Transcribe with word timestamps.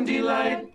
Afternoon 0.00 0.22
Delight. 0.24 0.70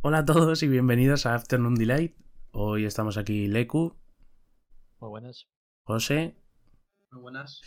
Hola 0.00 0.18
a 0.18 0.24
todos 0.24 0.62
y 0.62 0.68
bienvenidos 0.68 1.26
a 1.26 1.34
Afternoon 1.34 1.74
Delight. 1.74 2.16
Hoy 2.52 2.86
estamos 2.86 3.18
aquí 3.18 3.48
Leku, 3.48 3.98
Muy 4.98 5.10
buenas. 5.10 5.46
José 5.82 6.34
Muy 7.10 7.20
buenas. 7.20 7.60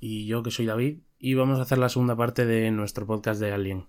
y 0.00 0.26
yo 0.26 0.42
que 0.42 0.50
soy 0.50 0.66
David 0.66 1.02
y 1.16 1.34
vamos 1.34 1.60
a 1.60 1.62
hacer 1.62 1.78
la 1.78 1.88
segunda 1.88 2.16
parte 2.16 2.44
de 2.44 2.72
nuestro 2.72 3.06
podcast 3.06 3.40
de 3.40 3.52
Alien. 3.52 3.86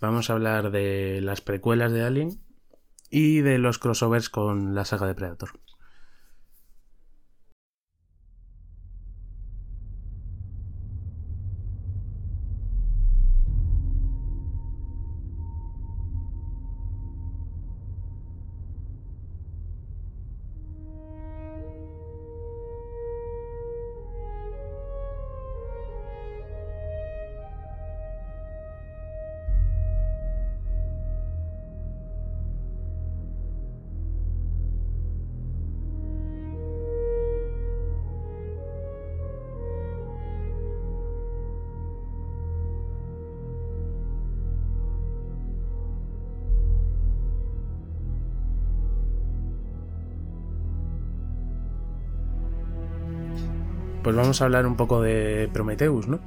Vamos 0.00 0.28
a 0.28 0.34
hablar 0.34 0.70
de 0.70 1.22
las 1.22 1.40
precuelas 1.40 1.92
de 1.92 2.02
Alien 2.02 2.44
y 3.08 3.40
de 3.40 3.56
los 3.56 3.78
crossovers 3.78 4.28
con 4.28 4.74
la 4.74 4.84
saga 4.84 5.06
de 5.06 5.14
Predator. 5.14 5.58
Vamos 54.30 54.42
a 54.42 54.44
hablar 54.44 54.64
un 54.64 54.76
poco 54.76 55.02
de 55.02 55.50
Prometheus, 55.52 56.06
¿no? 56.06 56.20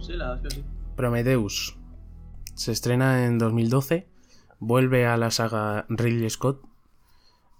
Sí, 0.00 0.14
la 0.14 0.30
verdad 0.32 0.44
es 0.48 0.54
que 0.56 0.60
sí. 0.60 0.66
Prometheus 0.96 1.78
se 2.56 2.72
estrena 2.72 3.26
en 3.26 3.38
2012, 3.38 4.08
vuelve 4.58 5.06
a 5.06 5.16
la 5.16 5.30
saga 5.30 5.86
Ridley 5.88 6.28
Scott, 6.30 6.66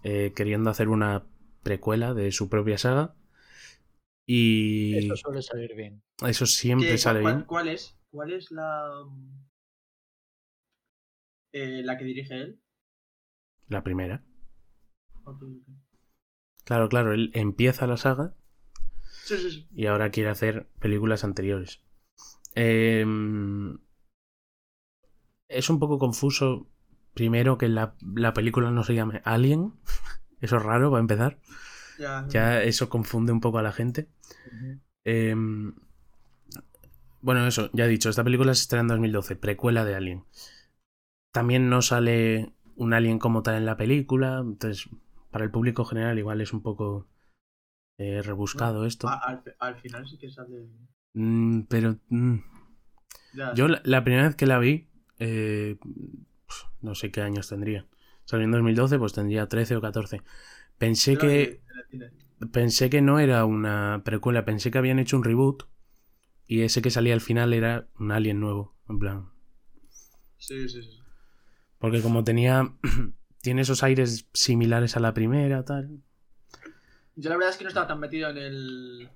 eh, 0.03 0.33
queriendo 0.35 0.69
hacer 0.69 0.89
una 0.89 1.29
precuela 1.63 2.13
de 2.13 2.33
su 2.33 2.49
propia 2.49 2.77
saga. 2.77 3.15
Y 4.27 4.99
Eso 4.99 5.15
suele 5.15 5.43
salir 5.43 5.77
bien. 5.77 6.03
eso 6.27 6.45
siempre 6.47 6.89
¿Qué- 6.89 6.99
sale 6.99 7.21
cuál, 7.21 7.35
bien. 7.35 7.45
¿Cuál 7.47 7.69
es? 7.69 7.97
¿Cuál 8.11 8.33
es 8.33 8.51
la. 8.51 8.85
eh, 11.53 11.83
la 11.85 11.97
que 11.97 12.05
dirige 12.05 12.35
él? 12.35 12.61
La 13.69 13.85
primera. 13.85 14.25
Claro, 16.65 16.89
claro, 16.89 17.13
él 17.13 17.31
empieza 17.35 17.87
la 17.87 17.97
saga 17.97 18.35
Sí, 19.37 19.39
sí, 19.39 19.51
sí. 19.51 19.69
y 19.75 19.87
ahora 19.87 20.11
quiere 20.11 20.31
hacer 20.31 20.69
películas 20.79 21.25
anteriores. 21.25 21.81
Em, 22.55 23.79
es 25.49 25.71
un 25.71 25.79
poco 25.79 25.99
confuso, 25.99 26.67
primero, 27.15 27.59
que 27.59 27.69
la, 27.69 27.95
la 28.15 28.33
película 28.35 28.71
no 28.71 28.85
se 28.85 28.95
llame 28.95 29.23
Alien. 29.25 29.75
Eso 30.41 30.57
es 30.57 30.63
raro, 30.63 30.91
va 30.91 30.99
a 30.99 31.01
empezar. 31.01 31.39
Ya, 31.99 32.27
Ya 32.29 32.63
eso 32.65 32.89
confunde 32.89 33.31
un 33.33 33.41
poco 33.41 33.59
a 33.59 33.63
la 33.63 33.71
gente. 33.71 34.09
Em, 35.05 35.75
bueno, 37.21 37.47
eso, 37.47 37.71
ya 37.73 37.85
he 37.85 37.89
dicho, 37.89 38.11
esta 38.11 38.25
película 38.25 38.53
se 38.55 38.63
estrena 38.63 38.83
en 38.83 38.89
2012, 38.89 39.37
precuela 39.37 39.85
de 39.85 39.95
Alien. 39.95 40.25
También 41.31 41.69
no 41.71 41.83
sale 41.83 42.53
un 42.77 42.93
Alien 42.95 43.19
como 43.19 43.43
tal 43.43 43.57
en 43.57 43.67
la 43.67 43.77
película, 43.77 44.39
entonces 44.41 44.89
para 45.31 45.45
el 45.45 45.51
público 45.51 45.85
general 45.85 46.19
igual 46.19 46.41
es 46.41 46.53
un 46.53 46.63
poco 46.63 47.07
eh, 48.03 48.23
rebuscado 48.23 48.87
esto. 48.87 49.09
Al, 49.09 49.43
al 49.59 49.77
final 49.77 50.07
sí 50.09 50.19
que 50.19 50.31
sale. 50.31 50.67
Mm, 51.15 51.63
pero 51.63 51.99
mm, 52.09 52.37
Ya, 53.35 53.55
yo 53.55 53.69
la, 53.69 53.81
la 53.85 54.03
primera 54.05 54.27
vez 54.27 54.37
que 54.37 54.47
la 54.47 54.59
vi, 54.59 54.89
eh, 55.19 55.79
no 56.81 56.95
sé 56.95 57.11
qué 57.11 57.23
años 57.23 57.49
tendría. 57.49 57.87
Salió 58.25 58.45
en 58.45 58.53
2012, 58.53 58.99
pues 58.99 59.13
tendría 59.13 59.47
13 59.47 59.77
o 59.77 59.81
14. 59.81 60.23
Pensé 60.79 61.17
que... 61.17 61.61
cine. 61.91 62.11
Pensé 62.53 62.91
que 62.91 63.03
no 63.03 63.21
era 63.21 63.45
una 63.45 64.03
precuela, 64.05 64.45
pensé 64.45 64.73
que 64.73 64.79
habían 64.79 64.99
hecho 64.99 65.17
un 65.17 65.23
reboot 65.23 65.63
y 66.47 66.63
ese 66.63 66.83
que 66.83 66.91
salía 66.91 67.15
al 67.15 67.21
final 67.21 67.53
era 67.55 67.89
un 68.01 68.11
alien 68.11 68.41
nuevo, 68.41 68.77
en 68.89 68.99
plan. 68.99 69.29
Sí, 70.39 70.69
sí, 70.69 70.83
sí. 70.83 70.99
Porque 71.79 72.03
como 72.03 72.25
tenía 72.25 72.75
tiene 73.43 73.63
esos 73.63 73.85
aires 73.85 74.29
similares 74.33 74.97
a 74.97 75.01
la 75.01 75.15
primera, 75.15 75.65
tal. 75.65 76.03
Yo 77.17 77.31
la 77.31 77.37
verdad 77.37 77.51
es 77.51 77.57
que 77.59 77.65
no 77.65 77.69
estaba 77.69 77.87
tan 77.87 78.01
metido 78.01 78.31
en 78.31 78.39
el. 78.39 79.11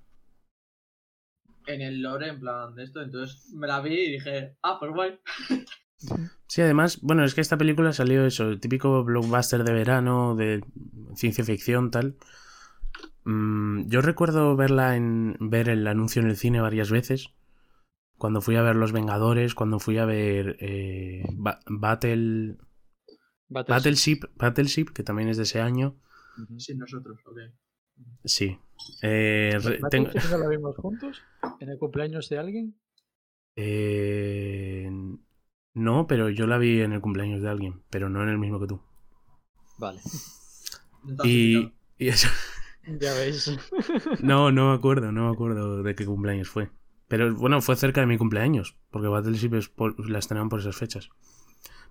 En 1.67 1.81
el 1.81 2.01
lore, 2.01 2.29
en 2.29 2.41
plan 2.41 2.75
de 2.75 2.85
esto. 2.85 3.03
Entonces 3.03 3.53
me 3.55 3.67
la 3.67 3.81
vi 3.81 3.95
y 3.95 4.13
dije, 4.13 4.57
ah, 4.63 4.77
pues 4.79 4.93
guay. 4.93 5.19
Sí, 6.49 6.61
además, 6.63 7.01
bueno, 7.01 7.25
es 7.25 7.35
que 7.35 7.41
esta 7.41 7.57
película 7.59 7.93
salió 7.93 8.25
eso, 8.25 8.49
el 8.51 8.61
típico 8.61 9.03
blockbuster 9.03 9.65
de 9.65 9.73
verano 9.73 10.37
de 10.37 10.63
ciencia 11.17 11.43
ficción, 11.43 11.91
tal. 11.91 12.17
Mm, 13.25 13.89
yo 13.89 14.01
recuerdo 14.03 14.55
verla 14.57 14.95
en 14.95 15.37
ver 15.41 15.69
el 15.69 15.87
anuncio 15.87 16.23
en 16.23 16.29
el 16.29 16.37
cine 16.37 16.61
varias 16.61 16.91
veces. 16.91 17.31
Cuando 18.19 18.41
fui 18.41 18.57
a 18.57 18.63
ver 18.63 18.77
Los 18.77 18.93
Vengadores, 18.93 19.55
cuando 19.55 19.79
fui 19.81 19.99
a 19.99 20.05
ver 20.05 20.57
eh, 20.61 21.25
Ba- 21.33 21.61
Battle 21.67 22.57
Battleship. 23.49 23.75
Battleship, 23.75 24.21
Battleship, 24.37 24.87
que 24.95 25.03
también 25.03 25.29
es 25.29 25.39
de 25.39 25.43
ese 25.45 25.61
año. 25.61 25.97
Sin 26.59 26.79
nosotros, 26.79 27.19
ok. 27.27 27.39
Sí. 28.25 28.59
Eh, 29.03 29.59
re- 29.63 29.81
tengo- 29.91 30.07
¿Battleship 30.09 30.31
no 30.31 30.39
la 30.39 30.49
vimos 30.49 30.77
juntos? 30.77 31.23
¿En 31.61 31.69
el 31.71 31.79
cumpleaños 31.79 32.29
de 32.29 32.39
alguien? 32.39 32.75
eh, 33.57 34.91
no, 35.75 36.07
pero 36.07 36.29
yo 36.31 36.47
la 36.47 36.59
vi 36.59 36.81
en 36.81 36.93
el 36.93 37.01
cumpleaños 37.01 37.43
de 37.43 37.49
alguien, 37.49 37.83
pero 37.91 38.09
no 38.09 38.23
en 38.23 38.29
el 38.31 38.39
mismo 38.39 38.61
que 38.61 38.67
tú. 38.67 38.81
Vale. 39.79 40.01
Y, 41.25 41.73
eso. 41.99 42.29
Ya 43.01 43.13
veis. 43.15 43.51
No, 44.21 44.51
no 44.51 44.71
me 44.71 44.77
acuerdo, 44.77 45.13
no 45.13 45.29
me 45.29 45.33
acuerdo 45.35 45.83
de 45.85 45.95
qué 45.95 46.05
cumpleaños 46.05 46.49
fue. 46.49 46.71
Pero 47.09 47.33
bueno, 47.37 47.61
fue 47.61 47.77
cerca 47.77 48.01
de 48.01 48.07
mi 48.09 48.19
cumpleaños, 48.19 48.77
porque 48.91 49.07
Battleship 49.09 49.55
es 49.55 49.69
por- 49.69 50.11
la 50.11 50.19
estrenaron 50.19 50.49
por 50.49 50.59
esas 50.61 50.75
fechas. 50.77 51.09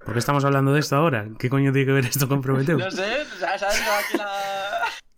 ¿Por 0.03 0.13
qué 0.13 0.19
estamos 0.19 0.43
hablando 0.43 0.73
de 0.73 0.81
esto 0.81 0.97
ahora? 0.97 1.29
¿Qué 1.39 1.49
coño 1.49 1.71
tiene 1.71 1.85
que 1.85 1.93
ver 1.93 2.05
esto 2.05 2.27
con 2.27 2.41
Prometheus? 2.41 2.81
No 2.83 2.91
sé, 2.91 3.25
¿sabes? 3.39 3.61
¿Sabes? 3.61 3.81
Aquí 4.09 4.17
la. 4.17 4.25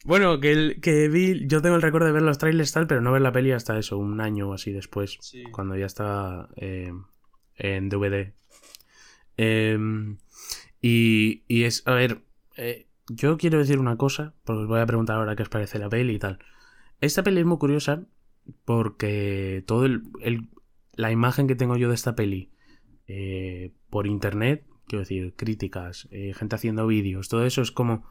Bueno, 0.07 0.39
que, 0.39 0.51
el, 0.53 0.79
que 0.81 1.09
vi, 1.09 1.45
yo 1.47 1.61
tengo 1.61 1.75
el 1.75 1.81
recuerdo 1.81 2.07
de 2.07 2.13
ver 2.13 2.21
los 2.23 2.37
trailers 2.37 2.71
tal, 2.71 2.87
pero 2.87 3.01
no 3.01 3.11
ver 3.11 3.21
la 3.21 3.31
peli 3.33 3.51
hasta 3.51 3.77
eso, 3.77 3.97
un 3.97 4.21
año 4.21 4.49
o 4.49 4.53
así 4.53 4.71
después. 4.71 5.17
Sí. 5.21 5.43
cuando 5.51 5.75
ya 5.75 5.85
estaba 5.85 6.49
eh, 6.55 6.93
en 7.57 7.89
DVD. 7.89 8.33
Em, 9.35 10.17
y, 10.81 11.43
y 11.47 11.63
es, 11.63 11.83
a 11.85 11.93
ver, 11.93 12.21
eh, 12.55 12.87
yo 13.09 13.37
quiero 13.37 13.59
decir 13.59 13.79
una 13.79 13.97
cosa, 13.97 14.33
porque 14.45 14.61
os 14.63 14.67
voy 14.67 14.79
a 14.79 14.85
preguntar 14.85 15.17
ahora 15.17 15.35
qué 15.35 15.43
os 15.43 15.49
parece 15.49 15.77
la 15.79 15.89
peli 15.89 16.15
y 16.15 16.19
tal. 16.19 16.39
Esta 17.01 17.23
peli 17.23 17.41
es 17.41 17.45
muy 17.45 17.57
curiosa 17.57 18.05
porque 18.65 19.63
todo 19.67 19.85
el, 19.85 20.03
el- 20.21 20.47
la 20.95 21.11
imagen 21.11 21.47
que 21.47 21.55
tengo 21.55 21.77
yo 21.77 21.89
de 21.89 21.95
esta 21.95 22.15
peli 22.15 22.49
eh, 23.07 23.71
por 23.89 24.07
internet, 24.07 24.65
quiero 24.87 25.01
decir, 25.01 25.33
críticas, 25.35 26.07
eh, 26.11 26.33
gente 26.33 26.55
haciendo 26.55 26.87
vídeos, 26.87 27.29
todo 27.29 27.45
eso 27.45 27.61
es 27.61 27.71
como, 27.71 28.05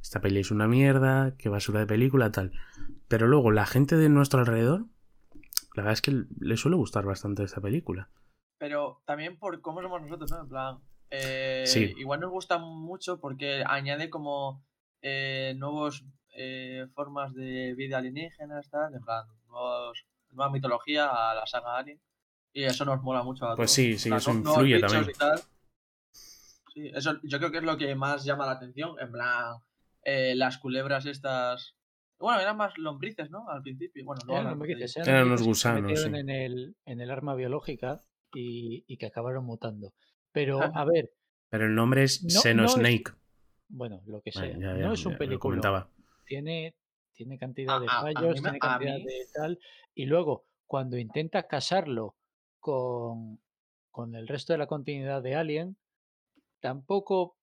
esta 0.00 0.20
peli 0.20 0.40
es 0.40 0.50
una 0.50 0.66
mierda, 0.68 1.34
qué 1.38 1.48
basura 1.48 1.80
de 1.80 1.86
película, 1.86 2.30
tal. 2.32 2.52
Pero 3.08 3.26
luego 3.26 3.50
la 3.50 3.66
gente 3.66 3.96
de 3.96 4.08
nuestro 4.08 4.40
alrededor 4.40 4.86
la 5.74 5.82
verdad 5.84 5.92
es 5.92 6.02
que 6.02 6.24
le 6.40 6.56
suele 6.56 6.76
gustar 6.76 7.04
bastante 7.04 7.44
esta 7.44 7.60
película. 7.60 8.10
Pero 8.58 9.00
también 9.06 9.38
por 9.38 9.60
cómo 9.60 9.80
somos 9.80 10.02
nosotros, 10.02 10.30
¿no? 10.32 10.40
En 10.42 10.48
plan. 10.48 10.78
eh, 11.10 11.62
Sí. 11.66 11.94
Igual 11.98 12.20
nos 12.20 12.30
gusta 12.30 12.58
mucho 12.58 13.20
porque 13.20 13.62
añade 13.66 14.10
como 14.10 14.64
eh, 15.02 15.54
nuevos 15.56 16.04
eh, 16.36 16.86
formas 16.94 17.32
de 17.34 17.74
vida 17.76 17.98
alienígenas, 17.98 18.68
tal. 18.70 18.92
En 18.94 19.02
plan, 19.04 19.26
nuevos- 19.46 20.04
nueva 20.30 20.50
mitología 20.50 21.08
a 21.08 21.34
la 21.34 21.46
saga 21.46 21.76
Alien. 21.78 22.00
Y 22.52 22.64
eso 22.64 22.84
nos 22.84 23.00
mola 23.02 23.22
mucho 23.22 23.44
a 23.46 23.54
Pues 23.54 23.68
todos. 23.70 23.74
sí, 23.74 23.96
sí, 23.98 24.08
plan, 24.08 24.18
eso 24.18 24.30
influye 24.32 24.80
también. 24.80 25.04
Sí, 26.12 26.90
eso 26.94 27.14
yo 27.22 27.38
creo 27.38 27.50
que 27.52 27.58
es 27.58 27.64
lo 27.64 27.76
que 27.76 27.94
más 27.94 28.24
llama 28.24 28.46
la 28.46 28.52
atención. 28.52 28.96
En 29.00 29.12
plan, 29.12 29.56
eh, 30.10 30.34
las 30.34 30.58
culebras 30.58 31.06
estas. 31.06 31.74
Bueno, 32.18 32.40
eran 32.40 32.56
más 32.56 32.76
lombrices, 32.78 33.30
¿no? 33.30 33.48
Al 33.48 33.62
principio. 33.62 34.04
Bueno, 34.04 34.20
luego 34.26 34.40
Eran 34.40 34.50
lombrices, 34.52 34.96
Eran 34.96 35.26
unos 35.26 35.40
lombrices 35.40 35.46
que 35.46 35.68
se 35.68 35.80
gusanos, 35.80 36.02
sí. 36.02 36.08
en 36.20 36.28
el, 36.30 36.76
en 36.84 37.00
el 37.00 37.10
arma 37.10 37.34
biológica 37.34 38.02
y, 38.34 38.84
y 38.88 38.96
que 38.96 39.06
acabaron 39.06 39.44
mutando. 39.44 39.92
Pero, 40.32 40.60
Ajá. 40.62 40.72
a 40.80 40.84
ver, 40.84 41.10
Pero 41.50 41.66
el 41.66 41.74
nombre 41.74 42.02
es 42.04 42.22
No, 42.24 42.34
no 42.34 42.40
Xenosnake. 42.40 43.12
bueno, 43.68 44.02
lo 44.06 44.20
que 44.20 44.32
sea. 44.32 44.46
ya- 44.46 44.58
ya- 44.58 44.74
no 44.74 44.92
es 44.92 45.06
un 45.06 45.16
película. 45.16 45.38
comentaba. 45.38 45.90
Tiene, 46.26 46.74
tiene 47.14 47.38
cantidad 47.38 47.80
de 47.80 47.86
A- 47.86 47.90
a- 47.92 47.98
a 47.98 48.02
fallos, 48.02 48.34
tiene 48.42 48.58
cantidad 48.58 48.96
de 48.96 49.26
tal. 49.34 49.58
Y 49.94 50.06
luego, 50.06 50.46
cuando 50.66 50.98
intenta 50.98 51.46
casarlo 51.46 52.16
con, 52.60 53.40
con 53.90 54.14
el 54.16 54.26
resto 54.28 54.52
de 54.52 54.58
la 54.58 54.66
continuidad 54.66 55.22
de 55.22 55.34
Alien 55.36 55.76
tampoco 56.60 57.36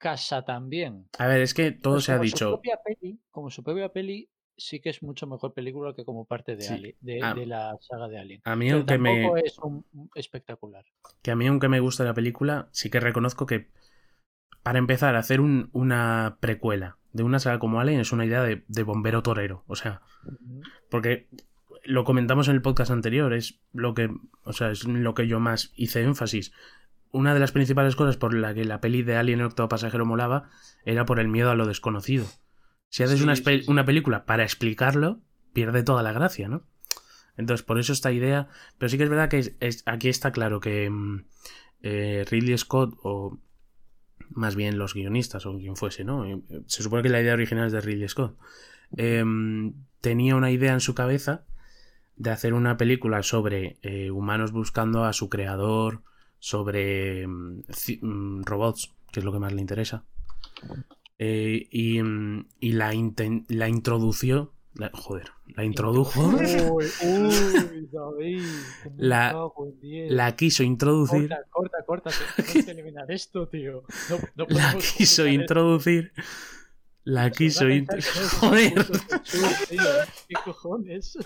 casa 0.00 0.44
tan 0.44 0.68
bien. 0.70 1.06
A 1.18 1.26
ver, 1.28 1.42
es 1.42 1.52
que 1.54 1.70
todo 1.70 1.94
Pues 1.94 2.04
se 2.06 2.12
ha 2.12 2.16
su 2.16 2.22
dicho. 2.22 2.60
peli- 2.84 3.20
como 3.30 3.50
su 3.50 3.62
propia 3.62 3.90
peli, 3.90 4.28
sí 4.56 4.80
que 4.80 4.88
es 4.90 5.02
mucho 5.02 5.26
mejor 5.26 5.52
película 5.54 5.94
que 5.94 6.04
como 6.04 6.24
parte 6.24 6.56
de, 6.56 6.62
Sí. 6.62 6.72
Ali- 6.74 6.96
de, 7.00 7.20
Ah. 7.22 7.34
de 7.34 7.46
la 7.46 7.76
saga 7.80 8.08
de 8.08 8.18
Alien. 8.18 8.40
A 8.44 8.56
mí, 8.56 8.66
Pero 8.66 8.76
aunque 8.78 8.98
me, 8.98 9.26
es 9.44 9.58
un, 9.58 9.84
espectacular. 10.14 10.84
que 11.22 11.30
a 11.30 11.36
mí, 11.36 11.46
aunque 11.46 11.68
me 11.68 11.80
gusta 11.80 12.02
la 12.04 12.14
película, 12.14 12.68
sí 12.72 12.88
que 12.90 12.98
reconozco 12.98 13.44
que 13.46 13.68
para 14.62 14.78
empezar, 14.78 15.16
hacer 15.16 15.40
un- 15.40 15.68
una 15.72 16.38
precuela 16.40 16.96
de 17.12 17.22
una 17.22 17.38
saga 17.38 17.58
como 17.58 17.80
Alien 17.80 18.00
es 18.00 18.12
una 18.12 18.24
idea 18.26 18.42
de, 18.42 18.64
de 18.68 18.82
bombero 18.82 19.22
torero. 19.22 19.64
O 19.66 19.76
sea, 19.76 20.02
porque 20.90 21.28
lo 21.84 22.04
comentamos 22.04 22.48
en 22.48 22.54
el 22.56 22.62
podcast 22.62 22.90
anterior, 22.90 23.32
es 23.32 23.60
lo 23.72 23.94
que, 23.94 24.10
o 24.44 24.52
sea, 24.52 24.70
es 24.70 24.84
lo 24.84 25.14
que 25.14 25.26
yo 25.26 25.40
más 25.40 25.72
hice 25.76 26.02
énfasis. 26.02 26.52
Una 27.12 27.34
de 27.34 27.40
las 27.40 27.52
principales 27.52 27.96
cosas 27.96 28.16
por 28.16 28.34
la 28.34 28.54
que 28.54 28.64
la 28.64 28.80
peli 28.80 29.02
de 29.02 29.16
Alien 29.16 29.40
el 29.40 29.46
octavo 29.46 29.68
pasajero 29.68 30.06
molaba 30.06 30.48
era 30.84 31.04
por 31.04 31.18
el 31.18 31.28
miedo 31.28 31.50
a 31.50 31.54
lo 31.56 31.66
desconocido. 31.66 32.26
Si 32.88 33.02
haces 33.02 33.18
Sí, 33.18 33.24
una, 33.24 33.34
sí, 33.36 33.42
espe- 33.42 33.62
sí. 33.64 33.70
una 33.70 33.84
película 33.84 34.24
para 34.26 34.44
explicarlo, 34.44 35.20
pierde 35.52 35.82
toda 35.82 36.02
la 36.02 36.12
gracia, 36.12 36.48
¿no? 36.48 36.62
Entonces, 37.36 37.64
por 37.64 37.78
eso 37.78 37.92
esta 37.92 38.12
idea. 38.12 38.48
Pero 38.78 38.88
sí 38.90 38.96
que 38.98 39.04
es 39.04 39.10
verdad 39.10 39.28
que 39.28 39.38
es- 39.38 39.56
es- 39.60 39.82
aquí 39.86 40.08
está 40.08 40.30
claro 40.32 40.60
que 40.60 40.88
mm, 40.90 41.24
eh, 41.82 42.24
Ridley 42.30 42.56
Scott, 42.58 42.94
o 43.02 43.38
más 44.28 44.54
bien 44.54 44.78
los 44.78 44.94
guionistas, 44.94 45.46
o 45.46 45.56
quien 45.58 45.74
fuese, 45.76 46.04
¿no? 46.04 46.24
Eh, 46.26 46.40
Se 46.66 46.82
supone 46.82 47.02
que 47.02 47.08
la 47.08 47.20
idea 47.20 47.32
original 47.34 47.66
es 47.66 47.72
de 47.72 47.80
Ridley 47.80 48.08
Scott. 48.08 48.36
Em, 48.96 49.74
tenía 50.00 50.36
una 50.36 50.50
idea 50.50 50.72
en 50.72 50.80
su 50.80 50.94
cabeza 50.94 51.44
de 52.16 52.30
hacer 52.30 52.54
una 52.54 52.76
película 52.76 53.22
sobre 53.22 53.78
eh, 53.82 54.10
humanos 54.10 54.52
buscando 54.52 55.04
a 55.04 55.12
su 55.12 55.28
creador, 55.28 56.02
sobre 56.40 57.26
mm, 57.28 57.62
mm, 58.00 58.42
robots, 58.44 58.92
que 59.12 59.20
es 59.20 59.24
lo 59.24 59.32
que 59.32 59.38
más 59.38 59.52
le 59.52 59.60
interesa. 59.60 60.04
Eh, 61.18 61.68
y, 61.70 62.02
mm, 62.02 62.46
y 62.60 62.72
la, 62.72 62.92
la 63.48 63.68
introdució. 63.68 64.54
la- 64.74 64.90
joder, 64.94 65.30
la 65.54 65.64
introdujo. 65.64 66.28
Uy, 66.28 66.46
uy, 66.70 67.88
David. 67.92 68.42
La-. 68.96 69.36
La 70.08 70.34
quiso 70.36 70.62
introducir. 70.62 71.28
Corta, 71.50 71.84
corta, 71.84 72.10
corta. 72.10 72.10
te- 72.36 72.42
Tenemos 72.42 72.64
que 72.64 72.70
eliminar 72.72 73.10
esto, 73.10 73.46
tío. 73.48 73.82
No, 74.08 74.18
no 74.36 74.46
La 74.48 74.72
quiso 74.74 75.24
esto. 75.24 75.26
introducir. 75.28 76.12
La 77.04 77.30
quiso 77.30 77.64
van 77.64 77.72
a 77.72 77.74
in- 77.76 77.86
pensar 77.86 78.12
que 78.12 78.20
no 78.20 78.24
es 78.24 78.32
Joder. 78.32 78.86
tío. 79.68 79.82
¿Qué 80.28 80.34
cojones? 80.44 81.18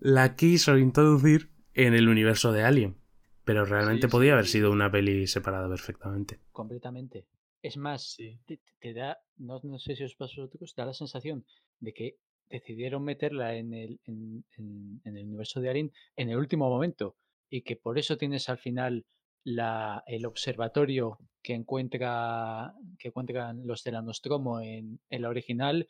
La 0.00 0.34
quiso 0.36 0.76
introducir 0.78 1.50
en 1.74 1.94
el 1.94 2.08
universo 2.08 2.52
de 2.52 2.62
Alien. 2.62 2.96
Pero 3.44 3.64
realmente 3.64 4.06
Sí, 4.06 4.12
podía 4.12 4.30
sí, 4.30 4.32
haber 4.32 4.46
sí. 4.46 4.52
sido 4.52 4.70
una 4.72 4.90
peli 4.90 5.26
separada 5.26 5.68
perfectamente. 5.68 6.40
Completamente. 6.52 7.26
Es 7.62 7.76
más, 7.76 8.16
te, 8.46 8.60
te 8.80 8.92
da, 8.94 9.18
no, 9.36 9.60
no 9.62 9.78
sé 9.78 9.94
si 9.96 10.04
os 10.04 10.14
pasó 10.14 10.42
a 10.42 10.44
vosotros, 10.46 10.74
da 10.76 10.84
la 10.86 10.94
sensación 10.94 11.44
de 11.80 11.92
que 11.92 12.16
decidieron 12.50 13.04
meterla 13.04 13.54
en 13.56 13.72
el, 13.72 14.00
en, 14.04 14.44
en- 14.58 15.00
en 15.04 15.16
el 15.16 15.26
universo 15.26 15.60
de 15.60 15.70
Alien 15.70 15.92
en 16.16 16.28
el 16.30 16.36
último 16.36 16.68
momento 16.68 17.16
y 17.48 17.62
que 17.62 17.76
por 17.76 17.98
eso 17.98 18.18
tienes 18.18 18.48
al 18.48 18.58
final 18.58 19.06
la, 19.44 20.02
el 20.06 20.26
observatorio 20.26 21.18
que 21.42 21.54
encuentra 21.54 22.74
que 22.98 23.08
encuentran 23.08 23.66
los 23.66 23.82
de 23.84 23.92
la 23.92 24.02
Nostromo 24.02 24.60
en, 24.60 25.00
en 25.08 25.22
la 25.22 25.28
original 25.30 25.88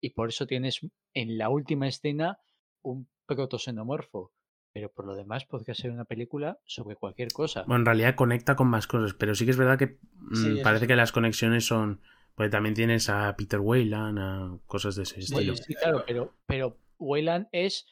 y 0.00 0.10
por 0.10 0.30
eso 0.30 0.46
tienes 0.46 0.80
en 1.14 1.38
la 1.38 1.48
última 1.50 1.86
escena 1.88 2.38
un 2.82 3.08
protoxenomorfo. 3.26 4.32
Pero 4.72 4.90
por 4.92 5.04
lo 5.04 5.14
demás 5.16 5.44
podría 5.46 5.74
ser 5.74 5.90
una 5.90 6.04
película 6.04 6.58
sobre 6.64 6.94
cualquier 6.96 7.32
cosa. 7.32 7.62
Bueno, 7.64 7.80
en 7.80 7.86
realidad 7.86 8.14
conecta 8.14 8.54
con 8.54 8.68
más 8.68 8.86
cosas, 8.86 9.14
pero 9.14 9.34
sí 9.34 9.44
que 9.44 9.50
es 9.50 9.56
verdad 9.56 9.78
que 9.78 9.98
mm, 10.14 10.34
Sí, 10.34 10.60
parece 10.62 10.84
sí. 10.84 10.88
que 10.88 10.96
las 10.96 11.12
conexiones 11.12 11.66
son. 11.66 12.00
Porque 12.36 12.50
también 12.50 12.74
tienes 12.74 13.10
a 13.10 13.34
Peter 13.36 13.58
Weyland, 13.60 14.18
a 14.18 14.58
cosas 14.66 14.94
de 14.94 15.02
ese 15.02 15.16
Sí, 15.22 15.34
estilo. 15.34 15.56
sí, 15.56 15.74
claro, 15.74 16.04
pero, 16.06 16.34
pero 16.46 16.78
Weyland 16.98 17.48
es 17.52 17.86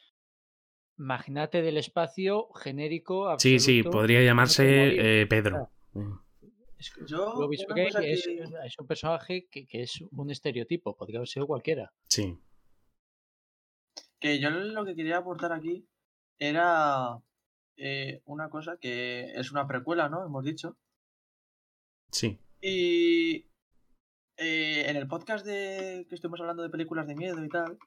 magnate 0.95 1.61
del 1.61 1.77
espacio 1.77 2.47
genérico. 2.53 3.37
Sí, 3.39 3.59
sí, 3.59 3.83
podría 3.83 4.23
llamarse 4.23 5.21
eh, 5.21 5.27
Pedro. 5.27 5.69
Mm. 5.93 6.13
Es 6.77 6.91
que 6.91 7.01
Yo, 7.05 7.49
es, 7.51 7.65
que- 8.25 8.39
es 8.65 8.79
un 8.79 8.87
personaje 8.87 9.47
que, 9.51 9.67
que 9.67 9.81
es 9.83 10.01
un 10.11 10.31
estereotipo, 10.31 10.95
podría 10.95 11.19
haber 11.19 11.27
sido 11.27 11.45
cualquiera. 11.45 11.91
Sí. 12.07 12.39
Que 14.19 14.39
yo 14.39 14.49
lo 14.49 14.85
que 14.85 14.95
quería 14.95 15.17
aportar 15.17 15.51
aquí 15.53 15.85
era 16.39 17.19
eh, 17.77 18.21
una 18.25 18.49
cosa 18.49 18.77
que 18.79 19.31
es 19.35 19.51
una 19.51 19.67
precuela, 19.67 20.09
¿no? 20.09 20.25
Hemos 20.25 20.43
dicho. 20.43 20.77
Sí. 22.11 22.39
Y 22.61 23.45
eh, 24.37 24.85
en 24.89 24.95
el 24.95 25.07
podcast 25.07 25.45
de 25.45 26.05
que 26.09 26.15
estuvimos 26.15 26.39
hablando 26.41 26.63
de 26.63 26.69
películas 26.69 27.07
de 27.07 27.15
miedo 27.15 27.43
y 27.43 27.49
tal, 27.49 27.77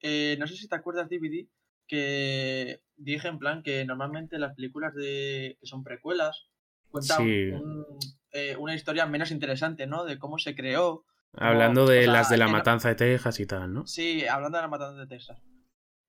eh, 0.00 0.36
no 0.38 0.46
sé 0.46 0.56
si 0.56 0.68
te 0.68 0.74
acuerdas, 0.76 1.08
DVD, 1.08 1.46
que 1.86 2.80
dije 2.96 3.28
en 3.28 3.38
plan 3.38 3.62
que 3.62 3.84
normalmente 3.84 4.38
las 4.38 4.54
películas 4.54 4.94
de 4.94 5.56
que 5.60 5.66
son 5.66 5.84
precuelas 5.84 6.48
cuentan 6.90 7.18
Sí. 7.26 7.50
un- 7.50 7.86
eh, 8.32 8.56
una 8.56 8.74
historia 8.74 9.06
menos 9.06 9.30
interesante, 9.30 9.86
¿no? 9.86 10.04
De 10.04 10.18
cómo 10.18 10.38
se 10.38 10.54
creó. 10.54 11.04
Hablando 11.34 11.86
de 11.86 12.04
sea, 12.04 12.12
las 12.12 12.30
de 12.30 12.36
la 12.38 12.46
no- 12.46 12.52
matanza 12.52 12.88
de 12.88 12.94
Texas 12.94 13.40
y 13.40 13.46
tal, 13.46 13.72
¿no? 13.72 13.86
Sí, 13.86 14.26
hablando 14.26 14.58
de 14.58 14.62
la 14.62 14.68
matanza 14.68 15.00
de 15.00 15.06
Texas. 15.06 15.38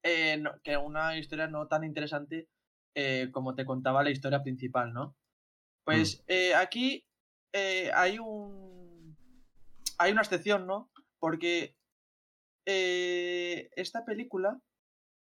Eh, 0.03 0.38
no- 0.38 0.59
que 0.63 0.75
una 0.77 1.17
historia 1.17 1.47
no 1.47 1.67
tan 1.67 1.83
interesante 1.83 2.50
eh, 2.95 3.29
como 3.31 3.55
te 3.55 3.65
contaba 3.65 4.03
la 4.03 4.11
historia 4.11 4.44
principal, 4.44 4.94
¿no? 4.94 5.15
Pues 5.85 6.23
eh, 6.27 6.53
aquí 6.55 7.05
eh, 7.53 7.91
hay 7.94 8.19
un. 8.19 9.17
Hay 9.97 10.11
una 10.11 10.21
excepción, 10.21 10.67
¿no? 10.67 10.91
Porque 11.19 11.75
esta 13.75 14.05
película 14.05 14.59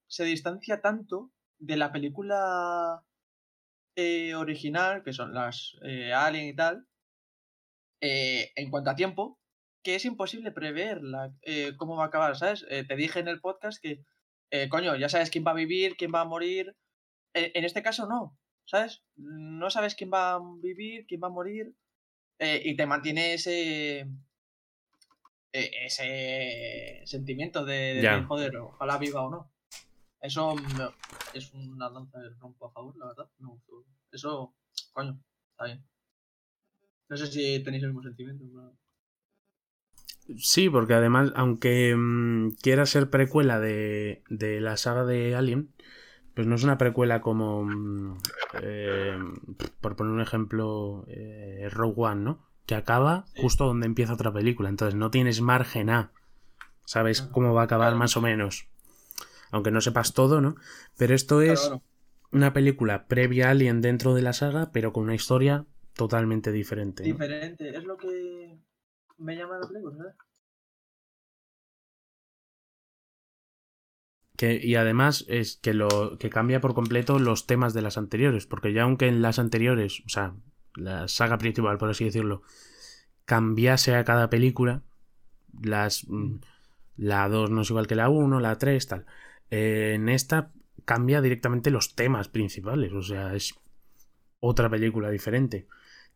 se 0.09 0.25
distancia 0.25 0.81
tanto 0.81 1.33
de 1.59 1.77
la 1.77 1.93
película 1.93 3.03
eh, 3.97 4.35
original, 4.35 5.03
que 5.03 5.13
son 5.13 5.35
las 5.35 5.77
Alien 6.15 6.47
y 6.47 6.57
tal, 6.57 6.87
eh, 8.01 8.53
en 8.57 8.71
cuanto 8.71 8.91
a 8.91 8.95
tiempo, 8.95 9.39
que 9.83 9.95
es 9.97 10.05
imposible 10.05 10.51
prever 10.53 11.03
la- 11.03 11.33
cómo 11.77 11.97
va 11.97 12.05
a 12.05 12.07
acabar, 12.09 12.37
¿sabes? 12.37 12.67
Te 12.69 12.97
dije 12.97 13.21
en 13.21 13.29
el 13.29 13.41
podcast 13.41 13.81
que, 13.83 14.03
eh, 14.51 14.69
coño, 14.69 14.97
ya 14.97 15.09
sabes 15.09 15.31
quién 15.31 15.45
va 15.47 15.51
a 15.53 15.55
vivir, 15.55 15.97
quién 15.97 16.13
va 16.15 16.21
a 16.23 16.25
morir. 16.25 16.77
Eh, 17.35 17.53
en 17.55 17.65
este 17.65 17.83
caso 17.83 18.07
no, 18.07 18.39
¿sabes? 18.65 19.03
No 19.17 19.69
sabes 19.71 19.95
quién 19.95 20.11
va 20.13 20.35
a 20.35 20.41
vivir, 20.61 21.07
quién 21.07 21.21
va 21.23 21.29
a 21.29 21.31
morir. 21.31 21.75
eh, 22.39 22.61
y 22.65 22.77
te 22.77 22.87
mantiene 22.87 23.35
ese. 23.35 24.01
eh, 25.53 25.71
ese 25.87 27.03
sentimiento 27.07 27.65
de, 27.65 28.01
de 28.21 28.25
joder, 28.27 28.57
ojalá 28.57 28.99
viva 28.99 29.23
o 29.23 29.31
no. 29.31 29.53
Eso 30.21 30.55
me- 30.55 30.91
es 31.35 31.53
una 31.55 31.89
lanza 31.91 32.19
de 32.19 32.31
rompo 32.39 32.67
a 32.67 32.73
favor, 32.73 32.97
la 32.97 33.07
verdad. 33.07 33.31
Me 33.39 33.49
gustó. 33.49 33.85
Eso, 34.13 34.55
coño, 34.93 35.19
está 35.53 35.65
bien. 35.67 35.85
No 37.09 37.17
sé 37.17 37.27
si 37.29 37.63
tenéis 37.63 37.83
el 37.85 37.91
mismo 37.91 38.03
sentimiento. 38.03 38.45
pero- 38.53 38.77
Sí, 40.39 40.69
porque 40.69 40.95
además, 40.95 41.33
aunque 41.37 41.95
mm, 41.97 42.51
quiera 42.63 42.85
ser 42.87 43.11
precuela 43.11 43.61
de, 43.61 44.23
de 44.29 44.61
la 44.61 44.77
saga 44.77 45.05
de 45.05 45.35
Alien, 45.37 45.71
pues 46.35 46.47
no 46.47 46.55
es 46.57 46.65
una 46.65 46.79
precuela 46.79 47.21
como, 47.21 47.65
mm, 47.65 48.19
eh, 48.63 49.19
por 49.81 49.97
poner 49.97 50.13
un 50.13 50.21
ejemplo, 50.21 51.05
eh, 51.09 51.69
Rogue 51.71 51.95
One, 51.97 52.23
¿no? 52.23 52.47
Que 52.67 52.75
acaba 52.75 53.27
justo 53.37 53.67
donde 53.67 53.87
empieza 53.87 54.15
otra 54.15 54.33
película, 54.33 54.69
entonces 54.69 54.97
no 54.97 55.11
tienes 55.11 55.41
margen 55.41 55.89
a, 55.91 56.11
sabes 56.85 57.23
cómo 57.23 57.55
va 57.55 57.63
a 57.63 57.65
acabar 57.65 57.89
Claro. 57.91 57.99
más 57.99 58.17
o 58.17 58.21
menos, 58.21 58.67
aunque 59.53 59.71
no 59.71 59.81
sepas 59.81 60.13
todo, 60.15 60.41
¿no? 60.41 60.57
Pero 60.99 61.15
esto 61.15 61.39
Claro, 61.39 61.53
es 61.53 61.61
claro. 61.61 61.83
una 62.33 62.53
película 62.53 63.07
previa 63.07 63.47
a 63.49 63.51
Alien 63.53 63.81
dentro 63.81 64.15
de 64.15 64.23
la 64.23 64.33
saga, 64.33 64.71
pero 64.73 64.93
con 64.93 65.05
una 65.05 65.15
historia 65.15 65.65
totalmente 65.95 66.51
diferente. 66.51 67.05
¿no? 67.05 67.13
Diferente. 67.15 67.77
Es 67.77 67.85
lo 67.85 67.97
que 67.97 68.59
me 69.19 69.37
llama 69.37 69.59
la 69.59 69.69
película, 69.69 69.97
¿sabes? 69.99 70.15
Que, 74.37 74.61
y 74.63 74.75
además 74.75 75.25
es 75.29 75.57
que 75.57 75.73
lo 75.73 76.19
que 76.19 76.29
cambia 76.29 76.61
por 76.61 76.75
completo 76.75 77.19
los 77.19 77.47
temas 77.47 77.73
de 77.73 77.81
las 77.83 77.97
anteriores, 77.97 78.47
porque 78.47 78.73
ya 78.75 78.83
aunque 78.83 79.09
en 79.09 79.23
las 79.23 79.39
anteriores, 79.39 80.03
o 80.05 80.09
sea, 80.11 80.35
la 80.75 81.09
saga 81.09 81.39
principal, 81.39 81.79
por 81.79 81.89
así 81.89 82.05
decirlo, 82.05 82.43
cambiase 83.27 83.97
a 83.97 84.05
cada 84.05 84.31
película, 84.31 84.83
las 85.63 86.07
mm, 86.09 86.37
la 86.97 87.29
2 87.29 87.51
no 87.51 87.63
es 87.63 87.71
igual 87.71 87.87
que 87.89 87.97
la 87.97 88.11
1, 88.11 88.41
la 88.41 88.59
3, 88.59 88.89
tal. 88.89 89.07
eh, 89.51 89.93
en 89.97 90.09
esta 90.11 90.53
cambia 90.87 91.23
directamente 91.23 91.71
los 91.71 91.95
temas 91.97 92.29
principales, 92.29 92.93
o 92.93 93.03
sea, 93.03 93.35
es 93.35 93.55
otra 94.41 94.71
película 94.71 95.11
diferente. 95.11 95.69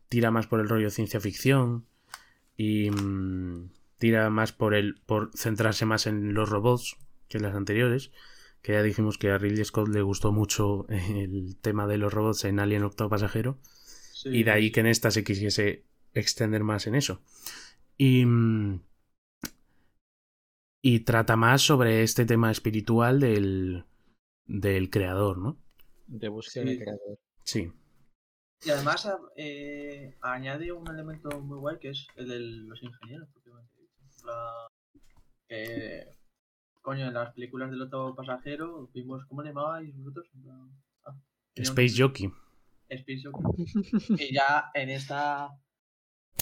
Tira 0.09 0.31
más 0.31 0.47
por 0.47 0.59
el 0.61 0.69
rollo 0.69 0.89
ciencia 0.91 1.19
ficción 1.21 1.87
y 2.57 2.89
mm, 2.91 3.71
tira 3.97 4.29
más 4.29 4.51
por 4.51 4.73
el 4.73 5.01
por 5.05 5.31
centrarse 5.35 5.85
más 5.85 6.07
en 6.07 6.33
los 6.33 6.49
robots 6.49 6.97
que 7.27 7.39
las 7.39 7.55
anteriores 7.55 8.11
que 8.61 8.73
ya 8.73 8.83
dijimos 8.83 9.17
que 9.17 9.31
a 9.31 9.37
Ridley 9.37 9.65
Scott 9.65 9.87
le 9.89 10.01
gustó 10.01 10.31
mucho 10.31 10.85
el 10.89 11.57
tema 11.61 11.87
de 11.87 11.97
los 11.97 12.13
robots 12.13 12.45
en 12.45 12.59
Alien 12.59 12.83
Octavo 12.83 13.09
Pasajero. 13.09 13.57
Sí, 14.13 14.29
Y 14.29 14.43
de 14.43 14.51
ahí 14.51 14.71
que 14.71 14.81
en 14.81 14.87
esta 14.87 15.09
se 15.09 15.23
quisiese 15.23 15.83
extender 16.13 16.63
más 16.63 16.85
en 16.85 16.95
eso. 16.95 17.21
Y, 17.97 18.25
mm, 18.25 18.81
y 20.83 20.99
trata 21.01 21.35
más 21.35 21.61
sobre 21.61 22.03
este 22.03 22.25
tema 22.25 22.51
espiritual 22.51 23.19
del, 23.19 23.85
del 24.45 24.89
creador, 24.89 25.37
¿no? 25.37 25.57
De 26.07 26.27
búsqueda 26.27 26.65
Sí. 26.65 26.69
de 26.69 26.79
creador. 26.79 27.19
Sí. 27.43 27.71
Y 28.63 28.69
además 28.69 29.09
eh, 29.35 30.15
añade 30.21 30.71
un 30.71 30.87
elemento 30.87 31.41
muy 31.41 31.57
guay 31.57 31.79
que 31.79 31.89
es 31.89 32.07
el 32.15 32.27
de 32.27 32.39
los 32.39 32.81
ingenieros, 32.83 33.27
propiamente 33.33 33.73
dicho. 33.81 34.25
La- 34.25 34.67
que, 35.47 36.05
coño, 36.81 37.07
en 37.07 37.13
las 37.13 37.33
películas 37.33 37.71
del 37.71 37.81
octavo 37.81 38.15
pasajero 38.15 38.87
vimos, 38.93 39.25
¿cómo 39.25 39.41
le 39.41 39.49
llamabais 39.49 39.93
vosotros? 39.97 40.27
Ah, 41.05 41.15
Space. 41.55 41.95
Jockey. 41.97 42.31
Space 42.87 43.21
Jockey. 43.23 43.65
y 44.19 44.33
ya 44.33 44.69
en 44.73 44.89
esta 44.89 45.49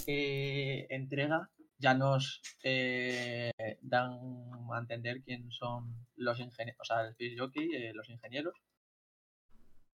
eh, 0.06 0.86
entrega 0.90 1.50
ya 1.78 1.94
nos 1.94 2.42
eh, 2.64 3.52
dan 3.82 4.12
a 4.74 4.80
entender 4.80 5.22
quién 5.24 5.50
son 5.52 5.96
los 6.18 6.40
ingenieros, 6.40 6.80
o 6.82 6.84
sea, 6.84 7.02
el 7.02 7.10
Space 7.12 7.36
Jockey, 7.38 7.74
eh, 7.74 7.94
los 7.94 8.10
ingenieros. 8.10 8.54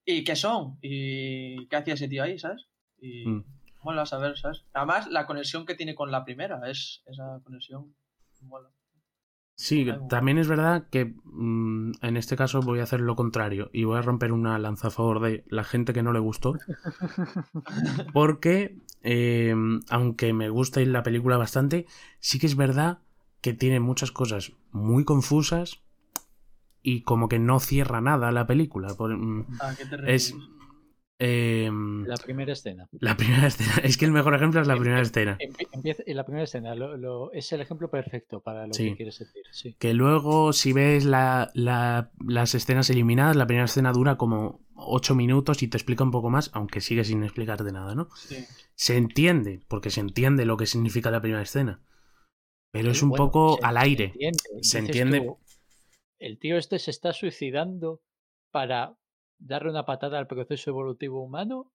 ¿Y 0.05 0.23
qué 0.23 0.35
son? 0.35 0.77
¿Y 0.81 1.67
qué 1.67 1.75
hacía 1.75 1.95
ese 1.95 2.07
tío 2.07 2.23
ahí, 2.23 2.37
sabes? 2.37 2.67
Y 2.99 3.27
Mm. 3.27 3.43
mola 3.83 4.05
saber, 4.05 4.37
¿sabes? 4.37 4.63
Además, 4.73 5.07
la 5.07 5.25
conexión 5.25 5.65
que 5.65 5.75
tiene 5.75 5.95
con 5.95 6.11
la 6.11 6.23
primera 6.23 6.61
es 6.69 7.01
esa 7.07 7.39
conexión. 7.43 7.95
Mola. 8.41 8.69
Sí, 9.57 9.87
también 10.09 10.37
es 10.37 10.49
verdad 10.49 10.89
que 10.91 11.15
mm, 11.23 11.91
en 12.01 12.17
este 12.17 12.35
caso 12.35 12.59
voy 12.61 12.81
a 12.81 12.83
hacer 12.83 12.99
lo 12.99 13.15
contrario 13.15 13.69
y 13.71 13.85
voy 13.85 13.97
a 13.97 14.01
romper 14.01 14.33
una 14.33 14.59
lanza 14.59 14.89
a 14.89 14.91
favor 14.91 15.21
de 15.21 15.45
la 15.47 15.63
gente 15.63 15.93
que 15.93 16.03
no 16.03 16.11
le 16.11 16.19
gustó. 16.19 16.55
Porque, 18.13 18.77
eh, 19.01 19.55
aunque 19.89 20.33
me 20.33 20.49
gusta 20.49 20.81
la 20.81 21.03
película 21.03 21.37
bastante, 21.37 21.85
sí 22.19 22.37
que 22.37 22.47
es 22.47 22.55
verdad 22.57 22.99
que 23.41 23.53
tiene 23.53 23.79
muchas 23.79 24.11
cosas 24.11 24.51
muy 24.71 25.05
confusas 25.05 25.81
y 26.85 27.01
como 27.01 27.27
que 27.27 27.39
no 27.39 27.59
cierra 27.59 27.99
nada 28.01 28.31
la 28.31 28.45
película. 28.45 28.93
Por- 28.95 29.17
mm, 29.17 29.45
¿A 29.59 29.75
qué 29.75 29.85
te 29.85 29.95
es 29.95 30.01
refieres? 30.01 30.35
eh, 31.17 31.69
La 32.05 32.17
primera 32.17 32.51
escena. 32.53 32.87
la 32.99 33.15
primera 33.17 33.47
escena. 33.47 33.73
Es 33.83 33.97
que 33.97 34.05
el 34.05 34.11
mejor 34.11 34.35
ejemplo 34.35 34.61
es 34.61 34.67
la 34.67 34.73
Em- 34.73 34.79
primera 34.79 34.99
em- 34.99 35.05
escena. 35.05 35.37
Empieza, 35.71 36.03
en 36.05 36.17
la 36.17 36.25
primera 36.25 36.43
escena 36.43 36.75
lo- 36.75 36.97
lo- 36.97 37.31
es 37.31 37.51
el 37.53 37.61
ejemplo 37.61 37.89
perfecto 37.89 38.41
para 38.41 38.67
lo 38.67 38.73
Sí. 38.73 38.89
que 38.89 38.95
quieres 38.97 39.19
decir. 39.19 39.43
Sí. 39.51 39.75
Que 39.79 39.93
luego, 39.93 40.51
si 40.53 40.73
ves 40.73 41.05
la- 41.05 41.51
la- 41.53 42.11
las 42.25 42.53
escenas 42.55 42.89
eliminadas, 42.89 43.35
la 43.37 43.47
primera 43.47 43.65
escena 43.65 43.91
dura 43.93 44.17
como 44.17 44.61
8 44.75 45.15
minutos 45.15 45.63
y 45.63 45.67
te 45.69 45.77
explica 45.77 46.03
un 46.03 46.11
poco 46.11 46.29
más, 46.29 46.51
aunque 46.53 46.81
sigue 46.81 47.05
sin 47.05 47.23
explicarte 47.23 47.71
nada, 47.71 47.95
¿no? 47.95 48.09
Sí. 48.15 48.43
Se 48.75 48.97
entiende, 48.97 49.61
porque 49.69 49.89
se 49.89 50.01
entiende 50.01 50.45
lo 50.45 50.57
que 50.57 50.65
significa 50.65 51.11
la 51.11 51.21
primera 51.21 51.41
escena. 51.41 51.79
Pero 52.73 52.91
es 52.91 53.01
un 53.01 53.07
Bueno, 53.11 53.25
poco 53.31 53.57
se- 53.57 53.65
al 53.65 53.77
aire. 53.77 54.11
Se 54.19 54.27
entiende. 54.27 54.63
Se 54.63 54.77
entiende. 54.79 55.29
El 56.25 56.39
tío 56.39 56.57
este 56.57 56.79
se 56.79 56.91
está 56.91 57.13
suicidando 57.13 58.01
para 58.51 58.95
darle 59.37 59.69
una 59.69 59.85
patada 59.85 60.17
al 60.17 60.27
proceso 60.27 60.69
evolutivo 60.71 61.21
humano. 61.23 61.71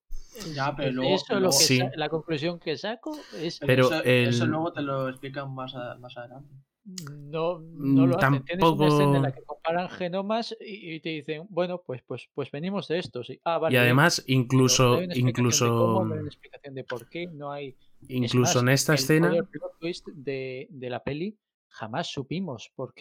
Ya, 0.55 0.75
pero 0.77 0.89
¿Es 0.89 0.95
luego- 0.95 1.15
eso 1.15 1.35
lo 1.35 1.41
luego- 1.41 1.59
que 1.59 1.65
Sí. 1.65 1.81
la 1.97 2.09
conclusión 2.09 2.59
que 2.59 2.77
saco 2.77 3.17
es 3.37 3.59
Pero 3.61 3.87
eso, 3.87 4.03
el- 4.05 4.29
eso 4.29 4.47
luego 4.47 4.73
te 4.73 4.83
lo 4.83 5.09
explican 5.09 5.55
más, 5.55 5.75
a- 5.75 5.97
más 5.97 6.17
adelante. 6.17 6.53
no, 6.85 7.59
no 7.61 8.07
Mm, 8.07 8.09
lo 8.11 8.17
hacen. 8.19 8.45
Tienes 8.45 8.65
una 8.65 8.87
escena 8.89 9.05
en 9.05 9.13
la 9.13 9.21
tampoco- 9.29 9.35
que 9.41 9.45
comparan 9.47 9.89
genomas 9.91 10.57
y, 10.61 10.95
y 10.95 11.01
te 11.01 11.11
dicen, 11.11 11.47
bueno, 11.51 11.83
pues, 11.87 12.03
pues, 12.07 12.29
pues 12.35 12.51
venimos 12.51 12.89
de 12.89 12.99
esto. 12.99 13.23
Sí. 13.23 13.39
Ah, 13.45 13.59
vale, 13.59 13.75
Y 13.75 13.77
bien, 13.77 13.85
además, 13.85 14.23
pero 14.27 14.37
no 14.37 14.43
incluso, 14.43 14.83
hay 14.85 14.89
una 14.91 14.97
explicación 15.05 15.25
de 15.25 15.31
incluso, 15.31 15.69
cómo, 15.69 16.05
no 16.07 16.15
hay 16.15 16.21
una 16.21 16.29
explicación 16.29 16.75
de 16.75 16.85
por 16.85 17.09
qué, 17.09 17.27
no 17.27 17.53
hay 17.53 17.69
Es 17.69 18.11
incluso 18.11 18.55
más, 18.59 18.63
en 18.63 18.69
esta 18.71 18.93
el 18.95 18.99
escena, 18.99 19.33
twist 19.79 20.09
de, 20.09 20.67
de 20.71 20.91
la 20.91 21.03
peli 21.05 21.39
jamás 21.69 22.09
supimos 22.11 22.73
por 22.75 22.95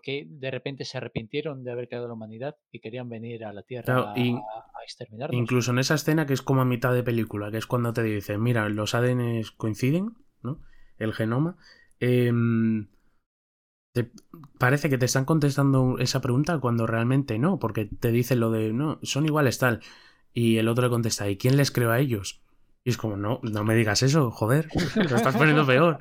qué 0.00 0.26
de 0.28 0.50
repente 0.50 0.84
se 0.84 0.98
arrepintieron 0.98 1.64
de 1.64 1.72
haber 1.72 1.88
creado 1.88 2.08
la 2.08 2.14
humanidad 2.14 2.56
y 2.72 2.80
querían 2.80 3.08
venir 3.08 3.44
a 3.44 3.52
la 3.52 3.62
Tierra 3.62 3.94
Claro, 3.94 4.08
a, 4.10 4.14
y- 4.20 4.34
a 4.78 4.82
exterminarnos. 4.84 5.40
incluso 5.40 5.70
en 5.72 5.78
esa 5.78 5.94
escena 5.94 6.26
que 6.26 6.32
es 6.34 6.42
como 6.42 6.60
a 6.62 6.64
mitad 6.64 6.92
de 6.94 7.02
película, 7.02 7.50
que 7.50 7.58
es 7.58 7.66
cuando 7.66 7.92
te 7.92 8.02
dicen, 8.02 8.42
mira, 8.42 8.68
los 8.68 8.94
ADN 8.94 9.42
coinciden, 9.56 10.14
¿no? 10.42 10.60
El 10.98 11.12
genoma. 11.12 11.56
em, 12.00 12.88
te- 13.92 14.10
parece 14.58 14.90
que 14.90 14.98
te 14.98 15.06
están 15.06 15.24
contestando 15.24 15.98
esa 15.98 16.20
pregunta 16.20 16.58
cuando 16.60 16.86
realmente 16.86 17.38
no, 17.38 17.58
porque 17.58 17.86
te 17.86 18.10
dicen 18.12 18.40
lo 18.40 18.50
de, 18.50 18.72
no, 18.72 18.98
son 19.02 19.26
iguales 19.26 19.58
tal. 19.58 19.80
Y 20.32 20.58
el 20.58 20.68
otro 20.68 20.84
le 20.84 20.90
contesta, 20.90 21.28
¿y 21.30 21.36
quién 21.38 21.56
les 21.56 21.70
creó 21.70 21.90
a 21.92 22.00
ellos? 22.00 22.43
Y 22.84 22.90
es 22.90 22.96
como, 22.98 23.16
no, 23.16 23.40
no 23.42 23.64
me 23.64 23.74
digas 23.74 24.02
eso, 24.02 24.30
joder, 24.30 24.68
lo 24.96 25.16
estás 25.16 25.36
poniendo 25.36 25.66
peor. 25.66 25.98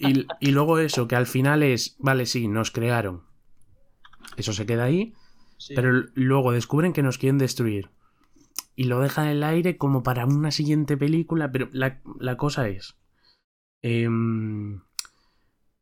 Y, 0.00 0.26
y 0.40 0.50
luego 0.52 0.78
eso, 0.78 1.08
que 1.08 1.16
al 1.16 1.26
final 1.26 1.62
es, 1.62 1.96
vale, 1.98 2.26
sí, 2.26 2.46
nos 2.48 2.70
crearon. 2.70 3.22
Eso 4.36 4.52
se 4.52 4.66
queda 4.66 4.84
ahí, 4.84 5.14
Sí. 5.56 5.74
pero 5.74 5.90
luego 6.14 6.52
descubren 6.52 6.92
que 6.92 7.02
nos 7.02 7.18
quieren 7.18 7.38
destruir. 7.38 7.90
Y 8.76 8.84
lo 8.84 9.00
dejan 9.00 9.24
en 9.26 9.30
el 9.38 9.42
aire 9.42 9.76
como 9.76 10.04
para 10.04 10.24
una 10.24 10.52
siguiente 10.52 10.96
película. 10.96 11.50
Pero 11.50 11.68
la, 11.72 12.00
la 12.20 12.36
cosa 12.36 12.68
es. 12.68 12.96
em, 13.82 14.82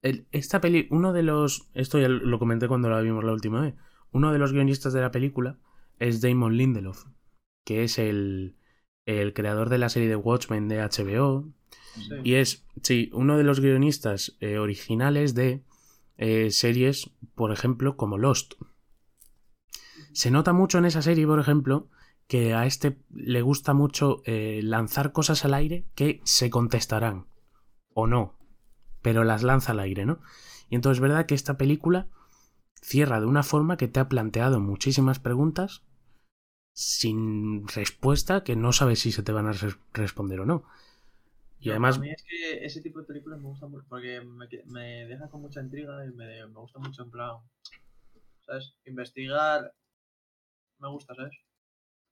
el- 0.00 0.26
esta 0.32 0.62
peli. 0.62 0.86
Uno 0.90 1.12
de 1.12 1.22
los. 1.22 1.68
Esto 1.74 1.98
ya 1.98 2.08
lo 2.08 2.38
comenté 2.38 2.68
cuando 2.68 2.88
la 2.88 3.02
vimos 3.02 3.22
la 3.22 3.32
última 3.32 3.60
vez. 3.60 3.74
Uno 4.12 4.32
de 4.32 4.38
los 4.38 4.52
guionistas 4.52 4.94
de 4.94 5.02
la 5.02 5.10
película 5.10 5.58
es 5.98 6.22
Damon 6.22 6.56
Lindelof. 6.56 7.04
Que 7.66 7.84
es 7.84 7.98
el. 7.98 8.55
El 9.06 9.32
creador 9.32 9.70
de 9.70 9.78
la 9.78 9.88
serie 9.88 10.08
de 10.08 10.16
Watchmen 10.16 10.68
de 10.68 10.82
HBO. 10.82 11.48
Sí. 11.94 12.14
Y 12.24 12.34
es, 12.34 12.66
sí, 12.82 13.10
uno 13.14 13.38
de 13.38 13.44
los 13.44 13.60
guionistas 13.60 14.36
eh, 14.40 14.58
originales 14.58 15.34
de 15.34 15.62
eh, 16.18 16.50
series, 16.50 17.10
por 17.34 17.52
ejemplo, 17.52 17.96
como 17.96 18.18
Lost. 18.18 18.54
Se 20.12 20.30
nota 20.30 20.52
mucho 20.52 20.78
en 20.78 20.86
esa 20.86 21.02
serie, 21.02 21.26
por 21.26 21.40
ejemplo, 21.40 21.88
que 22.26 22.54
a 22.54 22.66
este 22.66 22.98
le 23.10 23.42
gusta 23.42 23.74
mucho 23.74 24.22
eh, 24.24 24.60
lanzar 24.62 25.12
cosas 25.12 25.44
al 25.44 25.54
aire 25.54 25.86
que 25.94 26.20
se 26.24 26.50
contestarán. 26.50 27.26
O 27.94 28.06
no. 28.06 28.38
Pero 29.02 29.24
las 29.24 29.42
lanza 29.42 29.72
al 29.72 29.80
aire, 29.80 30.04
¿no? 30.04 30.20
Y 30.68 30.74
entonces 30.74 30.98
es 30.98 31.02
verdad 31.02 31.26
que 31.26 31.34
esta 31.34 31.56
película 31.56 32.08
cierra 32.80 33.20
de 33.20 33.26
una 33.26 33.42
forma 33.42 33.76
que 33.76 33.88
te 33.88 34.00
ha 34.00 34.08
planteado 34.08 34.60
muchísimas 34.60 35.18
preguntas 35.18 35.82
sin 36.76 37.66
respuesta 37.68 38.44
que 38.44 38.56
no 38.56 38.72
sabes 38.72 39.00
si 39.00 39.12
se 39.12 39.24
te 39.24 39.32
van 39.32 39.48
a 39.48 39.52
res- 39.52 39.78
responder 39.94 40.40
o 40.40 40.46
no. 40.46 40.64
Y 41.60 41.70
además 41.70 41.94
A 41.94 42.00
mí 42.00 42.10
es 42.10 42.22
que 42.22 42.64
ese 42.66 42.82
tipo 42.82 43.00
de 43.00 43.06
películas 43.06 43.38
me 43.40 43.46
gusta 43.48 43.66
mucho 43.66 43.86
porque 43.88 44.20
me, 44.20 44.46
me 44.66 45.06
deja 45.06 45.28
con 45.30 45.40
mucha 45.40 45.60
intriga 45.62 46.04
y 46.04 46.10
me, 46.12 46.46
me 46.46 46.60
gusta 46.60 46.78
mucho 46.78 47.02
en 47.02 47.10
plan, 47.10 47.36
¿sabes? 48.46 48.74
Investigar 48.86 49.72
me 50.78 50.88
gusta, 50.88 51.14
¿sabes? 51.14 51.34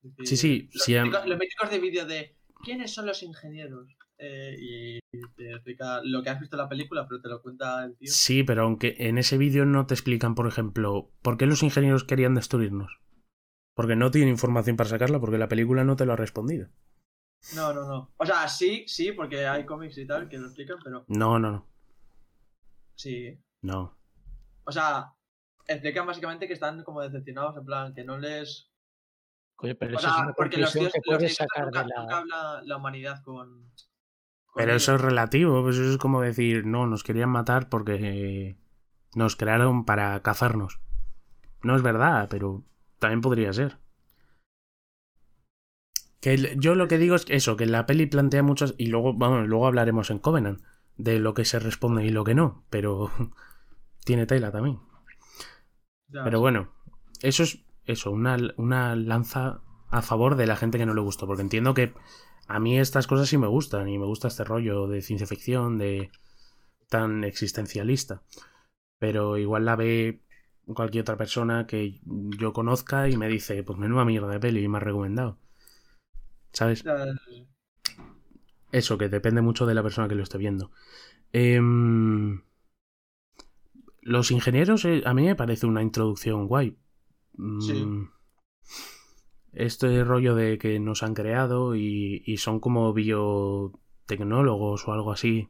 Decir, 0.03 0.31
Sí, 0.31 0.37
sí, 0.37 0.69
Los, 0.73 0.89
sí, 0.93 1.11
los 1.29 1.39
míticos 1.39 1.71
de 1.71 1.81
vídeo 1.81 2.07
de 2.07 2.37
¿quiénes 2.65 2.93
son 2.95 3.07
los 3.07 3.23
ingenieros? 3.23 3.89
Eh, 4.19 4.57
y 4.61 5.01
te 5.37 5.53
explica 5.53 6.01
lo 6.05 6.23
que 6.23 6.31
has 6.31 6.41
visto 6.41 6.57
en 6.57 6.63
la 6.63 6.69
película, 6.69 7.07
pero 7.09 7.21
te 7.23 7.29
lo 7.29 7.43
cuenta 7.43 7.85
el 7.85 7.97
tío. 7.97 8.17
Sí, 8.17 8.45
pero 8.45 8.63
aunque 8.63 8.95
en 8.99 9.19
ese 9.19 9.37
vídeo 9.37 9.67
no 9.67 9.87
te 9.87 9.93
explican, 9.95 10.35
por 10.35 10.47
ejemplo, 10.47 11.11
por 11.21 11.37
qué 11.37 11.45
los 11.47 11.63
ingenieros 11.63 12.05
querían 12.05 12.35
destruirnos. 12.35 12.99
Porque 13.75 13.97
no 13.97 14.11
tienen 14.11 14.31
información 14.31 14.77
para 14.77 14.91
sacarla, 14.91 15.21
porque 15.21 15.39
la 15.39 15.49
película 15.49 15.85
no 15.85 15.97
te 15.97 16.07
lo 16.07 16.13
ha 16.13 16.17
respondido. 16.17 16.69
No, 17.55 17.73
no, 17.73 17.87
no. 17.87 18.13
O 18.17 18.27
sea, 18.27 18.49
sí, 18.49 18.85
sí, 18.89 19.13
porque 19.13 19.47
hay 19.47 19.65
cómics 19.67 19.99
y 19.99 20.07
tal 20.07 20.29
que 20.29 20.39
lo 20.39 20.47
explican, 20.47 20.79
pero 20.83 21.09
No, 21.09 21.39
no, 21.39 21.51
no. 21.53 21.67
sí. 22.97 23.39
No. 23.63 23.99
O 24.65 24.73
sea, 24.73 25.15
explican 25.67 26.07
básicamente 26.07 26.47
que 26.47 26.55
están 26.55 26.83
como 26.85 27.01
decepcionados, 27.03 27.57
en 27.57 27.65
plan, 27.65 27.95
que 27.95 28.05
no 28.05 28.19
les 28.19 28.71
Coño, 29.57 29.75
pero 29.79 29.95
O 29.95 29.99
eso 29.99 30.09
es 30.09 30.15
sea, 30.15 30.21
una 30.21 30.35
porque 30.35 30.59
los 30.59 30.73
tíos, 30.77 30.93
que 30.93 31.01
los 31.07 31.19
puedes 31.19 31.19
tíos 31.19 31.37
sacar 31.37 31.65
nunca, 31.65 31.83
de 31.83 31.85
la... 31.87 31.95
nunca 31.95 32.19
habla 32.19 32.63
la 32.63 32.77
humanidad 32.77 33.23
con. 33.25 33.73
con 34.47 34.65
Pero 34.65 34.73
ellos. 34.73 34.83
eso 34.83 34.95
es 34.95 35.01
relativo, 35.01 35.63
pues 35.63 35.77
eso 35.77 35.91
es 35.93 35.99
como 35.99 36.21
decir, 36.23 36.67
no, 36.67 36.87
nos 36.87 37.03
querían 37.05 37.31
matar 37.31 37.69
porque 37.69 38.57
nos 39.15 39.37
crearon 39.37 39.85
para 39.85 40.23
cazarnos. 40.23 40.81
No 41.63 41.77
es 41.77 41.83
verdad, 41.83 42.29
pero 42.31 42.65
también 42.99 43.21
podría 43.21 43.53
ser. 43.53 43.79
Que 46.21 46.35
el- 46.35 46.59
yo 46.61 46.75
lo 46.75 46.89
que 46.89 46.99
digo 46.99 47.15
es 47.17 47.27
eso, 47.29 47.57
que 47.57 47.67
la 47.67 47.87
peli 47.87 48.07
plantea 48.07 48.43
muchas. 48.43 48.75
Y 48.79 48.87
luego, 48.87 49.15
vamos, 49.15 49.47
luego 49.47 49.67
hablaremos 49.67 50.11
en 50.11 50.19
Covenant 50.19 50.63
de 50.97 51.19
lo 51.19 51.35
que 51.35 51.45
se 51.45 51.59
responde 51.59 52.05
y 52.05 52.11
lo 52.11 52.25
que 52.25 52.35
no. 52.35 52.65
Pero 52.71 53.11
tiene 54.05 54.27
tela 54.27 54.51
también. 54.51 54.79
Ya, 56.09 56.25
Pero 56.25 56.39
sí. 56.39 56.41
bueno, 56.41 56.73
eso 57.21 57.43
es 57.43 57.65
eso, 57.85 58.11
una, 58.11 58.37
una 58.57 58.97
lanza 58.97 59.61
a 59.91 60.03
favor 60.03 60.37
de 60.37 60.47
la 60.47 60.57
gente 60.57 60.79
que 60.79 60.87
no 60.87 60.95
le 60.95 61.01
gustó. 61.03 61.27
Porque 61.27 61.43
entiendo 61.43 61.75
que 61.75 61.93
a 62.47 62.59
mí 62.59 62.79
estas 62.79 63.07
cosas 63.07 63.29
sí 63.29 63.37
me 63.37 63.47
gustan. 63.47 63.89
Y 63.89 63.99
me 63.99 64.07
gusta 64.07 64.29
este 64.29 64.45
rollo 64.45 64.87
de 64.87 65.03
ciencia 65.03 65.27
ficción, 65.27 65.77
de 65.79 66.11
tan 66.89 67.25
existencialista. 67.25 68.23
Pero 68.99 69.37
igual 69.37 69.67
la 69.67 69.77
ve 69.77 70.24
cualquier 70.67 71.03
otra 71.03 71.17
persona 71.17 71.67
que 71.67 72.01
yo 72.05 72.53
conozca 72.53 73.09
y 73.09 73.17
me 73.17 73.29
dice, 73.29 73.63
pues 73.63 73.79
menuda 73.79 74.05
mierda 74.05 74.29
de 74.29 74.41
peli 74.41 74.63
y 74.65 74.69
me 74.69 74.79
ha 74.79 74.81
recomendado. 74.81 75.39
¿Sabes? 76.53 76.85
Eso, 78.73 78.99
que 78.99 79.09
depende 79.09 79.41
mucho 79.41 79.65
de 79.67 79.75
la 79.75 79.83
persona 79.83 80.09
que 80.09 80.15
lo 80.17 80.23
esté 80.23 80.37
viendo. 80.39 80.71
Em, 81.33 82.43
los 84.03 84.31
ingenieros, 84.31 84.85
eh, 84.85 85.03
a 85.05 85.15
mí 85.15 85.25
me 85.25 85.35
parece 85.35 85.67
una 85.67 85.83
introducción 85.83 86.47
guay. 86.47 86.77
Mm, 87.37 87.61
Sí. 87.61 87.75
Este 89.55 90.05
rollo 90.05 90.35
de 90.35 90.59
que 90.59 90.79
nos 90.81 91.03
han 91.03 91.15
creado 91.15 91.75
y, 91.77 92.23
y 92.27 92.37
son 92.37 92.61
como 92.61 92.93
biotecnólogos 92.93 94.87
o 94.87 94.93
algo 94.93 95.13
así. 95.13 95.49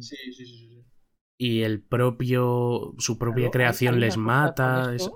Sí, 0.00 0.16
sí, 0.16 0.32
sí, 0.32 0.46
sí, 0.46 0.68
sí. 0.70 0.83
Y 1.36 1.62
el 1.62 1.82
propio. 1.82 2.94
su 2.98 3.18
propia 3.18 3.42
Claro, 3.44 3.50
creación 3.52 3.94
hay 3.94 4.00
les 4.00 4.16
mata. 4.16 4.94
es- 4.94 5.10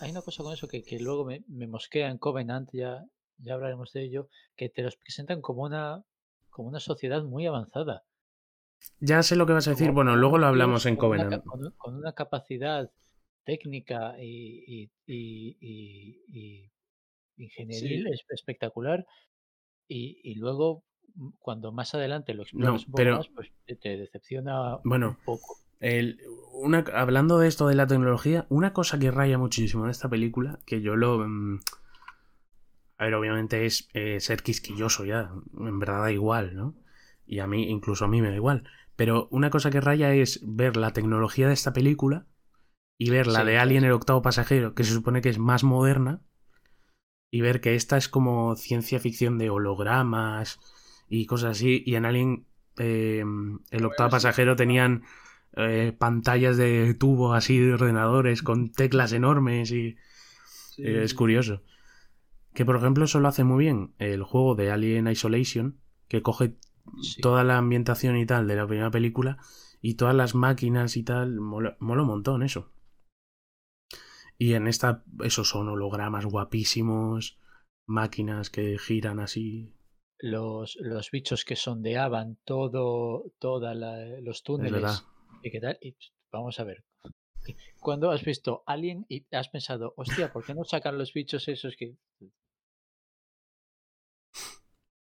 Hay 0.00 0.10
una 0.12 0.22
cosa 0.22 0.42
con 0.42 0.54
eso 0.54 0.66
que, 0.68 0.82
que 0.82 0.98
luego 0.98 1.24
me, 1.26 1.44
me 1.48 1.66
mosquea 1.66 2.08
en 2.08 2.16
Covenant, 2.18 2.70
ya, 2.72 3.04
ya 3.38 3.54
hablaremos 3.54 3.92
de 3.92 4.02
ello, 4.04 4.28
que 4.56 4.68
te 4.70 4.82
los 4.82 4.96
presentan 4.96 5.42
como 5.42 5.62
una, 5.64 6.02
como 6.48 6.68
una 6.68 6.80
sociedad 6.80 7.22
muy 7.22 7.46
avanzada. 7.46 8.04
Ya 9.00 9.22
sé 9.22 9.36
lo 9.36 9.44
que 9.44 9.52
vas 9.52 9.66
a 9.66 9.70
decir. 9.72 9.88
como- 9.88 9.96
Bueno, 9.96 10.16
luego 10.16 10.38
lo 10.38 10.46
hablamos 10.46 10.86
en 10.86 10.94
una 10.94 11.00
Covenant. 11.00 11.44
Con, 11.44 11.64
un- 11.66 11.72
con 11.72 11.96
una 11.96 12.12
capacidad 12.14 12.90
técnica 13.44 14.14
y, 14.18 14.64
y- 14.66 14.90
y- 15.06 16.22
y- 16.28 16.70
ingenieril 17.36 18.06
es- 18.06 18.24
espectacular. 18.30 19.04
Y, 19.88 20.20
y 20.22 20.36
luego, 20.36 20.84
cuando 21.38 21.72
más 21.72 21.94
adelante 21.94 22.34
lo 22.34 22.42
exploras 22.42 22.86
pero- 22.94 23.16
más, 23.16 23.28
pues 23.34 23.50
te, 23.66 23.96
decepciona 23.96 24.78
Bueno, 24.84 25.10
un 25.10 25.24
poco. 25.24 25.58
El- 25.80 26.20
una, 26.52 26.84
hablando 26.94 27.38
de 27.38 27.48
esto 27.48 27.68
de 27.68 27.74
la 27.74 27.86
tecnología, 27.86 28.46
una 28.50 28.72
cosa 28.72 28.98
que 28.98 29.10
raya 29.10 29.38
muchísimo 29.38 29.84
en 29.84 29.90
esta 29.90 30.08
película, 30.08 30.58
que 30.66 30.82
yo 30.82 30.96
lo... 30.96 31.26
mm, 31.26 31.60
a 32.98 33.04
ver, 33.04 33.14
obviamente 33.14 33.64
es 33.64 33.88
eh, 33.94 34.20
ser 34.20 34.42
quisquilloso 34.42 35.04
ya, 35.06 35.32
en 35.58 35.78
verdad 35.78 36.02
da 36.02 36.12
igual, 36.12 36.54
¿no? 36.54 36.74
Y 37.26 37.38
a 37.38 37.46
mí, 37.46 37.70
incluso 37.70 38.04
a 38.04 38.08
mí 38.08 38.20
me 38.20 38.28
da 38.28 38.36
igual. 38.36 38.64
Pero 38.96 39.28
una 39.30 39.48
cosa 39.48 39.70
que 39.70 39.80
raya 39.80 40.12
es 40.12 40.40
ver 40.42 40.76
la 40.76 40.92
tecnología 40.92 41.46
de 41.48 41.54
esta 41.54 41.72
película 41.72 42.26
y 42.98 43.08
ver 43.08 43.26
la 43.26 43.40
Sí, 43.40 43.46
de 43.46 43.58
Alien 43.58 43.84
el 43.84 43.92
octavo 43.92 44.20
pasajero, 44.20 44.74
que 44.74 44.84
se 44.84 44.92
supone 44.92 45.22
que 45.22 45.30
es 45.30 45.38
más 45.38 45.64
moderna, 45.64 46.20
y 47.30 47.40
ver 47.40 47.60
que 47.62 47.74
esta 47.76 47.96
es 47.96 48.08
como 48.08 48.56
ciencia 48.56 48.98
ficción 49.00 49.38
de 49.38 49.48
hologramas 49.48 50.58
y 51.10 51.26
cosas 51.26 51.50
así, 51.58 51.82
y 51.84 51.96
en 51.96 52.06
Alien 52.06 52.46
eh, 52.78 53.22
el 53.70 53.84
octavo 53.84 54.08
ver 54.08 54.20
si- 54.20 54.26
pasajero 54.26 54.56
tenían 54.56 55.02
eh, 55.56 55.92
pantallas 55.98 56.56
de 56.56 56.94
tubo 56.94 57.34
así 57.34 57.58
de 57.58 57.74
ordenadores 57.74 58.42
con 58.42 58.70
teclas 58.72 59.12
enormes 59.12 59.72
y 59.72 59.96
Sí, 60.70 60.84
eh, 60.86 61.02
es 61.02 61.12
curioso. 61.12 61.62
Que 62.54 62.64
por 62.64 62.76
ejemplo 62.76 63.04
eso 63.04 63.20
lo 63.20 63.28
hace 63.28 63.44
muy 63.44 63.64
bien 63.64 63.92
el 63.98 64.22
juego 64.22 64.54
de 64.54 64.70
Alien 64.70 65.08
Isolation, 65.08 65.76
que 66.08 66.22
coge 66.22 66.54
Sí. 67.02 67.20
toda 67.20 67.44
la 67.44 67.58
ambientación 67.58 68.16
y 68.16 68.26
tal 68.26 68.46
de 68.48 68.56
la 68.56 68.66
primera 68.66 68.90
película 68.90 69.38
y 69.82 69.94
todas 69.94 70.14
las 70.14 70.34
máquinas 70.34 70.96
y 70.96 71.02
tal, 71.02 71.40
mola, 71.40 71.76
mola 71.80 72.02
un 72.02 72.08
montón 72.08 72.42
eso. 72.42 72.72
Y 74.38 74.54
en 74.54 74.66
esta, 74.66 75.04
esos 75.22 75.48
son 75.48 75.68
hologramas 75.68 76.24
guapísimos, 76.24 77.38
máquinas 77.86 78.48
que 78.50 78.78
giran 78.78 79.20
así. 79.20 79.72
Los, 80.22 80.76
los 80.80 81.10
bichos 81.10 81.44
que 81.44 81.56
sondeaban 81.56 82.38
todo, 82.44 83.32
toda 83.38 83.74
la- 83.74 84.20
los 84.20 84.38
Es 84.38 84.42
túneles 84.42 85.04
y 85.42 85.50
qué 85.50 85.60
tal. 85.60 85.78
Y 85.80 85.96
vamos 86.30 86.60
a 86.60 86.64
ver. 86.64 86.84
Cuando 87.80 88.10
has 88.10 88.22
visto 88.24 88.62
Alien 88.66 89.06
y 89.08 89.24
has 89.34 89.48
pensado, 89.48 89.94
hostia, 89.96 90.30
¿por 90.32 90.44
qué 90.44 90.54
no 90.54 90.64
sacan 90.64 90.98
los 90.98 91.12
bichos 91.14 91.48
esos 91.48 91.74
que... 91.76 91.96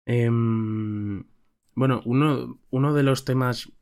Em, 0.05 1.25
bueno, 1.75 2.03
uno, 2.05 2.61
uno 2.71 2.95
de 2.95 3.03
los 3.03 3.25
temas 3.25 3.73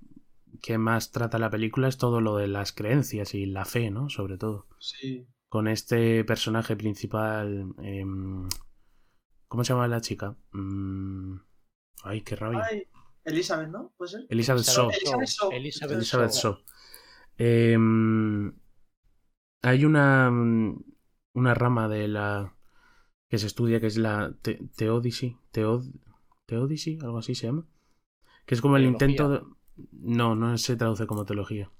que 0.62 0.78
más 0.78 1.10
trata 1.10 1.38
la 1.38 1.50
película 1.50 1.88
es 1.88 1.98
todo 1.98 2.20
lo 2.20 2.36
de 2.36 2.46
las 2.48 2.72
creencias 2.72 3.34
y 3.34 3.44
la 3.46 3.64
fe, 3.64 3.90
¿no? 3.90 4.08
Sobre 4.08 4.38
todo. 4.38 4.66
Sí. 4.78 5.26
Con 5.48 5.68
este 5.68 6.24
personaje 6.24 6.76
principal. 6.76 7.74
em, 7.82 8.48
¿Cómo 9.54 9.62
se 9.62 9.72
llama 9.72 9.86
la 9.86 10.00
chica? 10.00 10.36
Mm, 10.50 11.36
ay, 12.02 12.22
qué 12.22 12.34
rabia. 12.34 12.64
Ay, 12.68 12.88
Elizabeth, 13.22 13.68
¿no? 13.68 13.92
¿Puede 13.96 14.10
ser? 14.10 14.26
Elizabeth 14.28 14.64
Shaw. 14.64 14.90
Elizabeth 14.90 15.28
Shaw. 15.28 15.52
Elizabeth 15.52 15.96
Elizabeth 15.96 16.32
Shaw. 16.32 16.58
Em, 17.38 18.52
hay 19.62 19.84
una, 19.84 20.28
una 21.34 21.54
rama 21.54 21.86
de 21.86 22.08
la 22.08 22.56
que 23.28 23.38
se 23.38 23.46
estudia 23.46 23.78
que 23.78 23.86
es 23.86 23.96
la 23.96 24.34
te- 24.42 24.58
Theodicy, 24.76 25.36
Theod, 25.52 25.84
Theodicy, 26.46 26.98
algo 27.02 27.18
así 27.18 27.36
se 27.36 27.46
llama. 27.46 27.64
Que 28.46 28.56
es 28.56 28.60
como 28.60 28.76
el 28.76 28.82
intento 28.86 29.28
de... 29.28 29.42
No, 29.92 30.34
no 30.34 30.58
se 30.58 30.74
traduce 30.74 31.06
como 31.06 31.24
teología. 31.24 31.70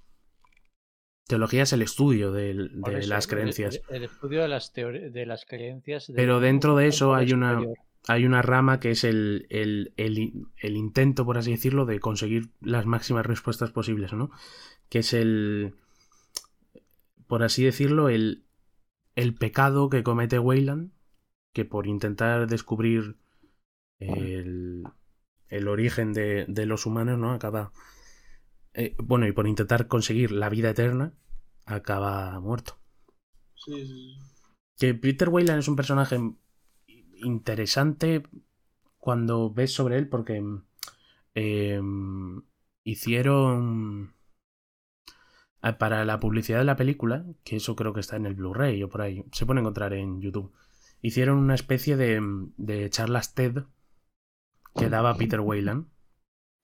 Teología 1.27 1.63
es 1.63 1.73
el 1.73 1.81
estudio 1.81 2.31
de 2.31 2.51
eso, 2.51 2.69
las 3.09 3.27
creencias. 3.27 3.81
El, 3.89 3.95
el 3.97 4.03
estudio 4.03 4.41
de 4.43 4.47
las, 4.47 4.73
de 4.73 5.25
las 5.25 5.45
creencias. 5.45 6.07
de 6.07 6.13
Pero 6.13 6.39
dentro 6.39 6.75
de 6.75 6.87
eso 6.87 7.15
hay 7.15 7.33
una- 7.33 7.61
hay 8.07 8.25
una 8.27 8.43
rama 8.43 8.79
que 8.79 8.91
es 8.91 9.03
el, 9.03 9.47
el, 9.49 9.91
el 9.97 10.77
intento, 10.77 11.25
por 11.25 11.39
así 11.39 11.49
decirlo, 11.49 11.87
de 11.87 11.99
conseguir 11.99 12.49
las 12.61 12.85
máximas 12.85 13.25
respuestas 13.25 13.71
posibles, 13.71 14.13
¿no? 14.13 14.29
Que 14.89 14.99
es 14.99 15.13
el, 15.13 15.73
por 17.25 17.41
así 17.41 17.63
decirlo, 17.63 18.09
el, 18.09 18.43
el 19.15 19.33
pecado 19.33 19.89
que 19.89 20.03
comete 20.03 20.37
Weyland, 20.37 20.91
que 21.51 21.65
por 21.65 21.87
intentar 21.87 22.45
descubrir 22.45 23.15
el, 23.97 24.83
el 25.49 25.67
origen 25.67 26.13
de, 26.13 26.45
de 26.47 26.65
los 26.67 26.85
humanos, 26.85 27.17
¿no? 27.17 27.31
Acaba... 27.33 27.71
eh, 28.75 28.95
bueno, 29.03 29.27
y 29.27 29.31
por 29.31 29.47
intentar 29.47 29.87
conseguir 29.87 30.31
la 30.31 30.49
vida 30.49 30.69
eterna, 30.69 31.13
acaba 31.65 32.39
muerto. 32.39 32.77
Sí, 33.55 33.85
sí, 33.85 33.85
sí. 33.85 34.17
Que 34.77 34.93
Peter 34.93 35.29
Weyland 35.29 35.59
es 35.59 35.67
un 35.67 35.77
personaje 35.77 36.19
interesante 37.17 38.23
cuando 38.97 39.49
ves 39.53 39.73
sobre 39.73 39.97
él 39.97 40.09
porque 40.09 40.43
eh, 41.33 41.81
hicieron 42.83 44.13
eh, 45.63 45.73
para 45.73 46.03
la 46.03 46.19
publicidad 46.19 46.59
de 46.59 46.65
la 46.65 46.75
película, 46.75 47.25
que 47.43 47.55
eso 47.55 47.75
creo 47.75 47.93
que 47.93 48.01
está 48.01 48.17
en 48.17 48.25
el 48.25 48.35
Blu-ray 48.35 48.83
o 48.83 48.89
por 48.89 49.01
ahí, 49.01 49.23
se 49.31 49.45
puede 49.45 49.61
encontrar 49.61 49.93
en 49.93 50.21
YouTube, 50.21 50.53
hicieron 51.01 51.37
una 51.37 51.55
especie 51.55 51.95
de, 51.95 52.21
de 52.57 52.89
charlas 52.89 53.33
TED 53.33 53.63
que 54.75 54.89
daba 54.89 55.15
Peter 55.15 55.39
Weyland. 55.39 55.87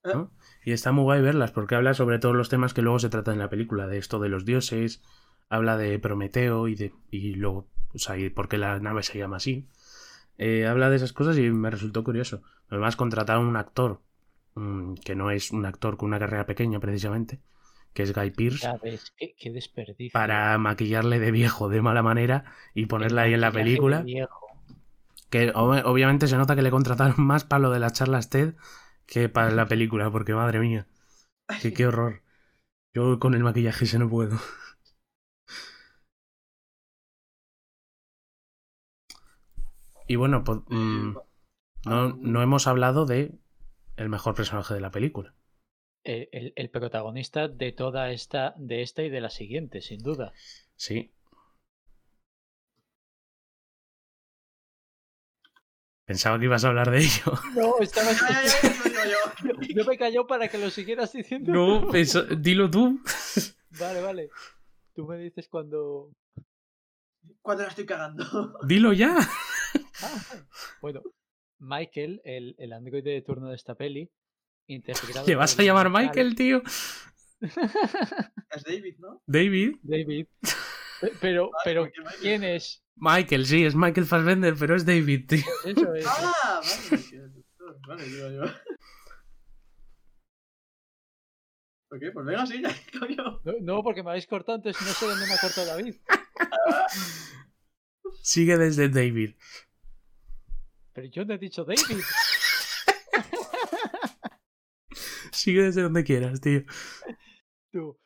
¿No? 0.04 0.32
Y 0.64 0.72
está 0.72 0.92
muy 0.92 1.04
guay 1.04 1.22
verlas 1.22 1.52
porque 1.52 1.76
habla 1.76 1.94
sobre 1.94 2.20
todos 2.20 2.36
los 2.36 2.50
temas 2.50 2.74
que 2.74 2.82
luego 2.82 3.00
se 3.00 3.10
tratan 3.10 3.34
en 3.36 3.40
la 3.40 3.50
película, 3.50 3.88
de 3.88 3.98
esto 3.98 4.20
de 4.20 4.30
los 4.30 4.46
dioses, 4.46 5.02
habla 5.50 5.78
de 5.78 5.98
Prometeo 6.00 6.68
y 6.68 6.76
de 6.76 6.94
y 7.10 7.36
luego, 7.36 7.68
o 7.94 8.00
sea, 8.00 8.18
y 8.18 8.30
por 8.30 8.48
qué 8.48 8.58
la 8.58 8.80
nave 8.80 9.04
se 9.04 9.18
llama 9.18 9.38
así. 9.38 9.68
Eh, 10.38 10.66
habla 10.66 10.90
de 10.90 10.96
esas 10.96 11.14
cosas 11.14 11.38
y 11.38 11.50
me 11.52 11.70
resultó 11.70 12.04
curioso. 12.04 12.42
Además 12.70 12.96
contrataron 12.96 13.46
un 13.46 13.58
actor 13.58 14.02
mm, 14.56 14.96
que 14.96 15.16
no 15.16 15.30
es 15.32 15.52
un 15.52 15.66
actor 15.66 15.98
con 15.98 16.08
una 16.10 16.20
carrera 16.20 16.46
pequeña 16.46 16.80
precisamente, 16.80 17.40
que 17.94 18.04
es 18.04 18.14
Guy 18.14 18.32
Pearce, 18.32 18.60
Ya 18.66 18.78
ves, 18.82 19.14
qué, 19.18 19.36
qué 19.38 19.52
desperdicio. 19.52 20.12
para 20.14 20.58
maquillarle 20.58 21.20
de 21.20 21.32
viejo 21.32 21.70
de 21.70 21.82
mala 21.82 22.02
manera 22.02 22.46
y 22.74 22.86
ponerla 22.88 23.24
ahí 23.24 23.34
en 23.34 23.42
la 23.42 23.52
película. 23.52 24.02
viejo. 24.02 24.48
Que 25.30 25.54
ob- 25.54 25.84
obviamente 25.86 26.28
se 26.28 26.38
nota 26.38 26.56
que 26.56 26.62
le 26.62 26.72
contrataron 26.72 27.16
más 27.26 27.44
para 27.44 27.60
lo 27.62 27.72
de 27.72 27.80
las 27.80 27.94
charlas 27.94 28.30
TED 28.30 28.54
que 29.12 29.30
para 29.30 29.52
la 29.52 29.68
película, 29.68 30.10
porque 30.12 30.34
madre 30.34 30.60
mía, 30.60 30.88
que, 31.62 31.74
qué 31.74 31.88
horror. 31.88 32.24
Yo 32.96 33.20
con 33.20 33.36
el 33.36 33.44
maquillaje 33.44 33.86
ese 33.86 34.00
no 34.00 34.10
puedo. 34.10 34.40
Y 40.08 40.16
bueno, 40.16 40.44
pues, 40.44 40.60
mm, 40.68 41.14
no, 41.86 42.10
no 42.18 42.42
hemos 42.42 42.68
hablado 42.68 43.06
de 43.06 43.34
el 43.98 44.10
mejor 44.10 44.36
personaje 44.36 44.74
de 44.74 44.82
la 44.82 44.92
película. 44.92 45.34
El, 46.04 46.30
el- 46.32 46.54
el 46.56 46.70
protagonista 46.70 47.48
de 47.48 47.72
toda 47.72 48.12
esta, 48.12 48.54
de 48.60 48.84
esta 48.84 49.02
y 49.02 49.10
de 49.10 49.20
la 49.22 49.32
siguiente, 49.32 49.82
sin 49.82 50.04
duda. 50.04 50.32
Sí. 50.76 51.12
Pensaba 56.12 56.38
que 56.38 56.44
ibas 56.44 56.66
a 56.66 56.68
hablar 56.68 56.92
de 56.92 56.98
ello. 56.98 57.24
No, 57.56 57.76
estaba. 57.80 58.12
Ya. 58.12 59.56
Yo 59.74 59.86
me 59.88 59.98
calló 59.98 60.28
para 60.28 60.50
que 60.50 60.58
lo 60.58 60.70
siguieras 60.70 61.14
diciendo. 61.14 61.54
No, 61.54 61.90
dilo 62.36 62.70
tú. 62.70 63.00
Vale, 63.80 64.02
vale. 64.02 64.30
Tú 64.94 65.08
me 65.08 65.18
dices 65.18 65.48
cuando. 65.48 66.12
Cuando 67.42 67.64
la 67.64 67.70
estoy 67.70 67.86
cagando. 67.86 68.26
Dilo 68.68 68.92
ya. 68.92 69.16
Ah, 70.04 70.22
bueno, 70.82 71.02
Michael, 71.60 72.22
el, 72.26 72.56
el 72.58 72.74
androide 72.74 73.12
de 73.12 73.22
turno 73.22 73.48
de 73.48 73.56
esta 73.56 73.76
peli, 73.76 74.12
interpretado. 74.68 75.26
¿Le 75.26 75.36
vas 75.36 75.58
a 75.58 75.64
llamar 75.64 75.90
Michael, 75.90 76.36
tío? 76.36 76.62
Es 77.40 78.64
David, 78.66 78.98
¿no? 79.00 79.22
David. 79.26 79.78
David, 79.82 80.28
Pero, 81.20 81.52
pero. 81.64 81.90
¿quién 82.20 82.44
es? 82.44 82.84
Michael, 82.96 83.46
sí, 83.46 83.66
es 83.66 83.76
Michael 83.76 84.06
Fassbender, 84.06 84.56
pero 84.58 84.76
es 84.76 84.86
David, 84.86 85.28
tío. 85.28 85.44
Eso 85.66 85.94
es. 85.96 86.06
Ah, 86.08 86.62
vale. 86.90 87.32
Vale, 87.88 88.04
digo 88.04 88.30
yo. 88.30 88.44
Ok, 91.94 92.02
pues 92.14 92.26
venga, 92.26 92.46
sigue, 92.46 92.70
coño. 93.00 93.42
No, 93.44 93.54
no, 93.62 93.84
porque 93.84 94.02
me 94.04 94.12
habéis 94.12 94.28
cortado 94.28 94.56
antes, 94.56 94.80
no 94.80 94.88
sé 94.88 95.06
dónde 95.06 95.28
me 95.28 95.34
ha 95.34 95.38
cortado 95.40 95.68
David. 95.68 95.96
Sigue 98.22 98.58
desde 98.58 98.88
David. 98.88 99.36
Pero 100.94 101.08
yo 101.08 101.26
no 101.26 101.34
he 101.34 101.38
dicho 101.38 101.66
David. 101.66 101.80
Sigue 105.32 105.64
desde 105.64 105.82
donde 105.82 106.04
quieras, 106.04 106.40
tío. 106.40 106.64
Tú, 107.72 108.00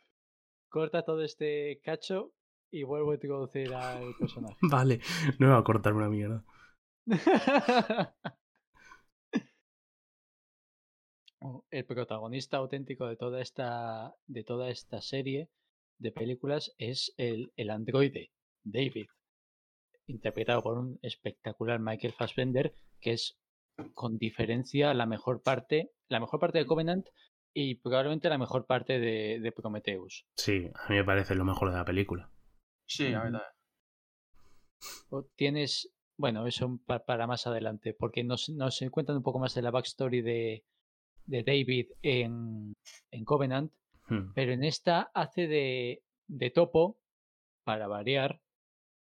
corta 0.69 1.03
todo 1.03 1.23
este 1.23 1.81
cacho 1.84 2.34
y 2.71 2.84
vuelvo 2.84 3.12
a 3.12 3.15
introducir 3.15 3.73
al 3.73 4.15
personaje. 4.19 4.56
Vale, 4.62 4.99
no 5.39 5.47
me 5.47 5.54
va 5.54 5.60
a 5.60 5.63
cortar 5.63 5.93
una 5.93 6.10
mierda. 6.10 6.43
El 11.69 11.86
protagonista 11.86 12.58
auténtico 12.58 13.06
de 13.06 13.17
toda 13.17 13.39
esta, 13.39 14.15
de 14.25 14.43
toda 14.43 14.69
esta 14.69 14.99
serie 15.01 15.49
de 15.99 16.12
películas 16.12 16.73
es 16.78 17.13
el, 17.17 17.51
el 17.56 17.69
androide, 17.69 18.32
David, 18.63 19.06
interpretado 20.08 20.63
por 20.63 20.78
un 20.78 20.99
espectacular 21.01 21.80
Michael 21.80 22.13
Fassbender, 22.13 22.73
que 22.99 23.13
es 23.13 23.38
con 23.93 24.17
diferencia 24.17 24.93
la 24.93 25.06
mejor 25.06 25.43
parte, 25.43 25.91
la 26.08 26.19
mejor 26.19 26.39
parte 26.39 26.58
de 26.58 26.65
Covenant 26.65 27.08
y 27.54 27.75
probablemente 27.75 28.30
la 28.30 28.38
mejor 28.38 28.65
parte 28.65 28.99
de, 28.99 29.39
de 29.39 29.51
Prometheus. 29.51 30.25
Sí, 30.36 30.69
a 30.73 30.89
mí 30.89 30.95
me 30.95 31.04
parece 31.04 31.36
lo 31.36 31.45
mejor 31.45 31.71
de 31.71 31.78
la 31.78 31.86
película. 31.86 32.32
Sí, 32.86 33.13
a 33.13 33.24
ver. 33.24 33.34
O 35.10 35.24
Tienes, 35.36 35.89
bueno, 36.17 36.45
eso 36.48 36.80
pa- 36.86 37.04
para 37.06 37.28
más 37.28 37.48
adelante, 37.48 37.93
porque 37.93 38.24
nos, 38.24 38.50
nos 38.50 38.80
cuentan 38.91 39.17
un 39.17 39.24
poco 39.24 39.39
más 39.39 39.54
de 39.56 39.62
la 39.62 39.71
backstory 39.71 40.21
de, 40.21 40.63
de 41.26 41.43
David 41.43 41.88
en, 42.02 42.74
en 43.12 43.26
Covenant, 43.26 43.71
Hmm. 44.08 44.34
pero 44.36 44.52
en 44.54 44.63
esta 44.63 45.10
hace 45.15 45.48
de, 45.48 46.04
de 46.28 46.50
topo, 46.52 46.98
para 47.63 47.88
variar, 47.88 48.39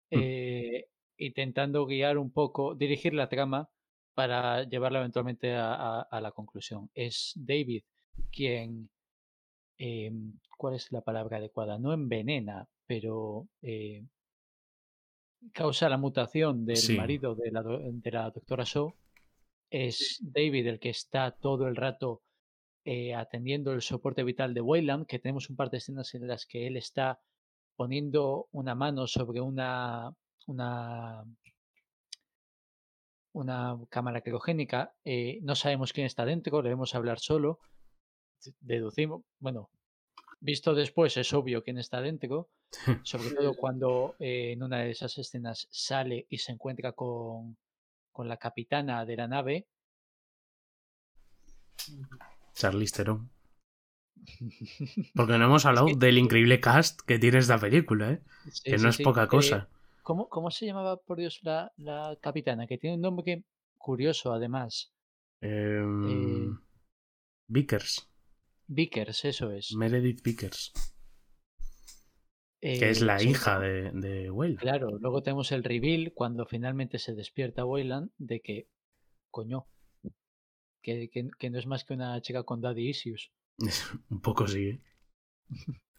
Mm. 0.10 0.15
eh, 0.21 0.88
intentando 1.17 1.86
guiar 1.86 2.17
un 2.17 2.32
poco, 2.32 2.73
dirigir 2.75 3.13
la 3.13 3.27
trama 3.27 3.67
para 4.13 4.63
llevarla 4.63 4.99
eventualmente 4.99 5.53
a, 5.53 5.73
a- 5.73 6.01
a 6.03 6.21
la 6.21 6.32
conclusión. 6.32 6.89
Es 6.93 7.34
David 7.36 7.84
quien, 8.32 8.89
em, 9.77 10.39
¿cuál 10.58 10.75
es 10.75 10.89
la 10.93 11.01
palabra 11.01 11.38
adecuada? 11.38 11.77
No 11.77 11.91
envenena, 11.91 12.65
pero 12.88 13.47
eh, 13.62 14.04
causa 15.54 15.89
la 15.89 15.97
mutación 15.97 16.65
del 16.65 16.78
Sí. 16.78 16.95
marido 16.97 17.36
de 17.36 17.52
la, 17.52 17.62
do- 17.62 17.80
de 17.80 18.12
la 18.12 18.32
doctora 18.32 18.63
Shaw. 18.63 18.93
Es 19.69 20.19
David 20.21 20.67
el 20.67 20.80
que 20.80 20.89
está 20.89 21.32
todo 21.32 21.67
el 21.67 21.76
rato 21.76 22.21
eh, 22.86 23.13
atendiendo 23.13 23.73
el 23.73 23.82
soporte 23.82 24.23
vital 24.23 24.54
de 24.54 24.62
Wayland, 24.62 25.06
que 25.08 25.19
tenemos 25.19 25.50
un 25.50 25.58
par 25.58 25.69
de 25.69 25.78
escenas 25.78 26.13
en 26.15 26.26
las 26.28 26.45
que 26.45 26.67
él 26.67 26.78
está 26.78 27.19
poniendo 27.76 28.47
una 28.52 28.73
mano 28.76 29.08
sobre 29.08 29.41
una 29.41 30.12
una 30.47 31.26
una 33.34 33.78
cámara 33.89 34.21
criogénica. 34.21 34.95
eh, 35.04 35.39
no 35.43 35.56
sabemos 35.56 35.93
quién 35.93 36.08
está 36.08 36.26
dentro, 36.26 36.62
debemos 36.62 36.95
hablar 36.95 37.19
solo. 37.19 37.60
Deducimos, 38.62 39.23
bueno, 39.39 39.69
visto 40.39 40.73
después 40.73 41.17
es 41.17 41.34
obvio 41.34 41.63
quién 41.63 41.78
está 41.78 42.02
dentro, 42.02 42.50
sobre 43.03 43.32
todo 43.32 43.56
cuando 43.56 44.15
eh, 44.19 44.53
en 44.53 44.63
una 44.63 44.80
de 44.80 44.91
esas 44.91 45.17
escenas 45.17 45.67
sale 45.71 46.25
y 46.30 46.38
se 46.39 46.51
encuentra 46.51 46.91
con, 46.93 47.58
con 48.12 48.27
la 48.27 48.38
capitana 48.38 49.06
de 49.06 49.15
la 49.17 49.27
nave. 49.27 49.67
Charlize 52.53 52.91
Theron. 52.95 53.30
Porque 55.15 55.38
no 55.38 55.45
hemos 55.45 55.65
hablado 55.65 55.88
que- 55.88 55.95
del 55.95 56.17
increíble 56.17 56.60
cast 56.60 57.01
que 57.01 57.19
tiene 57.19 57.39
esta 57.39 57.58
película, 57.58 58.12
¿eh? 58.13 58.21
Sí, 58.51 58.62
Que 58.71 58.77
sí, 58.77 58.84
no 58.84 58.89
es 58.89 58.95
sí, 58.97 59.03
poca 59.03 59.23
eh, 59.23 59.27
cosa. 59.27 59.69
¿Cómo, 60.03 60.30
cómo 60.30 60.51
se 60.51 60.65
llamaba, 60.65 60.97
por 60.97 61.17
Dios, 61.17 61.39
la, 61.43 61.71
la 61.77 62.17
capitana? 62.21 62.67
Que 62.67 62.77
tiene 62.77 62.95
un 62.95 63.01
nombre 63.01 63.43
curioso, 63.77 64.32
además. 64.34 64.91
Em, 65.41 66.51
eh, 66.51 66.58
Vickers. 67.47 68.08
Vickers, 68.67 69.25
eso 69.25 69.51
es. 69.51 69.73
Meredith 69.75 70.21
Vickers. 70.23 70.71
Que 72.71 72.89
es 72.91 73.01
Eh, 73.01 73.10
la 73.10 73.21
sí, 73.21 73.30
hija 73.30 73.60
de, 73.60 73.91
de 73.91 74.32
Wayland. 74.32 74.62
Claro, 74.62 74.99
luego 74.99 75.23
tenemos 75.23 75.51
el 75.51 75.63
reveal 75.63 76.12
cuando 76.13 76.45
finalmente 76.45 76.99
se 76.99 77.15
despierta 77.15 77.65
Wayland 77.65 78.12
de 78.17 78.41
que, 78.41 78.67
coño, 79.32 79.67
que, 80.84 80.93
que- 81.12 81.30
que 81.39 81.49
no 81.51 81.60
es 81.60 81.67
más 81.71 81.84
que 81.86 81.93
una 81.93 82.19
chica 82.25 82.41
con 82.49 82.62
daddy 82.62 82.89
issues. 82.89 83.21
Un 84.10 84.21
poco 84.21 84.47
sí. 84.47 84.69
¿eh? 84.69 84.82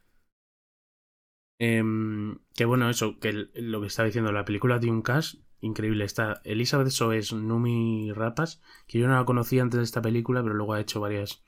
Em, 1.61 2.39
que 2.55 2.65
bueno, 2.65 2.89
eso, 2.91 3.19
que 3.19 3.31
el- 3.31 3.51
lo 3.55 3.81
que 3.81 3.89
estaba 3.89 4.07
diciendo, 4.07 4.33
la 4.33 4.45
película 4.45 4.79
tiene 4.81 4.97
un 4.97 5.03
cast 5.03 5.37
increíble. 5.61 6.05
Está 6.05 6.41
Elizabeth 6.45 6.89
So 6.91 7.13
es 7.13 7.33
Numi 7.33 8.13
Rapas, 8.13 8.61
que 8.87 8.99
yo 8.99 9.09
no 9.09 9.15
la 9.17 9.25
conocía 9.25 9.63
antes 9.63 9.79
de 9.79 9.85
esta 9.85 10.03
película, 10.03 10.43
pero 10.43 10.55
luego 10.55 10.75
ha 10.75 10.81
hecho 10.81 11.01
varias. 11.01 11.43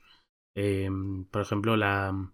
em, 0.55 1.25
por 1.27 1.41
ejemplo, 1.43 1.77
la 1.77 2.31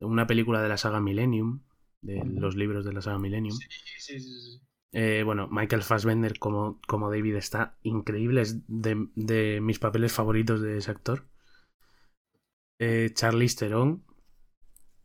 una 0.00 0.26
película 0.28 0.62
de 0.62 0.68
la 0.70 0.78
saga 0.78 1.00
Millennium, 1.00 1.62
de 2.02 2.22
los 2.24 2.56
libros 2.56 2.84
de 2.84 2.92
la 2.92 3.00
saga 3.02 3.18
Millennium. 3.18 3.56
Sí, 3.56 3.66
sí, 3.98 4.20
sí, 4.20 4.20
sí. 4.20 4.60
Eh, 4.92 5.22
bueno, 5.24 5.48
Michael 5.50 5.82
Fassbender 5.82 6.38
como, 6.38 6.78
como 6.86 7.10
David 7.10 7.36
está 7.36 7.78
increíble, 7.82 8.42
es 8.42 8.58
de, 8.68 9.08
de 9.14 9.60
mis 9.62 9.78
papeles 9.78 10.12
favoritos 10.12 10.60
de 10.60 10.76
ese 10.76 10.90
actor. 10.90 11.24
Eh, 12.78 13.10
Charlize 13.14 13.56
Theron, 13.56 14.04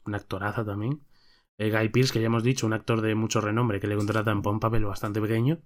un 0.06 0.16
actorazo 0.16 0.66
también. 0.66 1.02
Eh, 1.60 1.70
Guy 1.72 1.90
Pearce, 1.90 2.14
que 2.14 2.20
ya 2.22 2.28
hemos 2.28 2.44
dicho, 2.44 2.66
un 2.66 2.74
actor 2.74 3.02
de 3.02 3.16
mucho 3.16 3.42
renombre 3.42 3.80
que 3.80 3.88
le 3.88 3.96
contratan 3.96 4.42
por 4.42 4.54
un 4.54 4.60
papel 4.60 4.86
bastante 4.86 5.22
pequeño. 5.22 5.60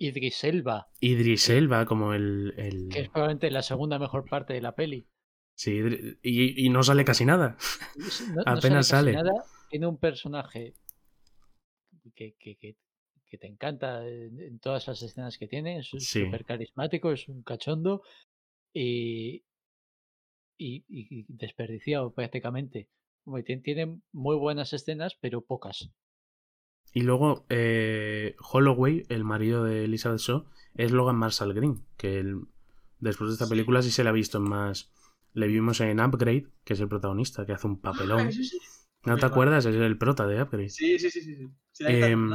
Idris 0.00 0.44
Elba, 0.44 0.86
Idris 1.00 1.48
Elba 1.50 1.84
como 1.86 2.14
el... 2.14 2.54
el- 2.56 2.88
que 2.90 3.00
es 3.00 3.08
probablemente 3.10 3.50
la 3.50 3.62
segunda 3.62 3.98
mejor 3.98 4.28
parte 4.28 4.54
de 4.54 4.60
la 4.60 4.74
peli. 4.74 5.06
sí, 5.54 5.80
y, 6.22 6.66
y 6.66 6.68
no 6.70 6.82
sale 6.82 7.04
casi 7.04 7.24
nada. 7.24 7.56
No- 7.96 8.34
no 8.34 8.42
Apenas 8.46 8.88
casi 8.88 8.90
sale. 8.90 9.12
nada, 9.12 9.32
tiene 9.68 9.86
un 9.86 9.98
personaje 9.98 10.74
que, 12.14 12.34
que- 12.38 12.56
que- 12.56 12.76
que 13.30 13.38
te 13.38 13.46
encanta 13.46 14.08
en, 14.08 14.40
en 14.40 14.58
todas 14.58 14.88
las 14.88 15.02
escenas 15.02 15.36
que 15.38 15.46
tiene. 15.48 15.78
Es 15.80 15.88
Sí. 15.90 16.24
súper 16.24 16.44
carismático, 16.44 17.12
es 17.12 17.28
un 17.28 17.42
cachondo 17.42 18.02
y, 18.72 19.44
y, 20.56 20.84
y 20.88 21.26
desperdiciado 21.28 22.12
prácticamente. 22.12 22.88
Tiene 23.62 24.00
muy 24.12 24.36
buenas 24.36 24.72
escenas, 24.72 25.16
pero 25.20 25.42
pocas. 25.42 25.90
Y 26.94 27.02
luego 27.02 27.44
eh, 27.50 28.34
Holloway, 28.50 29.02
el 29.10 29.24
marido 29.24 29.64
de 29.64 29.84
Elizabeth 29.84 30.20
Shaw, 30.20 30.46
es 30.74 30.90
Logan 30.90 31.16
Marshall 31.16 31.52
Green, 31.52 31.84
que 31.98 32.18
él, 32.18 32.40
después 32.98 33.28
de 33.28 33.34
esta 33.34 33.48
película 33.48 33.82
sí 33.82 33.90
se 33.90 34.04
la 34.04 34.10
ha 34.10 34.14
visto 34.14 34.38
en 34.38 34.44
más... 34.44 34.90
Le 35.34 35.46
vimos 35.46 35.80
en 35.82 36.00
Upgrade, 36.00 36.46
que 36.64 36.72
es 36.72 36.80
el 36.80 36.88
protagonista, 36.88 37.44
que 37.44 37.52
hace 37.52 37.66
un 37.66 37.78
papelón. 37.78 38.20
Ah, 38.20 38.32
sí, 38.32 38.42
sí. 38.42 38.58
¿No 39.04 39.16
te 39.16 39.26
acuerdas? 39.26 39.64
Es 39.66 39.74
el 39.74 39.98
prota 39.98 40.26
de 40.26 40.42
Upgrade. 40.42 40.68
Sí, 40.70 40.98
sí, 40.98 41.10
sí, 41.10 41.22
sí. 41.22 41.48
Em, 41.80 42.30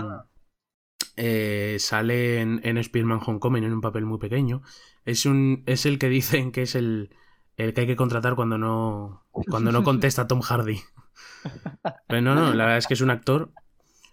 eh, 1.16 1.78
sale 1.80 2.42
en, 2.42 2.62
en 2.64 2.78
Spider-Man 2.78 3.22
Homecoming 3.26 3.64
en 3.64 3.74
un 3.74 3.82
papel 3.82 4.06
muy 4.06 4.18
pequeño. 4.20 4.62
Es, 5.06 5.26
un, 5.26 5.64
es 5.66 5.86
el 5.86 6.00
que 6.00 6.10
dicen 6.10 6.52
que 6.52 6.64
es 6.64 6.76
el, 6.76 7.10
el 7.58 7.74
que 7.74 7.82
hay 7.82 7.88
que 7.88 7.96
contratar 7.96 8.36
cuando 8.36 8.58
no, 8.58 9.26
cuando 9.32 9.72
no 9.72 9.84
contesta 9.84 10.28
Tom 10.28 10.42
Hardy. 10.42 10.80
Pero 12.08 12.22
no, 12.22 12.36
no, 12.36 12.54
la 12.54 12.64
verdad 12.66 12.78
es 12.78 12.88
que 12.88 12.94
es 12.94 13.02
un 13.02 13.10
actor. 13.10 13.52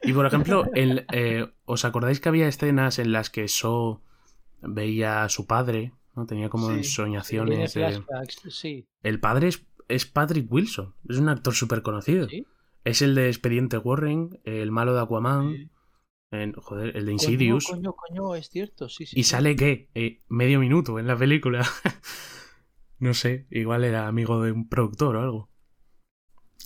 Y 0.03 0.13
por 0.13 0.27
ejemplo, 0.27 0.65
el, 0.75 1.07
eh, 1.13 1.47
¿os 1.65 1.85
acordáis 1.85 2.21
que 2.21 2.29
había 2.29 2.49
escenas 2.49 2.99
en 2.99 3.13
las 3.13 3.31
que 3.31 3.49
So 3.49 4.03
veía 4.63 5.25
a 5.25 5.29
su 5.29 5.47
padre? 5.47 5.93
¿no? 6.17 6.27
Tenía 6.27 6.49
como 6.49 6.69
Sí, 6.71 6.75
ensoñaciones. 6.79 7.75
de- 7.75 8.03
sí, 8.49 8.89
El 9.03 9.21
padre 9.21 9.49
es, 9.49 9.67
es 9.91 10.07
Patrick 10.07 10.51
Wilson, 10.51 10.95
es 11.09 11.19
un 11.19 11.29
actor 11.29 11.55
súper 11.55 11.83
conocido. 11.83 12.29
sí. 12.29 12.47
Es 12.83 13.03
el 13.03 13.15
de 13.15 13.29
Expediente 13.29 13.77
Warren, 13.77 14.41
el 14.45 14.71
malo 14.71 14.95
de 14.95 15.01
Aquaman, 15.03 15.53
Sí. 15.55 15.71
en- 16.31 16.53
joder, 16.55 16.97
el 16.97 17.05
de 17.05 17.13
Coño, 17.13 17.13
Insidious. 17.13 17.67
Coño, 17.67 17.93
coño, 17.93 18.35
es 18.37 18.49
cierto, 18.49 18.89
sí, 18.89 19.05
sí. 19.05 19.21
¿Y 19.21 19.25
sí. 19.25 19.31
sale 19.31 19.55
qué? 19.55 19.91
Eh, 19.95 20.23
medio 20.29 20.59
minuto 20.61 20.99
en 20.99 21.07
la 21.07 21.15
película. 21.17 21.61
no 22.99 23.13
sé, 23.13 23.47
igual 23.51 23.85
era 23.85 24.09
amigo 24.09 24.43
de 24.43 24.53
un 24.53 24.67
productor 24.69 25.17
o 25.17 25.21
algo. 25.21 25.51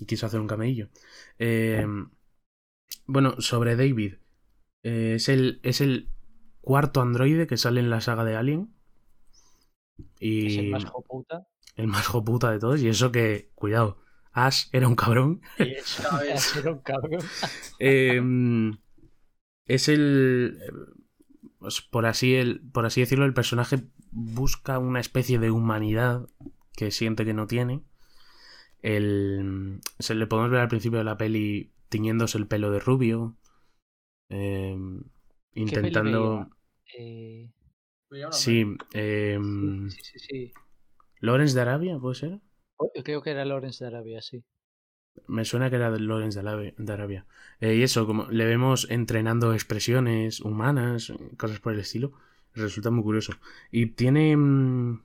Y 0.00 0.06
quiso 0.06 0.26
hacer 0.26 0.38
un 0.40 0.46
camello. 0.46 0.88
Eh, 1.38 1.84
bueno, 3.06 3.40
sobre 3.40 3.74
David. 3.74 4.14
Eh, 4.84 5.14
es, 5.16 5.28
el, 5.28 5.58
es 5.64 5.80
el 5.80 6.10
cuarto 6.60 7.00
androide 7.00 7.46
que 7.48 7.56
sale 7.56 7.80
en 7.80 7.90
la 7.90 8.00
saga 8.00 8.24
de 8.24 8.37
Alien. 8.37 8.74
Y 10.20 10.46
Es 10.46 10.56
el 10.58 10.70
más 10.70 10.84
joputa. 10.84 11.46
El 11.76 11.87
más 11.87 12.06
joputa 12.06 12.50
de 12.50 12.58
todos. 12.58 12.80
Y 12.82 12.88
eso 12.88 13.12
que, 13.12 13.50
cuidado, 13.54 13.98
Ash 14.32 14.66
era 14.72 14.88
un 14.88 14.96
cabrón. 14.96 15.40
Y 15.58 15.72
eso. 15.72 16.02
Ash 16.34 16.58
era 16.58 16.72
un 16.72 16.80
cabrón. 16.80 17.20
Em, 17.78 18.76
es 19.66 19.88
el. 19.88 20.58
pues, 21.58 21.80
por, 21.82 22.06
así 22.06 22.34
el. 22.34 22.60
por 22.72 22.87
así 22.87 23.00
decirlo, 23.00 23.24
el 23.24 23.34
personaje 23.34 23.84
busca 24.10 24.78
una 24.78 25.00
especie 25.00 25.38
de 25.38 25.50
humanidad 25.50 26.26
que 26.76 26.90
siente 26.90 27.24
que 27.24 27.34
no 27.34 27.46
tiene. 27.46 27.82
El, 28.82 29.80
se 29.98 30.14
le 30.14 30.26
podemos 30.26 30.50
ver 30.50 30.60
al 30.60 30.68
principio 30.68 30.98
de 30.98 31.04
la 31.04 31.16
peli 31.16 31.72
tiñéndose 31.88 32.38
el 32.38 32.46
pelo 32.46 32.70
de 32.70 32.80
rubio. 32.80 33.37
em, 34.28 35.02
intentando. 35.54 36.50
Eh, 36.98 37.50
Sí, 38.30 38.64
em, 38.92 39.90
sí, 39.90 40.00
sí, 40.02 40.18
sí. 40.18 40.52
Lawrence 41.20 41.55
de 41.55 41.61
Arabia, 41.62 41.98
¿puede 41.98 42.14
ser? 42.16 42.40
O- 42.77 42.90
Creo 43.05 43.22
que 43.22 43.31
era 43.31 43.44
Lawrence 43.44 43.85
de 43.85 43.88
Arabia, 43.88 44.20
sí. 44.22 44.44
Me 45.29 45.44
suena 45.44 45.70
que 45.70 45.77
era 45.77 45.90
de 45.90 46.00
Lawrence 46.00 46.40
de 46.42 46.92
Arabia. 46.92 47.27
Eh, 47.61 47.77
y 47.77 47.83
eso, 47.83 48.07
como 48.07 48.24
le 48.31 48.44
vemos 48.46 48.88
entrenando 48.90 49.53
expresiones 49.55 50.40
humanas, 50.40 51.12
cosas 51.37 51.61
por 51.61 51.72
el 51.72 51.81
estilo. 51.81 52.12
Resulta 52.53 52.90
muy 52.90 53.03
curioso. 53.05 53.33
Y 53.70 53.87
tiene. 53.87 54.37
mm, 54.37 55.05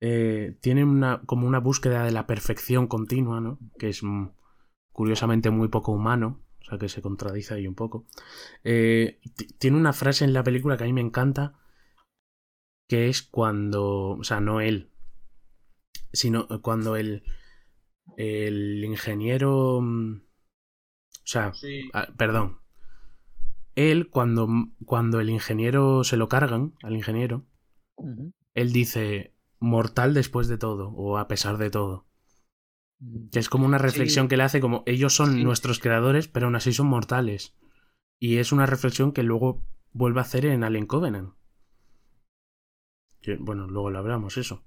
eh, 0.00 0.56
tiene 0.60 0.84
una, 0.84 1.22
como 1.26 1.46
una 1.46 1.58
búsqueda 1.60 2.04
de 2.04 2.10
la 2.12 2.26
perfección 2.26 2.86
continua, 2.86 3.40
¿no? 3.40 3.58
Que 3.78 3.88
es 3.90 4.02
mm, 4.02 4.28
curiosamente 4.92 5.50
muy 5.50 5.68
poco 5.68 5.92
humano. 5.92 6.40
O 6.60 6.64
sea 6.64 6.78
que 6.78 6.88
se 6.88 7.02
contradice 7.02 7.54
ahí 7.54 7.66
un 7.66 7.74
poco. 7.74 8.06
Eh, 8.64 9.20
ti- 9.36 9.46
tiene 9.58 9.76
una 9.78 9.92
frase 9.92 10.24
en 10.24 10.32
la 10.34 10.42
película 10.44 10.76
que 10.76 10.84
a 10.84 10.86
mí 10.86 10.92
me 10.92 11.00
encanta. 11.02 11.58
Que 12.88 13.08
es 13.08 13.22
cuando. 13.22 14.10
O 14.10 14.24
sea, 14.24 14.40
no 14.40 14.60
él. 14.60 14.90
Sino 16.14 16.48
cuando 16.62 16.96
el. 16.96 17.22
El 18.16 18.84
ingeniero. 18.84 19.80
mm, 19.82 20.16
O 20.16 21.26
sea, 21.26 21.52
Sí, 21.54 21.90
ah, 21.92 22.08
perdón. 22.16 22.58
Él, 23.76 24.08
cuando, 24.10 24.46
cuando 24.84 25.20
el 25.20 25.30
ingeniero 25.30 26.04
se 26.04 26.16
lo 26.16 26.28
cargan, 26.28 26.74
al 26.82 26.94
ingeniero, 26.94 27.44
él 28.54 28.72
dice 28.72 29.34
mortal 29.58 30.14
después 30.14 30.46
de 30.48 30.58
todo, 30.58 30.90
o 30.90 31.18
a 31.18 31.26
pesar 31.26 31.56
de 31.58 31.70
todo. 31.70 32.06
Mm. 33.00 33.30
Que 33.30 33.38
es 33.40 33.48
como 33.48 33.66
una 33.66 33.78
reflexión 33.78 34.26
Sí. 34.26 34.28
que 34.28 34.36
le 34.36 34.42
hace 34.44 34.60
como 34.60 34.82
ellos 34.86 35.14
son 35.16 35.34
Sí. 35.34 35.42
nuestros 35.44 35.80
creadores, 35.80 36.28
pero 36.28 36.46
aún 36.46 36.54
así 36.56 36.72
son 36.72 36.86
mortales. 36.86 37.56
Y 38.20 38.36
es 38.36 38.52
una 38.52 38.66
reflexión 38.66 39.10
que 39.12 39.22
luego 39.24 39.64
vuelve 39.92 40.20
a 40.20 40.22
hacer 40.22 40.46
en 40.46 40.62
Alien 40.62 40.86
Covenant. 40.86 41.34
Que, 43.22 43.36
bueno, 43.36 43.66
luego 43.66 43.90
lo 43.90 43.98
hablamos, 43.98 44.36
eso. 44.36 44.62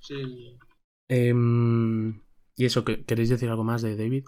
sí, 0.00 0.56
Em, 1.16 2.22
y 2.56 2.64
eso, 2.64 2.84
¿que- 2.84 3.04
¿queréis 3.04 3.28
decir 3.30 3.48
algo 3.50 3.64
más 3.64 3.82
de 3.82 3.96
David? 3.96 4.24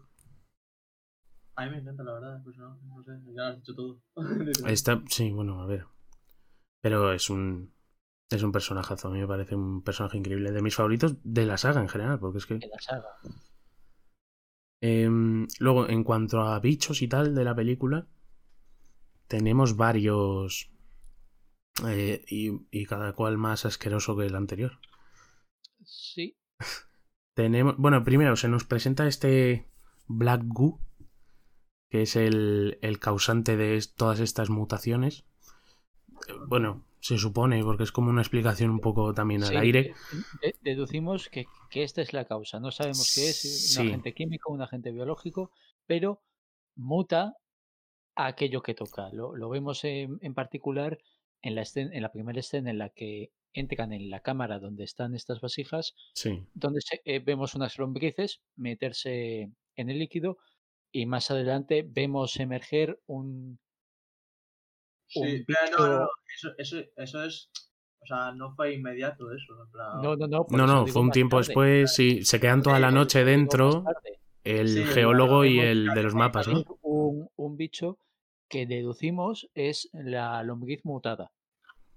A 1.57 1.65
mí 1.65 1.71
me 1.71 1.79
encanta, 1.79 2.03
la 2.03 2.13
verdad. 2.15 2.41
Pues 2.45 2.57
no, 2.59 2.77
no 2.83 3.03
sé, 3.05 3.13
ya 3.35 3.43
lo 3.43 3.49
has 3.49 3.57
dicho 3.57 3.75
todo. 3.75 4.01
Está, 4.67 5.03
sí, 5.09 5.31
bueno, 5.31 5.61
a 5.63 5.67
ver. 5.67 5.87
Pero 6.83 7.13
es 7.13 7.31
un. 7.31 7.73
Es 8.31 8.43
un 8.43 8.53
personajazo. 8.53 9.09
A 9.09 9.11
mí 9.13 9.21
me 9.21 9.27
parece 9.29 9.55
un 9.55 9.83
personaje 9.83 10.19
increíble. 10.19 10.53
De 10.53 10.63
mis 10.63 10.75
favoritos 10.75 11.17
de 11.25 11.47
la 11.47 11.59
saga 11.59 11.81
en 11.83 11.89
general. 11.89 12.19
Porque 12.19 12.39
es 12.39 12.47
que. 12.47 12.55
En 12.55 12.71
la 12.71 12.81
saga. 12.81 13.09
Em, 14.83 15.47
luego, 15.61 15.89
en 15.89 16.05
cuanto 16.05 16.43
a 16.43 16.61
bichos 16.61 17.01
y 17.01 17.09
tal 17.09 17.35
de 17.35 17.45
la 17.45 17.55
película. 17.55 18.07
Tenemos 19.27 19.75
varios. 19.77 20.71
eh, 21.87 22.25
y, 22.29 22.51
y 22.71 22.87
cada 22.87 23.13
cual 23.13 23.37
más 23.37 23.67
asqueroso 23.67 24.17
que 24.17 24.25
el 24.27 24.35
anterior. 24.37 24.79
Sí. 25.85 26.37
Tenemos. 27.35 27.77
Bueno, 27.79 28.05
primero 28.05 28.37
se 28.37 28.49
nos 28.49 28.65
presenta 28.65 29.07
este 29.07 29.67
Black 30.07 30.43
Goo. 30.45 30.79
Que 31.91 32.03
es 32.03 32.17
el, 32.17 32.79
el 32.81 32.99
causante 32.99 33.57
de 33.59 33.79
todas 33.97 34.21
estas 34.21 34.49
mutaciones. 34.49 35.25
Eh, 36.29 36.33
Bueno, 36.47 36.85
se 37.01 37.19
supone, 37.19 37.63
porque 37.65 37.83
es 37.83 37.93
como 37.93 38.09
una 38.09 38.23
explicación 38.23 38.71
un 38.71 38.81
poco 38.81 39.13
también 39.13 39.43
al 39.43 39.51
Sí, 39.51 39.57
aire. 39.57 39.95
de- 40.41 40.55
deducimos 40.63 41.29
que, 41.29 41.45
que 41.71 41.83
esta 41.83 42.01
es 42.01 42.15
la 42.15 42.25
causa. 42.25 42.61
No 42.61 42.71
sabemos 42.71 43.13
qué 43.15 43.29
es, 43.29 43.45
un 43.45 43.85
Sí. 43.85 43.89
agente 43.89 44.15
químico, 44.15 44.51
un 44.53 44.63
agente 44.63 44.91
biológico, 44.91 45.51
pero 45.87 46.23
muta 46.77 47.37
a 48.15 48.27
aquello 48.27 48.63
que 48.63 48.75
toca. 48.75 49.11
Lo, 49.13 49.37
lo 49.37 49.49
vemos 49.51 49.85
en, 49.85 50.19
en 50.23 50.33
particular 50.33 50.99
en 51.43 51.55
la, 51.57 51.63
escena, 51.63 51.91
en 51.95 52.03
la 52.03 52.13
primera 52.13 52.41
escena 52.41 52.71
en 52.71 52.79
la 52.79 52.89
que 52.89 53.33
entran 53.55 53.93
en 53.93 54.11
la 54.11 54.21
cámara 54.21 54.59
donde 54.59 54.85
están 54.85 55.15
estas 55.15 55.41
vasijas, 55.41 55.95
Sí. 56.15 56.45
donde 56.55 56.81
se- 56.81 57.03
eh, 57.05 57.19
vemos 57.21 57.55
unas 57.55 57.79
lombrices 57.79 58.41
meterse 58.57 59.51
en 59.77 59.91
el 59.91 59.99
líquido 59.99 60.39
y 60.91 61.07
más 61.07 61.31
adelante 61.31 61.85
vemos 61.89 62.39
emerger 62.41 62.99
un, 63.07 63.59
Sí, 65.07 65.21
un 65.21 65.45
pero 65.47 65.89
no, 65.89 66.01
no, 66.01 66.09
Eso, 66.35 66.51
eso, 66.57 66.77
eso 66.97 67.25
es. 67.25 67.51
O 68.01 68.07
sea, 68.07 68.33
no 68.33 68.55
fue 68.55 68.75
inmediato 68.75 69.31
eso. 69.33 69.69
plan- 69.71 70.01
No, 70.03 70.17
no, 70.67 70.87
fue 70.87 71.03
un 71.03 71.11
tiempo 71.11 71.37
tarde. 71.37 71.49
después. 71.49 71.95
Sí, 71.95 72.25
se 72.25 72.41
quedan 72.41 72.63
toda 72.63 72.81
la 72.81 72.91
noche 72.91 73.25
dentro. 73.25 73.85
El 74.45 74.69
Sí, 74.69 74.85
geólogo 74.87 75.45
y 75.45 75.61
el 75.61 75.89
de 75.95 76.03
los 76.03 76.15
mapas, 76.15 76.49
¿no? 76.49 76.65
Un, 76.81 77.29
un 77.37 77.57
bicho 77.57 77.99
que 78.49 78.67
deducimos 78.67 79.49
es 79.55 79.89
la 79.93 80.43
lombriz 80.43 80.81
mutada. 80.85 81.31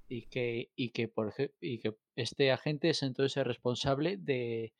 Y 0.08 0.28
que, 0.28 0.72
y 0.76 0.90
que, 0.92 1.08
por 1.08 1.34
ej- 1.34 1.54
y 1.60 1.80
que 1.80 1.96
este 2.16 2.52
agente 2.52 2.90
es 2.90 3.02
entonces 3.04 3.38
el 3.38 3.46
responsable 3.46 4.18
de, 4.18 4.74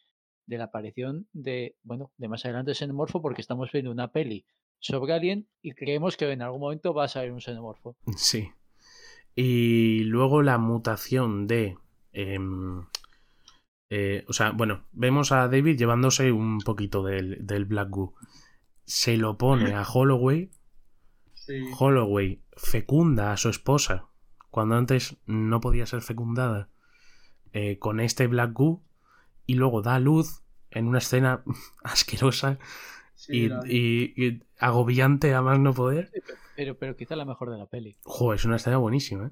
de 0.46 0.58
la 0.58 0.66
aparición 0.66 1.28
de, 1.34 1.76
bueno, 1.84 2.12
de 2.18 2.28
más 2.28 2.46
adelante 2.46 2.76
xenomorfo, 2.76 3.22
porque 3.22 3.42
estamos 3.42 3.72
viendo 3.72 3.92
una 3.92 4.12
peli 4.12 4.46
sobre 4.80 5.14
Alien 5.14 5.48
y 5.64 5.72
creemos 5.72 6.16
que 6.16 6.32
en 6.32 6.42
algún 6.44 6.60
momento 6.62 6.94
va 6.94 7.06
a 7.06 7.08
salir 7.08 7.32
un 7.32 7.42
xenomorfo. 7.42 7.98
Sí. 8.18 8.50
Y 9.36 10.04
luego 10.06 10.42
la 10.42 10.58
mutación 10.58 11.46
de. 11.48 11.76
em, 12.14 12.86
eh, 13.90 14.24
o 14.28 14.34
sea, 14.34 14.52
bueno, 14.52 14.88
vemos 14.94 15.32
a 15.32 15.48
David 15.48 15.78
llevándose 15.78 16.32
un 16.32 16.60
poquito 16.60 17.04
del, 17.04 17.46
del 17.46 17.66
Black 17.66 17.90
Goo. 17.90 18.14
Se 18.86 19.18
lo 19.18 19.38
pone 19.38 19.74
a 19.76 19.84
Holloway. 19.84 20.52
Sí. 21.34 21.66
Holloway 21.78 22.42
fecunda 22.56 23.32
a 23.34 23.38
su 23.38 23.50
esposa 23.50 24.08
cuando 24.56 24.76
antes 24.76 25.18
no 25.26 25.60
podía 25.60 25.86
ser 25.86 26.02
fecundada 26.02 26.70
eh, 27.52 27.78
con 27.78 28.00
este 28.00 28.28
Black 28.28 28.54
Goo 28.54 28.82
y 29.46 29.56
luego 29.56 29.82
da 29.82 30.00
luz 30.00 30.44
en 30.72 30.88
una 30.88 31.00
escena 31.00 31.44
asquerosa 31.84 32.58
sí, 33.16 33.34
y, 33.34 33.50
la- 33.50 33.64
y- 33.68 34.14
y 34.16 34.44
agobiante 34.58 35.34
a 35.34 35.42
más 35.42 35.60
no 35.60 35.74
poder. 35.74 36.10
Pero, 36.56 36.78
pero 36.78 36.96
quizá 36.96 37.18
la 37.18 37.26
mejor 37.26 37.52
de 37.52 37.58
la 37.58 37.66
peli. 37.66 37.98
Jo, 38.06 38.34
es 38.34 38.46
una 38.46 38.56
escena 38.56 38.78
buenísima, 38.78 39.28
¿eh? 39.28 39.32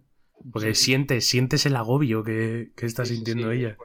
Porque 0.51 0.75
Sí, 0.75 0.83
sientes, 0.83 1.25
sientes 1.25 1.65
el 1.65 1.77
agobio 1.77 2.21
que, 2.25 2.73
que 2.75 2.85
está 2.85 3.05
sí, 3.05 3.15
sintiendo 3.15 3.49
sí, 3.49 3.59
ella. 3.59 3.77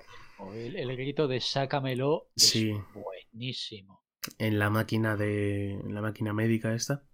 El, 0.57 0.75
el 0.75 0.97
grito 0.97 1.29
de 1.29 1.41
sácamelo 1.41 2.31
es 2.35 2.43
Sí. 2.51 2.73
buenísimo. 2.93 4.03
En 4.39 4.59
la 4.59 4.71
máquina 4.71 5.15
de. 5.17 5.75
En 5.75 5.95
la 5.95 6.03
máquina 6.03 6.33
médica 6.33 6.75
esta. 6.75 7.05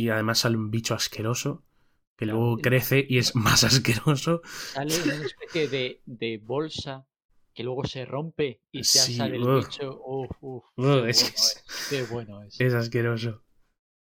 Y 0.00 0.10
además 0.10 0.40
sale 0.40 0.56
un 0.56 0.70
bicho 0.70 0.94
asqueroso. 0.94 1.64
Que 2.16 2.26
Claro, 2.26 2.38
luego 2.38 2.60
crece 2.60 3.06
y 3.08 3.18
es 3.18 3.34
más 3.36 3.64
asqueroso. 3.64 4.42
sale 4.72 4.98
una 5.00 5.16
especie 5.16 5.68
de, 5.68 6.00
de 6.06 6.38
bolsa 6.38 7.06
que 7.54 7.64
luego 7.64 7.84
se 7.84 8.04
rompe 8.04 8.60
y 8.70 8.82
ya 8.84 9.02
Sí, 9.06 9.16
sale 9.16 9.36
el 9.36 9.48
bicho. 9.48 10.00
Uf, 10.04 10.30
uf, 10.40 10.64
qué, 10.88 11.00
es 11.04 11.06
bueno 11.12 11.28
es- 11.32 11.56
es, 11.56 11.86
qué 11.88 12.02
bueno 12.02 12.42
es. 12.44 12.54
Es 12.58 12.74
asqueroso. 12.74 13.42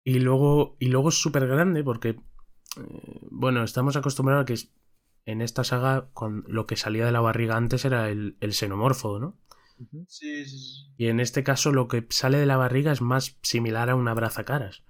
Y 0.04 0.20
luego, 0.20 0.76
y 0.80 0.88
luego 0.88 1.10
es 1.10 1.16
súper 1.16 1.46
grande 1.48 1.84
porque, 1.84 2.10
eh, 2.10 3.20
bueno, 3.30 3.64
estamos 3.64 3.96
acostumbrados 3.96 4.44
a 4.44 4.46
que 4.46 4.54
es- 4.54 4.70
en 5.26 5.42
esta 5.42 5.64
saga 5.64 6.10
con 6.14 6.44
lo 6.48 6.66
que 6.66 6.76
salía 6.76 7.06
de 7.06 7.12
la 7.12 7.20
barriga 7.20 7.56
antes 7.56 7.84
era 7.86 8.10
el, 8.10 8.36
el 8.40 8.52
xenomorfo, 8.54 9.18
¿no? 9.20 9.38
Sí, 10.06 10.44
sí, 10.46 10.58
sí. 10.58 10.94
Y 10.96 11.06
en 11.08 11.20
este 11.20 11.44
caso 11.44 11.70
lo 11.72 11.86
que 11.88 12.04
sale 12.10 12.38
de 12.38 12.46
la 12.46 12.56
barriga 12.56 12.90
es 12.92 13.00
más 13.00 13.38
similar 13.42 13.90
a 13.90 13.94
un 13.96 14.08
abrazacaras. 14.08 14.82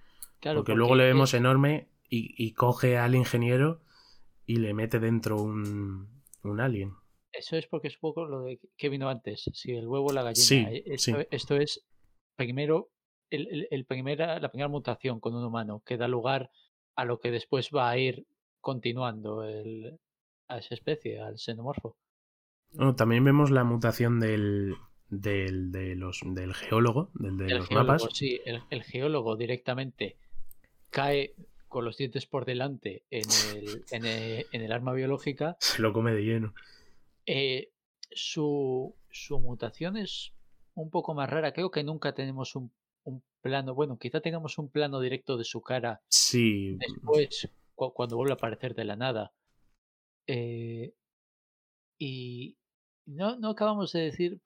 Claro, 0.44 0.61
porque, 0.61 0.74
luego 0.74 0.94
le 0.96 1.04
vemos 1.04 1.35
enorme 1.35 1.88
y, 2.09 2.35
y 2.42 2.52
coge 2.52 2.98
al 2.98 3.14
ingeniero 3.14 3.80
y 4.46 4.57
le 4.59 4.74
mete 4.74 5.00
dentro 5.00 5.40
un, 5.42 6.22
un 6.44 6.61
alien. 6.61 6.94
Eso 7.33 7.57
es 7.59 7.66
porque 7.66 7.88
es 7.88 7.96
un 7.96 8.00
poco 8.00 8.24
lo 8.24 8.40
de 8.42 8.59
que 8.78 8.88
vino 8.88 9.09
antes. 9.11 9.42
Si 9.52 9.72
el 9.72 9.87
huevo 9.88 10.07
o 10.09 10.12
la 10.12 10.22
gallina. 10.22 10.57
Sí, 10.57 10.64
Eh, 10.70 10.83
Esto, 10.87 11.18
sí. 11.18 11.26
esto 11.30 11.57
es 11.57 11.85
primero 12.37 12.90
el, 13.30 13.48
el- 13.48 13.68
el 13.70 13.85
primera, 13.85 14.38
la 14.40 14.50
primera 14.50 14.68
mutación 14.68 15.20
con 15.20 15.35
un 15.35 15.44
humano 15.44 15.83
que 15.85 15.96
da 15.98 16.09
lugar 16.09 16.50
a 16.96 17.04
lo 17.04 17.20
que 17.20 17.30
después 17.30 17.70
va 17.76 17.90
a 17.90 17.98
ir 17.98 18.26
continuando 18.61 19.44
el, 19.44 19.98
a 20.48 20.59
esa 20.59 20.74
especie, 20.74 21.20
al 21.20 21.38
xenomorfo. 21.38 21.96
Bueno, 22.72 22.94
también 22.94 23.24
vemos 23.24 23.50
la 23.50 23.64
mutación 23.64 24.20
del, 24.20 24.76
del, 25.09 25.72
de 25.72 25.96
los, 25.96 26.20
del 26.24 26.54
geólogo, 26.54 27.11
del 27.14 27.37
de 27.38 27.48
el 27.48 27.59
los 27.59 27.68
geólogo, 27.68 27.96
mapas. 27.96 28.12
sí, 28.12 28.40
el, 28.44 28.62
el 28.70 28.83
geólogo 28.85 29.37
directamente 29.37 30.18
cae 30.94 31.35
con 31.68 31.85
los 31.85 31.96
dientes 31.96 32.24
por 32.26 32.44
delante 32.44 33.04
en 33.11 33.24
el, 33.57 33.85
en 33.90 34.04
el, 34.07 34.46
en 34.52 34.62
el 34.62 34.72
arma 34.72 34.92
biológica. 34.92 35.57
Se 35.61 35.83
lo 35.83 35.92
come 35.92 36.12
de 36.12 36.22
lleno. 36.22 36.54
eh, 37.26 37.70
su, 38.16 38.94
su 39.11 39.40
mutación 39.40 39.96
es 39.96 40.33
un 40.74 40.90
poco 40.90 41.14
más 41.14 41.28
rara. 41.28 41.52
Creo 41.52 41.70
que 41.72 41.83
nunca 41.83 42.14
tenemos 42.14 42.54
un, 42.54 42.70
un 43.02 43.22
plano. 43.40 43.74
Bueno, 43.74 43.98
quizá 43.98 44.20
tengamos 44.20 44.57
un 44.59 44.68
plano 44.68 45.00
directo 45.00 45.37
de 45.37 45.44
su 45.44 45.61
cara 45.62 46.00
Sí, 46.09 46.76
después, 46.78 47.48
cu- 47.74 47.92
cuando 47.92 48.16
vuelve 48.16 48.33
a 48.33 48.37
aparecer 48.37 48.74
de 48.76 48.85
la 48.85 48.94
nada. 48.96 49.33
Eh, 50.28 50.94
y 51.98 52.57
no, 53.07 53.37
no 53.38 53.50
acabamos 53.50 53.92
de 53.92 54.00
decir. 54.02 54.40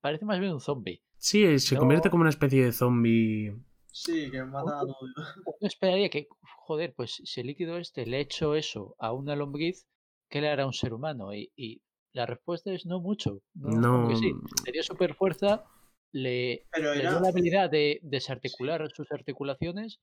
Parece 0.00 0.24
más 0.24 0.38
bien 0.40 0.52
un 0.52 0.60
zombie. 0.60 1.00
sí, 1.16 1.58
se 1.58 1.76
convierte 1.76 2.10
como 2.10 2.20
una 2.20 2.30
especie 2.30 2.64
de 2.64 2.72
zombie. 2.72 3.54
Sí, 3.98 4.30
que 4.30 4.44
mata 4.44 4.76
a 4.76 4.80
todo. 4.80 4.94
Uno 5.00 5.56
esperaría 5.62 6.10
que, 6.10 6.28
joder, 6.66 6.92
pues 6.94 7.14
si 7.24 7.40
el 7.40 7.46
líquido 7.46 7.78
este 7.78 8.04
le 8.04 8.20
hecho 8.20 8.54
eso 8.54 8.94
a 8.98 9.12
una 9.14 9.34
lombriz, 9.34 9.86
¿qué 10.28 10.42
le 10.42 10.50
hará 10.50 10.64
a 10.64 10.66
un 10.66 10.74
ser 10.74 10.92
humano? 10.92 11.32
Y, 11.32 11.50
y 11.56 11.80
la 12.12 12.26
respuesta 12.26 12.72
es 12.74 12.84
no 12.84 13.00
mucho. 13.00 13.40
No, 13.54 13.70
No. 14.02 14.08
que 14.08 14.16
sí. 14.16 14.32
Le 14.66 14.72
dio 14.72 14.82
super 14.82 15.14
fuerza, 15.14 15.64
le, 16.12 16.66
Pero 16.72 16.94
le 16.94 17.00
dio 17.08 17.20
la 17.20 17.28
habilidad 17.28 17.70
de 17.70 17.98
desarticular 18.02 18.86
sus 18.92 19.10
articulaciones 19.12 19.98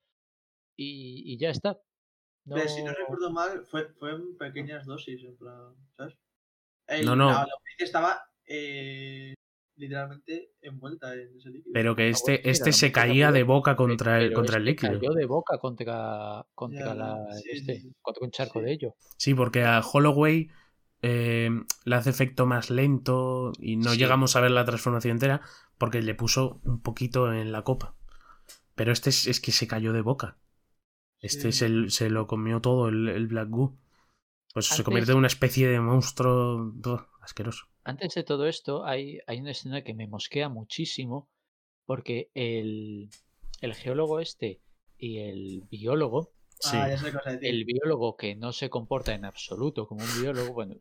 y, 0.75 1.21
y 1.31 1.37
ya 1.37 1.51
está. 1.51 1.77
No, 2.45 2.55
Pero 2.55 2.67
si 2.69 2.83
no 2.83 2.93
recuerdo 2.93 3.31
mal, 3.31 3.63
fue, 3.63 3.89
fue 3.93 4.11
en 4.13 4.35
pequeñas 4.37 4.87
dosis, 4.87 5.23
en 5.23 5.37
plan, 5.37 5.75
¿sabes? 5.95 6.17
El- 6.87 7.05
No, 7.05 7.15
no. 7.15 7.27
La 7.27 7.41
lombriz 7.41 7.77
estaba 7.77 8.23
eh, 8.47 9.35
literalmente 9.75 10.51
envuelta 10.61 11.13
en 11.13 11.35
ese 11.37 11.49
líquido. 11.49 11.71
Pero 11.73 11.95
que 11.95 12.03
Ah, 12.03 12.07
este, 12.09 12.49
este 12.49 12.71
se 12.71 12.91
caía 12.91 13.31
de 13.31 13.43
boca 13.43 13.75
contra 13.75 14.19
el, 14.21 14.33
contra 14.33 14.57
el 14.57 14.67
este 14.67 14.87
líquido. 14.87 14.99
cayó 15.01 15.13
de 15.13 15.25
boca 15.25 15.57
contra, 15.57 16.45
contra 16.53 16.85
Ya, 16.87 16.93
la, 16.95 17.17
sí, 17.33 17.49
este, 17.51 17.79
sí, 17.81 17.93
contra 18.01 18.25
un 18.25 18.31
charco 18.31 18.59
Sí. 18.59 18.65
de 18.65 18.71
ello. 18.73 18.95
Sí, 19.17 19.33
porque 19.33 19.63
a 19.63 19.81
Holloway 19.81 20.49
eh, 21.01 21.49
le 21.85 21.95
hace 21.95 22.09
efecto 22.11 22.45
más 22.45 22.69
lento 22.69 23.51
y 23.59 23.75
no 23.75 23.91
Sí. 23.91 23.97
llegamos 23.97 24.35
a 24.35 24.41
ver 24.41 24.51
la 24.51 24.63
transformación 24.63 25.11
entera 25.13 25.41
porque 25.77 26.01
le 26.01 26.15
puso 26.15 26.61
un 26.63 26.81
poquito 26.81 27.33
en 27.33 27.51
la 27.51 27.63
copa. 27.63 27.95
Pero 28.75 28.91
este 28.91 29.09
es, 29.09 29.27
es 29.27 29.39
que 29.41 29.51
se 29.51 29.67
cayó 29.67 29.91
de 29.91 30.01
boca. 30.01 30.37
Este 31.19 31.51
Sí. 31.51 31.59
se, 31.67 31.89
se 31.89 32.09
lo 32.09 32.25
comió 32.27 32.61
todo 32.61 32.87
el, 32.89 33.09
el 33.09 33.27
Black 33.27 33.49
Goo. 33.49 33.77
Pues 34.53 34.67
se 34.67 34.83
convierte 34.83 35.11
en 35.13 35.17
una 35.17 35.27
especie 35.27 35.67
de 35.67 35.79
monstruo 35.79 36.73
asqueroso. 37.21 37.65
Antes 37.83 38.15
de 38.15 38.23
todo 38.23 38.47
esto, 38.47 38.85
hay, 38.85 39.19
hay 39.27 39.39
una 39.41 39.51
escena 39.51 39.83
que 39.83 39.93
me 39.93 40.07
mosquea 40.07 40.49
muchísimo 40.49 41.29
porque 41.85 42.29
el, 42.33 43.09
el 43.61 43.73
geólogo 43.75 44.19
este 44.19 44.59
y 44.97 45.19
el 45.19 45.63
biólogo, 45.69 46.31
Sí. 46.59 46.77
Ah, 46.77 46.87
el 47.41 47.65
biólogo 47.65 48.15
que 48.15 48.35
no 48.35 48.53
se 48.53 48.69
comporta 48.69 49.13
en 49.13 49.25
absoluto 49.25 49.85
como 49.85 50.01
un 50.01 50.21
biólogo, 50.21 50.53
bueno, 50.53 50.75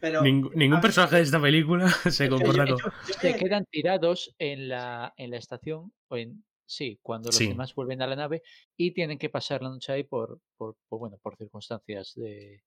Pero, 0.00 0.20
Ning- 0.20 0.50
ningún 0.56 0.78
ver, 0.78 0.82
personaje 0.82 1.14
de 1.16 1.22
esta 1.22 1.40
película 1.40 1.86
se 2.10 2.28
comporta 2.28 2.66
como... 2.66 2.78
se 3.04 3.32
me- 3.32 3.38
quedan 3.38 3.64
tirados 3.66 4.34
en 4.40 4.68
la, 4.68 5.14
en 5.16 5.30
la 5.30 5.36
estación, 5.36 5.92
o 6.08 6.16
en, 6.16 6.42
sí, 6.66 6.98
cuando 7.02 7.28
los 7.28 7.36
Sí. 7.36 7.46
demás 7.46 7.72
vuelven 7.76 8.02
a 8.02 8.08
la 8.08 8.16
nave 8.16 8.42
y 8.76 8.90
tienen 8.94 9.16
que 9.16 9.28
pasar 9.30 9.62
la 9.62 9.68
noche 9.68 9.92
ahí 9.92 10.02
por, 10.02 10.40
por, 10.56 10.74
por, 10.88 10.98
bueno, 10.98 11.18
por 11.22 11.36
circunstancias 11.36 12.14
de, 12.16 12.64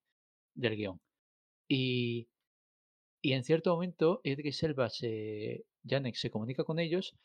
del 0.54 0.76
guion. 0.76 0.98
Y, 1.68 2.26
y 3.22 3.32
en 3.32 3.44
cierto 3.44 3.72
momento, 3.74 4.20
Idris 4.24 4.62
Elba 4.62 4.88
se, 4.90 5.64
Janek 5.84 6.14
se 6.16 6.30
comunica 6.30 6.64
con 6.64 6.78
ellos 6.78 7.16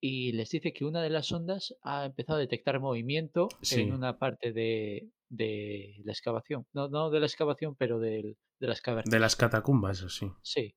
y 0.00 0.32
les 0.32 0.50
dice 0.50 0.72
que 0.72 0.84
una 0.84 1.02
de 1.02 1.10
las 1.10 1.30
ondas 1.32 1.74
ha 1.82 2.04
empezado 2.06 2.36
a 2.38 2.40
detectar 2.40 2.80
movimiento 2.80 3.48
Sí. 3.62 3.80
en 3.82 3.92
una 3.92 4.18
parte 4.18 4.52
de, 4.52 5.08
de 5.28 6.00
la 6.04 6.12
excavación. 6.12 6.66
No, 6.72 6.88
no 6.88 7.10
de 7.10 7.20
la 7.20 7.26
excavación, 7.26 7.74
pero 7.76 7.98
del- 7.98 8.36
de 8.60 8.66
las 8.66 8.80
cavernas. 8.80 9.10
De 9.10 9.18
las 9.18 9.36
catacumbas, 9.36 10.02
así. 10.02 10.30
Sí. 10.42 10.74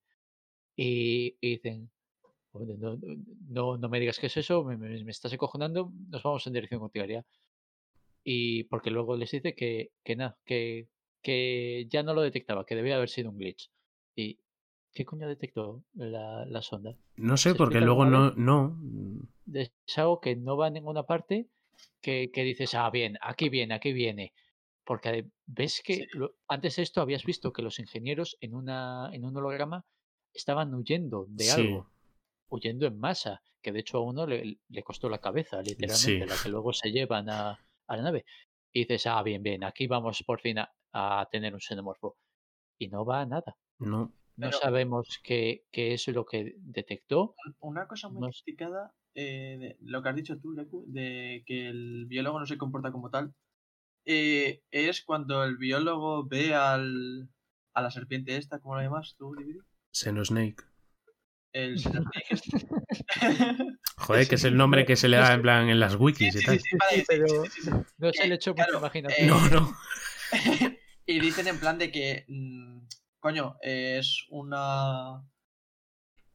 Y, 0.76 1.38
y 1.42 1.50
dicen, 1.58 1.90
"Joder, 2.52 2.78
no, 2.80 2.98
no, 3.50 3.78
no 3.78 3.90
me 3.90 4.00
digas 4.00 4.20
qué 4.20 4.28
es 4.28 4.38
eso, 4.38 4.64
me, 4.64 4.78
me- 4.78 5.04
me 5.04 5.12
estás 5.12 5.34
acojonando, 5.34 5.92
nos 6.10 6.24
vamos 6.24 6.46
en 6.48 6.54
dirección 6.54 6.80
contraria. 6.80 7.26
Y 8.24 8.64
porque 8.66 8.92
luego 8.92 9.16
les 9.16 9.32
dice 9.32 9.56
que, 9.56 9.92
que 10.04 10.16
nada, 10.16 10.38
que, 10.46 10.88
que 11.22 11.88
ya 11.90 12.04
no 12.04 12.14
lo 12.14 12.22
detectaba, 12.22 12.66
que 12.66 12.76
debía 12.76 12.96
haber 12.98 13.10
sido 13.10 13.30
un 13.32 13.38
glitch. 13.38 13.70
¿Y 14.16 14.40
qué 14.94 15.06
coño 15.06 15.28
detectó 15.28 15.84
la, 15.94 16.46
la 16.46 16.62
sonda? 16.62 16.96
No 17.18 17.38
sé, 17.38 17.52
¿Se 17.52 17.56
porque 17.56 17.82
luego 17.82 18.06
no... 18.06 18.32
no 18.32 18.78
Es 19.54 19.72
algo 19.98 20.20
que 20.20 20.36
no 20.36 20.58
va 20.58 20.68
a 20.68 20.70
ninguna 20.70 21.04
parte, 21.04 21.48
que, 22.02 22.32
que 22.32 22.44
dices, 22.44 22.76
ah, 22.76 22.90
bien, 22.90 23.18
aquí 23.22 23.50
viene, 23.50 23.74
aquí 23.76 23.94
viene. 23.94 24.34
Porque 24.86 25.28
ves 25.46 25.82
que 25.84 25.96
Sí. 25.96 26.08
lo- 26.14 26.36
antes 26.48 26.76
de 26.78 26.84
esto 26.84 27.02
habías 27.02 27.24
visto 27.24 27.54
que 27.54 27.62
los 27.62 27.80
ingenieros 27.80 28.38
en, 28.42 28.56
una, 28.56 29.10
en 29.14 29.24
un 29.26 29.36
holograma 29.38 29.86
estaban 30.34 30.74
huyendo 30.74 31.26
de 31.30 31.44
Sí. 31.46 31.52
algo, 31.62 31.90
huyendo 32.50 32.88
en 32.88 32.98
masa, 33.00 33.42
que 33.62 33.72
de 33.72 33.80
hecho 33.82 33.98
a 33.98 34.02
uno 34.02 34.26
le, 34.26 34.60
le 34.68 34.84
costó 34.84 35.10
la 35.10 35.20
cabeza, 35.20 35.62
literalmente, 35.62 36.26
la 36.26 36.36
que 36.42 36.50
luego 36.50 36.74
se 36.74 36.92
llevan 36.92 37.30
a, 37.30 37.52
a 37.88 37.96
la 37.98 38.02
nave. 38.02 38.26
Y 38.74 38.82
dices, 38.82 39.06
ah, 39.08 39.22
bien, 39.24 39.44
bien, 39.44 39.64
aquí 39.64 39.88
vamos 39.88 40.24
por 40.24 40.40
fin 40.42 40.60
a, 40.60 40.72
a 40.94 41.28
tener 41.32 41.54
un 41.54 41.60
xenomorfo. 41.60 42.18
Y 42.80 42.88
no 42.88 43.04
va 43.06 43.22
a 43.22 43.26
nada. 43.26 43.56
no. 43.80 44.12
No 44.40 44.48
Pero- 44.48 44.60
sabemos 44.60 45.20
qué, 45.22 45.66
qué 45.70 45.94
es 45.94 46.08
lo 46.08 46.26
que 46.26 46.56
detectó. 46.60 47.36
Una 47.60 47.88
cosa 47.88 48.08
muy 48.08 48.22
No 48.22 48.30
criticada, 48.30 48.94
eh, 49.14 49.58
de 49.60 49.78
lo 49.82 50.02
que 50.02 50.10
has 50.10 50.16
dicho 50.16 50.40
tú, 50.40 50.54
Leku, 50.54 50.86
de 50.88 51.44
que 51.46 51.68
el 51.68 52.06
biólogo 52.08 52.40
no 52.40 52.46
se 52.46 52.58
comporta 52.58 52.94
como 52.94 53.10
tal, 53.10 53.34
eh, 54.06 54.64
es 54.72 55.04
cuando 55.04 55.44
el 55.44 55.58
biólogo 55.58 56.26
ve 56.26 56.56
al, 56.56 57.28
a 57.74 57.82
la 57.82 57.92
serpiente 57.92 58.38
esta, 58.38 58.60
¿cómo 58.60 58.78
la 58.78 58.84
llamas 58.84 59.16
tú, 59.18 59.36
Dividir? 59.36 59.62
Xenosnake. 59.92 60.64
El 61.52 61.78
Xenosnake. 61.78 62.40
Joder, 63.98 64.28
que 64.30 64.36
es 64.36 64.44
el 64.46 64.56
nombre 64.56 64.86
que 64.86 64.96
se 64.96 65.10
le 65.10 65.18
da 65.18 65.34
en 65.34 65.42
plan 65.42 65.68
en 65.70 65.82
las 65.82 65.96
wikis 65.96 66.34
y 66.36 66.40
Sí, 66.40 66.46
tal. 66.46 66.60
sí, 66.60 66.64
sí, 66.72 66.78
vale, 66.78 66.96
sí, 67.00 67.04
pero 67.10 67.44
sí, 67.44 67.50
sí, 67.56 67.62
sí. 67.64 67.70
no 67.98 68.14
se 68.14 68.24
Eh, 68.24 68.28
le 68.30 68.36
echó 68.36 68.52
mucha 68.52 68.64
claro, 68.64 68.80
imaginación. 68.80 69.28
eh, 69.28 69.28
No, 69.30 69.50
no. 69.50 69.78
y 71.06 71.20
dicen 71.20 71.48
en 71.50 71.60
plan 71.60 71.78
de 71.78 71.92
que, 71.92 72.24
mm, 72.30 72.80
coño, 73.20 73.58
es 73.62 74.26
una 74.30 75.24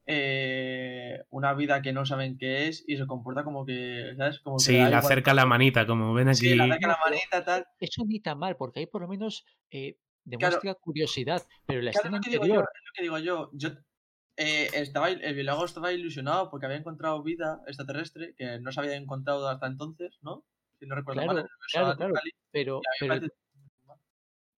eh, 0.07 1.23
una 1.29 1.53
vida 1.53 1.81
que 1.81 1.91
no 1.93 2.05
saben 2.05 2.37
qué 2.37 2.67
es 2.67 2.83
y 2.87 2.97
se 2.97 3.07
comporta 3.07 3.43
como 3.43 3.65
que, 3.65 4.13
¿sabes? 4.17 4.39
Como 4.39 4.57
que 4.57 4.63
Sí, 4.63 4.73
da 4.73 4.89
le 4.89 4.95
igual. 4.97 5.05
acerca 5.05 5.33
la 5.33 5.45
manita, 5.45 5.87
como 5.87 6.13
ven 6.13 6.29
aquí. 6.29 6.39
Sí, 6.39 6.55
le 6.55 6.63
acerca 6.63 6.87
la 6.89 6.99
manita, 7.03 7.43
tal. 7.43 7.65
Eso 7.79 8.03
ni 8.05 8.19
tan 8.19 8.37
mal, 8.37 8.55
porque 8.55 8.81
ahí 8.81 8.85
por 8.85 9.01
lo 9.01 9.07
menos 9.07 9.45
eh, 9.71 9.97
demuestra 10.23 10.75
curiosidad. 10.75 11.41
Pero 11.65 11.81
la 11.81 11.91
Claro, 11.91 12.09
escena 12.09 12.19
es 12.19 12.21
lo 12.21 12.21
que 12.23 12.29
digo 12.29 12.45
yo, 12.45 12.53
anterior, 12.59 12.69
es 12.75 12.81
lo 12.85 12.91
que 12.93 13.01
digo 13.01 13.17
yo. 13.19 13.49
Yo 13.53 13.69
eh, 14.37 14.69
estaba, 14.73 15.09
el 15.09 15.33
biólogo 15.35 15.65
estaba 15.65 15.91
ilusionado 15.91 16.51
porque 16.51 16.65
había 16.67 16.77
encontrado 16.77 17.23
vida 17.23 17.61
extraterrestre 17.65 18.35
que 18.37 18.59
no 18.59 18.71
se 18.71 18.79
había 18.79 18.95
encontrado 18.95 19.47
hasta 19.49 19.65
entonces, 19.67 20.19
¿no? 20.21 20.45
Si 20.79 20.85
no 20.85 20.95
recuerdo 20.95 21.25
mal, 21.25 21.35
Claro, 21.35 21.47
universo 21.47 21.57
claro, 21.71 21.95
claro. 21.97 22.13
Pero, 22.51 22.81
pero, 22.99 23.27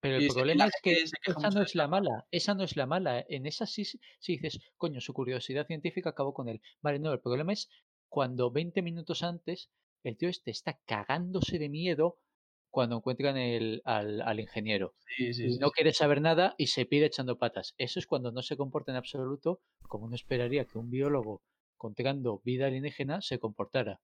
pero 0.00 0.16
el 0.16 0.28
problema 0.28 0.66
es 0.66 0.72
que 0.82 0.94
queja 0.94 1.38
esa 1.38 1.50
no 1.50 1.62
es 1.62 1.74
la 1.74 1.88
mala. 1.88 2.26
Esa 2.30 2.54
no 2.54 2.64
es 2.64 2.76
la 2.76 2.86
mala. 2.86 3.24
En 3.28 3.46
esa 3.46 3.66
sí, 3.66 3.84
sí 3.84 3.98
dices, 4.20 4.60
coño, 4.76 5.00
su 5.00 5.12
curiosidad 5.12 5.66
científica 5.66 6.10
acabó 6.10 6.34
con 6.34 6.48
él. 6.48 6.60
Vale, 6.80 6.98
no, 6.98 7.12
el 7.12 7.20
problema 7.20 7.52
es 7.52 7.68
cuando 8.08 8.50
20 8.50 8.82
minutos 8.82 9.22
antes 9.22 9.70
el 10.04 10.16
tío 10.16 10.28
este 10.28 10.50
está 10.50 10.78
cagándose 10.86 11.58
de 11.58 11.68
miedo 11.68 12.18
cuando 12.70 12.96
encuentran 12.96 13.36
el, 13.36 13.82
al, 13.84 14.20
al 14.20 14.40
ingeniero. 14.40 14.94
Sí, 15.16 15.34
sí, 15.34 15.46
y 15.46 15.58
no 15.58 15.70
quiere 15.70 15.92
saber 15.92 16.20
nada 16.20 16.54
y 16.58 16.68
se 16.68 16.86
pide 16.86 17.06
echando 17.06 17.38
patas. 17.38 17.74
Eso 17.78 17.98
es 17.98 18.06
cuando 18.06 18.30
no 18.30 18.42
se 18.42 18.56
comporta 18.56 18.92
en 18.92 18.98
absoluto 18.98 19.60
como 19.88 20.06
uno 20.06 20.14
esperaría 20.14 20.66
que 20.66 20.78
un 20.78 20.90
biólogo 20.90 21.42
encontrando 21.74 22.40
vida 22.44 22.66
alienígena 22.66 23.20
se 23.20 23.38
comportara. 23.38 24.00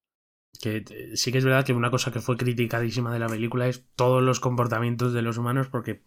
Que 0.61 0.77
eh, 0.89 1.17
sí 1.17 1.31
que 1.31 1.37
es 1.39 1.45
verdad 1.45 1.65
que 1.65 1.73
una 1.73 1.91
cosa 1.91 2.11
que 2.11 2.21
fue 2.21 2.37
criticadísima 2.37 3.11
de 3.13 3.19
la 3.19 3.27
película 3.27 3.67
es 3.67 3.85
todos 3.95 4.21
los 4.23 4.39
comportamientos 4.39 5.13
de 5.13 5.21
los 5.21 5.37
humanos, 5.37 5.67
porque 5.67 6.03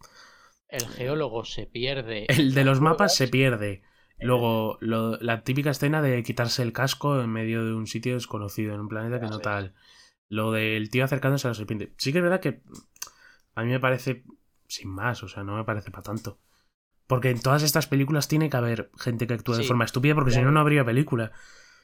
El 0.67 0.87
geólogo 0.87 1.45
se 1.45 1.65
pierde. 1.65 2.25
el 2.29 2.53
de 2.53 2.63
los 2.63 2.81
mapas 2.81 3.15
se 3.15 3.27
pierde. 3.27 3.83
Luego, 4.21 4.77
lo- 4.81 5.17
la 5.21 5.43
típica 5.43 5.69
escena 5.71 6.01
de 6.01 6.21
quitarse 6.23 6.61
el 6.61 6.73
casco 6.73 7.21
en 7.21 7.29
medio 7.29 7.63
de 7.63 7.73
un 7.73 7.87
sitio 7.87 8.15
desconocido, 8.15 8.73
en 8.73 8.81
un 8.81 8.89
planeta 8.89 9.19
que 9.19 9.27
no 9.27 9.39
tal. 9.39 9.75
Lo 10.27 10.51
del 10.51 10.89
tío 10.89 11.05
acercándose 11.05 11.47
a 11.47 11.51
la 11.51 11.55
serpiente. 11.55 11.93
Sí 11.97 12.11
que 12.11 12.19
es 12.19 12.23
verdad 12.23 12.41
que 12.41 12.61
a 13.55 13.63
mí 13.63 13.69
me 13.69 13.79
parece 13.79 14.23
sin 14.67 14.89
más, 14.89 15.23
o 15.23 15.27
sea, 15.27 15.43
no 15.43 15.55
me 15.55 15.63
parece 15.63 15.89
para 15.89 16.03
tanto. 16.03 16.39
Porque 17.07 17.29
en 17.31 17.41
todas 17.41 17.63
estas 17.63 17.87
películas 17.87 18.27
tiene 18.27 18.49
que 18.49 18.57
haber 18.57 18.91
gente 18.99 19.25
que 19.25 19.33
actúe 19.33 19.53
de 19.53 19.63
forma 19.67 19.85
estúpida, 19.85 20.13
porque 20.15 20.31
si 20.31 20.41
no, 20.41 20.51
no 20.51 20.59
habría 20.59 20.85
película. 20.85 21.31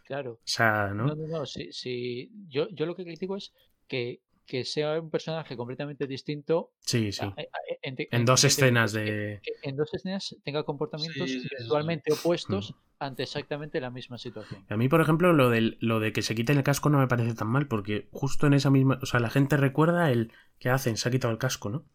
Claro. 0.06 0.32
O 0.34 0.38
sea, 0.46 0.90
¿no? 0.94 1.06
No, 1.08 1.16
no, 1.16 1.28
no. 1.28 1.46
Sí, 1.46 1.70
sí. 1.72 2.30
Yo, 2.48 2.68
yo 2.70 2.86
lo 2.86 2.96
que 2.96 3.04
critico 3.04 3.36
es 3.36 3.54
que, 3.88 4.22
que 4.46 4.64
sea 4.66 5.00
un 5.02 5.10
personaje 5.10 5.58
completamente 5.58 6.08
distinto 6.08 6.72
Sí, 6.80 7.12
sí. 7.12 7.26
a- 7.26 7.28
a- 7.42 7.46
en, 7.82 7.96
En 8.12 8.26
dos 8.26 8.44
en- 8.44 8.48
escenas 8.52 8.94
de... 8.94 9.40
que 9.44 9.52
en 9.64 9.76
dos 9.76 9.94
escenas 9.94 10.36
tenga 10.44 10.64
comportamientos 10.64 11.30
Sí, 11.32 11.40
sí, 11.40 11.50
sí. 11.50 11.58
visualmente 11.60 12.14
opuestos 12.14 12.76
ante 13.00 13.24
exactamente 13.24 13.82
la 13.82 13.90
misma 13.92 14.18
situación. 14.18 14.64
A 14.70 14.78
mí, 14.78 14.88
por 14.90 15.02
ejemplo, 15.02 15.34
lo, 15.34 15.50
del, 15.50 15.78
lo 15.82 16.00
de 16.00 16.14
que 16.14 16.22
se 16.22 16.36
quiten 16.36 16.58
el 16.58 16.64
casco 16.64 16.90
no 16.90 17.00
me 17.00 17.08
parece 17.08 17.34
tan 17.36 17.48
mal, 17.48 17.68
porque 17.68 18.08
justo 18.12 18.48
en 18.48 18.54
esa 18.54 18.70
misma. 18.70 19.00
O 19.02 19.06
sea, 19.06 19.20
la 19.20 19.30
gente 19.30 19.58
recuerda 19.58 20.12
el 20.12 20.32
que 20.60 20.70
hacen, 20.70 20.98
se 20.98 21.10
ha 21.10 21.12
quitado 21.12 21.32
el 21.32 21.40
casco, 21.40 21.70
¿no? 21.70 21.86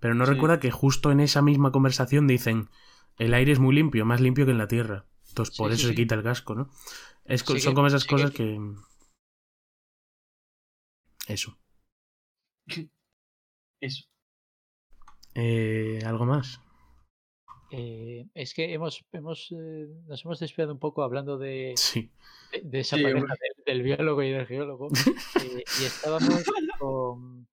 Pero 0.00 0.14
no 0.14 0.24
Sí. 0.24 0.32
recuerda 0.32 0.60
que 0.60 0.70
justo 0.70 1.12
en 1.12 1.20
esa 1.20 1.42
misma 1.42 1.72
conversación 1.72 2.26
dicen: 2.26 2.68
el 3.18 3.34
aire 3.34 3.52
es 3.52 3.58
muy 3.58 3.74
limpio, 3.74 4.04
más 4.06 4.20
limpio 4.20 4.46
que 4.46 4.52
en 4.52 4.58
la 4.58 4.68
tierra. 4.68 5.06
Entonces 5.28 5.54
por 5.56 5.70
sí, 5.70 5.72
eso 5.72 5.88
se 5.88 5.94
sí. 5.94 5.94
quita 5.94 6.14
el 6.14 6.22
casco, 6.22 6.54
¿no? 6.54 6.70
Es, 7.28 7.42
son 7.42 7.74
como 7.74 7.86
esas 7.86 8.04
cosas 8.04 8.30
que... 8.30 8.58
Eso. 11.28 11.58
Eso. 13.80 14.04
Eh, 15.34 16.00
¿Algo 16.06 16.24
más? 16.24 16.60
Eh, 17.72 18.26
es 18.34 18.54
que 18.54 18.72
hemos, 18.72 19.04
hemos 19.12 19.50
eh, 19.50 19.86
nos 20.06 20.24
hemos 20.24 20.38
desviado 20.38 20.72
un 20.72 20.78
poco 20.78 21.02
hablando 21.02 21.36
de, 21.36 21.74
Sí. 21.76 22.10
de, 22.52 22.62
de 22.62 22.80
esa 22.80 22.96
Sí, 22.96 23.02
pareja 23.02 23.26
del, 23.26 23.64
del 23.66 23.82
biólogo 23.82 24.22
y 24.22 24.30
del 24.30 24.46
geólogo. 24.46 24.88
eh, 25.42 25.64
y 25.80 25.84
estábamos 25.84 26.44
con, 26.78 27.48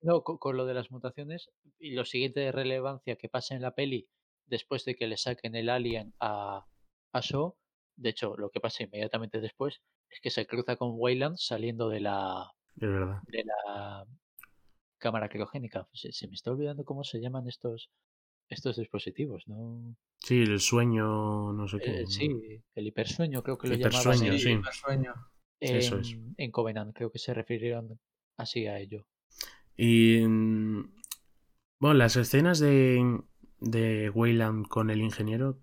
no, 0.00 0.22
con, 0.24 0.38
con 0.38 0.56
lo 0.56 0.64
de 0.64 0.74
las 0.74 0.90
mutaciones 0.90 1.50
y 1.78 1.90
lo 1.92 2.04
siguiente 2.06 2.40
de 2.40 2.50
relevancia 2.52 3.16
que 3.16 3.28
pasa 3.28 3.54
en 3.54 3.62
la 3.62 3.74
peli 3.74 4.08
después 4.46 4.84
de 4.84 4.96
que 4.96 5.06
le 5.06 5.16
saquen 5.18 5.54
el 5.54 5.68
alien 5.68 6.14
a, 6.18 6.66
a 7.12 7.20
Shaw. 7.20 7.54
De 8.00 8.10
hecho, 8.10 8.34
lo 8.36 8.50
que 8.50 8.60
pasa 8.60 8.82
inmediatamente 8.84 9.40
después 9.40 9.80
es 10.10 10.20
que 10.20 10.30
se 10.30 10.46
cruza 10.46 10.76
con 10.76 10.90
Wayland 10.94 11.36
saliendo 11.38 11.88
de 11.88 12.00
la, 12.00 12.50
de 12.76 13.44
la 13.44 14.04
cámara 14.98 15.28
criogénica. 15.28 15.86
Se, 15.92 16.12
se 16.12 16.26
me 16.28 16.34
está 16.34 16.50
olvidando 16.50 16.84
cómo 16.84 17.04
se 17.04 17.20
llaman 17.20 17.46
estos, 17.48 17.90
estos 18.48 18.76
dispositivos, 18.76 19.44
¿no? 19.46 19.94
Sí, 20.18 20.42
el 20.42 20.60
sueño, 20.60 21.52
no 21.52 21.68
sé 21.68 21.78
qué. 21.78 22.00
Eh, 22.02 22.06
sí, 22.06 22.28
el 22.74 22.86
hipersueño 22.86 23.42
creo 23.42 23.58
que 23.58 23.68
lo 23.68 23.74
Hipersueño, 23.74 24.32
llamaban 24.32 24.38
sí. 24.38 24.50
en, 24.50 24.60
me 24.60 24.72
sueño. 24.72 25.14
Eso 25.60 25.94
en, 25.96 26.00
es. 26.00 26.16
en 26.38 26.50
Covenant, 26.50 26.94
creo 26.94 27.10
que 27.10 27.18
se 27.18 27.34
refirieron 27.34 28.00
así 28.38 28.66
a 28.66 28.78
ello. 28.78 29.06
Y. 29.76 30.20
mm, 30.26 30.90
Bueno, 31.80 31.94
las 31.94 32.16
escenas 32.16 32.58
de, 32.60 33.20
de 33.60 34.10
Wayland 34.10 34.66
con 34.68 34.90
el 34.90 35.00
ingeniero 35.00 35.58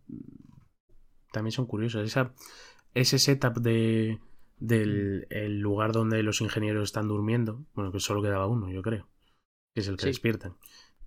también 1.31 1.51
son 1.51 1.65
curiosas. 1.67 2.05
Esa, 2.05 2.33
ese 2.93 3.19
setup 3.19 3.57
de, 3.59 4.19
del 4.59 5.27
el 5.29 5.59
lugar 5.59 5.91
donde 5.93 6.23
los 6.23 6.41
ingenieros 6.41 6.83
están 6.85 7.07
durmiendo, 7.07 7.65
bueno, 7.75 7.91
que 7.91 7.99
solo 7.99 8.21
quedaba 8.21 8.47
uno, 8.47 8.69
yo 8.71 8.81
creo, 8.81 9.07
que 9.73 9.81
es 9.81 9.87
el 9.87 9.97
que 9.97 10.05
Sí. 10.05 10.07
despiertan, 10.07 10.55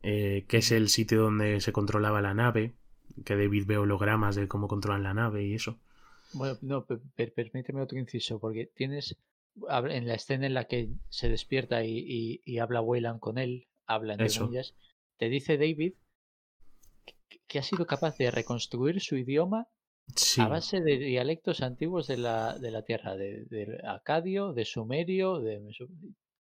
eh, 0.03 0.45
que 0.49 0.59
es 0.59 0.73
el 0.73 0.89
sitio 0.89 1.23
donde 1.23 1.61
se 1.61 1.73
controlaba 1.73 2.21
la 2.23 2.35
nave, 2.35 2.75
que 3.25 3.37
David 3.37 3.65
ve 3.67 3.79
hologramas 3.79 4.37
de 4.37 4.49
cómo 4.49 4.69
controlan 4.69 5.03
la 5.05 5.15
nave 5.15 5.45
y 5.45 5.55
eso. 5.55 5.79
Bueno, 6.33 6.59
no, 6.63 6.85
per- 6.87 7.01
per- 7.17 7.33
permíteme 7.33 7.83
otro 7.83 7.99
inciso, 7.99 8.41
porque 8.41 8.67
tienes 8.67 9.17
en 9.99 10.09
la 10.09 10.15
escena 10.15 10.47
en 10.47 10.55
la 10.55 10.65
que 10.67 10.91
se 11.09 11.29
despierta 11.29 11.85
y, 11.85 11.99
y- 11.99 12.41
y 12.45 12.59
habla 12.59 12.81
Wayland 12.81 13.21
con 13.21 13.39
él, 13.39 13.69
habla 13.87 14.15
entre 14.15 14.27
Eso. 14.27 14.47
comillas, 14.47 14.75
te 15.19 15.29
dice 15.29 15.57
David 15.59 15.95
que- 17.29 17.41
que 17.49 17.59
ha 17.59 17.63
sido 17.63 17.87
capaz 17.87 18.17
de 18.19 18.31
reconstruir 18.31 19.01
su 19.01 19.17
idioma 19.17 19.69
Sí, 20.17 20.41
a 20.41 20.49
base 20.49 20.81
de 20.81 20.99
dialectos 20.99 21.63
antiguos 21.63 22.07
de 22.07 22.17
la, 22.19 22.59
de 22.59 22.71
la 22.71 22.83
Tierra, 22.83 23.17
de, 23.17 23.45
de 23.47 23.79
acadio, 23.87 24.53
de 24.53 24.65
sumerio, 24.65 25.39
de... 25.41 25.61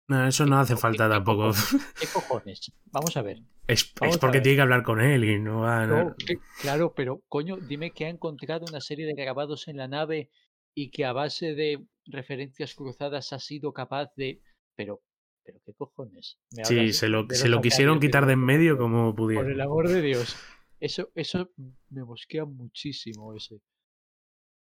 no, 0.08 0.26
eso 0.26 0.46
no 0.46 0.58
hace 0.58 0.76
falta 0.76 1.04
¿Qué 1.06 1.10
tampoco. 1.14 1.52
¿Qué 2.00 2.06
cojones? 2.12 2.72
Vamos 2.86 3.16
a 3.16 3.22
ver. 3.22 3.38
Es, 3.66 3.92
es 4.02 4.18
porque 4.18 4.40
tiene 4.40 4.56
que 4.56 4.62
hablar 4.62 4.82
con 4.82 5.00
él 5.00 5.24
y 5.24 5.38
no 5.38 5.60
va 5.60 5.82
a... 5.82 5.86
No, 5.86 6.16
que- 6.16 6.38
claro, 6.60 6.92
pero 6.94 7.22
coño, 7.28 7.56
dime 7.56 7.92
que 7.92 8.06
ha 8.06 8.08
encontrado 8.08 8.66
una 8.68 8.80
serie 8.80 9.06
de 9.06 9.14
grabados 9.14 9.68
en 9.68 9.76
la 9.76 9.86
nave 9.86 10.30
y 10.74 10.90
que 10.90 11.04
a 11.04 11.12
base 11.12 11.54
de 11.54 11.84
referencias 12.06 12.74
cruzadas 12.74 13.32
ha 13.32 13.38
sido 13.38 13.72
capaz 13.72 14.10
de. 14.16 14.40
Pero, 14.76 15.02
pero 15.44 15.60
qué 15.64 15.72
cojones. 15.74 16.38
¿Me 16.56 16.64
Sí, 16.64 16.92
se 16.92 17.08
lo, 17.08 17.26
se 17.30 17.48
lo 17.48 17.60
quisieron 17.60 18.00
quitar 18.00 18.26
de 18.26 18.32
en 18.32 18.40
medio 18.40 18.78
como 18.78 19.14
Por 19.14 19.30
el 19.30 19.40
pudieron. 19.42 19.60
amor 19.60 19.88
de 19.88 20.02
Dios. 20.02 20.36
Eso, 20.80 21.10
eso 21.14 21.50
me 21.90 22.04
mosquea 22.04 22.44
muchísimo 22.44 23.34
ese. 23.34 23.60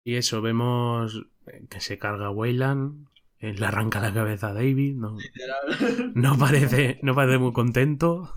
Y 0.05 0.17
eso, 0.17 0.43
vemos 0.43 1.25
que 1.71 1.81
se 1.81 1.99
carga 1.99 2.31
Wayland, 2.31 3.07
eh, 3.39 3.55
le 3.55 3.67
arranca 3.67 4.01
la 4.01 4.13
cabeza 4.13 4.49
a 4.49 4.53
David, 4.53 4.97
no, 4.97 5.17
no, 6.15 6.37
parece, 6.39 6.99
no 7.03 7.15
parece 7.15 7.39
muy 7.39 7.53
contento. 7.53 8.31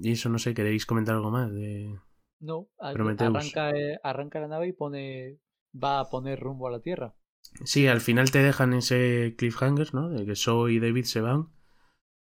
Y 0.00 0.12
eso, 0.12 0.28
no 0.28 0.38
sé, 0.38 0.54
¿queréis 0.54 0.86
comentar 0.86 1.16
algo 1.16 1.30
más? 1.30 1.52
De... 1.52 1.98
No, 2.40 2.68
arranca, 2.78 3.70
eh, 3.70 3.98
arranca 4.02 4.40
la 4.40 4.48
nave 4.48 4.68
y 4.68 4.72
pone. 4.72 5.38
va 5.74 6.00
a 6.00 6.08
poner 6.08 6.38
rumbo 6.38 6.68
a 6.68 6.70
la 6.70 6.80
Tierra. 6.80 7.16
Sí, 7.64 7.86
al 7.86 8.00
final 8.00 8.30
te 8.30 8.42
dejan 8.42 8.74
ese 8.74 9.34
cliffhanger, 9.36 9.94
¿no? 9.94 10.08
De 10.10 10.24
que 10.24 10.34
Shaw 10.34 10.68
y 10.68 10.78
David 10.78 11.04
se 11.04 11.20
van. 11.20 11.48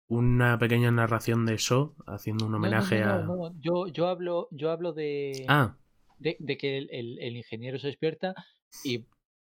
Una 0.08 0.58
pequeña 0.58 0.90
narración 0.90 1.46
de 1.46 1.56
Shaw 1.58 1.94
haciendo 2.08 2.46
un 2.46 2.54
No, 2.54 2.72
no, 2.72 2.86
homenaje 2.86 3.04
no, 3.04 3.04
a... 3.04 3.18
no, 3.22 3.36
no, 3.36 3.54
Yo, 3.60 3.86
yo 3.88 4.08
hablo, 4.08 4.48
yo 4.50 4.70
hablo 4.70 4.92
de. 4.92 5.46
Ah, 5.48 5.76
de, 6.18 6.36
de 6.40 6.58
que 6.58 6.78
el, 6.78 6.88
el- 6.92 7.18
el 7.20 7.36
ingeniero 7.36 7.78
se 7.78 7.88
despierta 7.88 8.34
y 8.82 9.06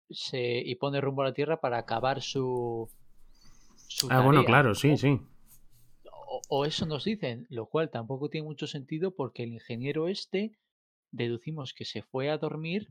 se 0.10 0.60
y 0.60 0.76
pone 0.76 1.02
rumbo 1.02 1.22
a 1.24 1.26
la 1.28 1.34
Tierra 1.34 1.62
para 1.62 1.78
acabar 1.80 2.22
su, 2.22 2.92
su 3.88 4.10
ah 4.10 4.22
bueno, 4.22 4.44
claro, 4.46 4.76
sí, 4.76 4.98
sí. 4.98 5.22
O, 6.36 6.38
o 6.58 6.66
eso 6.72 6.86
nos 6.86 7.04
dicen, 7.12 7.38
lo 7.50 7.68
cual 7.72 7.90
tampoco 7.90 8.30
tiene 8.30 8.48
mucho 8.52 8.68
sentido 8.68 9.16
porque 9.16 9.44
el 9.44 9.54
ingeniero 9.54 10.10
este 10.10 10.42
deducimos 11.12 11.74
que 11.74 11.86
se 11.86 12.02
fue 12.04 12.30
a 12.30 12.38
dormir 12.38 12.90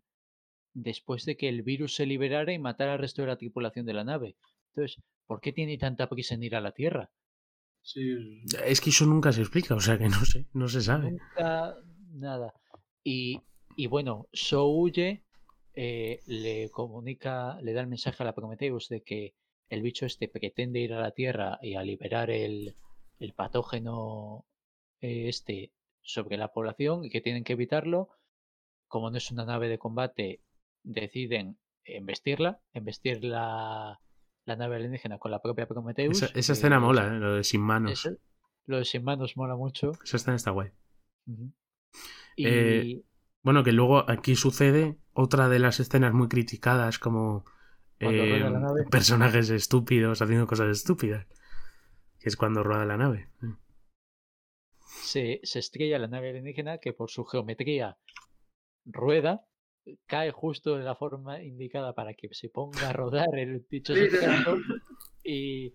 después 0.75 1.25
de 1.27 1.37
que 1.39 1.49
el 1.49 1.63
virus 1.63 1.95
se 1.97 2.07
liberara 2.07 2.53
y 2.55 2.59
matara 2.61 2.95
al 2.95 3.01
resto 3.01 3.23
de 3.23 3.29
la 3.29 3.39
tripulación 3.39 3.87
de 3.87 3.95
la 3.95 4.05
nave. 4.05 4.37
Entonces, 4.71 5.03
¿por 5.27 5.41
qué 5.43 5.53
tiene 5.53 5.79
tanta 5.79 6.09
prisa 6.09 6.35
en 6.37 6.45
ir 6.45 6.57
a 6.57 6.61
la 6.63 6.73
Tierra? 6.73 7.11
Sí, 7.87 8.43
Es 8.65 8.81
que 8.81 8.91
eso 8.91 9.07
nunca 9.07 9.33
se 9.33 9.43
explica, 9.43 9.77
o 9.77 9.81
sea 9.81 9.97
que 9.97 10.09
no 10.09 10.25
sé, 10.25 10.49
no 10.55 10.69
se 10.69 10.81
sabe. 10.81 11.13
Nunca 11.13 11.77
nada. 12.15 12.53
Y, 13.05 13.41
y 13.77 13.87
bueno, 13.87 14.27
So 14.33 14.67
huye, 14.67 15.23
eh, 15.73 16.19
le 16.27 16.69
comunica, 16.71 17.61
le 17.63 17.73
da 17.75 17.83
el 17.83 17.87
mensaje 17.87 18.25
a 18.25 18.27
la 18.27 18.35
Prometheus 18.35 18.89
de 18.89 19.05
que 19.05 19.35
el 19.69 19.83
bicho 19.83 20.05
este 20.05 20.27
pretende 20.27 20.81
ir 20.81 20.95
a 20.95 21.01
la 21.01 21.13
Tierra 21.13 21.61
y 21.63 21.77
a 21.77 21.85
liberar 21.85 22.29
el, 22.31 22.75
el 23.21 23.33
patógeno 23.35 24.47
eh, 25.01 25.29
este 25.29 25.71
sobre 26.03 26.39
la 26.39 26.53
población 26.53 27.05
y 27.05 27.11
que 27.11 27.21
tienen 27.21 27.45
que 27.45 27.53
evitarlo. 27.53 28.09
Como 28.89 29.13
no 29.13 29.19
es 29.19 29.31
una 29.31 29.45
nave 29.45 29.69
de 29.69 29.79
combate, 29.79 30.41
deciden 30.83 31.57
embestirla, 31.85 32.61
embestir 32.73 33.23
la, 33.23 34.01
la 34.47 34.57
nave 34.57 34.77
alienígena 34.77 35.19
con 35.19 35.31
la 35.31 35.43
propia 35.43 35.67
Prometheus. 35.69 36.23
Esa, 36.23 36.27
esa 36.39 36.53
que 36.53 36.59
escena 36.59 36.77
es- 36.77 36.83
mola, 36.83 37.07
¿eh? 37.09 37.19
lo 37.19 37.35
de 37.35 37.45
sin 37.45 37.61
manos. 37.61 38.09
lo 38.67 38.79
de 38.79 38.85
sin 38.85 39.05
manos 39.05 39.37
mola 39.37 39.55
mucho. 39.57 39.93
Esa 40.03 40.17
escena 40.17 40.37
está 40.37 40.51
guay. 40.53 40.71
Y 42.37 42.47
Eh, 42.47 43.03
Bueno, 43.43 43.63
que 43.63 43.73
luego 43.73 44.09
aquí 44.11 44.35
sucede 44.37 44.97
otra 45.13 45.49
de 45.49 45.59
las 45.59 45.79
escenas 45.81 46.13
muy 46.15 46.29
criticadas 46.29 46.99
como 46.99 47.45
eh, 48.01 48.45
personajes 48.91 49.51
estúpidos 49.51 50.21
haciendo 50.23 50.47
cosas 50.47 50.69
estúpidas. 50.69 51.27
Que 52.19 52.29
es 52.29 52.37
cuando 52.37 52.63
rueda 52.63 52.85
la 52.85 52.97
nave. 52.97 53.29
se, 54.85 55.41
se 55.43 55.59
estrella 55.59 55.99
la 55.99 56.09
nave 56.09 56.31
alienígena 56.31 56.79
que 56.79 56.93
por 56.93 57.11
su 57.11 57.25
geometría 57.25 57.99
rueda, 58.85 59.45
cae 60.07 60.31
justo 60.31 60.77
de 60.77 60.85
la 60.85 60.95
forma 60.95 61.43
indicada 61.43 61.95
para 61.95 62.15
que 62.15 62.29
se 62.33 62.49
ponga 62.49 62.91
a 62.91 62.93
rodar 62.93 63.39
el 63.39 63.67
dicho 63.69 63.95
Literal. 63.95 64.41
objeto 64.41 64.59
y, 65.25 65.75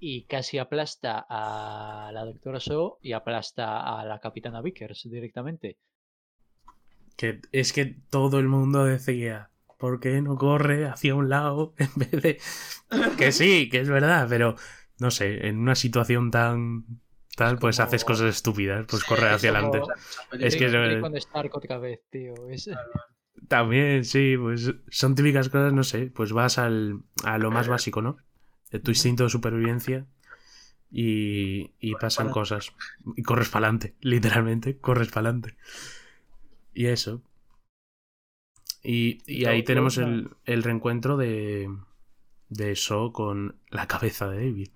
y 0.00 0.22
casi 0.24 0.58
aplasta 0.58 1.26
a 1.28 2.10
la 2.12 2.24
doctora 2.24 2.60
So 2.60 2.98
y 3.02 3.12
aplasta 3.12 3.98
a 3.98 4.04
la 4.04 4.18
capitana 4.20 4.62
Vickers 4.62 5.08
directamente. 5.10 5.78
Que 7.16 7.40
es 7.52 7.72
que 7.72 7.96
todo 8.10 8.38
el 8.38 8.48
mundo 8.48 8.84
decía, 8.84 9.50
¿por 9.78 10.00
qué 10.00 10.20
no 10.20 10.36
corre 10.36 10.86
hacia 10.86 11.14
un 11.14 11.28
lado 11.28 11.74
en 11.78 11.90
vez 11.96 12.10
de... 12.10 12.40
Que 13.16 13.32
sí, 13.32 13.68
que 13.68 13.80
es 13.80 13.88
verdad, 13.88 14.26
pero 14.28 14.56
no 14.98 15.10
sé, 15.10 15.46
en 15.46 15.58
una 15.58 15.74
situación 15.74 16.30
tan 16.30 17.02
tal, 17.36 17.58
pues 17.58 17.76
como- 17.76 17.88
haces 17.88 18.04
cosas 18.04 18.34
estúpidas, 18.36 18.86
pues 18.88 19.02
Sí, 19.02 19.08
corre 19.08 19.30
hacia 19.30 19.52
como- 19.54 19.72
adelante. 19.74 19.94
Es 20.40 20.56
que 20.56 20.70
se- 20.70 21.00
con 21.00 21.16
Stark 21.16 21.50
otra 21.56 21.78
vez, 21.78 22.00
tío. 22.10 22.34
es- 22.50 22.70
También, 23.48 24.04
sí, 24.04 24.36
pues 24.38 24.72
son 24.88 25.14
típicas 25.14 25.48
cosas, 25.48 25.72
no 25.72 25.84
sé, 25.84 26.06
pues 26.14 26.32
vas 26.32 26.58
al, 26.58 27.00
a 27.24 27.36
lo 27.38 27.50
más 27.50 27.68
básico, 27.68 28.00
¿no? 28.00 28.16
De 28.70 28.78
tu 28.80 28.90
instinto 28.90 29.24
de 29.24 29.30
supervivencia 29.30 30.06
y, 30.90 31.72
y 31.78 31.94
pasan 31.96 32.30
cosas. 32.30 32.72
Y 33.16 33.22
corres 33.22 33.48
para 33.50 33.66
adelante, 33.66 33.94
literalmente, 34.00 34.78
corres 34.78 35.08
para 35.08 35.28
adelante. 35.28 35.56
Y 36.72 36.86
eso. 36.86 37.22
Y, 38.82 39.18
y 39.26 39.46
ahí 39.46 39.62
tenemos 39.62 39.98
el, 39.98 40.30
el 40.44 40.62
reencuentro 40.62 41.16
de, 41.16 41.68
de 42.48 42.76
So 42.76 43.12
con 43.12 43.58
la 43.70 43.86
cabeza 43.88 44.28
de 44.28 44.36
David. 44.36 44.68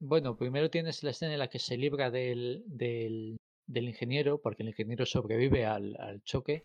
Bueno, 0.00 0.36
primero 0.36 0.70
tienes 0.70 1.02
la 1.02 1.10
escena 1.10 1.32
en 1.32 1.38
la 1.38 1.48
que 1.48 1.58
se 1.58 1.76
libra 1.76 2.10
del, 2.10 2.62
del, 2.66 3.36
del 3.66 3.88
ingeniero, 3.88 4.40
porque 4.40 4.62
el 4.62 4.70
ingeniero 4.70 5.06
sobrevive 5.06 5.64
al, 5.64 5.96
al 5.98 6.22
choque. 6.22 6.64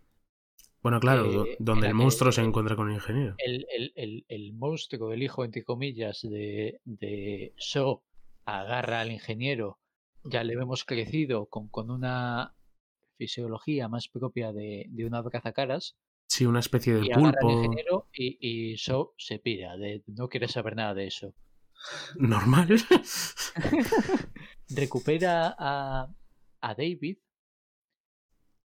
Bueno, 0.82 1.00
claro, 1.00 1.46
Eh, 1.46 1.58
donde 1.60 1.88
el 1.88 1.94
monstruo 1.94 2.32
se 2.32 2.42
encuentra 2.42 2.76
con 2.76 2.90
el 2.90 2.96
ingeniero. 2.96 3.36
El, 3.38 3.66
el, 3.70 3.92
el, 3.96 4.26
el 4.28 4.54
monstruo, 4.54 5.12
el 5.12 5.24
hijo, 5.24 5.44
entre 5.44 5.64
comillas, 5.64 6.22
de, 6.22 6.80
de 6.86 7.54
So 7.58 8.04
agarra 8.46 9.02
al 9.02 9.12
ingeniero 9.12 9.80
ya 10.24 10.44
le 10.44 10.56
vemos 10.56 10.84
crecido 10.84 11.46
con, 11.48 11.70
con 11.70 11.90
una 11.92 12.56
fisiología 13.18 13.88
más 13.88 14.08
propia 14.08 14.52
de, 14.52 14.86
de 14.90 15.06
una 15.06 15.24
cazacaras. 15.24 15.96
Sí, 16.28 16.46
una 16.46 16.60
especie 16.60 16.94
de 16.94 17.06
Y 17.06 17.12
agarra 17.12 17.30
al 17.30 17.36
pulpo 17.40 17.64
ingeniero 17.64 18.08
y, 18.14 18.38
y 18.40 18.78
So 18.78 19.14
se 19.18 19.40
pira, 19.40 19.78
de, 19.78 20.04
no 20.08 20.30
quiere 20.30 20.48
saber 20.48 20.76
nada 20.76 20.94
de 20.94 21.08
eso. 21.08 21.34
Normal. 22.18 22.70
Recupera 24.70 25.56
a, 25.58 26.08
a 26.62 26.76
David 26.76 27.18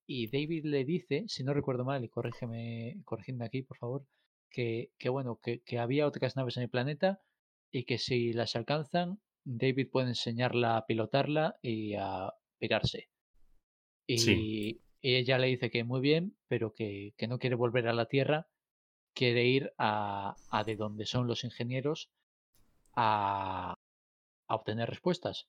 y 0.08 0.28
David 0.28 0.66
le 0.66 0.86
dice, 0.86 1.26
si 1.28 1.44
no 1.44 1.54
recuerdo 1.54 1.86
mal, 1.86 2.04
y 2.04 2.10
corrígeme, 2.10 3.02
corregidme 3.06 3.46
aquí, 3.46 3.62
por 3.62 3.78
favor, 3.78 4.06
que, 4.50 4.92
que 4.98 5.10
bueno, 5.10 5.40
que, 5.42 5.62
que 5.62 5.78
había 5.78 6.08
otras 6.08 6.36
naves 6.36 6.58
en 6.58 6.64
el 6.64 6.70
planeta 6.70 7.22
y 7.72 7.84
que 7.84 8.00
si 8.00 8.34
las 8.34 8.56
alcanzan, 8.56 9.22
David 9.46 9.90
puede 9.92 10.08
enseñarla 10.10 10.78
a 10.78 10.86
pilotarla 10.88 11.60
y 11.62 11.94
a 11.94 12.34
pirarse. 12.60 13.10
Y, 14.08 14.18
Sí. 14.18 14.82
y 15.02 15.16
ella 15.16 15.38
le 15.38 15.48
dice 15.48 15.70
que 15.70 15.84
muy 15.84 16.02
bien, 16.02 16.36
pero 16.48 16.74
que, 16.74 17.14
que 17.18 17.28
no 17.28 17.38
quiere 17.38 17.56
volver 17.56 17.88
a 17.88 17.94
la 17.94 18.08
Tierra, 18.08 18.48
quiere 19.14 19.46
ir 19.46 19.74
a, 19.78 20.36
a 20.50 20.64
de 20.64 20.76
donde 20.76 21.06
son 21.06 21.28
los 21.28 21.44
ingenieros 21.44 22.10
a, 23.02 23.74
a 24.48 24.56
obtener 24.56 24.90
respuestas. 24.90 25.48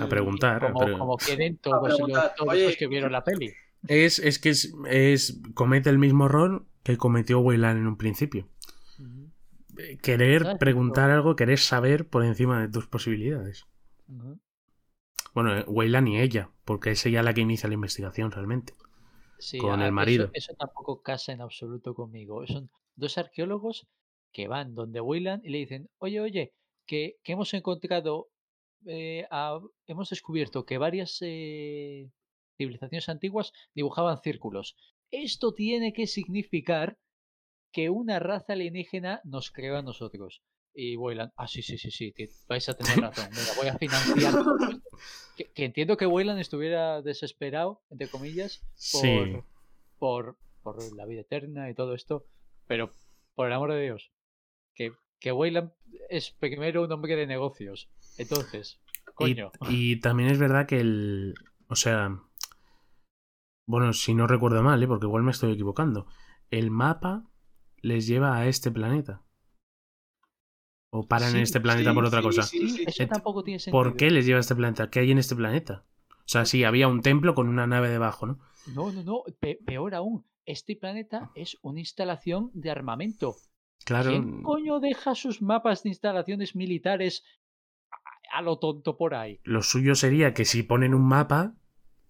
A 0.00 0.08
preguntar. 0.08 0.60
Como, 0.60 0.78
pero- 0.80 0.98
como 0.98 1.16
todos, 1.60 1.88
los, 1.88 1.96
preguntar, 1.96 2.34
todos 2.36 2.52
"Oye, 2.52 2.66
los 2.66 2.76
que 2.76 2.86
vieron 2.88 3.12
la 3.12 3.22
peli. 3.22 3.52
Es, 3.86 4.18
es 4.18 4.38
que 4.38 4.50
es, 4.50 4.72
es- 4.88 5.40
comete 5.54 5.90
el 5.90 5.98
mismo 5.98 6.26
error 6.26 6.66
que 6.82 6.96
cometió 6.96 7.38
Weyland 7.40 7.78
en 7.78 7.86
un 7.86 7.96
principio. 7.96 8.48
Eh, 9.76 9.98
Querer 10.02 10.42
¿Sabes? 10.42 10.58
preguntar 10.58 11.10
algo, 11.10 11.36
querer 11.36 11.58
saber 11.58 12.08
por 12.08 12.24
encima 12.24 12.60
de 12.62 12.68
tus 12.68 12.86
posibilidades. 12.86 13.66
Bueno, 15.34 15.56
eh, 15.58 15.64
Weyland 15.66 16.08
y 16.08 16.20
ella, 16.20 16.50
porque 16.64 16.92
es 16.92 17.04
ella 17.06 17.22
la 17.22 17.34
que 17.34 17.40
inicia 17.40 17.68
la 17.68 17.74
investigación 17.74 18.30
realmente. 18.30 18.72
Sí, 19.38 19.58
Con 19.58 19.82
el 19.82 19.92
marido. 19.92 20.26
Eso, 20.32 20.52
eso 20.52 20.54
tampoco 20.58 21.02
casa 21.02 21.32
en 21.32 21.40
absoluto 21.40 21.92
conmigo. 21.94 22.46
Son 22.46 22.70
dos 22.94 23.18
arqueólogos 23.18 23.86
que 24.32 24.48
van 24.48 24.74
donde 24.74 25.00
Weyland 25.00 25.44
y 25.44 25.50
le 25.50 25.58
dicen, 25.58 25.90
oye, 25.98 26.20
oye, 26.20 26.52
que, 26.86 27.16
que 27.22 27.32
hemos 27.32 27.52
encontrado, 27.54 28.28
eh, 28.86 29.26
a- 29.30 29.60
hemos 29.86 30.10
descubierto 30.10 30.64
que 30.64 30.78
varias 30.78 31.18
eh, 31.22 32.10
civilizaciones 32.56 33.08
antiguas 33.08 33.52
dibujaban 33.74 34.18
círculos. 34.22 34.76
Esto 35.10 35.52
tiene 35.54 35.92
que 35.92 36.06
significar 36.06 36.98
que 37.72 37.90
una 37.90 38.18
raza 38.18 38.52
alienígena 38.52 39.20
nos 39.24 39.50
creó 39.50 39.76
a 39.76 39.82
nosotros. 39.82 40.42
Y 40.76 40.96
Weyland, 40.96 41.32
ah, 41.36 41.46
sí, 41.46 41.62
sí, 41.62 41.78
sí, 41.78 41.90
sí, 41.90 42.12
vais 42.48 42.68
a 42.68 42.74
tener 42.76 42.98
razón. 42.98 43.26
Venga, 43.34 43.52
voy 43.56 43.68
a 43.68 43.78
financiar. 43.78 44.32
todo 44.32 44.56
esto". 44.70 44.98
que, 45.36 45.44
que 45.52 45.64
entiendo 45.64 45.96
que 45.96 46.06
Weyland 46.06 46.40
estuviera 46.40 47.00
desesperado, 47.02 47.82
entre 47.90 48.08
comillas, 48.08 48.60
por, 48.92 49.26
Sí. 49.28 49.36
por, 49.98 50.36
por 50.62 50.96
la 50.96 51.06
vida 51.06 51.20
eterna 51.22 51.70
y 51.70 51.74
todo 51.74 51.94
esto, 51.94 52.26
pero 52.66 52.90
por 53.34 53.46
el 53.48 53.52
amor 53.52 53.72
de 53.72 53.82
Dios, 53.82 54.12
que, 54.74 54.92
que 55.20 55.32
Weyland 55.32 55.72
es 56.10 56.30
primero 56.32 56.84
un 56.84 56.92
hombre 56.92 57.16
de 57.16 57.26
negocios. 57.26 57.88
Entonces, 58.18 58.80
Y, 59.18 59.36
coño. 59.36 59.52
y 59.68 60.00
también 60.00 60.30
es 60.30 60.38
verdad 60.38 60.66
que 60.66 60.80
el. 60.80 61.34
O 61.68 61.74
sea. 61.76 62.18
Bueno, 63.66 63.92
si 63.92 64.14
no 64.14 64.26
recuerdo 64.26 64.62
mal, 64.62 64.82
¿eh? 64.82 64.86
porque 64.86 65.04
igual 65.06 65.22
me 65.22 65.30
estoy 65.30 65.52
equivocando. 65.52 66.06
El 66.50 66.70
mapa 66.70 67.24
les 67.82 68.06
lleva 68.06 68.36
a 68.36 68.46
este 68.46 68.70
planeta. 68.70 69.22
O 70.90 71.00
paran 71.10 71.34
en 71.36 71.42
este 71.42 71.60
planeta 71.60 71.90
sí, 71.90 71.94
por 71.94 72.04
otra 72.06 72.20
sí, 72.20 72.26
cosa. 72.28 72.42
sí, 72.42 72.68
Sí, 72.68 72.84
eso 72.86 73.06
tampoco 73.06 73.42
tiene 73.44 73.58
sentido. 73.58 73.72
¿Por 73.82 73.96
qué 73.96 74.10
les 74.10 74.24
lleva 74.26 74.38
a 74.38 74.40
este 74.40 74.54
planeta? 74.54 74.88
¿Qué 74.90 75.00
hay 75.00 75.10
en 75.10 75.18
este 75.18 75.36
planeta? 75.36 75.84
O 76.20 76.28
sea, 76.32 76.44
sí, 76.46 76.64
había 76.64 76.88
un 76.88 77.02
templo 77.02 77.34
con 77.34 77.48
una 77.48 77.66
nave 77.66 77.88
debajo, 77.90 78.26
¿no? 78.26 78.38
No, 78.66 78.92
no, 78.92 79.02
no, 79.02 79.22
pe- 79.40 79.58
peor 79.64 79.94
aún, 79.94 80.26
este 80.44 80.76
planeta 80.76 81.30
es 81.34 81.56
una 81.62 81.80
instalación 81.80 82.50
de 82.52 82.70
armamento. 82.70 83.36
Claro. 83.84 84.10
¿Quién 84.10 84.42
coño 84.42 84.80
deja 84.80 85.14
sus 85.14 85.42
mapas 85.42 85.82
de 85.82 85.90
instalaciones 85.90 86.54
militares 86.56 87.24
a, 88.32 88.42
lo 88.42 88.58
tonto 88.58 88.96
por 88.96 89.14
ahí? 89.14 89.40
Lo 89.44 89.62
suyo 89.62 89.94
sería 89.94 90.32
que 90.34 90.44
si 90.44 90.62
ponen 90.62 90.94
un 90.94 91.06
mapa, 91.06 91.54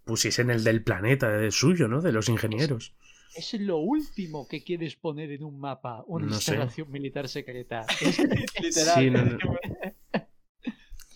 pusiesen 0.04 0.50
el 0.50 0.62
del 0.64 0.82
planeta, 0.84 1.28
del 1.30 1.52
suyo, 1.52 1.88
¿no? 1.88 2.00
De 2.00 2.12
los 2.12 2.28
ingenieros. 2.28 2.94
Es 3.36 3.52
lo 3.54 3.78
último 3.78 4.46
que 4.46 4.62
quieres 4.62 4.94
poner 4.94 5.32
en 5.32 5.42
un 5.42 5.58
mapa, 5.58 6.04
una 6.06 6.26
No 6.26 6.32
sé. 6.34 6.52
instalación 6.52 6.90
militar 6.92 7.28
secreta. 7.28 7.84
Es- 8.00 8.18
Literal. 8.62 8.94
Sí, 9.02 9.10
no, 9.10 9.24
no. 9.24 9.38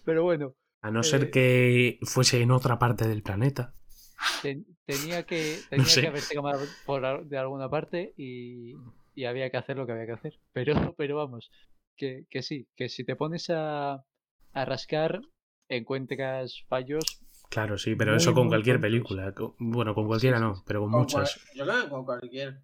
Pero 0.04 0.24
bueno, 0.24 0.54
A 0.80 0.90
no 0.90 1.02
ser 1.02 1.24
Eh, 1.24 1.30
que 1.30 1.98
fuese 2.02 2.40
en 2.40 2.50
otra 2.50 2.78
parte 2.78 3.06
del 3.06 3.22
planeta. 3.22 3.74
ten- 4.42 4.66
tenía 4.86 5.24
que, 5.24 5.58
tenía 5.70 5.84
sé. 5.86 6.00
que 6.00 6.06
haberse 6.08 6.34
tomado 6.34 6.64
por, 6.86 7.26
de 7.26 7.38
alguna 7.38 7.68
parte 7.68 8.14
y, 8.16 8.74
y 9.18 9.24
había 9.26 9.50
que 9.50 9.56
hacer 9.58 9.76
lo 9.76 9.86
que 9.86 9.92
había 9.92 10.06
que 10.06 10.12
hacer. 10.20 10.34
Pero, 10.52 10.94
pero 10.96 11.16
vamos, 11.16 11.50
que, 11.96 12.26
que 12.30 12.42
sí, 12.42 12.68
que 12.76 12.88
si 12.88 13.04
te 13.04 13.16
pones 13.16 13.50
a, 13.50 14.04
a 14.60 14.64
rascar, 14.72 15.20
encuentras 15.68 16.64
fallos. 16.68 17.04
Claro, 17.50 17.78
sí, 17.78 17.94
pero 17.94 18.14
Muy, 18.14 18.16
eso 18.16 18.34
con 18.34 18.48
cualquier 18.48 18.76
tontos. 18.76 18.80
película. 18.80 19.34
Bueno, 19.58 19.94
con 19.94 20.06
cualquiera 20.06 20.38
sí, 20.38 20.40
no, 20.40 20.54
sí. 20.54 20.62
pero 20.66 20.80
con 20.82 20.90
Con 20.90 21.00
muchas. 21.00 21.34
cual- 21.34 21.42
yo 21.56 21.64
creo 21.66 21.82
que 21.84 21.88
con 21.90 22.04
cualquier. 22.04 22.62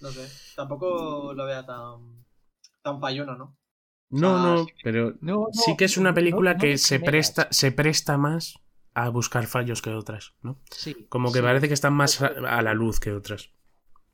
No 0.00 0.12
sé. 0.12 0.28
Tampoco 0.56 1.32
lo 1.34 1.46
vea 1.46 1.64
tan. 1.66 2.24
tan 2.82 3.00
falluno, 3.00 3.36
¿no? 3.36 3.56
No, 4.10 4.38
Ah, 4.38 4.38
no, 4.38 4.66
sí. 4.66 4.72
pero 4.82 5.14
No, 5.20 5.48
sí 5.52 5.76
que 5.76 5.86
es 5.86 5.96
una 5.96 6.14
película 6.14 6.52
no 6.54 6.58
que 6.58 6.76
se 6.78 6.98
primeras. 6.98 7.04
presta, 7.10 7.48
se 7.50 7.72
presta 7.72 8.18
más 8.18 8.54
a 8.94 9.08
buscar 9.08 9.46
fallos 9.46 9.80
que 9.82 9.90
otras, 9.90 10.34
¿no? 10.42 10.60
Sí, 10.70 11.08
Como 11.08 11.32
que 11.32 11.40
sí. 11.40 11.42
parece 11.42 11.68
que 11.68 11.74
están 11.74 11.94
más 11.94 12.20
a 12.22 12.62
la 12.62 12.74
luz 12.74 13.00
que 13.00 13.12
otras. 13.12 13.50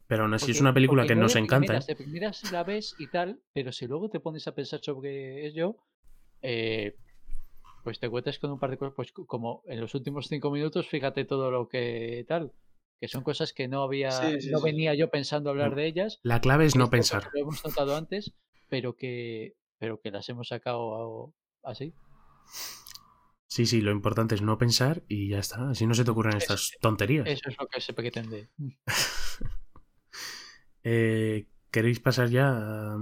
Pero 0.08 0.22
aún 0.24 0.34
así 0.34 0.50
es 0.52 0.60
una 0.60 0.72
película 0.74 1.06
que 1.06 1.14
no 1.14 1.22
nos 1.22 1.36
encanta. 1.36 1.66
primeras, 1.66 1.88
¿eh? 1.88 1.92
De 1.92 1.96
primeras 1.96 2.50
la 2.50 2.64
ves 2.64 2.94
y 2.98 3.08
tal, 3.08 3.40
pero 3.52 3.72
si 3.72 3.86
luego 3.86 4.08
te 4.08 4.20
pones 4.20 4.48
a 4.48 4.54
pensar 4.54 4.80
sobre 4.82 5.46
ello, 5.46 5.76
eh, 6.42 6.96
pues 7.84 8.00
te 8.00 8.06
encuentras 8.06 8.38
con 8.38 8.50
un 8.50 8.58
par 8.58 8.70
de 8.70 8.78
cosas, 8.78 8.94
pues 8.96 9.12
como 9.12 9.62
en 9.66 9.80
los 9.80 9.94
últimos 9.94 10.26
cinco 10.28 10.50
minutos, 10.50 10.88
fíjate 10.88 11.24
todo 11.26 11.50
lo 11.50 11.68
que 11.68 12.24
tal, 12.26 12.52
que 13.00 13.06
son 13.08 13.22
cosas 13.22 13.52
que 13.52 13.68
no 13.68 13.82
había, 13.82 14.10
Sí, 14.10 14.40
sí, 14.40 14.50
no 14.50 14.58
sí. 14.58 14.64
venía 14.64 14.94
yo 14.94 15.10
pensando 15.10 15.50
hablar 15.50 15.70
No, 15.70 15.76
de 15.76 15.86
ellas, 15.86 16.20
La 16.22 16.40
clave 16.40 16.64
es 16.64 16.74
no 16.74 16.88
pensar. 16.88 17.28
Lo 17.34 17.40
hemos 17.42 17.62
notado 17.64 17.94
antes, 17.94 18.32
pero 18.70 18.96
que, 18.96 19.56
pero 19.78 20.00
que 20.00 20.10
las 20.10 20.26
hemos 20.30 20.48
sacado 20.48 21.34
así. 21.62 21.92
Sí, 23.46 23.66
sí, 23.66 23.80
lo 23.82 23.92
importante 23.92 24.34
es 24.34 24.42
no 24.42 24.56
pensar 24.58 25.02
y 25.08 25.28
ya 25.30 25.38
está. 25.38 25.70
Así 25.70 25.86
no 25.86 25.94
se 25.94 26.04
te 26.04 26.10
ocurren 26.10 26.36
Eso- 26.36 26.54
estas 26.54 26.72
tonterías. 26.80 27.26
Eso 27.28 27.48
es 27.48 27.56
lo 27.58 27.66
que 27.66 27.80
se 27.80 27.92
pretende. 27.92 28.48
Eh, 30.90 31.46
¿Queréis 31.70 32.00
pasar 32.00 32.28
ya 32.30 32.48
a, 32.50 32.96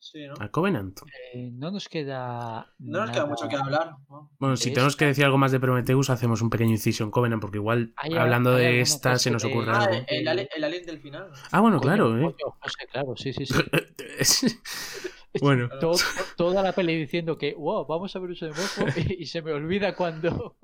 Sí, 0.00 0.26
¿no? 0.26 0.34
a 0.40 0.48
Covenant? 0.50 0.98
Eh, 1.32 1.50
no 1.52 1.70
nos 1.70 1.88
queda. 1.88 2.74
No 2.80 3.00
nos 3.02 3.10
queda 3.10 3.20
nada- 3.22 3.26
mucho 3.30 3.48
que 3.48 3.54
hablar. 3.54 3.94
¿no? 4.10 4.32
Bueno, 4.40 4.56
si 4.56 4.70
de 4.70 4.74
tenemos 4.74 4.96
que 4.96 5.04
decir 5.04 5.24
algo 5.24 5.38
más 5.38 5.52
de 5.52 5.60
Prometheus, 5.60 6.10
hacemos 6.10 6.42
un 6.42 6.50
pequeño 6.50 6.72
inciso 6.72 7.04
en 7.04 7.12
Covenant, 7.12 7.40
porque 7.40 7.58
igual 7.58 7.92
Hay- 7.96 8.14
hablando 8.14 8.56
hay 8.56 8.64
de 8.64 8.80
esta 8.80 9.16
se 9.16 9.30
nos 9.30 9.42
de- 9.44 9.48
ocurre 9.48 9.70
Ah, 9.70 9.84
algo. 9.84 10.04
el, 10.08 10.26
ali- 10.26 10.48
el 10.56 10.64
alien 10.64 10.84
del 10.84 10.98
final. 11.00 11.30
Ah, 11.52 11.60
bueno, 11.60 11.76
Coño, 11.78 11.86
claro, 11.88 12.18
¿eh? 12.18 12.22
coño, 12.22 12.56
José, 12.60 12.86
claro, 12.90 13.14
sí, 13.16 13.32
sí, 13.32 13.46
sí. 13.46 13.54
bueno, 15.40 15.68
To- 15.80 15.92
toda 16.36 16.62
la 16.64 16.72
peli 16.72 16.96
diciendo 16.96 17.38
que, 17.38 17.54
wow, 17.54 17.86
vamos 17.86 18.14
a 18.16 18.18
ver 18.18 18.30
un 18.30 18.36
xenomorfo 18.36 18.84
y, 18.96 19.14
y 19.22 19.26
se 19.26 19.40
me 19.40 19.52
olvida 19.52 19.94
cuando. 19.94 20.56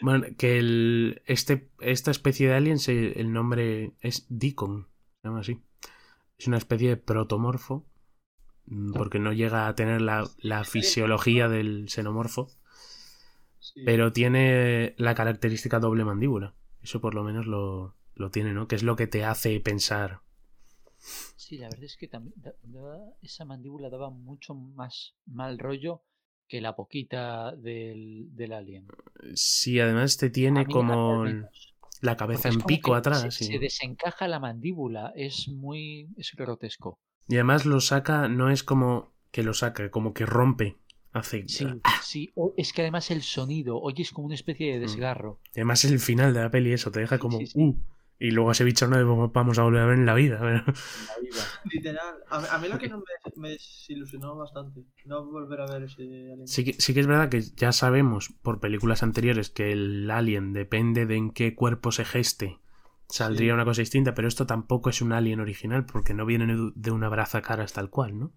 bueno, 0.00 0.26
que 0.36 0.58
el, 0.58 1.22
este, 1.26 1.70
esta 1.80 2.10
especie 2.10 2.48
de 2.48 2.54
alien, 2.54 2.78
se- 2.80 3.18
el 3.20 3.32
nombre 3.32 3.92
es 4.00 4.26
Deacon, 4.28 4.88
llama 5.26 5.40
así. 5.40 5.60
Es 6.38 6.46
una 6.46 6.58
especie 6.58 6.88
de 6.90 6.96
protomorfo, 6.96 7.86
mm, 8.66 8.92
porque 8.92 9.18
no 9.18 9.32
llega 9.32 9.68
a 9.68 9.74
tener 9.74 10.00
la, 10.02 10.28
la 10.38 10.64
fisiología 10.64 11.48
del 11.48 11.88
xenomorfo, 11.88 12.48
Sí. 13.58 13.82
pero 13.84 14.12
tiene 14.12 14.94
la 14.96 15.14
característica 15.14 15.80
doble 15.80 16.04
mandíbula. 16.04 16.54
Eso 16.82 17.00
por 17.00 17.14
lo 17.14 17.24
menos 17.24 17.46
lo, 17.46 17.96
lo 18.14 18.30
tiene, 18.30 18.52
¿no? 18.52 18.68
Que 18.68 18.76
es 18.76 18.82
lo 18.84 18.94
que 18.94 19.06
te 19.08 19.24
hace 19.24 19.58
pensar. 19.60 20.20
Sí, 21.36 21.58
la 21.58 21.68
verdad 21.68 21.84
es 21.84 21.96
que 21.96 22.06
también 22.08 22.34
da- 22.36 22.54
da- 22.62 23.12
esa 23.22 23.44
mandíbula 23.44 23.90
daba 23.90 24.10
mucho 24.10 24.54
más 24.54 25.14
mal 25.26 25.58
rollo 25.58 26.02
que 26.48 26.60
la 26.60 26.76
poquita 26.76 27.56
del, 27.56 28.28
del 28.36 28.52
alien. 28.52 28.86
Sí, 29.34 29.80
además 29.80 30.16
te 30.16 30.30
tiene 30.30 30.60
al 30.60 30.66
como 30.68 31.22
menos. 31.24 31.74
La 32.02 32.16
cabeza 32.16 32.48
es 32.48 32.54
en 32.56 32.60
pico 32.62 32.94
atrás. 32.94 33.20
Se, 33.20 33.44
y- 33.44 33.48
se 33.48 33.58
desencaja 33.58 34.28
la 34.28 34.40
mandíbula, 34.40 35.12
es 35.16 35.48
muy. 35.48 36.08
es 36.16 36.32
grotesco. 36.36 36.98
Y 37.28 37.34
además 37.36 37.66
lo 37.66 37.80
saca, 37.80 38.28
no 38.28 38.50
es 38.50 38.62
como 38.62 39.12
que 39.30 39.42
lo 39.42 39.54
saca, 39.54 39.90
como 39.90 40.14
que 40.14 40.26
rompe. 40.26 40.76
Hace. 41.12 41.48
Sí, 41.48 41.66
sí. 42.02 42.30
o- 42.34 42.52
es 42.58 42.74
que 42.74 42.82
además 42.82 43.10
el 43.10 43.22
sonido, 43.22 43.80
oyes 43.80 44.10
como 44.12 44.26
una 44.26 44.34
especie 44.34 44.72
de 44.74 44.80
desgarro. 44.80 45.40
Y 45.54 45.60
además 45.60 45.82
el 45.86 45.98
final 45.98 46.34
de 46.34 46.40
la 46.42 46.50
peli, 46.50 46.72
eso, 46.72 46.90
te 46.90 47.00
deja 47.00 47.18
como. 47.18 47.38
sí, 47.38 47.46
sí. 47.46 47.58
"Uh", 47.58 47.74
Y 48.18 48.30
luego 48.30 48.52
ese 48.52 48.64
bicho 48.64 48.86
no 48.88 49.28
vamos 49.28 49.58
a 49.58 49.62
volver 49.62 49.82
a 49.82 49.86
ver 49.86 49.98
en 49.98 50.06
la 50.06 50.14
vida. 50.14 50.38
pero- 50.40 50.64
La 50.64 50.64
vida. 51.22 51.42
Literal. 51.70 52.14
A, 52.30 52.40
mí- 52.40 52.46
a 52.50 52.58
mí 52.58 52.68
lo 52.68 52.78
que 52.78 52.88
no 52.88 52.98
me, 52.98 53.04
me 53.36 53.50
desilusionó 53.50 54.36
bastante. 54.36 54.84
No 55.04 55.24
volver 55.26 55.60
a 55.60 55.66
ver 55.66 55.82
ese 55.82 56.02
alien. 56.02 56.48
Sí 56.48 56.64
que, 56.64 56.72
sí 56.74 56.94
que 56.94 57.00
es 57.00 57.06
verdad 57.06 57.28
que 57.28 57.42
ya 57.42 57.72
sabemos 57.72 58.30
por 58.42 58.58
películas 58.60 59.02
anteriores 59.02 59.50
que 59.50 59.70
el 59.72 60.10
alien 60.10 60.52
depende 60.54 61.04
de 61.04 61.16
en 61.16 61.30
qué 61.30 61.54
cuerpo 61.54 61.92
se 61.92 62.04
geste. 62.06 62.58
Saldría 63.08 63.50
Sí. 63.50 63.54
una 63.54 63.64
cosa 63.64 63.82
distinta, 63.82 64.14
pero 64.14 64.26
esto 64.28 64.46
tampoco 64.46 64.90
es 64.90 65.00
un 65.02 65.12
alien 65.12 65.38
original 65.40 65.84
porque 65.86 66.14
no 66.14 66.24
viene 66.26 66.72
de- 66.74 66.90
una 66.90 67.08
braza 67.08 67.42
caras 67.42 67.72
tal 67.74 67.90
cual, 67.90 68.18
¿no? 68.18 68.32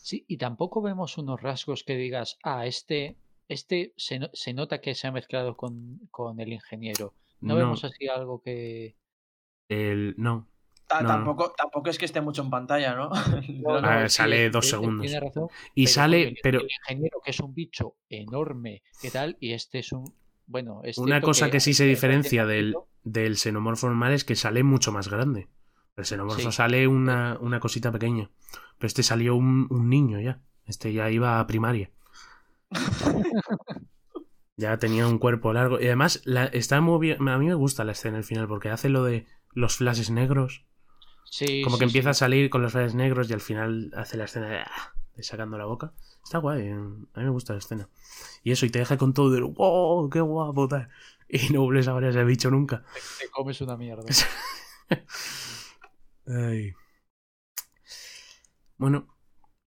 Sí, 0.00 0.24
y 0.26 0.38
tampoco 0.38 0.82
vemos 0.82 1.18
unos 1.18 1.40
rasgos 1.40 1.84
que 1.84 1.96
digas, 1.96 2.38
ah, 2.42 2.66
este, 2.66 3.18
este 3.48 3.92
se, 3.96 4.18
se 4.32 4.54
nota 4.54 4.80
que 4.80 4.94
se 4.96 5.06
ha 5.06 5.12
mezclado 5.12 5.56
con, 5.56 6.00
con 6.10 6.40
el 6.40 6.52
ingeniero. 6.52 7.14
No, 7.40 7.54
No, 7.54 7.60
vemos 7.60 7.84
así 7.84 8.08
algo 8.08 8.40
que... 8.42 8.96
el, 9.72 10.14
no. 10.18 10.48
No. 11.00 11.08
tampoco, 11.08 11.54
tampoco 11.56 11.88
es 11.88 11.96
que 11.96 12.04
esté 12.04 12.20
mucho 12.20 12.42
en 12.42 12.50
pantalla, 12.50 12.94
¿no? 12.94 13.10
No, 13.62 13.80
no, 13.80 13.88
Ah, 13.88 14.08
sale 14.10 14.50
dos 14.50 14.68
segundos. 14.68 15.06
Tiene 15.06 15.20
razón. 15.20 15.48
Y 15.74 15.84
pero, 15.84 15.94
sale, 15.94 16.34
pero 16.42 16.60
El 16.60 16.68
ingeniero, 16.70 17.20
que 17.24 17.30
es 17.30 17.40
un 17.40 17.54
bicho 17.54 17.96
enorme, 18.10 18.82
¿qué 19.00 19.10
tal? 19.10 19.36
Y 19.40 19.52
este 19.54 19.78
es 19.78 19.92
un... 19.92 20.14
Bueno, 20.46 20.82
es 20.84 20.98
una 20.98 21.20
cosa 21.22 21.50
que 21.50 21.60
sí 21.60 21.72
se 21.72 21.86
diferencia 21.86 22.44
del, 22.44 22.74
100% 22.74 22.84
del 23.04 23.36
xenomorfo 23.36 23.86
normal 23.88 24.12
es 24.12 24.24
que 24.24 24.36
sale 24.36 24.62
mucho 24.62 24.92
más 24.92 25.08
grande. 25.08 25.48
El 25.96 26.04
xenomorfo 26.04 26.50
Sí. 26.50 26.52
sale 26.52 26.86
una, 26.86 27.38
una 27.40 27.58
cosita 27.58 27.90
pequeña. 27.90 28.30
Pero 28.78 28.86
este 28.86 29.02
salió 29.02 29.34
un, 29.34 29.68
un 29.70 29.88
niño 29.88 30.20
ya. 30.20 30.40
Este 30.66 30.92
ya 30.92 31.10
iba 31.10 31.40
a 31.40 31.46
primaria. 31.46 31.90
ya 34.56 34.76
tenía 34.78 35.06
un 35.06 35.18
cuerpo 35.18 35.52
largo. 35.52 35.80
Y 35.80 35.86
además, 35.86 36.22
la, 36.24 36.44
está 36.46 36.80
muy 36.80 36.98
bien. 37.00 37.28
A 37.28 37.38
mí 37.38 37.46
me 37.46 37.54
gusta 37.54 37.84
la 37.84 37.92
escena 37.92 38.18
al 38.18 38.24
final 38.24 38.46
porque 38.46 38.68
hace 38.70 38.88
lo 38.88 39.04
de 39.04 39.26
los 39.52 39.76
flashes 39.76 40.10
negros. 40.10 40.64
Sí, 41.24 41.62
Como 41.62 41.76
sí, 41.76 41.80
que 41.80 41.84
empieza 41.86 42.10
a 42.10 42.14
salir 42.14 42.50
con 42.50 42.62
los 42.62 42.72
flashes 42.72 42.94
negros 42.94 43.30
y 43.30 43.32
al 43.32 43.40
final 43.40 43.90
hace 43.96 44.16
la 44.16 44.24
escena 44.24 44.48
de, 44.48 44.58
ah, 44.58 44.94
de 45.16 45.22
sacando 45.22 45.56
la 45.58 45.64
boca. 45.64 45.92
Está 46.22 46.38
guay. 46.38 46.68
eh, 46.68 46.72
A 46.72 47.20
mí 47.20 47.24
me 47.24 47.30
gusta 47.30 47.54
la 47.54 47.58
escena. 47.60 47.88
Y 48.42 48.52
eso, 48.52 48.66
y 48.66 48.70
te 48.70 48.78
deja 48.80 48.98
con 48.98 49.14
todo 49.14 49.34
el 49.36 49.44
wow, 49.44 50.08
qué 50.10 50.20
guapo, 50.20 50.68
tal. 50.68 50.88
Y 51.28 51.50
no 51.50 51.62
vuelves 51.62 51.88
a 51.88 51.94
ver 51.94 52.04
a 52.04 52.08
ese 52.10 52.24
bicho 52.24 52.50
nunca. 52.50 52.84
Te 53.18 53.30
comes 53.30 53.58
una 53.62 53.76
mierda. 53.76 54.04
Ay. 56.26 56.72
Bueno, 58.76 59.16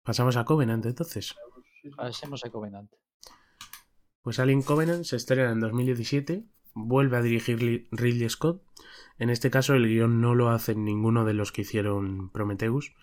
pasamos 0.04 0.36
a 0.38 0.46
Covenant 0.46 0.86
entonces. 0.86 1.36
Pasemos 1.96 2.44
a 2.46 2.50
Covenant. 2.50 2.92
Pues 4.22 4.40
Alien 4.40 4.62
Covenant 4.62 5.04
se 5.06 5.16
estrena 5.16 5.52
en 5.52 5.60
2017, 5.60 6.44
vuelve 6.74 7.18
a 7.18 7.22
dirigir 7.22 7.88
Ridley 7.92 8.30
Scott. 8.30 8.64
En 9.18 9.30
este 9.30 9.52
caso 9.52 9.74
el 9.76 9.88
guion 9.88 10.22
no 10.22 10.36
lo 10.36 10.50
hacen 10.50 10.84
ninguno 10.86 11.26
de 11.26 11.34
los 11.34 11.52
que 11.52 11.62
hicieron 11.62 12.30
Prometheus. 12.32 12.94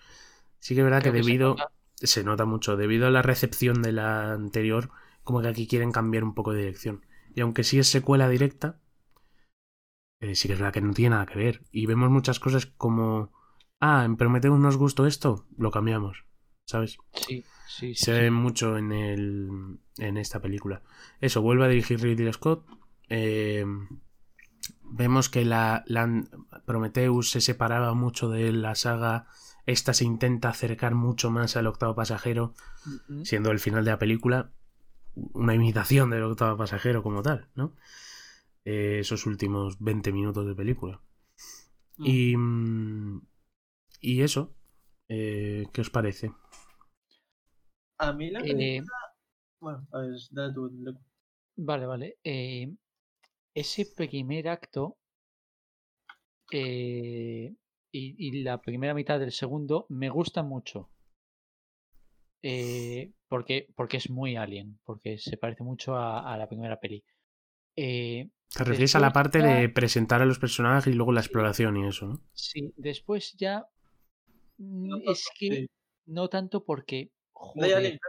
Sí 0.59 0.75
que 0.75 0.81
es 0.81 0.85
verdad 0.85 1.01
Creo 1.01 1.13
que 1.13 1.13
que 1.13 1.23
se 1.23 1.31
debido... 1.31 1.49
nota. 1.49 1.71
se 1.95 2.23
nota 2.23 2.45
mucho, 2.45 2.77
debido 2.77 3.07
a 3.07 3.11
la 3.11 3.21
recepción 3.21 3.81
de 3.81 3.91
la 3.93 4.33
anterior, 4.33 4.91
como 5.23 5.41
que 5.41 5.47
aquí 5.49 5.67
quieren 5.67 5.91
cambiar 5.91 6.23
un 6.23 6.33
poco 6.35 6.53
de 6.53 6.61
dirección. 6.61 7.05
Y 7.35 7.41
aunque 7.41 7.63
sí 7.63 7.79
es 7.79 7.87
secuela 7.87 8.27
directa, 8.29 8.79
eh, 10.19 10.35
sí 10.35 10.47
que 10.47 10.53
es 10.53 10.59
verdad 10.59 10.73
que 10.73 10.81
no 10.81 10.93
tiene 10.93 11.11
nada 11.11 11.25
que 11.25 11.37
ver. 11.37 11.63
Y 11.71 11.85
vemos 11.85 12.09
muchas 12.09 12.39
cosas 12.39 12.65
como, 12.65 13.31
ah, 13.79 14.03
en 14.05 14.17
Prometheus 14.17 14.59
nos 14.59 14.77
gustó 14.77 15.07
esto, 15.07 15.47
lo 15.57 15.71
cambiamos, 15.71 16.25
¿sabes? 16.65 16.97
Sí, 17.13 17.45
sí, 17.65 17.95
sí. 17.95 18.05
Se 18.05 18.13
ve 18.13 18.31
mucho 18.31 18.77
en, 18.77 18.91
el, 18.91 19.79
en 19.97 20.17
esta 20.17 20.39
película. 20.41 20.83
Eso, 21.19 21.41
vuelve 21.41 21.65
a 21.65 21.69
dirigir 21.69 22.01
Ridley 22.01 22.31
Scott. 22.33 22.65
Eh, 23.11 23.65
vemos 24.83 25.29
que 25.29 25.45
la, 25.45 25.83
la 25.87 26.07
Prometheus 26.65 27.31
se 27.31 27.41
separaba 27.41 27.93
mucho 27.93 28.29
de 28.29 28.51
la 28.51 28.75
saga. 28.75 29.27
Esta 29.65 29.93
se 29.93 30.05
intenta 30.05 30.49
acercar 30.49 30.95
mucho 30.95 31.29
más 31.29 31.55
al 31.55 31.67
octavo 31.67 31.95
pasajero, 31.95 32.53
siendo 33.23 33.51
el 33.51 33.59
final 33.59 33.85
de 33.85 33.91
la 33.91 33.99
película 33.99 34.51
una 35.15 35.55
imitación 35.55 36.09
del 36.11 36.23
octavo 36.23 36.57
pasajero 36.57 37.03
como 37.03 37.21
tal, 37.21 37.47
¿no? 37.55 37.75
Eh, 38.65 38.99
esos 39.01 39.25
últimos 39.25 39.79
20 39.79 40.11
minutos 40.13 40.47
de 40.47 40.55
película. 40.55 41.01
Mm. 41.97 42.05
Y, 42.07 42.37
mm, 42.37 43.21
y 44.01 44.21
eso, 44.23 44.53
eh, 45.09 45.67
¿qué 45.73 45.81
os 45.81 45.89
parece? 45.91 46.31
A 47.99 48.11
mí 48.11 48.29
la 48.31 48.41
Eh, 48.41 48.47
película... 48.47 48.97
Bueno, 49.61 49.87
a 49.93 49.99
ver, 49.99 50.11
dale 50.31 50.53
tú. 50.53 50.69
Vale, 51.55 51.85
vale. 51.85 52.17
Eh, 52.23 52.73
ese 53.55 53.85
primer 53.85 54.49
acto 54.49 54.97
eh, 56.51 57.55
y, 57.91 58.15
y 58.27 58.43
la 58.43 58.61
primera 58.61 58.93
mitad 58.93 59.19
del 59.19 59.31
segundo 59.31 59.85
me 59.89 60.09
gusta 60.09 60.43
mucho. 60.43 60.91
Eh, 62.43 63.11
porque, 63.27 63.67
porque 63.75 63.97
es 63.97 64.09
muy 64.09 64.35
alien, 64.35 64.79
porque 64.83 65.17
se 65.19 65.37
parece 65.37 65.63
mucho 65.63 65.95
a, 65.95 66.33
a 66.33 66.37
la 66.37 66.47
primera 66.47 66.79
peli. 66.79 67.03
Eh, 67.75 68.29
Te 68.53 68.63
refieres 68.63 68.95
a 68.95 69.01
la 69.01 69.11
parte 69.11 69.41
ya- 69.41 69.43
de 69.43 69.67
presentar 69.67 70.21
a 70.21 70.25
los 70.25 70.39
personajes 70.39 70.87
y 70.93 70.95
luego 70.95 71.11
la 71.11 71.19
exploración 71.19 71.75
y 71.75 71.87
eso, 71.87 72.05
¿no? 72.07 72.21
sí, 72.33 72.73
después 72.77 73.33
ya 73.37 73.65
mm, 74.57 74.89
No 74.89 74.97
es 75.11 75.29
que 75.39 75.47
sí. 75.55 75.67
no 76.07 76.29
tanto 76.29 76.63
porque, 76.65 77.11
joder, 77.33 77.99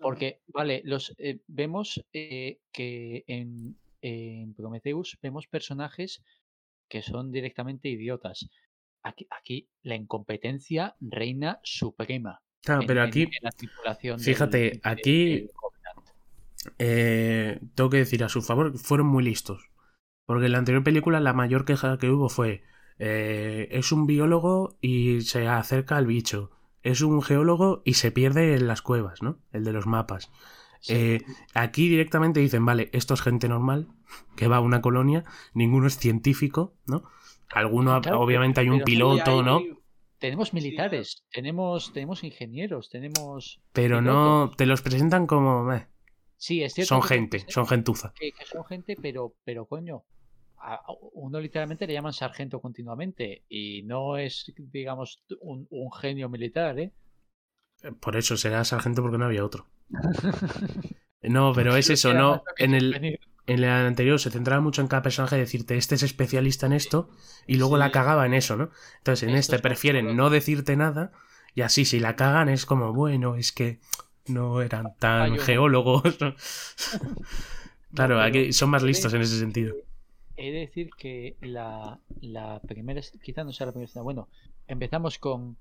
Porque, 0.00 0.40
vale, 0.48 0.82
los 0.84 1.14
eh, 1.18 1.40
vemos 1.48 2.04
eh, 2.12 2.60
que 2.72 3.24
en, 3.26 3.78
en 4.06 4.52
Prometheus 4.54 5.18
vemos 5.22 5.46
personajes 5.46 6.22
que 6.88 7.00
son 7.00 7.32
directamente 7.32 7.88
idiotas. 7.88 8.50
Aquí, 9.02 9.26
aquí 9.30 9.68
la 9.82 9.94
incompetencia 9.96 10.94
reina 11.00 11.58
suprema. 11.62 12.42
Claro, 12.62 12.82
en- 12.82 12.86
pero 12.86 13.02
aquí, 13.02 13.22
en 13.22 13.30
la 13.40 13.50
tripulación 13.50 14.16
del- 14.18 14.24
fíjate, 14.24 14.80
aquí- 14.82 15.30
del 15.30 15.50
eh, 16.78 17.60
tengo 17.74 17.90
que 17.90 17.98
decir 17.98 18.24
a 18.24 18.28
su 18.28 18.42
favor, 18.42 18.76
fueron 18.78 19.06
muy 19.06 19.22
listos. 19.24 19.70
Porque 20.26 20.46
en 20.46 20.52
la 20.52 20.58
anterior 20.58 20.82
película 20.84 21.20
la 21.20 21.32
mayor 21.32 21.64
queja 21.64 21.98
que 21.98 22.10
hubo 22.10 22.28
fue, 22.28 22.62
eh, 22.98 23.68
es 23.70 23.92
un 23.92 24.06
biólogo 24.06 24.76
y 24.80 25.20
se 25.22 25.46
acerca 25.48 25.96
al 25.96 26.06
bicho. 26.06 26.50
Es 26.82 27.00
un 27.00 27.22
geólogo 27.22 27.82
y 27.84 27.94
se 27.94 28.12
pierde 28.12 28.54
en 28.54 28.66
las 28.66 28.82
cuevas, 28.82 29.22
¿no? 29.22 29.38
El 29.52 29.64
de 29.64 29.72
los 29.72 29.86
mapas. 29.86 30.30
Sí, 30.84 30.92
Eh, 30.94 31.22
aquí 31.54 31.88
directamente 31.88 32.40
dicen, 32.40 32.66
vale, 32.66 32.90
esto 32.92 33.14
es 33.14 33.22
gente 33.22 33.48
normal, 33.48 33.88
que 34.36 34.48
va 34.48 34.56
a 34.56 34.60
una 34.60 34.82
colonia, 34.82 35.24
ninguno 35.54 35.86
es 35.86 35.96
científico, 35.96 36.74
¿no? 36.86 37.04
Alguno, 37.54 38.02
Claro, 38.02 38.20
obviamente 38.20 38.60
hay 38.60 38.68
un 38.68 38.82
piloto, 38.82 39.30
hay- 39.30 39.44
¿no? 39.46 39.56
hay- 39.58 39.78
tenemos 40.18 40.52
militares, 40.52 41.24
tenemos, 41.30 41.92
tenemos 41.94 42.22
ingenieros, 42.22 42.90
tenemos. 42.90 43.60
Pero 43.72 44.02
no, 44.02 44.50
te 44.56 44.66
los 44.66 44.82
presentan 44.82 45.26
como, 45.26 45.72
eh, 45.72 45.86
Sí, 46.36 46.62
es 46.62 46.74
cierto. 46.74 46.88
son 46.94 47.02
que 47.02 47.08
gente, 47.08 47.46
son 47.48 47.66
gentuza. 47.66 48.12
que, 48.14 48.32
que 48.32 48.44
son 48.44 48.64
gente, 48.66 48.96
pero, 49.00 49.34
pero 49.44 49.66
coño, 49.66 50.04
a 50.58 50.80
uno 51.14 51.40
literalmente 51.40 51.86
le 51.86 51.94
llaman 51.94 52.12
sargento 52.12 52.60
continuamente 52.60 53.44
y 53.48 53.82
no 53.84 54.18
es, 54.18 54.52
digamos, 54.56 55.22
un, 55.40 55.66
un 55.70 55.92
genio 55.92 56.28
militar, 56.28 56.78
¿eh? 56.78 56.92
Por 58.00 58.16
eso 58.16 58.36
será 58.36 58.64
sargento 58.64 59.00
porque 59.02 59.18
no 59.18 59.26
había 59.26 59.44
otro. 59.44 59.66
No, 61.22 61.52
pero 61.54 61.76
es 61.76 61.88
eso, 61.90 62.12
¿no? 62.12 62.42
En 62.58 62.74
el, 62.74 63.18
en 63.46 63.58
el 63.58 63.64
anterior 63.64 64.20
se 64.20 64.30
centraba 64.30 64.60
mucho 64.60 64.82
en 64.82 64.88
cada 64.88 65.02
personaje 65.02 65.36
decirte 65.38 65.76
este 65.76 65.94
es 65.94 66.02
especialista 66.02 66.66
en 66.66 66.72
esto 66.74 67.08
y 67.46 67.56
luego 67.56 67.76
Sí. 67.76 67.78
la 67.78 67.90
cagaba 67.92 68.26
en 68.26 68.34
eso, 68.34 68.56
¿no? 68.56 68.70
Entonces 68.98 69.28
en 69.28 69.34
este 69.34 69.58
prefieren 69.58 70.16
no 70.16 70.28
decirte 70.30 70.76
nada 70.76 71.12
y 71.54 71.62
así 71.62 71.84
si 71.86 71.98
la 72.00 72.16
cagan 72.16 72.48
es 72.50 72.66
como, 72.66 72.92
bueno, 72.92 73.36
es 73.36 73.52
que 73.52 73.80
no 74.26 74.60
eran 74.60 74.96
tan 74.98 75.38
geólogos. 75.38 76.02
claro, 77.94 78.20
aquí 78.20 78.52
son 78.52 78.70
más 78.70 78.82
listos 78.82 79.12
en 79.14 79.22
ese 79.22 79.38
sentido. 79.38 79.74
He 80.36 80.50
de 80.52 80.60
decir 80.60 80.90
que 80.96 81.36
la, 81.40 82.00
la 82.20 82.60
primera, 82.60 83.00
es- 83.00 83.12
quizá 83.22 83.44
no 83.44 83.52
sea 83.52 83.66
la 83.66 83.72
primera 83.72 83.86
escena, 83.88 84.02
bueno, 84.02 84.28
empezamos 84.66 85.18
con, 85.18 85.56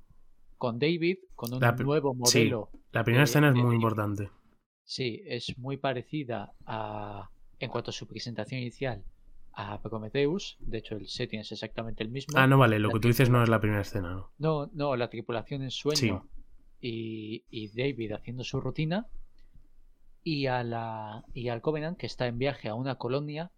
con 0.64 0.80
David, 0.80 1.18
con 1.36 1.54
un 1.54 1.60
La 1.60 1.74
nuevo 1.74 2.14
sí. 2.14 2.20
modelo. 2.40 2.70
La 2.94 3.04
primera 3.04 3.26
escena 3.26 3.50
es 3.50 3.54
de- 3.54 3.62
muy 3.62 3.76
importante. 3.76 4.30
Sí, 4.86 5.22
es 5.26 5.58
muy 5.58 5.76
parecida 5.76 6.54
a, 6.66 7.30
en 7.60 7.70
cuanto 7.70 7.90
a 7.90 7.94
su 7.94 8.08
presentación 8.08 8.62
inicial, 8.62 9.04
a 9.52 9.82
Prometheus. 9.82 10.56
De 10.62 10.78
hecho, 10.78 10.96
el 10.96 11.10
setting 11.10 11.42
es 11.42 11.52
exactamente 11.52 12.02
el 12.02 12.12
mismo. 12.12 12.38
Ah, 12.38 12.48
no 12.48 12.58
vale, 12.58 12.80
lo 12.80 12.88
la 12.88 12.94
que 12.94 13.00
tú 13.02 13.08
dices 13.10 13.30
no 13.30 13.44
es 13.44 13.50
la 13.50 13.60
primera 13.60 13.82
escena, 13.82 14.14
¿no? 14.14 14.32
No, 14.38 14.70
no, 14.74 14.96
la 14.96 15.10
tripulación 15.10 15.64
en 15.64 15.72
sueño 15.72 16.30
y, 16.80 17.44
y 17.50 17.68
David 17.76 18.14
haciendo 18.14 18.46
su 18.46 18.62
rutina. 18.62 19.08
Y, 20.24 20.46
a 20.48 20.64
la, 20.64 21.26
y 21.34 21.50
al 21.50 21.60
Covenant, 21.60 21.98
que 21.98 22.06
está 22.06 22.28
en 22.28 22.38
viaje 22.38 22.70
a 22.70 22.76
una 22.76 22.96
colonia, 22.96 23.52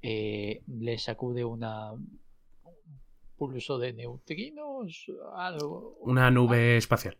eh, 0.00 0.62
le 0.66 0.96
sacude 0.96 1.44
una 1.44 1.92
un 1.92 2.21
pulso 3.50 3.78
de 3.78 3.92
neutrinos, 3.92 5.06
algo. 5.36 5.96
Una 6.02 6.30
nube 6.30 6.76
espacial. 6.76 7.18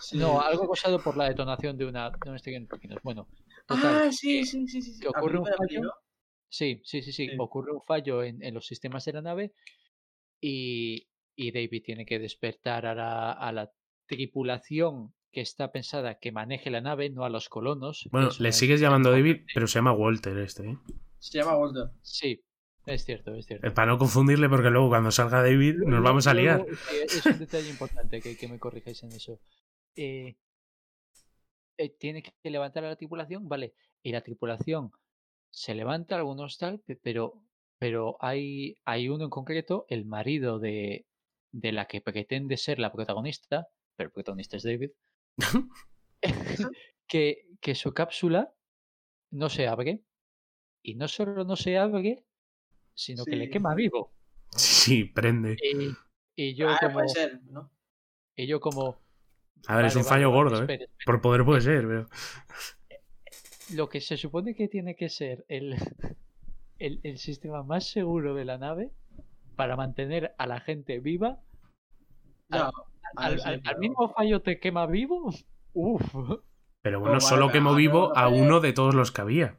sí. 0.00 0.16
No, 0.18 0.40
algo 0.40 0.66
causado 0.66 0.98
por 1.02 1.16
la 1.16 1.28
detonación 1.28 1.76
de 1.76 1.84
una, 1.86 2.10
de 2.10 2.16
una 2.30 2.36
estrella 2.36 2.56
de 2.58 2.60
neutrinos. 2.66 2.98
Bueno, 3.02 3.28
total, 3.66 4.08
Ah, 4.08 4.12
sí, 4.12 4.44
sí, 4.46 4.66
sí, 4.66 4.80
sí. 4.82 4.92
sí. 4.94 5.00
que 5.00 5.08
ocurre 5.08 5.38
un 5.38 5.44
fallo. 5.46 5.92
Sí, 6.48 6.80
sí, 6.84 7.02
sí, 7.02 7.12
sí. 7.12 7.28
Sí. 7.28 7.36
Ocurre 7.38 7.72
un 7.72 7.82
fallo 7.82 8.22
en, 8.22 8.42
en 8.42 8.54
los 8.54 8.66
sistemas 8.66 9.04
de 9.04 9.12
la 9.12 9.20
nave 9.22 9.52
y, 10.40 11.08
y 11.36 11.52
David 11.52 11.82
tiene 11.84 12.06
que 12.06 12.18
despertar 12.18 12.86
a 12.86 12.94
la, 12.94 13.32
a 13.32 13.52
la 13.52 13.70
tripulación 14.06 15.12
que 15.30 15.42
está 15.42 15.70
pensada 15.70 16.18
que 16.18 16.32
maneje 16.32 16.70
la 16.70 16.80
nave, 16.80 17.10
no 17.10 17.24
a 17.24 17.28
los 17.28 17.50
colonos. 17.50 18.08
Bueno, 18.10 18.30
le 18.38 18.52
sigues 18.52 18.80
llamando 18.80 19.10
David, 19.10 19.42
pero 19.52 19.66
se 19.66 19.74
llama 19.78 19.92
Walter 19.92 20.38
este, 20.38 20.66
¿eh? 20.70 20.78
Se 21.18 21.38
llama 21.38 21.56
Walter. 21.58 21.90
Sí, 22.00 22.42
es 22.92 23.04
cierto, 23.04 23.34
es 23.34 23.46
cierto. 23.46 23.66
Eh, 23.66 23.70
Para 23.70 23.92
no 23.92 23.98
confundirle, 23.98 24.48
porque 24.48 24.70
luego 24.70 24.88
cuando 24.88 25.10
salga 25.10 25.42
David 25.42 25.76
nos 25.86 26.02
vamos 26.02 26.26
a 26.26 26.34
liar. 26.34 26.64
es 27.04 27.24
un 27.26 27.38
detalle 27.38 27.68
importante 27.70 28.20
que, 28.20 28.36
que 28.36 28.48
me 28.48 28.58
corrijáis 28.58 29.02
en 29.02 29.12
eso. 29.12 29.40
Eh, 29.96 30.36
eh, 31.78 31.88
tiene 31.98 32.22
que 32.22 32.50
levantar 32.50 32.84
a 32.84 32.88
la 32.88 32.96
tripulación, 32.96 33.48
vale, 33.48 33.74
y 34.02 34.12
la 34.12 34.22
tripulación 34.22 34.90
se 35.50 35.74
levanta, 35.74 36.16
algunos 36.16 36.58
tal, 36.58 36.80
pe- 36.80 36.96
pero, 37.02 37.42
pero 37.78 38.16
hay, 38.20 38.76
hay 38.84 39.08
uno 39.08 39.24
en 39.24 39.30
concreto, 39.30 39.86
el 39.88 40.04
marido 40.04 40.58
de, 40.58 41.06
de 41.52 41.72
la 41.72 41.86
que 41.86 42.00
pretende 42.00 42.56
ser 42.56 42.78
la 42.78 42.92
protagonista, 42.92 43.68
pero 43.96 44.08
el 44.08 44.12
protagonista 44.12 44.56
es 44.56 44.62
David, 44.64 44.90
que, 47.06 47.46
que 47.60 47.74
su 47.74 47.92
cápsula 47.92 48.52
no 49.30 49.48
se 49.48 49.66
abre, 49.68 50.02
y 50.82 50.94
no 50.94 51.08
solo 51.08 51.44
no 51.44 51.56
se 51.56 51.76
abre, 51.78 52.24
sino 52.98 53.24
que 53.24 53.36
le 53.36 53.48
quema 53.48 53.74
vivo. 53.74 54.10
Sí, 54.56 55.04
prende. 55.04 55.56
Y, 55.62 55.96
y 56.36 56.54
yo 56.54 56.68
Ah, 56.68 56.78
como... 56.80 56.94
puede 56.94 57.08
ser, 57.08 57.40
¿no? 57.44 57.70
Y 58.36 58.46
yo 58.46 58.60
como... 58.60 58.96
A 59.66 59.76
ver, 59.76 59.86
es 59.86 59.94
vale, 59.94 60.02
un 60.02 60.04
vale, 60.04 60.08
fallo 60.08 60.30
vale, 60.30 60.36
gordo, 60.42 60.56
¿eh? 60.56 60.60
espere, 60.60 60.84
espere. 60.84 61.06
Por 61.06 61.20
poder 61.20 61.44
puede 61.44 61.60
ser, 61.60 61.86
pero. 61.86 62.06
Lo 63.74 63.88
que 63.88 64.00
se 64.00 64.16
supone 64.16 64.54
que 64.54 64.68
tiene 64.68 64.94
que 64.96 65.08
ser 65.08 65.44
el, 65.48 65.76
el, 66.78 67.00
el 67.02 67.18
sistema 67.18 67.62
más 67.62 67.86
seguro 67.86 68.34
de 68.34 68.44
la 68.44 68.58
nave 68.58 68.90
para 69.56 69.76
mantener 69.76 70.34
a 70.38 70.46
la 70.46 70.60
gente 70.60 71.00
viva, 71.00 71.38
Ya, 72.50 72.70
al, 73.16 73.40
al- 73.44 73.78
mismo 73.78 74.08
fallo 74.14 74.40
te 74.42 74.58
quema 74.60 74.86
vivo. 74.86 75.32
Uf. 75.74 76.02
Pero 76.82 77.00
bueno, 77.00 77.16
vale, 77.16 77.20
solo 77.20 77.50
quemo 77.50 77.70
a- 77.72 77.76
vivo 77.76 78.16
a 78.16 78.28
uno 78.28 78.60
de 78.60 78.72
todos 78.72 78.94
los 78.94 79.12
que 79.12 79.20
había. 79.20 79.58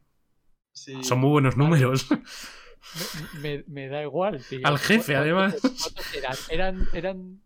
sí. 0.74 1.04
Son 1.04 1.20
muy 1.20 1.30
buenos 1.30 1.58
números. 1.58 2.08
Me, 3.42 3.58
me- 3.58 3.64
me 3.68 3.88
da 3.90 4.02
igual, 4.04 4.44
tío. 4.48 4.60
Al 4.64 4.78
jefe, 4.80 5.14
¿Cu- 5.14 5.20
además. 5.20 5.56
eran? 6.16 6.36
Eran, 6.50 6.88
eran 6.94 7.42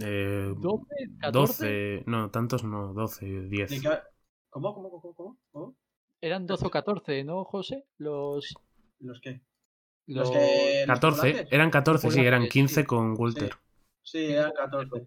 Eh, 0.00 0.52
12, 0.56 0.86
14. 1.20 1.32
12, 1.66 2.04
no, 2.06 2.30
tantos 2.30 2.64
no, 2.64 2.92
12, 2.94 3.26
¿De 3.26 3.48
10. 3.48 3.80
qué- 3.82 3.88
¿Cómo, 4.50 4.74
cómo, 4.74 4.90
cómo, 4.90 5.14
cómo? 5.14 5.38
¿Cómo? 5.50 5.76
Eran 6.20 6.46
12 6.46 6.66
o 6.66 6.70
14, 6.70 7.24
¿no, 7.24 7.44
José? 7.44 7.84
Los. 7.98 8.54
¿Los 9.00 9.20
qué? 9.20 9.40
los... 10.06 10.28
Los 10.28 10.30
que... 10.30 10.84
los 10.86 10.94
14, 10.94 11.20
tripulantes? 11.22 11.52
eran 11.52 11.70
14, 11.70 12.10
sí, 12.10 12.20
eran 12.20 12.20
Tripulantes, 12.42 12.52
15 12.52 12.80
sí. 12.80 12.86
con 12.86 13.14
Walter. 13.18 13.52
Sí, 14.02 14.24
eran 14.32 14.52
14. 14.52 15.06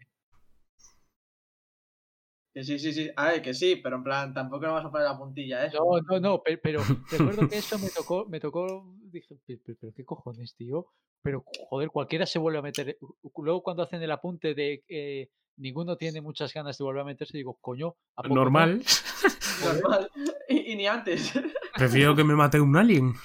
Que 2.55 2.63
sí, 2.63 2.79
sí, 2.79 2.93
sí. 2.93 3.09
A 3.17 3.31
ver, 3.31 3.41
que 3.41 3.53
sí, 3.53 3.75
pero 3.75 3.97
en 3.97 4.03
plan, 4.03 4.33
tampoco 4.33 4.61
nos 4.65 4.75
vamos 4.75 4.85
a 4.87 4.91
poner 4.91 5.07
la 5.07 5.17
puntilla, 5.17 5.65
¿eh? 5.65 5.71
No, 5.73 5.99
no, 6.09 6.19
no, 6.21 6.41
pe- 6.41 6.57
pero, 6.57 6.79
recuerdo 7.11 7.49
que 7.49 7.57
eso 7.57 7.77
me 7.77 7.89
tocó, 7.89 8.25
me 8.29 8.39
tocó, 8.39 8.95
dije, 9.11 9.35
"Pe- 9.45 9.57
pe- 9.57 9.75
pero, 9.75 9.91
qué 9.93 10.05
cojones, 10.05 10.55
tío. 10.55 10.87
Pero 11.21 11.43
joder, 11.69 11.89
cualquiera 11.89 12.25
se 12.25 12.39
vuelve 12.39 12.59
a 12.59 12.61
meter. 12.61 12.97
Luego 13.35 13.61
cuando 13.61 13.83
hacen 13.83 14.01
el 14.01 14.09
apunte 14.09 14.53
de 14.55 14.85
que 14.87 15.31
ninguno 15.57 15.97
tiene 15.97 16.21
muchas 16.21 16.53
ganas 16.53 16.77
de 16.77 16.85
volver 16.85 17.01
a 17.01 17.05
meterse, 17.05 17.37
digo, 17.37 17.57
coño, 17.59 17.97
¿a 18.15 18.23
poco 18.23 18.35
no?". 18.35 18.41
Normal. 18.43 18.81
Normal. 19.61 20.09
Y, 20.47 20.71
y 20.71 20.75
ni 20.77 20.87
antes. 20.87 21.33
Prefiero 21.75 22.15
que 22.15 22.23
me 22.23 22.35
mate 22.35 22.61
un 22.61 22.77
alien. 22.77 23.15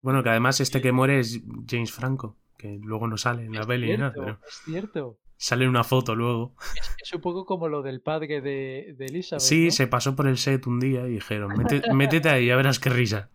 bueno, 0.00 0.22
que 0.22 0.30
además 0.30 0.58
este 0.60 0.80
que 0.80 0.92
muere 0.92 1.20
es 1.20 1.42
James 1.68 1.92
Franco, 1.92 2.38
que 2.56 2.78
luego 2.82 3.06
no 3.08 3.18
sale 3.18 3.44
en 3.44 3.52
la 3.52 3.60
Es 3.60 3.66
peli 3.66 3.90
ni 3.90 3.96
nada, 3.98 4.12
cierto, 4.12 4.24
pero 4.24 4.48
es 4.48 4.62
cierto. 4.64 5.18
Sale 5.38 5.66
una 5.68 5.84
foto 5.84 6.14
luego. 6.14 6.54
Es, 6.76 6.96
es 7.04 7.12
un 7.14 7.20
poco 7.22 7.46
como 7.46 7.68
lo 7.68 7.80
del 7.82 8.02
padre 8.02 8.40
de, 8.42 8.94
de 8.98 9.06
Elizabeth. 9.06 9.40
Sí, 9.40 9.66
¿no? 9.66 9.70
se 9.70 9.86
pasó 9.86 10.14
por 10.14 10.26
el 10.26 10.36
set 10.36 10.66
un 10.66 10.80
día 10.80 11.06
y 11.06 11.12
dijeron, 11.12 11.52
"Mete- 11.56 11.82
métete 11.94 12.28
ahí, 12.28 12.46
ya 12.46 12.56
verás 12.56 12.78
qué 12.78 12.90
risa. 12.90 13.30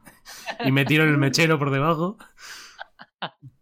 Y 0.64 0.72
metieron 0.72 1.10
el 1.10 1.18
mechero 1.18 1.58
por 1.58 1.72
debajo. 1.72 2.18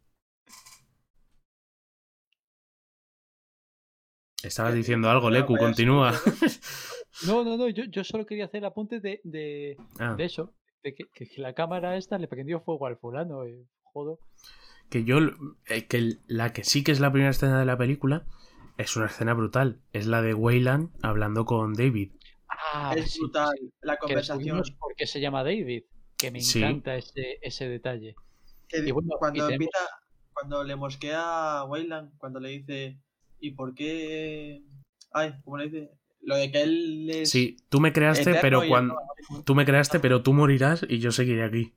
Estabas 4.44 4.74
diciendo 4.74 5.10
algo, 5.10 5.30
Leku, 5.30 5.56
continúa. 5.58 6.14
No, 7.28 7.44
no, 7.44 7.56
no, 7.58 7.68
yo, 7.68 7.84
yo 7.84 8.04
solo 8.06 8.26
quería 8.26 8.46
hacer 8.46 8.64
apunte 8.66 9.00
de, 9.02 9.20
de, 9.26 9.78
Ah, 10.00 10.16
de 10.18 10.24
eso, 10.24 10.56
de 10.82 10.96
que, 10.96 11.04
que 11.14 11.28
la 11.42 11.54
cámara 11.54 11.96
esta 11.98 12.18
le 12.18 12.28
prendió 12.28 12.62
fuego 12.62 12.88
al 12.88 12.98
fulano, 12.98 13.44
eh, 13.44 13.64
jodo. 13.84 14.20
Que 14.92 15.04
yo, 15.06 15.18
eh, 15.68 15.88
que 15.88 16.18
la 16.28 16.54
que 16.54 16.64
sí 16.64 16.84
que 16.84 16.92
es 16.92 17.00
la 17.00 17.12
primera 17.12 17.32
escena 17.32 17.58
de 17.60 17.66
la 17.66 17.78
película 17.78 18.26
es 18.78 18.96
una 18.96 19.08
escena 19.08 19.34
brutal. 19.34 19.80
Es 19.94 20.06
la 20.06 20.22
de 20.22 20.34
Wayland 20.36 20.90
hablando 21.02 21.46
con 21.46 21.74
David. 21.74 22.12
Ah, 22.74 22.94
es 22.96 23.18
brutal 23.18 23.56
sí, 23.60 23.72
la 23.82 23.98
conversación. 23.98 24.62
por 24.80 24.94
qué 24.96 25.08
se 25.08 25.20
llama 25.22 25.44
David, 25.44 25.84
que 26.18 26.30
me 26.30 26.42
Sí. 26.42 26.60
encanta 26.62 26.96
ese, 26.96 27.40
ese 27.42 27.68
detalle. 27.70 28.16
Que 28.68 28.80
Y 28.80 28.92
bueno, 28.92 29.10
cuando 29.18 29.38
y 29.38 29.48
tenemos- 29.48 29.54
empieza, 29.54 29.80
cuando 30.34 30.64
le 30.64 30.76
mosquea 30.76 31.60
a 31.60 31.66
Wayland, 31.66 32.18
cuando 32.18 32.40
le 32.40 32.50
dice, 32.50 33.00
¿y 33.40 33.52
por 33.52 33.74
qué? 33.74 34.62
Ay, 35.14 35.34
¿cómo 35.44 35.58
le 35.58 35.70
dice? 35.70 35.90
Lo 36.24 36.36
de 36.36 36.52
que 36.52 36.62
él 36.62 37.10
es. 37.10 37.30
Sí, 37.32 37.58
tú 37.70 37.80
me 37.80 37.92
creaste, 37.94 38.36
pero 38.42 38.62
cuando 38.68 38.96
no. 39.32 39.44
tú 39.44 39.56
me 39.56 39.66
creaste, 39.66 40.00
pero 40.00 40.22
tú 40.22 40.34
morirás 40.34 40.86
y 40.88 41.00
yo 41.00 41.12
seguiré 41.12 41.44
aquí. 41.44 41.74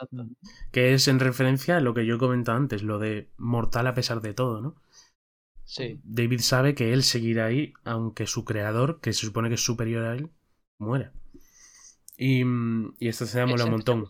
Exacto. 0.00 0.26
Que 0.70 0.94
es 0.94 1.08
en 1.08 1.20
referencia 1.20 1.76
a 1.76 1.80
lo 1.80 1.94
que 1.94 2.06
yo 2.06 2.16
he 2.16 2.18
comentado 2.18 2.58
antes, 2.58 2.82
lo 2.82 2.98
de 2.98 3.30
mortal 3.36 3.86
a 3.86 3.94
pesar 3.94 4.20
de 4.20 4.34
todo, 4.34 4.60
¿no? 4.60 4.76
Sí, 5.64 6.00
David 6.02 6.40
sabe 6.40 6.74
que 6.74 6.92
él 6.92 7.04
seguirá 7.04 7.46
ahí, 7.46 7.74
aunque 7.84 8.26
su 8.26 8.44
creador, 8.44 9.00
que 9.00 9.12
se 9.12 9.26
supone 9.26 9.48
que 9.48 9.54
es 9.54 9.64
superior 9.64 10.04
a 10.04 10.14
él, 10.14 10.30
muera. 10.78 11.12
Y, 12.16 12.44
mm, 12.44 12.94
y 12.98 13.08
esta 13.08 13.24
escena 13.24 13.46
mola 13.46 13.64
un 13.64 13.70
montón. 13.70 14.06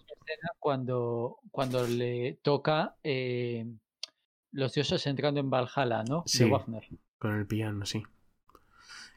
cuando, 0.59 1.37
cuando 1.51 1.87
le 1.87 2.39
toca 2.43 2.97
eh, 3.03 3.67
los 4.53 4.73
dioses 4.73 5.07
entrando 5.07 5.41
en 5.41 5.51
Valhalla, 5.51 6.03
¿no? 6.05 6.23
Sí. 6.27 6.45
De 6.45 6.51
Wagner. 6.51 6.89
Con 7.19 7.37
el 7.37 7.47
piano, 7.47 7.85
sí. 7.85 8.03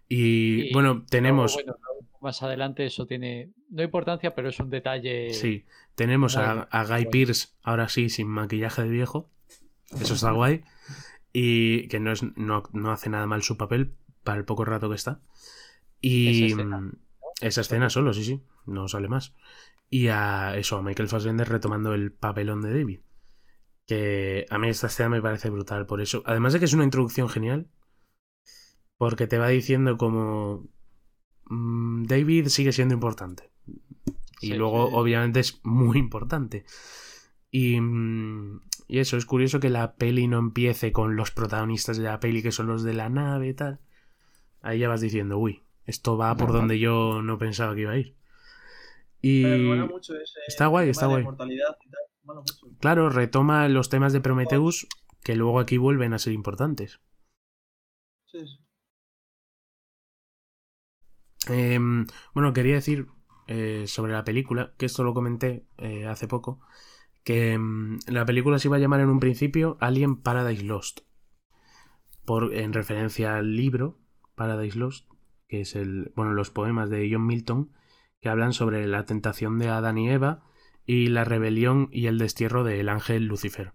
Y, 0.10 0.70
Y 0.70 0.74
bueno, 0.74 1.06
tenemos. 1.10 1.54
Bueno, 1.54 1.78
más 2.24 2.42
adelante 2.42 2.86
eso 2.86 3.06
tiene 3.06 3.52
no 3.70 3.84
importancia, 3.84 4.34
pero 4.34 4.50
es 4.50 4.60
un 4.60 4.70
detalle. 4.70 5.34
Sí, 5.34 5.66
tenemos 5.96 6.38
a, 6.38 6.68
Guy. 6.88 7.06
Pearce, 7.12 7.50
ahora 7.62 7.90
sí, 7.90 8.10
sin 8.10 8.28
maquillaje 8.28 8.84
de 8.84 8.90
viejo. 8.90 9.30
Eso 9.92 10.16
está 10.16 10.32
guay. 10.32 10.64
Y 11.32 11.88
que 11.90 12.00
no, 12.00 12.12
es, 12.12 12.24
no, 12.36 12.64
no 12.72 12.92
hace 12.92 13.10
nada 13.10 13.28
mal 13.28 13.44
su 13.44 13.58
papel 13.58 13.94
para 14.24 14.38
el 14.38 14.46
poco 14.46 14.66
rato 14.66 14.90
que 14.90 14.96
está. 14.96 15.22
Y 16.00 16.46
Esa 16.46 16.46
escena, 16.46 16.82
mm, 16.82 16.92
esa 17.42 17.62
escena 17.62 17.90
solo, 17.90 18.14
sí, 18.14 18.24
sí, 18.24 18.42
no 18.66 18.88
sale 18.88 19.08
más. 19.08 19.36
Y 19.90 20.08
a 20.08 20.58
eso, 20.58 20.78
a 20.78 20.82
Michael 20.82 21.10
Fassbender 21.10 21.48
retomando 21.48 21.94
el 21.94 22.12
papelón 22.12 22.62
de 22.62 22.74
David. 22.74 23.00
Que 23.86 24.46
a 24.50 24.58
mí 24.58 24.70
esta 24.70 24.88
escena 24.88 25.10
me 25.10 25.22
parece 25.22 25.50
brutal 25.50 25.86
por 25.86 26.02
eso. 26.02 26.24
Además 26.26 26.54
de 26.54 26.60
que 26.60 26.66
es 26.66 26.74
una 26.74 26.84
introducción 26.84 27.30
genial. 27.30 27.68
Porque 28.98 29.28
te 29.28 29.38
va 29.38 29.50
diciendo 29.50 29.98
como... 29.98 30.68
mm, 31.46 32.04
David 32.06 32.48
sigue 32.48 32.72
siendo 32.72 32.94
importante. 32.94 33.52
Y 34.42 34.48
Sí, 34.48 34.54
luego, 34.56 34.88
sí. 34.88 34.94
obviamente, 34.96 35.40
es 35.40 35.60
muy 35.64 35.98
importante. 36.00 36.66
Y, 37.52 37.80
mm, 37.80 38.62
y 38.88 39.00
eso, 39.00 39.16
es 39.18 39.26
curioso 39.26 39.60
que 39.60 39.70
la 39.70 39.96
peli 39.96 40.28
no 40.28 40.40
empiece 40.40 40.92
con 40.92 41.16
los 41.16 41.32
protagonistas 41.32 41.98
de 41.98 42.04
la 42.04 42.20
peli, 42.20 42.42
que 42.44 42.52
son 42.52 42.68
los 42.68 42.84
de 42.84 42.94
la 42.94 43.10
nave 43.10 43.50
y 43.50 43.54
tal. 43.54 43.80
Ahí 44.62 44.80
ya 44.80 44.90
vas 44.90 45.02
diciendo, 45.02 45.38
uy, 45.38 45.64
esto 45.86 46.18
va 46.18 46.36
por 46.38 46.52
donde 46.52 46.80
yo 46.80 47.22
no 47.22 47.38
pensaba 47.38 47.76
que 47.76 47.82
iba 47.82 47.92
a 47.92 47.98
ir. 47.98 48.16
Y 49.22 49.44
Pero 49.44 49.88
mucho 49.88 50.14
ese 50.16 50.40
está 50.48 50.68
guay, 50.68 50.90
está 50.90 51.06
de 51.06 51.12
guay. 51.14 51.24
mortalidad 51.24 51.78
y 51.86 51.90
tal. 51.90 52.02
Mola 52.24 52.40
mucho. 52.42 52.68
claro, 52.80 53.10
retoma 53.10 53.68
los 53.70 53.90
temas 53.90 54.14
de 54.14 54.22
Prometheus 54.22 54.88
que 55.24 55.36
luego 55.36 55.60
aquí 55.60 55.78
vuelven 55.78 56.14
a 56.14 56.20
ser 56.20 56.34
importantes. 56.34 57.00
Sí, 58.26 58.40
sí. 58.48 58.58
Em, 61.50 62.08
bueno, 62.34 62.54
quería 62.54 62.76
decir 62.76 63.08
eh, 63.48 63.86
sobre 63.88 64.14
la 64.14 64.24
película, 64.24 64.74
que 64.78 64.86
esto 64.86 65.04
lo 65.04 65.14
comenté 65.14 65.66
eh, 65.78 66.06
hace 66.08 66.28
poco, 66.28 66.62
que 67.24 67.54
em, 67.54 68.00
la 68.08 68.26
película 68.26 68.60
se 68.60 68.68
iba 68.68 68.78
a 68.78 68.80
llamar 68.80 69.02
en 69.02 69.10
un 69.10 69.20
principio 69.20 69.78
Alien 69.80 70.18
Paradise 70.18 70.64
Lost, 70.64 71.02
por, 72.26 72.54
en 72.54 72.74
referencia 72.74 73.36
al 73.38 73.56
libro 73.56 74.00
Paradise 74.36 74.78
Lost, 74.78 75.10
que 75.48 75.62
es 75.62 75.76
el, 75.76 76.12
bueno, 76.16 76.34
los 76.34 76.50
poemas 76.50 76.90
de 76.90 77.10
John 77.12 77.26
Milton, 77.26 77.72
que 78.22 78.30
hablan 78.30 78.54
sobre 78.54 78.88
la 78.88 79.06
tentación 79.06 79.60
de 79.60 79.70
Adán 79.70 79.98
y 79.98 80.10
Eva 80.10 80.44
y 80.86 81.08
la 81.08 81.26
rebelión 81.26 81.90
y 81.92 82.08
el 82.08 82.18
destierro 82.18 82.64
del 82.64 82.90
ángel 82.90 83.26
Lucifer. 83.26 83.74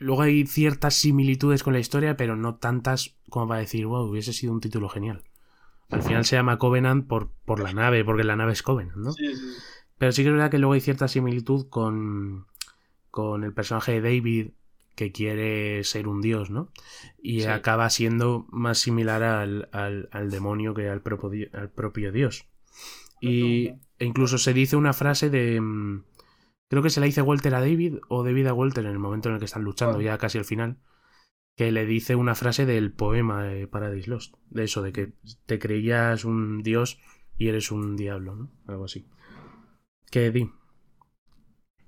Luego 0.00 0.22
hay 0.22 0.46
ciertas 0.46 0.94
similitudes 0.94 1.62
con 1.62 1.72
la 1.72 1.80
historia, 1.80 2.16
pero 2.16 2.36
no 2.36 2.56
tantas 2.56 3.18
como 3.28 3.48
para 3.48 3.60
decir, 3.60 3.86
wow, 3.86 4.08
hubiese 4.08 4.32
sido 4.32 4.52
un 4.52 4.60
título 4.60 4.88
genial. 4.88 5.27
Al 5.90 6.02
final 6.02 6.24
se 6.24 6.36
llama 6.36 6.58
Covenant 6.58 7.06
por, 7.06 7.30
por 7.44 7.60
la 7.60 7.72
nave, 7.72 8.04
porque 8.04 8.24
la 8.24 8.36
nave 8.36 8.52
es 8.52 8.62
Covenant, 8.62 8.96
¿no? 8.98 9.12
Sí, 9.12 9.34
sí. 9.34 9.54
Pero 9.98 10.12
sí 10.12 10.22
que 10.22 10.28
es 10.28 10.32
verdad 10.34 10.50
que 10.50 10.58
luego 10.58 10.74
hay 10.74 10.80
cierta 10.80 11.08
similitud 11.08 11.68
con, 11.68 12.46
con 13.10 13.42
el 13.44 13.52
personaje 13.52 13.92
de 13.92 14.00
David 14.02 14.50
que 14.94 15.12
quiere 15.12 15.82
ser 15.84 16.08
un 16.08 16.20
dios, 16.20 16.50
¿no? 16.50 16.70
Y 17.22 17.40
Sí. 17.42 17.46
acaba 17.46 17.88
siendo 17.90 18.46
más 18.50 18.78
similar 18.78 19.22
al, 19.22 19.68
al- 19.72 20.08
al 20.12 20.30
demonio 20.30 20.74
que 20.74 20.88
al 20.88 21.00
propio, 21.02 21.48
al 21.52 21.70
propio 21.70 22.12
dios. 22.12 22.46
Y 23.20 23.68
e 23.98 24.04
incluso 24.04 24.38
se 24.38 24.52
dice 24.52 24.76
una 24.76 24.92
frase 24.92 25.30
de... 25.30 25.60
mm, 25.60 26.04
Creo 26.68 26.82
que 26.82 26.90
se 26.90 27.00
la 27.00 27.06
dice 27.06 27.22
Walter 27.22 27.54
a 27.54 27.60
David 27.60 27.94
o 28.08 28.22
David 28.22 28.46
a 28.48 28.52
Walter 28.52 28.84
en 28.84 28.92
el 28.92 28.98
momento 28.98 29.28
en 29.30 29.34
el 29.36 29.38
que 29.38 29.46
están 29.46 29.62
luchando, 29.64 30.00
ya 30.02 30.18
casi 30.18 30.36
al 30.36 30.44
final, 30.44 30.76
que 31.58 31.72
le 31.72 31.84
dice 31.84 32.14
una 32.14 32.34
frase 32.36 32.64
del 32.66 32.92
poema 32.92 33.42
de 33.44 33.66
Paradise 33.66 34.08
Lost, 34.08 34.36
de 34.48 34.64
eso, 34.64 34.80
de 34.80 34.92
que 34.92 35.12
te 35.44 35.58
creías 35.58 36.24
un 36.24 36.62
dios 36.62 37.00
y 37.36 37.48
eres 37.48 37.72
un 37.72 37.96
diablo, 37.96 38.36
¿no? 38.36 38.50
Algo 38.66 38.84
así. 38.84 39.06
¿Qué 40.10 40.30
di? 40.30 40.50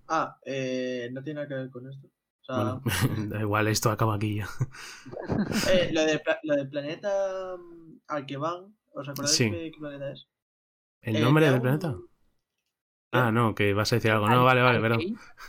Ah, 0.09 0.37
eh, 0.45 1.09
no 1.13 1.23
tiene 1.23 1.37
nada 1.37 1.49
que 1.49 1.55
ver 1.55 1.71
con 1.71 1.89
esto. 1.89 2.09
O 2.09 2.45
sea, 2.45 2.57
Bueno, 2.57 2.83
da 3.31 3.41
igual, 3.41 3.69
esto 3.69 3.91
acaba 3.91 4.17
aquí 4.17 4.37
ya. 4.37 4.49
eh, 5.73 5.91
lo, 5.93 6.03
de 6.03 6.21
del 6.57 6.69
planeta 6.69 7.57
mm, 7.57 8.01
al 8.09 8.27
que 8.27 8.37
van, 8.37 8.75
¿os 8.93 9.09
acordáis 9.09 9.37
Sí. 9.37 9.51
qué, 9.51 9.71
qué 9.73 9.79
planeta 9.79 10.13
es? 10.13 10.27
¿El 11.03 11.17
Eh, 11.17 11.21
nombre 11.21 11.45
del 11.47 11.55
un- 11.55 11.63
planeta? 11.63 11.97
Ah, 13.13 13.31
no, 13.33 13.55
que 13.55 13.73
vas 13.75 13.93
a 13.93 13.97
decir 13.97 14.11
algo. 14.11 14.29
No, 14.29 14.41
Al- 14.41 14.45
vale, 14.45 14.63
vale, 14.63 14.77
al 14.77 14.83
perdón. 14.83 15.01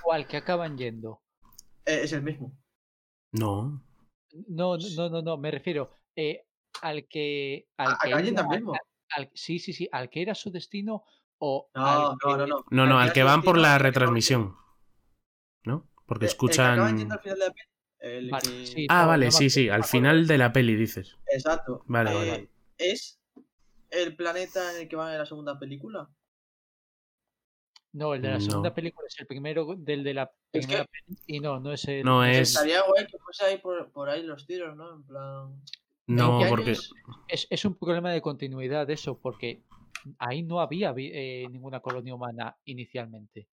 O 0.05 0.13
al 0.13 0.27
que 0.27 0.37
acaban 0.37 0.77
yendo. 0.77 1.21
Eh, 1.85 2.01
es 2.03 2.13
el 2.13 2.21
mismo. 2.23 2.55
No. 3.33 3.81
No, 4.47 4.77
no, 4.77 4.83
no, 4.95 5.09
no, 5.09 5.21
no, 5.21 5.37
me 5.37 5.51
refiero 5.51 5.89
eh, 6.15 6.45
al 6.81 7.07
que. 7.07 7.67
Al 7.77 7.91
¿A, 7.91 7.93
a 7.93 7.97
que 8.23 8.31
también 8.31 8.65
al- 9.15 9.29
sí, 9.33 9.59
sí, 9.59 9.73
sí, 9.73 9.89
al 9.91 10.09
que 10.09 10.21
era 10.21 10.35
su 10.35 10.51
destino 10.51 11.03
o 11.37 11.69
No, 11.75 11.85
al 11.85 12.01
no, 12.01 12.17
que- 12.17 12.37
no, 12.37 12.47
no. 12.47 12.65
No, 12.69 12.85
no, 12.85 12.99
al 12.99 13.11
que 13.13 13.23
van 13.23 13.41
por 13.43 13.57
la 13.57 13.77
retransmisión. 13.77 14.55
¿No? 15.65 15.89
Porque. 16.05 16.25
Eh, 16.25 16.29
El 16.29 16.37
que 16.37 16.45
escuchan. 16.47 16.97
yendo 16.97 17.13
al 17.15 17.19
final 17.21 17.39
de 17.39 17.45
la 17.45 17.53
peli. 17.53 17.67
El 17.99 18.29
Vale, 18.31 18.41
que- 18.49 18.65
sí. 18.65 18.87
Ah, 18.89 19.05
vale, 19.05 19.25
no 19.27 19.31
sí, 19.31 19.49
sí, 19.49 19.69
al 19.69 19.83
final 19.83 20.25
de 20.27 20.37
la 20.37 20.51
peli 20.51 20.75
dices. 20.75 21.17
Exacto. 21.27 21.83
Vale, 21.85 22.11
Eh, 22.11 22.15
vale. 22.29 22.49
¿Es 22.77 23.19
el 23.91 24.15
planeta 24.15 24.73
en 24.73 24.81
el 24.81 24.87
que 24.87 24.95
van 24.95 25.11
en 25.11 25.19
la 25.19 25.25
segunda 25.25 25.59
película? 25.59 26.09
No, 27.93 28.13
el 28.13 28.21
de 28.21 28.29
la 28.29 28.35
No. 28.35 28.41
segunda 28.41 28.73
película 28.73 29.05
es 29.07 29.19
el 29.19 29.27
primero 29.27 29.75
del 29.77 30.03
de 30.03 30.13
la 30.13 30.31
Es 30.53 30.65
primera 30.65 30.85
que- 30.85 30.89
peli 31.05 31.17
y 31.27 31.39
no, 31.41 31.59
no 31.59 31.73
es 31.73 31.85
el. 31.87 32.03
No 32.03 32.23
es- 32.23 32.37
es- 32.37 32.49
Estaría 32.55 32.81
guay 32.83 33.05
que 33.05 33.17
fuese 33.17 33.43
ahí 33.45 33.57
por, 33.57 33.91
por 33.91 34.09
ahí 34.09 34.23
los 34.23 34.45
tiros, 34.47 34.75
¿no? 34.77 34.95
En 34.95 35.03
plan. 35.03 35.61
No, 36.07 36.37
¿en 36.37 36.43
qué 36.43 36.49
porque. 36.49 36.71
Es, 37.27 37.47
es 37.49 37.65
un 37.65 37.75
problema 37.75 38.11
de 38.11 38.21
continuidad 38.21 38.89
eso, 38.89 39.19
porque 39.19 39.63
ahí 40.19 40.41
no 40.43 40.61
había 40.61 40.93
eh, 40.97 41.45
ninguna 41.51 41.79
colonia 41.81 42.15
humana 42.15 42.55
inicialmente. 42.65 43.47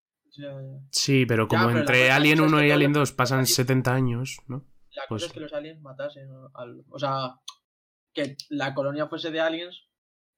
Sí, 0.92 1.26
pero 1.26 1.44
Ya, 1.44 1.48
como 1.48 1.66
pero 1.68 1.78
entre 1.80 2.10
Alien 2.12 2.34
es 2.34 2.40
que 2.40 2.46
1 2.46 2.64
y 2.64 2.70
Alien 2.70 2.92
lo- 2.92 3.00
2 3.00 3.12
pasan 3.12 3.40
ahí- 3.40 3.46
70 3.46 3.92
años, 3.94 4.36
¿no? 4.46 4.64
La 4.92 5.02
Pues- 5.08 5.22
cosa 5.22 5.26
es 5.26 5.32
que 5.32 5.40
los 5.40 5.52
aliens 5.52 5.80
matasen 5.80 6.28
al. 6.54 6.84
O 6.90 6.98
sea, 6.98 7.34
que 8.12 8.36
la 8.50 8.72
colonia 8.74 9.08
fuese 9.08 9.30
de 9.30 9.40
aliens 9.40 9.88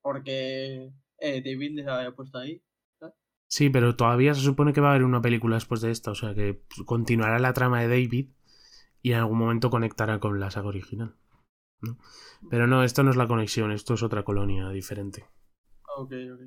porque 0.01 0.91
eh, 1.19 1.43
David 1.45 1.73
les 1.77 1.87
había 1.87 2.13
puesto 2.13 2.39
ahí. 2.39 2.63
Sí, 3.51 3.69
pero 3.69 3.97
todavía 3.97 4.33
se 4.33 4.43
supone 4.43 4.73
que 4.73 4.81
va 4.81 4.89
a 4.89 4.91
haber 4.93 5.03
una 5.03 5.21
película 5.21 5.57
después 5.57 5.81
de 5.81 5.91
esta, 5.91 6.13
o 6.13 6.15
sea 6.15 6.35
que 6.35 6.63
continuará 6.87 7.41
la 7.41 7.53
trama 7.53 7.81
de 7.81 7.89
David 7.89 8.31
y 9.03 9.11
en 9.11 9.19
algún 9.19 9.39
momento 9.39 9.71
conectará 9.71 10.21
con 10.21 10.39
la 10.39 10.53
saga 10.53 10.69
original. 10.69 11.17
¿no? 11.81 11.99
Pero 12.49 12.69
no, 12.69 12.85
esto 12.85 13.03
no 13.03 13.11
es 13.11 13.17
la 13.17 13.27
conexión, 13.27 13.73
esto 13.73 13.95
es 13.95 14.05
otra 14.05 14.23
colonia 14.23 14.69
diferente. 14.69 15.25
Ok, 15.97 16.13
ok. 16.33 16.41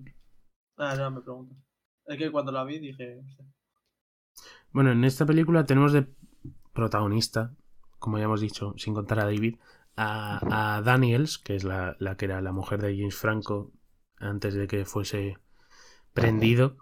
Ah, 0.78 0.96
no, 0.96 1.12
me 1.12 1.22
pregunto. 1.22 1.56
Es 2.06 2.18
que 2.18 2.32
cuando 2.32 2.54
la 2.54 2.64
vi 2.64 2.80
dije. 2.80 3.22
Bueno, 4.72 4.94
en 4.94 5.04
esta 5.04 5.26
película 5.26 5.66
tenemos 5.66 5.92
de 5.92 6.08
protagonista, 6.72 7.54
como 8.00 8.18
ya 8.18 8.24
hemos 8.24 8.40
dicho, 8.40 8.76
sin 8.78 8.94
contar 8.94 9.20
a 9.20 9.26
David, 9.26 9.58
a, 9.98 10.78
a 10.78 10.82
Daniels, 10.82 11.38
que 11.38 11.58
es 11.58 11.66
la, 11.66 11.98
la 12.00 12.16
que 12.16 12.26
era 12.26 12.40
la 12.40 12.54
mujer 12.54 12.82
de 12.82 12.96
James 12.96 13.16
Franco 13.16 13.74
antes 14.16 14.54
de 14.54 14.68
que 14.68 14.86
fuese 14.86 15.38
prendido. 16.14 16.78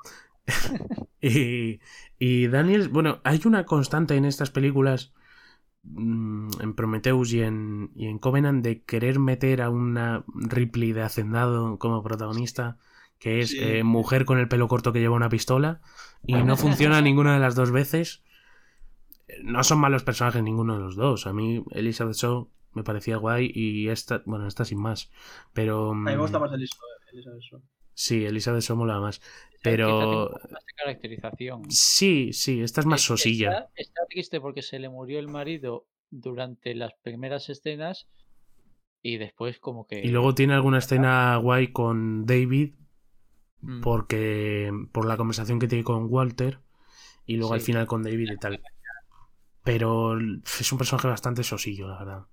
y, 1.22 1.80
y 2.20 2.48
Daniels, 2.48 2.90
bueno, 2.90 3.20
hay 3.24 3.42
una 3.46 3.66
constante 3.66 4.16
en 4.16 4.26
estas 4.26 4.52
películas, 4.52 5.14
mm, 5.84 6.50
en 6.62 6.74
Prometheus 6.76 7.34
y 7.34 7.42
en, 7.42 7.92
y 7.96 8.08
en 8.08 8.20
Covenant, 8.20 8.64
de 8.64 8.84
querer 8.84 9.20
meter 9.20 9.62
a 9.62 9.70
una 9.70 10.24
Ripley 10.28 10.92
de 10.94 11.04
Hacendado 11.04 11.78
como 11.80 12.04
protagonista, 12.04 12.78
que 13.20 13.40
es 13.42 13.52
Sí. 13.52 13.60
eh, 13.60 13.84
mujer 13.84 14.26
con 14.26 14.40
el 14.40 14.48
pelo 14.48 14.68
corto 14.68 14.94
que 14.94 15.00
lleva 15.00 15.16
una 15.16 15.30
pistola, 15.30 15.82
y 16.26 16.34
no 16.44 16.58
funciona 16.58 17.02
ninguna 17.02 17.34
de 17.34 17.40
las 17.40 17.56
dos 17.56 17.72
veces. 17.72 18.24
No 19.44 19.64
son 19.64 19.80
malos 19.80 20.04
personajes 20.04 20.44
ninguno 20.44 20.76
de 20.76 20.82
los 20.82 20.96
dos. 20.96 21.26
A 21.26 21.34
mí 21.34 21.64
Elizabeth 21.72 22.16
Shaw 22.16 22.50
me 22.74 22.84
parecía 22.84 23.18
guay 23.18 23.50
y 23.54 23.88
esta, 23.88 24.22
bueno, 24.26 24.46
esta 24.48 24.66
sin 24.66 24.80
más. 24.82 25.10
Pero... 25.54 25.92
A 25.92 25.96
mí 25.96 26.02
me 26.02 26.18
gusta 26.18 26.38
mm, 26.38 26.42
más. 26.42 26.52
Elizabeth 26.54 27.42
Shaw. 27.42 27.62
Sí, 27.94 28.26
Elizabeth 28.26 28.64
Shaw 28.64 28.78
mola 28.78 29.00
más. 29.00 29.22
Pero... 29.64 30.32
más 30.52 30.66
de 30.66 30.74
caracterización. 30.76 31.70
Sí, 31.70 32.34
sí, 32.34 32.62
esta 32.62 32.82
es 32.82 32.88
más 32.88 33.02
sosilla. 33.02 33.52
Está, 33.52 33.72
está 33.76 34.02
triste 34.10 34.42
porque 34.42 34.62
se 34.62 34.80
le 34.80 34.90
murió 34.90 35.20
el 35.20 35.28
marido 35.28 35.88
durante 36.10 36.74
las 36.74 36.94
primeras 37.04 37.50
escenas 37.50 38.08
y 39.02 39.18
después 39.18 39.60
como 39.60 39.86
que... 39.86 40.00
Y 40.00 40.10
luego 40.10 40.34
tiene 40.34 40.54
alguna 40.54 40.80
escena 40.80 41.38
guay 41.38 41.72
con 41.72 42.26
David 42.26 42.74
Mm, 43.62 43.82
porque 43.82 44.72
por 44.92 45.06
la 45.06 45.18
conversación 45.18 45.60
que 45.60 45.68
tiene 45.68 45.84
con 45.84 46.08
Walter 46.10 46.60
y 47.26 47.38
luego 47.38 47.54
al 47.54 47.62
final 47.62 47.88
con 47.88 48.04
David 48.04 48.32
y 48.32 48.38
tal. 48.38 48.62
Pero 49.64 50.18
es 50.20 50.72
un 50.72 50.78
personaje 50.78 51.08
bastante 51.08 51.44
sosillo, 51.44 51.88
la 51.88 52.00
verdad. 52.00 52.26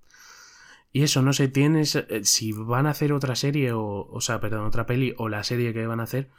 Y 0.91 1.03
eso, 1.03 1.21
no 1.21 1.33
sé, 1.33 1.47
tienes. 1.47 1.95
eh, 1.95 2.21
Si 2.23 2.51
van 2.53 2.87
a 2.87 2.91
hacer 2.91 3.13
otra 3.13 3.35
serie, 3.35 3.73
o, 3.73 4.07
o 4.07 4.21
sea, 4.21 4.39
perdón, 4.39 4.65
otra 4.65 4.85
peli, 4.85 5.13
o 5.17 5.29
la 5.29 5.43
serie 5.43 5.73
que 5.73 5.85
van 5.87 5.99
a 5.99 6.03
hacer, 6.03 6.29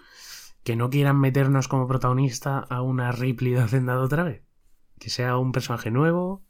que 0.64 0.76
no 0.76 0.90
quieran 0.90 1.20
meternos 1.20 1.68
como 1.68 1.88
protagonista 1.88 2.58
a 2.60 2.82
una 2.82 3.12
Ripley 3.12 3.52
de 3.54 3.60
Hacendado 3.62 4.02
otra 4.04 4.24
vez. 4.24 4.42
Que 4.98 5.10
sea 5.10 5.38
un 5.38 5.52
personaje 5.52 5.90
nuevo, 5.90 6.42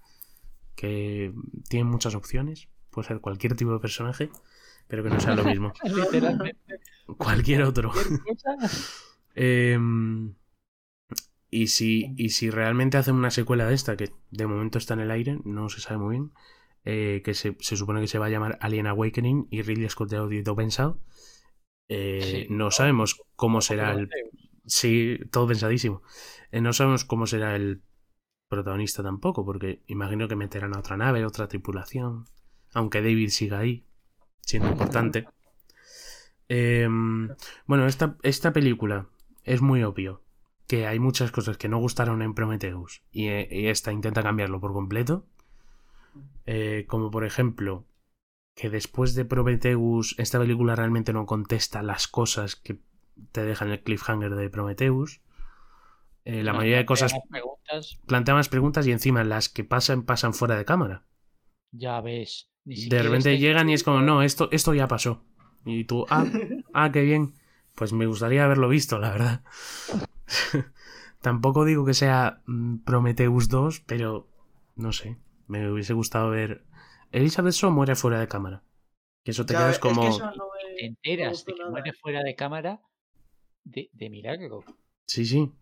que 0.76 1.32
tiene 1.68 1.84
muchas 1.90 2.14
opciones, 2.14 2.68
puede 2.90 3.08
ser 3.08 3.20
cualquier 3.20 3.56
tipo 3.56 3.72
de 3.72 3.80
personaje, 3.80 4.30
pero 4.88 5.02
que 5.04 5.10
no 5.10 5.20
sea 5.20 5.36
lo 5.36 5.44
mismo. 5.44 5.72
Literalmente. 5.84 6.80
cualquier 7.18 7.62
otro. 7.64 7.92
Em, 9.34 10.34
y, 11.50 11.68
si, 11.68 12.14
y 12.16 12.30
si 12.30 12.50
realmente 12.50 12.96
hacen 12.96 13.14
una 13.16 13.30
secuela 13.30 13.66
de 13.66 13.74
esta, 13.74 13.96
que 13.96 14.12
de 14.30 14.46
momento 14.46 14.78
está 14.78 14.94
en 14.94 15.00
el 15.00 15.10
aire, 15.10 15.40
no 15.44 15.68
se 15.68 15.80
sabe 15.80 15.98
muy 15.98 16.10
bien, 16.16 16.32
eh, 16.84 17.22
que 17.24 17.34
se, 17.34 17.56
se 17.60 17.76
supone 17.76 18.00
que 18.00 18.06
se 18.08 18.18
va 18.18 18.26
a 18.26 18.30
llamar 18.30 18.58
Alien 18.60 18.86
Awakening 18.86 19.48
y 19.50 19.62
Ridley 19.62 19.88
Scott 19.88 20.10
ya 20.10 20.18
lo 20.18 20.56
pensado, 20.56 21.00
eh, 21.88 22.46
Sí. 22.46 22.54
no 22.54 22.70
sabemos 22.70 23.20
cómo 23.36 23.60
será 23.60 23.92
el... 23.92 24.08
Sí, 24.66 25.18
todo 25.32 25.48
pensadísimo. 25.48 26.02
Eh, 26.52 26.60
no 26.60 26.72
sabemos 26.72 27.04
cómo 27.04 27.26
será 27.26 27.56
el 27.56 27.82
protagonista 28.48 29.02
tampoco, 29.02 29.44
porque 29.44 29.82
imagino 29.86 30.28
que 30.28 30.36
meterán 30.36 30.74
a 30.74 30.80
otra 30.80 30.96
nave, 30.96 31.24
otra 31.24 31.48
tripulación, 31.48 32.24
aunque 32.72 33.00
David 33.00 33.28
siga 33.30 33.58
ahí, 33.58 33.84
siendo 34.40 34.68
importante. 34.68 35.26
Em, 36.48 37.28
bueno, 37.66 37.86
esta, 37.86 38.16
esta 38.22 38.52
película 38.52 39.08
es 39.44 39.60
muy 39.62 39.82
obvio 39.82 40.22
que 40.66 40.86
hay 40.86 40.98
muchas 40.98 41.32
cosas 41.32 41.56
que 41.58 41.68
no 41.68 41.78
gustaron 41.78 42.22
en 42.22 42.34
Prometheus 42.34 43.02
y, 43.10 43.28
y 43.28 43.66
esta 43.68 43.92
intenta 43.92 44.22
cambiarlo 44.22 44.60
por 44.60 44.72
completo. 44.72 45.26
Eh, 46.46 46.84
como 46.88 47.10
por 47.10 47.24
ejemplo, 47.24 47.86
que 48.54 48.70
después 48.70 49.14
de 49.14 49.24
Prometheus 49.24 50.14
esta 50.18 50.38
película 50.38 50.76
realmente 50.76 51.12
no 51.12 51.26
contesta 51.26 51.82
las 51.82 52.08
cosas 52.08 52.56
que 52.56 52.78
te 53.32 53.44
dejan 53.44 53.70
el 53.70 53.82
cliffhanger 53.82 54.34
de 54.34 54.50
Prometheus. 54.50 55.20
Eh, 56.24 56.42
la 56.42 56.52
mayoría 56.52 56.78
de 56.78 56.86
cosas 56.86 57.12
preguntas, 57.30 57.98
plantea 58.06 58.34
más 58.34 58.48
preguntas 58.48 58.86
y 58.86 58.92
encima 58.92 59.24
las 59.24 59.48
que 59.48 59.64
pasan 59.64 60.02
pasan 60.02 60.34
fuera 60.34 60.56
de 60.56 60.64
cámara. 60.64 61.04
ya 61.72 62.00
ves. 62.00 62.50
ni 62.64 62.88
De 62.88 63.02
repente 63.02 63.38
llegan 63.38 63.70
y 63.70 63.74
es 63.74 63.82
como, 63.82 64.02
no, 64.02 64.22
esto, 64.22 64.48
esto 64.52 64.74
ya 64.74 64.86
pasó. 64.88 65.24
Y 65.64 65.84
tú, 65.84 66.06
ah, 66.10 66.24
ah, 66.72 66.90
qué 66.92 67.02
bien. 67.02 67.34
Pues 67.74 67.92
me 67.92 68.06
gustaría 68.06 68.44
haberlo 68.44 68.68
visto, 68.68 68.98
la 68.98 69.10
verdad. 69.10 69.42
Tampoco 71.20 71.64
digo 71.64 71.84
que 71.84 71.94
sea 71.94 72.42
mm, 72.46 72.78
Prometheus 72.78 73.48
2, 73.48 73.80
pero 73.80 74.28
no 74.76 74.92
sé. 74.92 75.16
Me 75.50 75.68
hubiese 75.70 75.92
gustado 75.94 76.30
ver. 76.30 76.64
Elizabeth 77.10 77.54
Shaw 77.54 77.70
muere 77.72 77.96
fuera 77.96 78.20
de 78.20 78.28
cámara. 78.28 78.62
Que 79.24 79.32
eso 79.32 79.44
te 79.44 79.52
Ya, 79.52 79.58
quedas 79.60 79.72
es 79.72 79.78
que 79.80 79.88
como. 79.88 80.02
no 80.02 80.50
me- 80.54 80.76
Te 80.76 80.86
enteras 80.86 81.44
de 81.44 81.52
que 81.52 81.58
nada. 81.58 81.70
muere 81.72 81.92
fuera 81.92 82.22
de 82.22 82.34
cámara 82.36 82.80
de, 83.64 83.90
de 83.92 84.10
milagro. 84.10 84.64
Sí, 85.06 85.24
sí. 85.26 85.52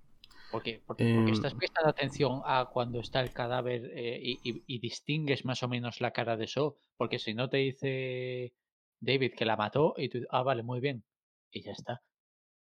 Porque, 0.50 0.82
porque, 0.86 1.04
porque 1.14 1.30
Em, 1.30 1.34
estás 1.34 1.54
prestando 1.54 1.90
atención 1.90 2.42
a 2.44 2.68
cuando 2.72 3.00
está 3.00 3.20
el 3.20 3.32
cadáver 3.32 3.90
eh, 3.94 4.20
y, 4.22 4.32
y- 4.48 4.62
y 4.66 4.78
distingues 4.78 5.44
más 5.44 5.62
o 5.62 5.68
menos 5.68 6.00
la 6.00 6.12
cara 6.12 6.36
de 6.36 6.46
So. 6.46 6.78
Porque 6.96 7.18
si 7.18 7.34
no 7.34 7.48
te 7.48 7.58
dice 7.58 8.52
David 9.00 9.32
que 9.34 9.44
la 9.46 9.56
mató 9.56 9.94
y 9.96 10.08
tú, 10.08 10.18
ah, 10.30 10.42
vale, 10.42 10.62
muy 10.62 10.80
bien. 10.80 11.02
Y 11.50 11.62
ya 11.62 11.72
está. 11.72 12.02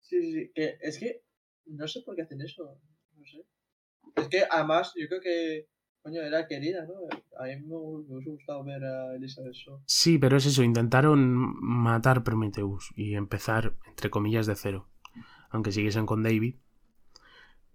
Sí, 0.01 0.21
sí, 0.21 0.33
sí. 0.33 0.51
Que 0.53 0.77
es 0.81 0.99
que 0.99 1.21
no 1.65 1.87
sé 1.87 2.01
por 2.01 2.15
qué 2.15 2.23
hacen 2.23 2.41
eso. 2.41 2.77
No 3.13 3.25
sé. 3.25 3.45
Es 4.15 4.27
que 4.29 4.43
además, 4.49 4.93
yo 4.95 5.07
creo 5.07 5.21
que. 5.21 5.67
Coño, 6.05 6.21
era 6.21 6.47
querida, 6.47 6.81
¿no? 6.89 6.93
A 7.41 7.43
mí 7.47 7.55
me, 7.67 7.75
hu- 7.75 8.05
me 8.07 8.13
hubiese 8.15 8.29
gustado 8.37 8.63
ver 8.63 8.81
a 8.83 9.15
Elizabeth 9.15 9.53
Shaw. 9.61 9.79
Sí, 9.87 10.17
pero 10.19 10.37
es 10.37 10.45
eso, 10.45 10.61
intentaron 10.63 11.19
matar 11.59 12.23
Prometheus 12.23 12.91
y 12.95 13.15
empezar, 13.15 13.73
entre 13.87 14.11
comillas, 14.11 14.45
de 14.45 14.55
cero. 14.55 14.87
Aunque 15.49 15.71
siguiesen 15.71 16.05
con 16.05 16.23
David. 16.23 16.55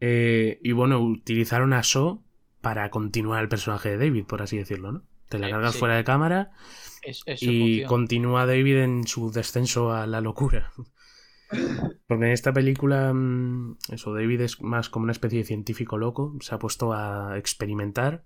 Eh, 0.00 0.58
y 0.62 0.72
bueno, 0.72 1.00
utilizaron 1.00 1.72
a 1.72 1.82
Shaw 1.82 2.22
para 2.60 2.90
continuar 2.90 3.42
el 3.42 3.48
personaje 3.48 3.90
de 3.90 3.98
David, 3.98 4.24
por 4.26 4.42
así 4.42 4.56
decirlo, 4.56 4.92
¿no? 4.92 5.02
Te 5.28 5.38
la 5.38 5.48
Eh, 5.48 5.50
cargas 5.50 5.72
sí. 5.74 5.78
fuera 5.78 5.96
de 5.96 6.04
cámara 6.04 6.50
Es, 7.02 7.22
es 7.26 7.40
su 7.40 7.46
y 7.46 7.58
función. 7.58 7.88
continúa 7.88 8.46
David 8.46 8.76
en 8.78 9.06
su 9.06 9.30
descenso 9.30 9.92
a 9.92 10.06
la 10.06 10.20
locura. 10.20 10.72
Porque 12.06 12.26
en 12.26 12.32
esta 12.32 12.52
película, 12.52 13.12
mm, 13.12 13.78
eso, 13.92 14.14
David 14.14 14.42
es 14.42 14.60
más 14.62 14.88
como 14.88 15.04
una 15.04 15.12
especie 15.12 15.38
de 15.38 15.44
científico 15.44 15.98
loco. 15.98 16.36
Se 16.40 16.54
ha 16.54 16.58
puesto 16.58 16.92
a 16.92 17.38
experimentar 17.38 18.24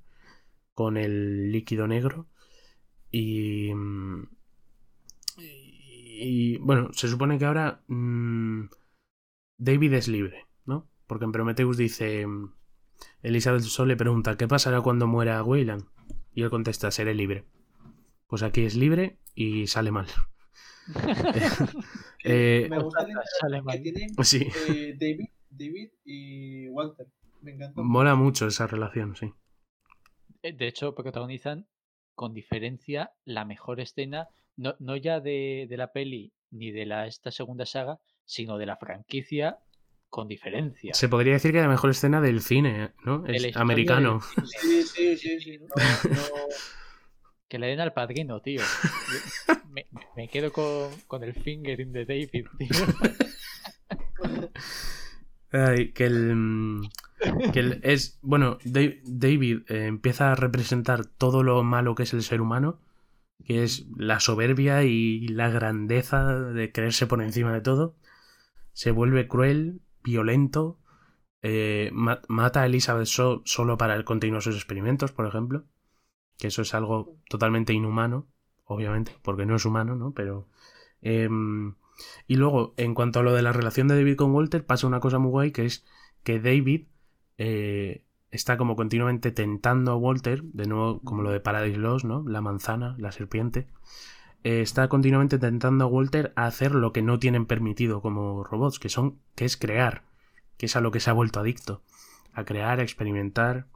con 0.74 0.96
el 0.96 1.52
líquido 1.52 1.86
negro. 1.86 2.26
Y. 3.10 3.72
mm, 3.74 4.26
bueno, 6.60 6.90
se 6.92 7.08
supone 7.08 7.38
que 7.38 7.44
ahora 7.44 7.82
mm, 7.88 8.68
David 9.58 9.92
es 9.94 10.08
libre, 10.08 10.46
¿no? 10.64 10.88
Porque 11.06 11.24
en 11.24 11.32
Prometheus 11.32 11.76
dice. 11.76 12.26
Elizabeth 13.22 13.62
Shaw 13.62 13.86
le 13.86 13.96
pregunta: 13.96 14.36
¿Qué 14.36 14.48
pasará 14.48 14.80
cuando 14.80 15.06
muera 15.06 15.42
Weyland? 15.42 15.84
Y 16.32 16.42
él 16.42 16.50
contesta: 16.50 16.90
Seré 16.90 17.14
libre. 17.14 17.44
Pues 18.26 18.42
aquí 18.42 18.62
es 18.64 18.74
libre 18.76 19.18
y 19.34 19.66
sale 19.66 19.90
mal. 19.90 20.06
Eh, 22.26 22.66
me 22.70 22.78
gusta 22.78 23.06
que 23.82 23.92
tienen 23.92 24.14
sí. 24.24 24.48
eh, 24.68 24.96
David, 24.98 25.28
David 25.50 25.90
y 26.04 26.68
Walter. 26.70 27.06
Me 27.42 27.52
encanta. 27.52 27.82
Mola 27.82 28.14
mucho 28.14 28.46
esa 28.46 28.66
relación, 28.66 29.14
sí. 29.14 29.30
Eh, 30.42 30.52
De 30.54 30.66
hecho, 30.68 30.94
protagonizan 30.94 31.66
con 32.14 32.32
diferencia 32.32 33.12
la 33.26 33.44
mejor 33.44 33.80
escena, 33.80 34.28
no, 34.56 34.74
no 34.78 34.96
ya 34.96 35.20
de, 35.20 35.66
de 35.68 35.76
la 35.76 35.92
peli 35.92 36.32
ni 36.50 36.70
de 36.70 36.86
la, 36.86 37.06
esta 37.06 37.30
segunda 37.30 37.66
saga, 37.66 37.98
sino 38.24 38.56
de 38.56 38.66
la 38.66 38.76
franquicia 38.78 39.58
con 40.08 40.26
diferencia. 40.28 40.94
Se 40.94 41.08
podría 41.08 41.34
decir 41.34 41.52
que 41.52 41.60
la 41.60 41.68
mejor 41.68 41.90
escena 41.90 42.20
del 42.22 42.40
cine, 42.40 42.92
¿no? 43.04 43.18
De 43.18 43.36
Es 43.36 43.56
americano. 43.56 44.20
del. 44.36 44.46
Sí, 44.48 44.82
sí, 44.84 45.16
sí, 45.18 45.40
sí. 45.40 45.58
No, 45.58 45.66
no- 46.14 46.48
Que 47.48 47.58
le 47.58 47.66
den 47.68 47.80
al 47.80 47.92
padrino, 47.92 48.40
tío. 48.40 48.60
Me, 49.70 49.86
me 50.16 50.28
quedo 50.28 50.52
con, 50.52 50.88
con 51.08 51.24
el 51.24 51.34
fingering 51.34 51.92
de 51.92 52.04
David, 52.04 52.46
tío. 52.58 52.70
Ay, 55.50 55.92
que 55.92 56.04
el. 56.06 56.80
Que 57.52 57.60
el- 57.60 57.80
es. 57.82 58.18
Bueno, 58.22 58.58
Da- 58.64 58.94
David 59.04 59.62
eh, 59.68 59.86
empieza 59.86 60.32
a 60.32 60.34
representar 60.36 61.06
todo 61.06 61.42
lo 61.42 61.62
malo 61.64 61.94
que 61.94 62.04
es 62.04 62.12
el 62.14 62.22
ser 62.22 62.40
humano. 62.40 62.80
Que 63.44 63.64
es 63.64 63.86
la 63.96 64.20
soberbia 64.20 64.84
y 64.84 65.26
la 65.28 65.50
grandeza 65.50 66.34
de 66.40 66.70
creerse 66.72 67.06
por 67.06 67.20
encima 67.22 67.52
de 67.52 67.60
todo. 67.60 67.96
Se 68.72 68.90
vuelve 68.92 69.26
cruel, 69.28 69.80
violento. 70.04 70.78
eh, 71.42 71.90
ma- 71.92 72.22
mata 72.28 72.62
a 72.62 72.66
Elizabeth 72.66 73.06
Shaw 73.06 73.42
solo 73.44 73.76
para 73.76 74.02
continuar 74.04 74.40
sus 74.42 74.54
experimentos, 74.56 75.12
por 75.12 75.26
ejemplo. 75.26 75.64
Que 76.38 76.48
eso 76.48 76.62
es 76.62 76.74
algo 76.74 77.16
totalmente 77.28 77.72
inhumano, 77.72 78.26
obviamente, 78.64 79.12
porque 79.22 79.46
no 79.46 79.56
es 79.56 79.64
humano, 79.64 79.94
¿no? 79.96 80.12
Pero. 80.12 80.48
em, 81.02 81.74
y 82.26 82.36
luego, 82.36 82.74
en 82.76 82.94
cuanto 82.94 83.20
a 83.20 83.22
lo 83.22 83.32
de 83.34 83.42
la 83.42 83.52
relación 83.52 83.88
de 83.88 83.96
David 83.96 84.16
con 84.16 84.32
Walter, 84.32 84.66
pasa 84.66 84.86
una 84.86 85.00
cosa 85.00 85.18
muy 85.18 85.30
guay 85.30 85.52
que 85.52 85.64
es 85.66 85.84
que 86.24 86.40
David 86.40 86.86
eh, 87.38 88.04
está 88.30 88.56
como 88.56 88.76
continuamente 88.76 89.30
tentando 89.32 89.92
a 89.92 89.96
Walter, 89.96 90.42
de 90.44 90.66
nuevo 90.66 91.00
como 91.02 91.22
lo 91.22 91.30
de 91.30 91.40
Paradise 91.40 91.78
Lost, 91.78 92.04
¿no? 92.04 92.24
La 92.28 92.40
manzana, 92.40 92.96
la 92.98 93.12
serpiente. 93.12 93.68
eh, 94.44 94.60
está 94.62 94.88
continuamente 94.88 95.38
tentando 95.38 95.84
a 95.84 95.86
Walter 95.88 96.32
a 96.36 96.46
hacer 96.46 96.74
lo 96.74 96.92
que 96.92 97.02
no 97.02 97.18
tienen 97.18 97.46
permitido 97.46 98.00
como 98.02 98.44
robots, 98.44 98.78
que 98.78 98.88
son, 98.88 99.18
que 99.34 99.44
es 99.44 99.56
crear, 99.56 100.04
que 100.58 100.66
es 100.66 100.76
a 100.76 100.80
lo 100.80 100.90
que 100.90 101.00
se 101.00 101.10
ha 101.10 101.14
vuelto 101.14 101.40
adicto. 101.40 101.82
A 102.32 102.44
crear, 102.44 102.80
a 102.80 102.82
experimentar. 102.82 103.66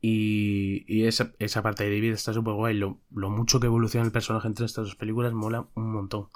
Y, 0.00 0.84
y 0.86 1.06
esa, 1.06 1.32
esa 1.38 1.62
parte 1.62 1.84
de 1.84 1.90
David 1.90 2.12
está 2.12 2.32
súper 2.32 2.54
guay. 2.54 2.74
Lo, 2.76 3.00
lo 3.10 3.30
mucho 3.30 3.60
que 3.60 3.66
evoluciona 3.66 4.06
el 4.06 4.12
personaje 4.12 4.48
entre 4.48 4.66
estas 4.66 4.84
dos 4.86 4.96
películas 4.96 5.32
mola 5.32 5.66
un 5.74 5.92
montón. 5.92 6.28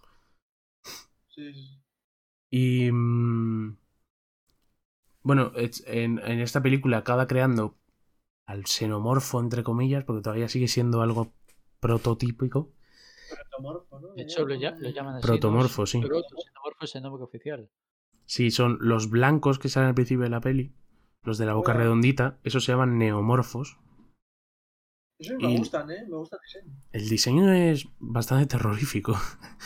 sí, 1.29 1.53
sí, 1.53 1.63
sí. 1.63 1.79
Y. 2.51 2.91
mm, 2.93 3.77
bueno, 5.23 5.53
en, 5.57 6.19
en 6.21 6.41
esta 6.41 6.63
película 6.63 6.99
acaba 6.99 7.27
creando 7.27 7.77
al 8.47 8.67
xenomorfo, 8.67 9.41
entre 9.41 9.63
comillas, 9.65 10.05
porque 10.05 10.23
todavía 10.23 10.49
sigue 10.49 10.69
siendo 10.69 11.03
algo 11.03 11.33
prototípico. 11.81 12.71
Protomorfo, 13.29 14.01
¿no? 14.01 14.09
De 14.15 14.23
hecho, 14.23 14.45
lo, 14.47 14.55
ya- 14.55 14.77
lo 14.81 14.91
llaman 14.91 15.17
así. 15.17 15.27
Protomorfo, 15.27 15.87
sí. 15.87 16.01
Protoxenomorfo 16.01 16.85
es 16.85 16.95
el 16.97 17.03
nombre 17.03 17.25
oficial. 17.25 17.71
Sí, 18.27 18.53
son 18.53 18.79
los 18.81 19.11
blancos 19.11 19.59
que 19.59 19.69
salen 19.69 19.89
al 19.89 19.95
principio 19.97 20.23
de 20.23 20.31
la 20.31 20.41
peli, 20.41 20.73
los 21.29 21.39
de 21.39 21.47
la 21.47 21.55
boca 21.55 21.72
redondita, 21.72 22.39
esos 22.43 22.64
se 22.64 22.72
llaman 22.72 22.99
neomorfos. 22.99 23.79
Eso 25.20 25.35
me 25.41 25.49
Y- 25.53 25.59
gustan, 25.59 25.91
¿eh? 25.91 26.05
Me 26.09 26.16
gusta 26.16 26.37
el 26.37 26.43
diseño. 26.43 26.74
El 26.93 27.09
diseño 27.09 27.53
es 27.53 27.89
bastante 27.99 28.47
terrorífico. 28.47 29.14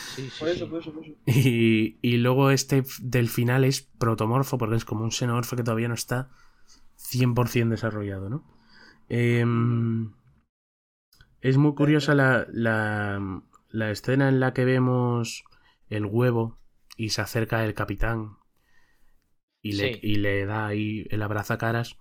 Sí, 0.02 0.28
sí, 0.30 0.40
Por 0.40 0.48
eso, 0.48 0.64
sí. 0.64 0.70
por 0.70 0.80
eso, 0.80 0.92
por 0.92 1.04
eso. 1.04 1.14
Y, 1.26 1.98
y 2.02 2.16
luego 2.18 2.50
este 2.50 2.82
del 3.00 3.28
final 3.28 3.64
es 3.64 3.82
protomorfo, 3.82 4.58
porque 4.58 4.76
es 4.76 4.84
como 4.84 5.04
un 5.04 5.12
xenomorfo 5.12 5.56
que 5.56 5.62
todavía 5.62 5.88
no 5.88 5.94
está 5.94 6.30
100% 6.96 7.70
desarrollado, 7.70 8.28
¿no? 8.30 8.44
Em, 9.08 10.12
es 11.40 11.56
muy 11.58 11.74
curiosa 11.74 12.14
la, 12.14 12.46
la, 12.50 13.42
la 13.68 13.90
escena 13.90 14.28
en 14.28 14.40
la 14.40 14.52
que 14.54 14.64
vemos 14.64 15.44
el 15.90 16.06
huevo 16.06 16.58
y 16.96 17.10
se 17.10 17.20
acerca 17.20 17.64
el 17.64 17.74
capitán 17.74 18.36
y 19.62 19.72
le, 19.72 19.94
Sí. 19.94 20.00
y 20.02 20.16
le 20.16 20.44
da 20.46 20.66
ahí 20.66 21.06
el 21.10 21.22
abrazacaras. 21.22 21.96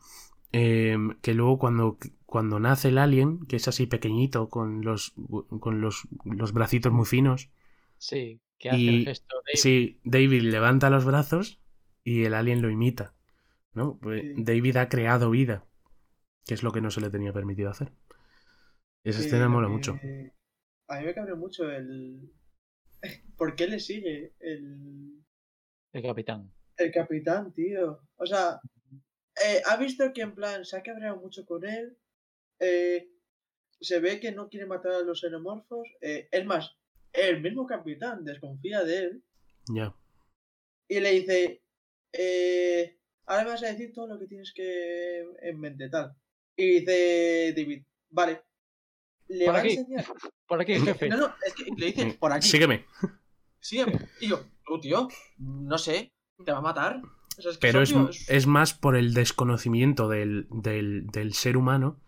em, 0.53 1.17
que 1.21 1.33
luego 1.33 1.57
cuando, 1.59 1.97
cuando 2.25 2.59
nace 2.59 2.89
el 2.89 2.97
alien, 2.97 3.45
que 3.45 3.55
es 3.55 3.69
así 3.69 3.87
pequeñito, 3.87 4.49
con 4.49 4.81
los, 4.83 5.13
con 5.61 5.79
los, 5.79 6.07
los 6.25 6.51
bracitos 6.53 6.91
muy 6.91 7.05
finos, 7.05 7.49
Sí, 7.97 8.41
que 8.59 8.69
hace 8.69 8.79
Y- 8.79 8.99
el 8.99 9.05
gesto 9.05 9.37
de 9.45 9.57
Sí, 9.57 9.99
David 10.03 10.41
levanta 10.41 10.89
los 10.89 11.05
brazos 11.05 11.61
y 12.03 12.25
el 12.25 12.33
alien 12.33 12.61
lo 12.61 12.69
imita. 12.69 13.13
¿no? 13.73 13.97
Pues 14.01 14.21
Sí. 14.23 14.33
David 14.43 14.75
ha 14.77 14.89
creado 14.89 15.29
vida, 15.29 15.65
que 16.45 16.53
es 16.55 16.63
lo 16.63 16.73
que 16.73 16.81
no 16.81 16.91
se 16.91 16.99
le 16.99 17.09
tenía 17.09 17.31
permitido 17.31 17.69
hacer. 17.69 17.93
Esa 19.05 19.19
Sí, 19.19 19.27
escena 19.27 19.47
mola 19.47 19.69
mucho. 19.69 19.97
A 20.89 20.99
mí 20.99 21.05
me 21.05 21.13
cabrea 21.13 21.35
mucho 21.35 21.71
el. 21.71 22.29
¿Por 23.37 23.55
qué 23.55 23.67
le 23.67 23.79
sigue 23.79 24.33
el, 24.41 25.23
el 25.93 26.01
capitán. 26.03 26.51
El 26.81 26.91
capitán, 26.91 27.53
tío? 27.53 28.01
O 28.17 28.25
sea, 28.25 28.59
eh, 29.45 29.61
ha 29.65 29.77
visto 29.77 30.11
que 30.13 30.21
en 30.21 30.35
plan 30.35 30.65
se 30.65 30.77
ha 30.77 30.83
cabreado 30.83 31.17
mucho 31.17 31.45
con 31.45 31.65
él. 31.65 31.97
eh, 32.59 33.07
se 33.83 33.99
ve 33.99 34.19
que 34.19 34.31
no 34.31 34.47
quiere 34.49 34.67
matar 34.67 34.91
a 34.91 35.01
los 35.01 35.21
xenomorfos. 35.21 35.87
eh, 36.01 36.27
es 36.31 36.45
más, 36.45 36.77
el 37.13 37.41
mismo 37.41 37.65
capitán 37.65 38.23
desconfía 38.23 38.83
de 38.83 38.97
él 38.99 39.23
Ya. 39.73 39.95
y 40.87 40.99
le 40.99 41.11
dice: 41.11 41.63
eh, 42.13 42.97
Ahora 43.25 43.43
me 43.45 43.49
vas 43.51 43.63
a 43.63 43.71
decir 43.71 43.91
todo 43.93 44.07
lo 44.07 44.19
que 44.19 44.27
tienes 44.27 44.53
que 44.53 45.25
en 45.41 45.59
mente, 45.59 45.89
tal. 45.89 46.13
Y 46.55 46.79
dice 46.81 47.53
David: 47.55 47.83
Vale. 48.09 48.41
Le 49.29 49.45
Por 49.45 49.55
va 49.55 49.59
aquí. 49.59 49.69
a 49.69 49.79
enseñar. 49.79 50.05
Por 50.47 50.61
aquí, 50.61 50.73
jefe. 50.79 51.07
No, 51.09 51.17
no, 51.17 51.35
es 51.47 51.53
que 51.55 51.63
le 51.77 51.85
dice 51.87 52.17
por 52.19 52.33
aquí. 52.33 52.45
Sígueme. 52.47 52.85
Sígueme. 53.61 53.93
Y 54.19 54.27
yo, 54.27 54.45
tú, 54.65 54.79
tío, 54.81 55.07
no 55.37 55.77
sé, 55.77 56.11
te 56.45 56.51
va 56.51 56.59
a 56.59 56.61
matar. 56.61 57.01
O 57.37 57.41
sea, 57.41 57.51
es 57.51 57.57
que 57.57 57.67
Pero 57.67 57.81
es- 57.81 58.29
es 58.29 58.47
más 58.47 58.73
por 58.73 58.95
el 58.95 59.13
desconocimiento 59.13 60.07
del, 60.09 60.47
del, 60.51 61.07
del 61.07 61.33
ser 61.33 61.57
humano. 61.57 61.99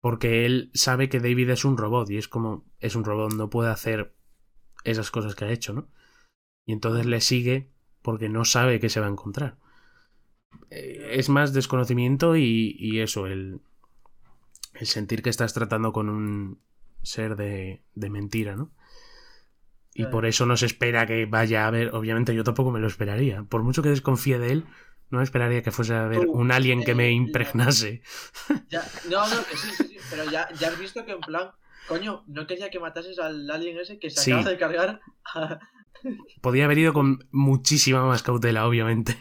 Porque 0.00 0.44
él 0.44 0.70
sabe 0.74 1.08
que 1.08 1.18
David 1.20 1.48
es 1.50 1.64
un 1.64 1.78
robot 1.78 2.10
y 2.10 2.18
es 2.18 2.28
como 2.28 2.64
es 2.78 2.94
un 2.94 3.04
robot, 3.04 3.32
no 3.32 3.48
puede 3.48 3.70
hacer 3.70 4.14
esas 4.84 5.10
cosas 5.10 5.34
que 5.34 5.46
ha 5.46 5.50
hecho, 5.52 5.72
¿no? 5.72 5.88
Y 6.66 6.72
entonces 6.74 7.06
le 7.06 7.20
sigue 7.22 7.70
porque 8.02 8.28
no 8.28 8.44
sabe 8.44 8.80
que 8.80 8.90
se 8.90 9.00
va 9.00 9.06
a 9.06 9.10
encontrar. 9.10 9.56
Eh, 10.70 11.12
Es 11.18 11.28
más 11.30 11.54
desconocimiento 11.54 12.36
y, 12.36 12.76
y 12.78 13.00
eso, 13.00 13.26
el, 13.26 13.60
el 14.74 14.86
sentir 14.86 15.22
que 15.22 15.30
estás 15.30 15.54
tratando 15.54 15.92
con 15.92 16.08
un 16.08 16.58
ser 17.02 17.36
de, 17.36 17.82
de 17.94 18.10
mentira, 18.10 18.56
¿no? 18.56 18.70
Y 19.94 20.02
Claro. 20.02 20.10
por 20.10 20.26
eso 20.26 20.44
no 20.44 20.56
se 20.56 20.66
espera 20.66 21.06
que 21.06 21.24
vaya 21.26 21.66
a 21.66 21.70
ver, 21.70 21.94
obviamente 21.94 22.34
yo 22.34 22.42
tampoco 22.44 22.70
me 22.72 22.80
lo 22.80 22.88
esperaría. 22.88 23.44
Por 23.44 23.62
mucho 23.62 23.82
que 23.82 23.90
desconfíe 23.90 24.38
de 24.40 24.50
él, 24.52 24.64
no 25.10 25.18
me 25.18 25.24
esperaría 25.24 25.62
que 25.62 25.70
fuese 25.70 25.94
a 25.94 26.06
ver 26.08 26.22
Tú, 26.24 26.32
un 26.32 26.50
alien 26.50 26.82
que 26.82 26.90
eh, 26.92 26.94
me 26.96 27.04
la- 27.04 27.10
impregnase. 27.10 28.02
ya- 28.68 28.84
no, 29.08 29.26
no, 29.28 29.36
que 29.48 29.56
sí, 29.56 29.68
sí, 29.76 29.84
sí, 29.88 29.96
pero 30.10 30.24
ya, 30.30 30.48
ya 30.58 30.68
has 30.68 30.78
visto 30.78 31.04
que 31.06 31.12
en 31.12 31.20
plan, 31.20 31.50
coño, 31.86 32.24
no 32.26 32.46
quería 32.46 32.70
que 32.70 32.80
matases 32.80 33.18
al 33.20 33.48
alien 33.50 33.78
ese 33.78 33.98
que 34.00 34.10
se 34.10 34.20
Sí. 34.20 34.32
acaba 34.32 34.50
de 34.50 34.58
cargar. 34.58 35.00
a- 35.34 35.58
Podía 36.42 36.64
haber 36.66 36.78
ido 36.78 36.92
con 36.92 37.26
muchísima 37.30 38.04
más 38.04 38.22
cautela, 38.22 38.66
obviamente. 38.66 39.16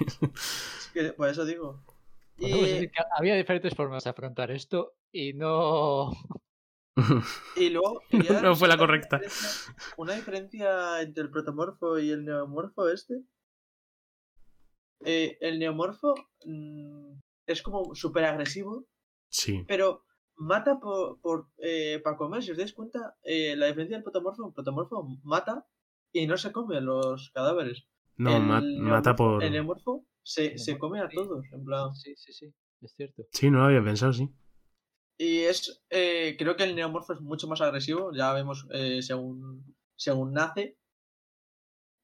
que 0.94 1.14
por 1.14 1.30
eso 1.30 1.46
digo. 1.46 1.82
Que 2.38 2.92
había 3.18 3.36
diferentes 3.36 3.74
formas 3.76 4.04
de 4.04 4.10
afrontar 4.10 4.50
esto 4.52 4.96
y 5.12 5.34
no. 5.34 6.12
y 7.56 7.70
luego. 7.70 8.02
No, 8.42 8.56
fue 8.56 8.68
la 8.68 8.78
correcta. 8.78 9.18
diferencia- 9.20 9.76
Una 9.98 10.14
diferencia 10.14 11.02
entre 11.02 11.24
el 11.24 11.32
protomorfo 11.32 11.98
y 12.00 12.12
el 12.12 12.24
neomorfo 12.26 12.90
este. 12.90 13.24
Eh, 15.06 15.38
el 15.42 15.60
neomorfo 15.60 16.14
mm, 16.46 17.14
es 17.48 17.62
como 17.62 17.94
súper 17.96 18.26
agresivo, 18.26 18.86
Sí. 19.30 19.66
pero 19.68 20.06
mata 20.36 20.80
por, 20.80 21.20
por 21.20 21.48
eh, 21.58 22.00
para 22.04 22.16
comer. 22.18 22.44
Si 22.44 22.52
os 22.52 22.58
dais 22.58 22.74
cuenta, 22.74 23.18
eh, 23.24 23.56
la 23.58 23.66
diferencia 23.68 23.98
del 23.98 24.04
protomorfo, 24.04 24.48
el 24.48 24.54
protomorfo 24.54 25.04
mata 25.24 25.68
y 26.14 26.26
no 26.28 26.38
se 26.38 26.52
come 26.52 26.80
los 26.80 27.32
cadáveres. 27.32 27.86
No, 28.18 28.38
el 28.38 28.44
ma- 28.44 28.62
mata 28.62 29.16
por. 29.16 29.44
El 29.44 29.52
neomorfo 29.52 30.06
se, 30.22 30.58
se 30.58 30.78
come 30.78 31.02
a 31.02 31.10
todos, 31.10 31.46
en 31.52 31.66
plan. 31.66 31.94
Sí, 31.96 32.14
sí, 32.16 32.32
sí, 32.32 32.54
es 32.82 32.94
cierto. 32.96 33.24
Sí, 33.32 33.50
no 33.50 33.60
lo 33.60 33.66
había 33.66 33.84
pensado, 33.84 34.14
sí. 34.14 34.30
Y 35.24 35.40
es, 35.44 35.82
eh, 35.90 36.36
creo 36.38 36.58
que 36.58 36.64
el 36.66 36.76
neomorfo 36.76 37.14
es 37.14 37.22
mucho 37.22 37.48
más 37.48 37.62
agresivo, 37.62 38.12
ya 38.14 38.34
vemos 38.34 38.68
eh, 38.74 39.02
según, 39.02 39.74
según 39.96 40.34
nace. 40.34 40.78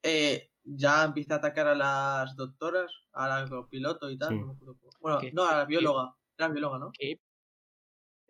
Eh, 0.03 0.49
ya 0.63 1.03
empieza 1.03 1.33
a 1.33 1.37
atacar 1.37 1.67
a 1.67 1.75
las 1.75 2.35
doctoras, 2.37 2.89
a 3.11 3.27
la 3.27 3.67
piloto 3.69 4.09
y 4.09 4.17
tal. 4.17 4.29
Sí. 4.29 4.35
me. 4.35 4.53
Bueno, 5.01 5.19
¿Qué- 5.19 5.33
no, 5.33 5.45
a 5.45 5.57
la 5.57 5.65
bióloga. 5.65 6.15
Era 6.37 6.47
bióloga, 6.47 6.79
¿no? 6.79 6.91
Qué- 6.97 7.19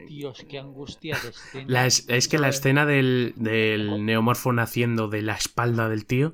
Dios, 0.08 0.44
qué 0.50 0.58
angustia 0.58 1.20
de 1.22 1.30
escena. 1.30 1.66
La 1.68 1.86
es, 1.86 2.08
es 2.10 2.28
que 2.28 2.40
la 2.40 2.48
escena 2.50 2.86
del, 2.88 3.34
del 3.36 4.06
neomorfo 4.06 4.54
naciendo 4.54 5.08
de 5.08 5.22
la 5.22 5.36
espalda 5.36 5.88
del 5.90 6.08
tío 6.08 6.34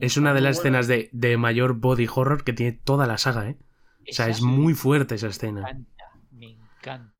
es 0.00 0.16
una 0.16 0.34
de 0.34 0.40
las 0.40 0.58
escenas 0.58 0.88
de, 0.88 1.10
de 1.12 1.36
mayor 1.36 1.74
body 1.74 2.08
horror 2.12 2.42
que 2.42 2.54
tiene 2.54 2.72
toda 2.72 3.06
la 3.06 3.18
saga, 3.18 3.50
¿eh? 3.50 3.58
O 4.10 4.12
sea, 4.12 4.28
es 4.28 4.42
me 4.42 4.48
muy 4.48 4.74
fuerte 4.74 5.14
esa 5.14 5.28
escena. 5.28 5.60
encanta, 5.60 6.04
me 6.32 6.46
encanta. 6.50 7.13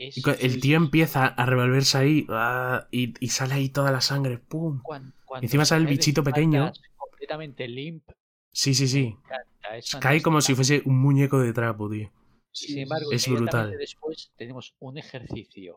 Es 0.00 0.16
Y 0.16 0.22
el 0.40 0.60
tío 0.60 0.76
empieza 0.78 1.26
a 1.26 1.44
revolverse 1.44 1.98
ahí 1.98 2.26
ah, 2.30 2.86
y, 2.90 3.12
y 3.22 3.28
sale 3.28 3.54
ahí 3.54 3.68
toda 3.68 3.92
la 3.92 4.00
sangre. 4.00 4.38
¡Pum! 4.38 4.80
cuan- 4.82 5.12
cuando 5.26 5.44
encima 5.44 5.64
sale 5.66 5.82
el 5.82 5.88
bichito 5.88 6.24
pequeño. 6.24 6.72
Completamente 6.96 7.68
limp. 7.68 8.04
Sí, 8.50 8.74
sí, 8.74 8.88
sí. 8.88 9.16
encanta, 9.18 9.76
es 9.76 9.94
Cae 10.00 10.22
como 10.22 10.40
si 10.40 10.54
fuese 10.54 10.82
un 10.86 10.98
muñeco 10.98 11.38
de 11.38 11.52
trapo, 11.52 11.88
tío. 11.90 12.10
Sin 12.52 12.78
embargo, 12.78 13.12
Es 13.12 13.28
brutal. 13.28 13.76
después 13.78 14.32
tenemos 14.36 14.74
un 14.80 14.98
ejercicio 14.98 15.76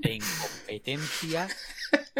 de 0.00 0.14
incompetencia. 0.16 1.48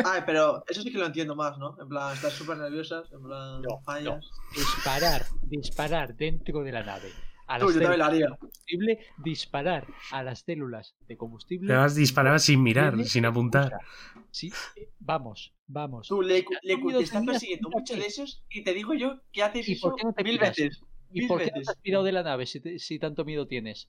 Ah, 0.05 0.23
pero 0.25 0.65
eso 0.69 0.83
sí 0.83 0.91
que 0.91 0.99
lo 0.99 1.07
entiendo 1.07 1.35
más, 1.37 1.59
¿no? 1.59 1.77
En 1.81 1.89
plan, 1.89 2.15
estás 2.15 2.33
súper 2.33 2.57
nerviosas, 2.57 3.13
en 3.13 3.23
plan, 3.23 3.61
No, 3.61 3.81
fallas. 3.85 4.25
Disparar, 4.55 5.27
disparar 5.43 6.17
dentro 6.17 6.63
de 6.63 6.73
la 6.73 6.83
nave. 6.85 7.11
A 7.55 7.59
las 7.59 7.75
yo 7.75 7.81
también 7.81 7.91
células 7.93 7.99
lo 7.99 8.05
haría. 8.05 8.27
de 8.27 8.37
combustible, 8.39 9.07
disparar 9.19 9.87
a 10.13 10.23
las 10.23 10.41
células 10.41 10.95
de 11.09 11.17
combustible. 11.17 11.73
Además 11.73 11.95
disparaba 11.95 12.39
sin 12.39 12.63
mirar, 12.63 13.03
sin 13.05 13.25
apuntar. 13.27 13.73
Sí, 14.31 14.53
eh, 14.77 14.91
vamos, 14.99 15.55
vamos. 15.67 16.09
Tú, 16.09 16.23
le, 16.23 16.45
le- 16.63 16.77
te 16.77 16.99
están 17.01 17.21
tenías 17.23 17.27
persiguiendo 17.27 17.69
puta 17.69 17.79
mucho 17.79 17.95
fe. 17.95 18.01
de 18.01 18.07
esos 18.07 18.45
y 18.51 18.65
te 18.65 18.75
digo 18.75 18.95
yo 18.95 19.21
que 19.33 19.43
haces 19.43 19.69
¿Y 19.69 19.77
por 19.77 19.91
eso 19.93 19.97
qué 19.97 20.05
no 20.05 20.13
te 20.13 20.25
mil 20.25 20.39
piras? 20.39 20.57
veces. 20.57 20.81
¿Y 21.13 21.19
mil 21.21 21.29
por 21.29 21.39
qué 21.39 21.53
no 21.55 21.63
te 21.63 21.71
has 21.71 21.77
pirado 21.79 22.05
de 22.05 22.13
la 22.13 22.23
nave 22.23 22.47
si, 22.47 22.61
te- 22.61 22.79
si 22.79 22.99
tanto 22.99 23.25
miedo 23.25 23.47
tienes? 23.47 23.89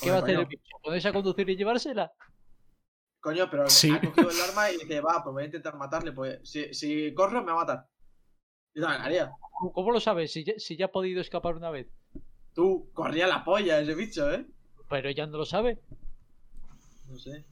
¿Qué 0.00 0.10
va 0.10 0.16
a 0.16 0.20
hacer 0.20 0.36
el 0.38 0.46
bicho? 0.46 0.62
¿Ponerse 0.82 1.08
a 1.08 1.12
conducir 1.12 1.48
y 1.50 1.56
llevársela? 1.56 2.12
Coño, 3.20 3.50
pero 3.50 3.68
Sí. 3.68 3.90
ha 3.90 4.00
cogido 4.00 4.30
el 4.30 4.40
arma 4.48 4.70
y 4.70 4.76
dice, 4.78 5.00
va, 5.00 5.22
pues 5.24 5.32
voy 5.34 5.42
a 5.42 5.46
intentar 5.46 5.74
matarle. 5.76 6.12
Pues 6.12 6.38
si, 6.48 6.72
si 6.72 7.12
corro, 7.14 7.40
me 7.42 7.46
va 7.52 7.62
a 7.62 7.64
matar. 7.64 7.86
Yo 8.78 8.86
también. 8.86 9.26
¿Cómo- 9.58 9.72
¿Cómo 9.72 9.90
lo 9.92 10.00
sabes? 10.00 10.32
Si 10.32 10.44
ya, 10.44 10.52
si 10.58 10.76
ya 10.76 10.86
ha 10.86 10.92
podido 10.92 11.20
escapar 11.20 11.56
una 11.56 11.70
vez. 11.70 11.88
Tú, 12.54 12.88
corría 12.92 13.26
la 13.26 13.44
polla 13.44 13.80
ese 13.80 13.94
bicho, 13.94 14.30
¿eh? 14.32 14.46
Pero 14.88 15.10
ya 15.10 15.26
no 15.26 15.36
lo 15.38 15.44
sabe. 15.44 15.80
No 17.08 17.18
sé. 17.18 17.44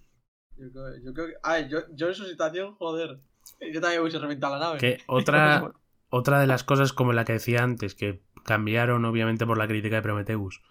Yo 0.57 0.71
creo, 0.71 0.97
yo 1.05 1.13
creo 1.13 1.27
que. 1.27 1.33
Ay, 1.43 1.69
yo, 1.69 1.79
yo 1.95 2.09
en 2.09 2.15
su 2.15 2.25
situación, 2.25 2.75
joder. 2.77 3.19
Yo 3.73 3.81
también 3.81 4.03
hubiese 4.03 4.19
reventado 4.19 4.55
la 4.59 4.67
nave. 4.67 4.79
Que 4.79 4.99
otra, 5.07 5.73
otra 6.11 6.41
de 6.41 6.47
las 6.47 6.65
cosas 6.65 6.93
como 6.93 7.13
la 7.13 7.25
que 7.25 7.35
decía 7.35 7.63
antes, 7.63 7.95
que 7.95 8.23
cambiaron 8.45 9.05
obviamente 9.05 9.47
por 9.47 9.59
la 9.59 9.67
crítica 9.69 9.97
de 9.97 10.03
Prometheus. 10.03 10.63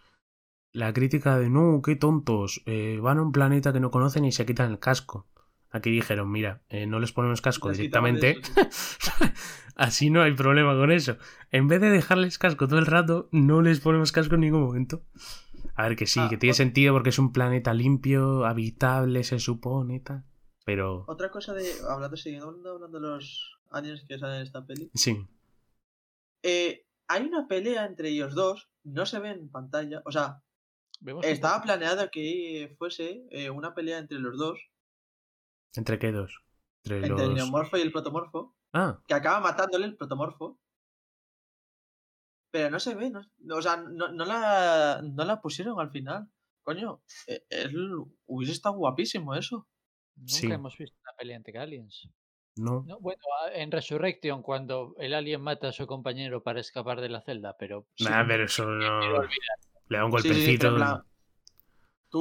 La 0.71 0.93
crítica 0.93 1.37
de 1.37 1.49
no, 1.49 1.81
qué 1.83 1.95
tontos, 1.95 2.61
eh, 2.65 2.99
van 3.01 3.17
a 3.17 3.21
un 3.21 3.31
planeta 3.31 3.71
que 3.73 3.79
no 3.79 3.91
conocen 3.91 4.25
y 4.25 4.31
se 4.31 4.45
quitan 4.45 4.71
el 4.71 4.79
casco. 4.79 5.27
Aquí 5.75 5.91
dijeron, 5.91 6.31
mira, 6.31 6.61
eh, 6.69 6.87
no 6.87 7.01
les 7.01 7.11
ponemos 7.11 7.41
casco 7.41 7.67
Les 7.67 7.77
directamente, 7.77 8.39
eso, 8.39 8.69
sí. 8.97 9.25
así 9.75 10.09
no 10.09 10.21
hay 10.21 10.33
problema 10.33 10.73
con 10.73 10.89
eso. 10.89 11.17
En 11.51 11.67
vez 11.67 11.81
de 11.81 11.89
dejarles 11.89 12.37
casco 12.37 12.69
todo 12.69 12.79
el 12.79 12.85
rato, 12.85 13.27
no 13.33 13.61
les 13.61 13.81
ponemos 13.81 14.13
casco 14.13 14.35
en 14.35 14.41
ningún 14.41 14.61
momento. 14.61 15.03
A 15.75 15.83
ver, 15.89 15.97
que 15.97 16.07
sí, 16.07 16.21
Ah, 16.21 16.29
que 16.29 16.37
tiene 16.37 16.53
sentido 16.53 16.93
porque 16.93 17.09
es 17.09 17.19
un 17.19 17.33
planeta 17.33 17.73
limpio, 17.73 18.45
habitable, 18.45 19.25
se 19.25 19.37
supone, 19.39 19.99
tal. 19.99 20.23
Pero 20.63 21.03
Otra 21.07 21.29
cosa 21.29 21.53
de. 21.53 21.69
Hablando, 21.89 22.15
siguiendo 22.15 22.71
hablando 22.71 23.01
de 23.01 23.07
los 23.07 23.57
aliens 23.69 24.05
que 24.07 24.17
salen 24.17 24.37
en 24.37 24.43
esta 24.43 24.65
peli. 24.65 24.89
sí, 24.93 25.27
Eh, 26.41 26.85
hay 27.09 27.23
una 27.25 27.49
pelea 27.49 27.85
entre 27.85 28.11
ellos 28.11 28.33
dos. 28.33 28.69
No 28.85 29.05
se 29.05 29.19
ve 29.19 29.31
en 29.31 29.49
pantalla. 29.49 30.01
O 30.05 30.11
sea, 30.13 30.41
estaba 31.23 31.61
planeado 31.61 32.09
que 32.11 32.73
fuese 32.77 33.25
eh, 33.31 33.49
una 33.49 33.73
pelea 33.73 33.97
entre 33.97 34.19
los 34.19 34.37
dos. 34.37 34.57
¿Entre 35.77 35.99
qué 35.99 36.11
dos? 36.11 36.39
Entre 36.83 37.07
Entre 37.07 37.25
el 37.25 37.33
neomorfo 37.33 37.77
y 37.77 37.81
el 37.81 37.91
protomorfo. 37.91 38.55
Ah, 38.73 38.99
que 39.07 39.13
acaba 39.13 39.39
matándole 39.39 39.85
el 39.85 39.95
protomorfo. 39.95 40.59
Pero 42.51 42.69
no 42.69 42.79
se 42.79 42.95
ve, 42.95 43.09
no, 43.09 43.21
o 43.55 43.61
sea, 43.61 43.77
no, 43.77 44.09
no 44.11 44.25
la, 44.25 45.01
no 45.03 45.25
la 45.25 45.41
pusieron 45.41 45.79
al 45.79 45.91
final. 45.91 46.29
Coño, 46.63 47.01
eh, 47.27 47.43
él 47.49 47.75
hubiese 48.25 48.53
estado 48.53 48.75
guapísimo 48.75 49.35
eso. 49.35 49.67
Nunca 50.15 50.31
Sí. 50.33 50.51
hemos 50.51 50.77
visto 50.77 50.95
una 51.03 51.13
pelea 51.17 51.35
entre 51.37 51.57
aliens. 51.59 52.07
no. 52.57 52.83
No, 52.87 52.99
bueno, 53.01 53.19
en 53.53 53.69
Resurrection, 53.71 54.41
cuando 54.41 54.95
el 54.99 55.13
alien 55.13 55.41
mata 55.41 55.67
a 55.67 55.71
su 55.73 55.85
compañero 55.85 56.41
para 56.43 56.61
escapar 56.61 57.01
de 57.01 57.09
la 57.09 57.21
celda, 57.21 57.57
pero. 57.59 57.87
Nah, 57.99 58.25
pero 58.25 58.45
eso 58.45 58.65
no. 58.65 59.01
Le 59.89 59.97
da 59.97 60.05
un 60.05 60.11
Sí, 60.21 60.29
sí, 60.29 60.33
sí, 60.33 60.57
golpecito. 60.57 60.61
pero 60.61 60.69
en 60.71 60.77
plan, 60.77 61.03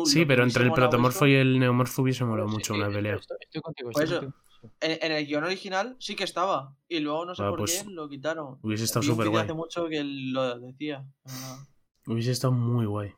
tú, 0.03 0.07
Sí, 0.07 0.25
pero 0.25 0.43
entre 0.43 0.65
el 0.65 0.73
protomorfo 0.73 1.27
y 1.27 1.35
el 1.35 1.59
neomorfo 1.59 2.03
hubiese 2.03 2.25
molado 2.25 2.49
Sí, 2.49 2.55
mucho 2.55 2.75
sí, 2.75 2.81
una 2.81 2.91
pelea. 2.91 3.15
Estoy, 3.17 3.37
estoy 3.41 3.63
contigo. 3.63 3.91
Pues 3.93 4.05
estoy 4.11 4.17
eso. 4.19 4.33
contigo. 4.33 4.45
En, 4.81 4.99
en 5.03 5.13
el 5.13 5.27
guion 5.27 5.45
original 5.45 5.97
sí 6.01 6.17
que 6.17 6.25
estaba. 6.25 6.75
Y 6.89 7.01
luego 7.01 7.27
no 7.27 7.35
sé 7.35 7.43
Ah, 7.45 7.51
por 7.51 7.59
pues, 7.61 7.83
qué 7.85 7.91
lo 7.91 8.09
quitaron. 8.09 8.59
Hubiese 8.63 8.85
estado 8.85 9.03
súper 9.03 9.29
guay. 9.29 9.45
hace 9.45 9.55
mucho 9.55 9.89
que 9.89 10.03
lo 10.03 10.59
decía. 10.59 11.05
Hubiese 12.07 12.33
estado 12.33 12.53
muy 12.53 12.87
guay. 12.87 13.13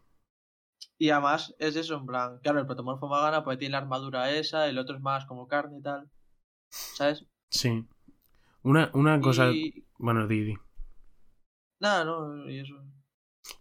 Y 0.99 1.11
además 1.11 1.55
es 1.59 1.77
eso, 1.77 1.97
en 1.97 2.07
plan, 2.07 2.39
claro, 2.43 2.59
el 2.61 2.66
protomorfo 2.66 3.07
más 3.09 3.22
gana 3.22 3.45
porque 3.45 3.59
tiene 3.59 3.72
la 3.72 3.79
armadura 3.79 4.31
esa, 4.31 4.66
el 4.66 4.79
otro 4.79 4.97
es 4.97 5.03
más 5.03 5.27
como 5.27 5.47
carne 5.47 5.79
y 5.79 5.83
tal. 5.83 6.11
¿Sabes? 6.68 7.27
Sí. 7.51 7.87
Una, 8.62 8.90
una 8.94 9.20
cosa. 9.20 9.51
Y... 9.53 9.86
Bueno, 9.98 10.27
Didi. 10.27 10.55
Nada, 11.81 12.05
no, 12.05 12.48
y 12.51 12.61
eso. 12.61 12.74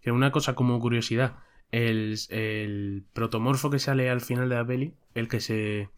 Que 0.00 0.10
una 0.10 0.32
cosa 0.32 0.54
como 0.54 0.80
curiosidad. 0.80 1.36
El, 1.70 2.16
el 2.30 3.06
protomorfo 3.12 3.70
que 3.70 3.78
sale 3.78 4.10
al 4.10 4.20
final 4.20 4.48
de 4.48 4.56
la 4.56 4.66
peli, 4.66 4.94
el 5.14 5.28
que 5.28 5.40
se. 5.40 5.90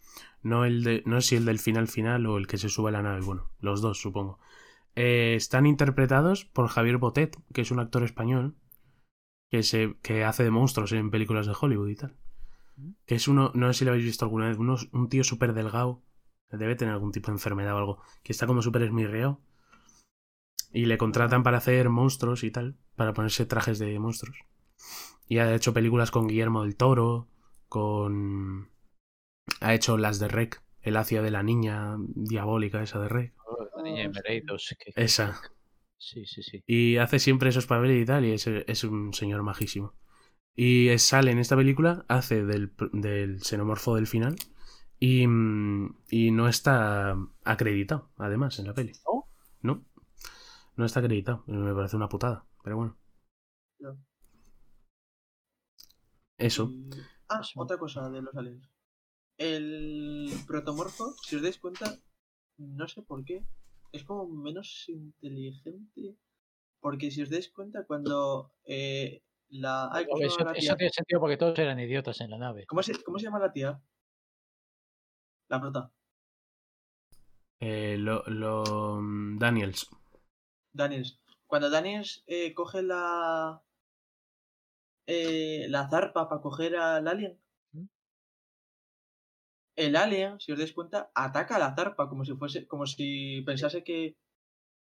No, 0.42 0.64
el 0.64 0.82
de, 0.84 1.02
no 1.06 1.20
sé 1.20 1.28
si 1.30 1.36
el 1.36 1.44
del 1.44 1.58
final 1.58 1.88
final 1.88 2.26
o 2.26 2.38
el 2.38 2.46
que 2.46 2.58
se 2.58 2.68
sube 2.68 2.88
a 2.90 2.92
la 2.92 3.02
nave, 3.02 3.20
bueno, 3.22 3.50
los 3.60 3.80
dos 3.82 4.00
supongo. 4.00 4.38
Eh, 4.96 5.34
están 5.36 5.66
interpretados 5.66 6.44
por 6.46 6.68
Javier 6.68 6.98
Botet, 6.98 7.36
que 7.54 7.62
es 7.62 7.70
un 7.72 7.80
actor 7.80 8.04
español 8.04 8.56
que, 9.50 9.62
se, 9.62 9.96
que 10.02 10.24
hace 10.24 10.44
de 10.44 10.50
monstruos 10.50 10.92
en 10.92 11.10
películas 11.10 11.46
de 11.46 11.54
Hollywood 11.60 11.88
y 11.90 11.96
tal. 11.96 12.16
Que 13.06 13.16
es 13.16 13.28
uno, 13.28 13.52
no 13.54 13.72
sé 13.72 13.80
si 13.80 13.84
lo 13.86 13.92
habéis 13.92 14.06
visto 14.06 14.24
alguna 14.26 14.48
vez, 14.48 14.58
uno- 14.58 14.76
un 14.92 15.08
tío 15.08 15.24
súper 15.24 15.54
delgado, 15.54 16.02
debe 16.52 16.76
tener 16.76 16.94
algún 16.94 17.12
tipo 17.12 17.28
de 17.28 17.34
enfermedad 17.34 17.74
o 17.76 17.78
algo, 17.78 18.02
que 18.24 18.32
está 18.32 18.46
como 18.46 18.62
súper 18.62 18.82
esmirreado. 18.82 19.40
Y 20.72 20.86
le 20.86 20.96
contratan 20.96 21.42
para 21.42 21.58
hacer 21.58 21.90
monstruos 21.90 22.42
y 22.42 22.50
tal, 22.50 22.74
para 22.96 23.12
ponerse 23.12 23.44
trajes 23.44 23.78
de 23.78 23.98
monstruos. 23.98 24.38
Y 25.28 25.38
ha 25.38 25.54
hecho 25.54 25.74
películas 25.74 26.10
con 26.10 26.26
Guillermo 26.26 26.62
del 26.62 26.76
Toro, 26.76 27.28
con... 27.68 28.70
Ha 29.60 29.74
hecho 29.74 29.96
las 29.96 30.18
de 30.18 30.28
Rec, 30.28 30.62
el 30.82 30.96
hacia 30.96 31.22
de 31.22 31.30
la 31.30 31.42
niña 31.42 31.96
diabólica 32.14 32.82
esa 32.82 33.00
de 33.00 33.08
Rec. 33.08 33.34
La 33.76 33.82
niña 33.82 34.02
de 34.02 34.08
Mereidos, 34.10 34.74
que- 34.78 34.92
Esa. 34.96 35.40
Sí, 35.96 36.24
sí, 36.26 36.42
sí. 36.42 36.62
Y 36.66 36.96
hace 36.98 37.18
siempre 37.18 37.48
esos 37.48 37.66
papeles 37.66 38.02
y 38.02 38.06
tal, 38.06 38.24
y 38.24 38.32
es, 38.32 38.46
es 38.46 38.84
un 38.84 39.12
señor 39.14 39.42
majísimo. 39.42 39.94
Y 40.54 40.88
es- 40.88 41.02
sale 41.02 41.30
en 41.32 41.38
esta 41.38 41.56
película, 41.56 42.04
hace 42.08 42.44
del, 42.44 42.72
del 42.92 43.42
xenomorfo 43.42 43.96
del 43.96 44.06
final, 44.06 44.36
y, 45.00 45.24
y 46.10 46.30
no 46.30 46.48
está 46.48 47.16
acreditado, 47.44 48.10
además, 48.16 48.58
en 48.58 48.66
la 48.66 48.74
peli. 48.74 48.92
¿No? 49.06 49.28
No. 49.62 49.84
No 50.76 50.84
está 50.84 51.00
acreditado. 51.00 51.44
Me 51.46 51.74
parece 51.74 51.96
una 51.96 52.08
putada, 52.08 52.46
pero 52.62 52.76
bueno. 52.76 52.96
Ya. 53.80 53.96
Eso. 56.38 56.72
Ah, 57.28 57.40
Eso. 57.42 57.60
otra 57.60 57.76
cosa 57.78 58.08
de 58.08 58.22
los 58.22 58.34
aliens. 58.34 58.68
El 59.36 60.32
protomorfo, 60.46 61.12
si 61.22 61.36
os 61.36 61.42
dais 61.42 61.58
cuenta, 61.58 61.96
no 62.56 62.88
sé 62.88 63.02
por 63.02 63.24
qué, 63.24 63.44
es 63.92 64.04
como 64.04 64.26
menos 64.26 64.88
inteligente. 64.88 66.16
Porque 66.80 67.10
si 67.10 67.22
os 67.22 67.30
dais 67.30 67.50
cuenta, 67.50 67.84
cuando 67.86 68.52
eh, 68.64 69.22
La... 69.50 69.88
ay, 69.92 70.06
¿cómo, 70.06 70.22
Eso, 70.24 70.44
tiene 70.76 70.90
sentido 70.90 71.20
porque 71.20 71.36
todos 71.36 71.58
eran 71.58 71.78
idiotas 71.80 72.20
en 72.20 72.30
la 72.30 72.38
nave. 72.38 72.66
¿Cómo, 72.66 72.82
se, 72.82 73.02
¿Cómo 73.02 73.18
se 73.18 73.24
llama 73.24 73.40
la 73.40 73.52
tía? 73.52 73.80
La 75.48 75.60
prota. 75.60 75.92
Eh, 77.60 77.96
lo, 77.98 78.22
lo- 78.26 79.00
Daniels. 79.38 79.88
Daniels. 80.72 81.20
Cuando 81.46 81.70
Daniels 81.70 82.22
eh, 82.26 82.54
coge 82.54 82.82
la. 82.82 83.60
Eh, 85.08 85.66
la 85.70 85.88
zarpa 85.90 86.28
para 86.28 86.42
coger 86.42 86.76
al 86.76 87.08
alien. 87.08 87.40
El 89.76 89.94
alien, 89.96 90.40
si 90.40 90.52
os 90.52 90.58
dais 90.58 90.72
cuenta, 90.78 91.10
ataca 91.14 91.56
a 91.56 91.58
la 91.64 91.74
zarpa 91.76 92.08
como 92.08 92.24
si 92.24 92.32
fuese. 92.40 92.66
como 92.66 92.86
si 92.86 93.42
pensase 93.46 93.84
que. 93.84 94.16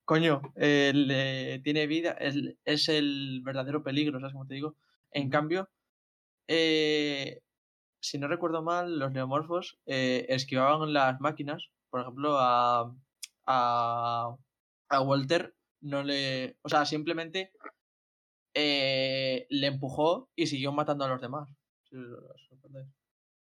Coño, 0.05 0.43
él, 0.57 1.11
eh, 1.13 1.61
tiene 1.65 1.87
vida, 1.87 2.13
él- 2.13 2.59
es 2.65 2.89
el 2.89 3.43
verdadero 3.45 3.83
peligro, 3.85 4.21
¿sabes 4.21 4.33
cómo 4.35 4.47
te 4.49 4.55
digo? 4.55 4.77
En 5.13 5.31
cambio, 5.31 5.71
eh, 6.49 7.43
si 8.01 8.19
no 8.19 8.29
recuerdo 8.29 8.63
mal, 8.63 8.99
los 8.99 9.13
neomorfos 9.13 9.81
esquivaban 9.87 10.93
las 10.95 11.21
máquinas. 11.21 11.71
Por 11.91 12.03
ejemplo, 12.03 12.39
a, 12.39 12.95
a, 13.47 14.37
a 14.91 15.01
Walter 15.03 15.57
no 15.81 16.03
le. 16.05 16.59
O 16.63 16.69
sea, 16.71 16.87
simplemente 16.87 17.53
eh, 18.61 19.47
le 19.51 19.67
empujó 19.69 20.29
y 20.35 20.47
siguió 20.49 20.73
matando 20.73 21.05
a 21.05 21.09
los 21.09 21.21
demás. 21.21 21.49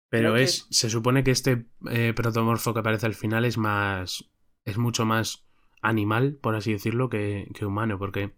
Pero 0.09 0.24
Creo 0.30 0.34
que- 0.34 0.43
es, 0.43 0.66
se 0.70 0.90
supone 0.90 1.24
que 1.24 1.30
este 1.30 1.66
eh, 1.90 2.12
protomorfo 2.14 2.74
que 2.74 2.80
aparece 2.80 3.06
al 3.06 3.14
final 3.14 3.44
es 3.44 3.56
más. 3.59 4.24
es 4.64 4.78
mucho 4.78 5.05
más 5.05 5.44
animal, 5.80 6.39
por 6.40 6.55
así 6.55 6.72
decirlo, 6.72 7.09
que, 7.09 7.48
que 7.55 7.66
humano. 7.66 7.98
Porque 7.98 8.32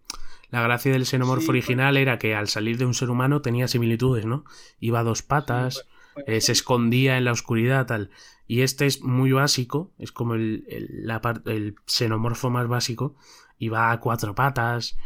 la 0.49 0.61
gracia 0.61 0.91
del 0.91 1.05
xenomorfo 1.05 1.41
Sí, 1.41 1.47
pues- 1.47 1.49
original 1.65 1.97
era 1.97 2.17
que 2.17 2.33
al 2.35 2.47
salir 2.47 2.77
de 2.77 2.85
un 2.85 2.93
ser 2.93 3.09
humano 3.09 3.41
tenía 3.41 3.67
similitudes, 3.67 4.25
¿no? 4.25 4.43
Iba 4.79 4.99
a 5.01 5.03
dos 5.03 5.21
patas, 5.21 5.87
eh, 6.27 6.41
se 6.41 6.51
escondía 6.53 7.17
en 7.17 7.25
la 7.25 7.31
oscuridad, 7.31 7.85
tal. 7.87 8.09
Y 8.47 8.61
este 8.61 8.85
es 8.85 9.01
muy 9.01 9.31
básico, 9.33 9.91
es 9.99 10.11
como 10.11 10.35
el, 10.35 10.65
el, 10.69 11.05
la 11.05 11.19
el 11.45 11.75
xenomorfo 11.87 12.49
más 12.49 12.67
básico, 12.67 13.15
y 13.59 13.69
va 13.69 13.91
a 13.91 13.99
cuatro 13.99 14.33
patas, 14.35 14.97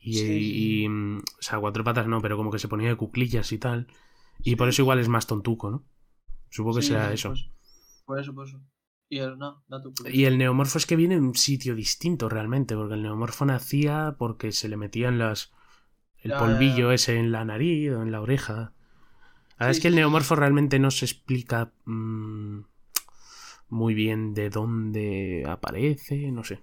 y, 0.00 0.20
Sí, 0.20 0.42
sí. 0.42 0.84
y, 0.84 0.88
mm, 0.88 1.18
o 1.18 1.42
sea, 1.42 1.58
cuatro 1.60 1.84
patas 1.84 2.06
no, 2.08 2.20
pero 2.22 2.36
como 2.36 2.50
que 2.50 2.58
se 2.58 2.68
ponía 2.68 2.88
de 2.90 2.96
cuclillas 2.96 3.52
y 3.52 3.58
tal. 3.58 3.88
Y 4.42 4.56
por 4.56 4.68
eso 4.68 4.82
igual 4.82 4.98
es 5.00 5.08
más 5.08 5.26
tontuco, 5.26 5.70
¿no? 5.70 5.84
Supongo 6.50 6.76
que 6.78 6.82
Sí, 6.82 6.84
será 6.84 7.12
sí, 7.12 7.14
eso. 7.14 7.30
pues, 7.30 7.50
por 8.06 8.18
eso, 8.20 8.34
por 8.34 8.46
eso. 8.48 8.60
Y 9.10 9.18
el, 9.18 9.38
no, 9.38 9.62
curioso. 9.96 10.10
Y 10.12 10.24
el 10.24 10.38
neomorfo 10.38 10.78
es 10.78 10.86
que 10.86 10.96
viene 10.96 11.14
de 11.16 11.20
un 11.20 11.34
sitio 11.34 11.74
distinto 11.74 12.28
realmente, 12.28 12.74
porque 12.74 12.94
el 12.94 13.02
neomorfo 13.02 13.44
nacía 13.44 14.16
porque 14.18 14.52
se 14.52 14.68
le 14.68 14.76
metían 14.76 15.18
las 15.18 15.52
el 16.18 16.30
Ya, 16.30 16.36
polvillo 16.36 16.92
ya. 16.92 16.92
ese 16.92 17.18
en 17.18 17.32
la 17.32 17.44
nariz 17.44 17.92
o 17.92 18.02
en 18.02 18.12
la 18.12 18.20
oreja. 18.22 18.54
La 19.58 19.66
verdad 19.66 19.70
Sí, 19.70 19.72
es 19.72 19.80
que 19.80 19.88
el 19.88 19.96
neomorfo 19.96 20.36
realmente 20.36 20.78
no 20.80 20.90
se 20.90 21.06
explica 21.06 21.72
mm, 21.86 22.60
muy 23.68 23.94
bien 23.94 24.34
de 24.34 24.50
dónde 24.50 25.44
aparece, 25.46 26.30
no 26.32 26.44
sé. 26.44 26.62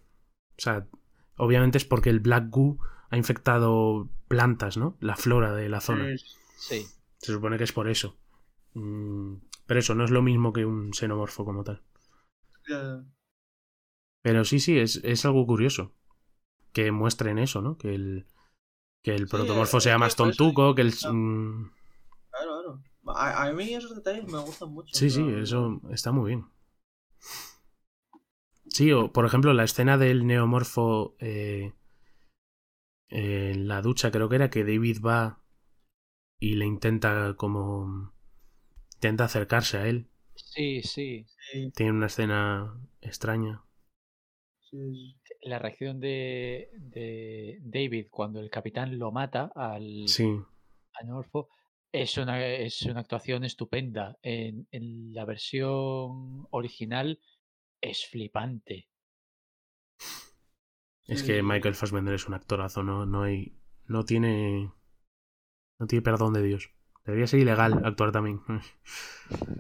O 0.58 0.62
sea, 0.62 0.88
obviamente 1.38 1.78
es 1.78 1.86
porque 1.86 2.10
el 2.10 2.20
Black 2.20 2.50
Goo 2.50 2.80
ha 3.16 3.18
infectado 3.18 4.10
plantas, 4.28 4.78
¿no? 4.78 4.98
La 5.00 5.16
flora 5.16 5.54
de 5.54 5.70
la 5.70 5.82
zona. 5.82 6.06
Sí. 6.58 6.86
Se 7.18 7.34
supone 7.34 7.58
que 7.58 7.64
es 7.64 7.72
por 7.72 7.88
eso. 7.88 8.18
Mm, 8.74 9.36
pero 9.66 9.80
eso 9.80 9.96
no 9.96 10.04
es 10.04 10.12
lo 10.12 10.22
mismo 10.22 10.54
que 10.54 10.66
un 10.66 10.94
xenomorfo 10.94 11.46
como 11.46 11.64
tal. 11.64 11.82
Pero 14.22 14.44
sí, 14.44 14.60
sí, 14.60 14.78
es, 14.78 15.02
es 15.04 15.26
algo 15.26 15.46
curioso. 15.46 15.94
Que 16.74 16.92
muestren 16.92 17.40
eso, 17.40 17.62
¿no? 17.62 17.78
Que 17.78 17.96
el, 17.96 18.26
que 19.02 19.12
el 19.16 19.28
Sí, 19.28 19.32
protomorfo 19.32 19.80
sea 19.80 19.98
más 19.98 20.16
tontuco, 20.16 20.76
que 20.76 20.82
el... 20.82 20.94
Mm, 21.12 21.72
Claro, 22.32 22.52
claro. 22.62 23.18
A, 23.18 23.46
a 23.48 23.54
mí 23.54 23.74
esos 23.74 23.96
detalles 23.96 24.26
me 24.28 24.40
gustan 24.40 24.70
mucho. 24.72 24.90
Sí, 24.94 25.10
sí, 25.10 25.26
eso 25.42 25.80
está 25.90 26.12
muy 26.12 26.32
bien. 26.32 26.46
Sí, 28.68 28.92
o 28.92 29.14
por 29.14 29.26
ejemplo, 29.26 29.54
la 29.54 29.64
escena 29.64 29.98
del 29.98 30.28
neomorfo 30.28 31.16
eh, 31.20 31.72
en 33.10 33.68
la 33.68 33.82
ducha, 33.82 34.12
creo 34.12 34.30
que 34.30 34.36
era 34.38 34.50
que 34.50 34.64
David 34.64 35.00
va 35.06 35.44
y 36.40 36.56
le 36.56 36.66
intenta 36.66 37.36
como... 37.38 38.14
Intenta 38.96 39.26
acercarse 39.26 39.78
a 39.78 39.88
él. 39.88 40.10
Sí, 40.36 40.82
sí. 40.84 41.26
Sí, 41.52 41.74
Tiene 41.76 41.92
una 41.92 42.08
escena 42.08 42.82
extraña. 43.02 43.64
sí. 44.60 45.18
La 45.44 45.60
reacción 45.60 46.00
de, 46.00 46.70
de 46.74 47.60
David 47.62 48.08
cuando 48.10 48.40
el 48.40 48.50
capitán 48.50 48.98
lo 48.98 49.12
mata 49.12 49.52
al, 49.56 50.16
Sí, 50.16 50.26
al 50.94 51.08
Norfolk 51.08 51.50
es 51.92 52.18
una, 52.18 52.46
es 52.48 52.82
una 52.84 53.02
actuación 53.02 53.44
estupenda. 53.46 54.18
En, 54.24 54.68
en 54.72 55.14
la 55.14 55.26
versión 55.26 56.48
original 56.52 57.20
es 57.82 58.06
flipante. 58.08 58.90
Es 61.08 61.24
que 61.24 61.38
sí. 61.38 61.44
Michael 61.44 61.76
Fassbender 61.76 62.14
es 62.14 62.28
un 62.28 62.34
actorazo, 62.34 62.84
no, 62.84 63.06
no 63.06 63.24
hay... 63.24 63.54
No 63.88 64.04
tiene... 64.06 64.72
No 65.80 65.88
tiene 65.88 66.02
perdón 66.02 66.34
de 66.34 66.42
Dios. 66.42 66.72
Debería 67.06 67.28
ser 67.28 67.40
ilegal 67.42 67.86
actuar 67.86 68.12
también. 68.12 68.42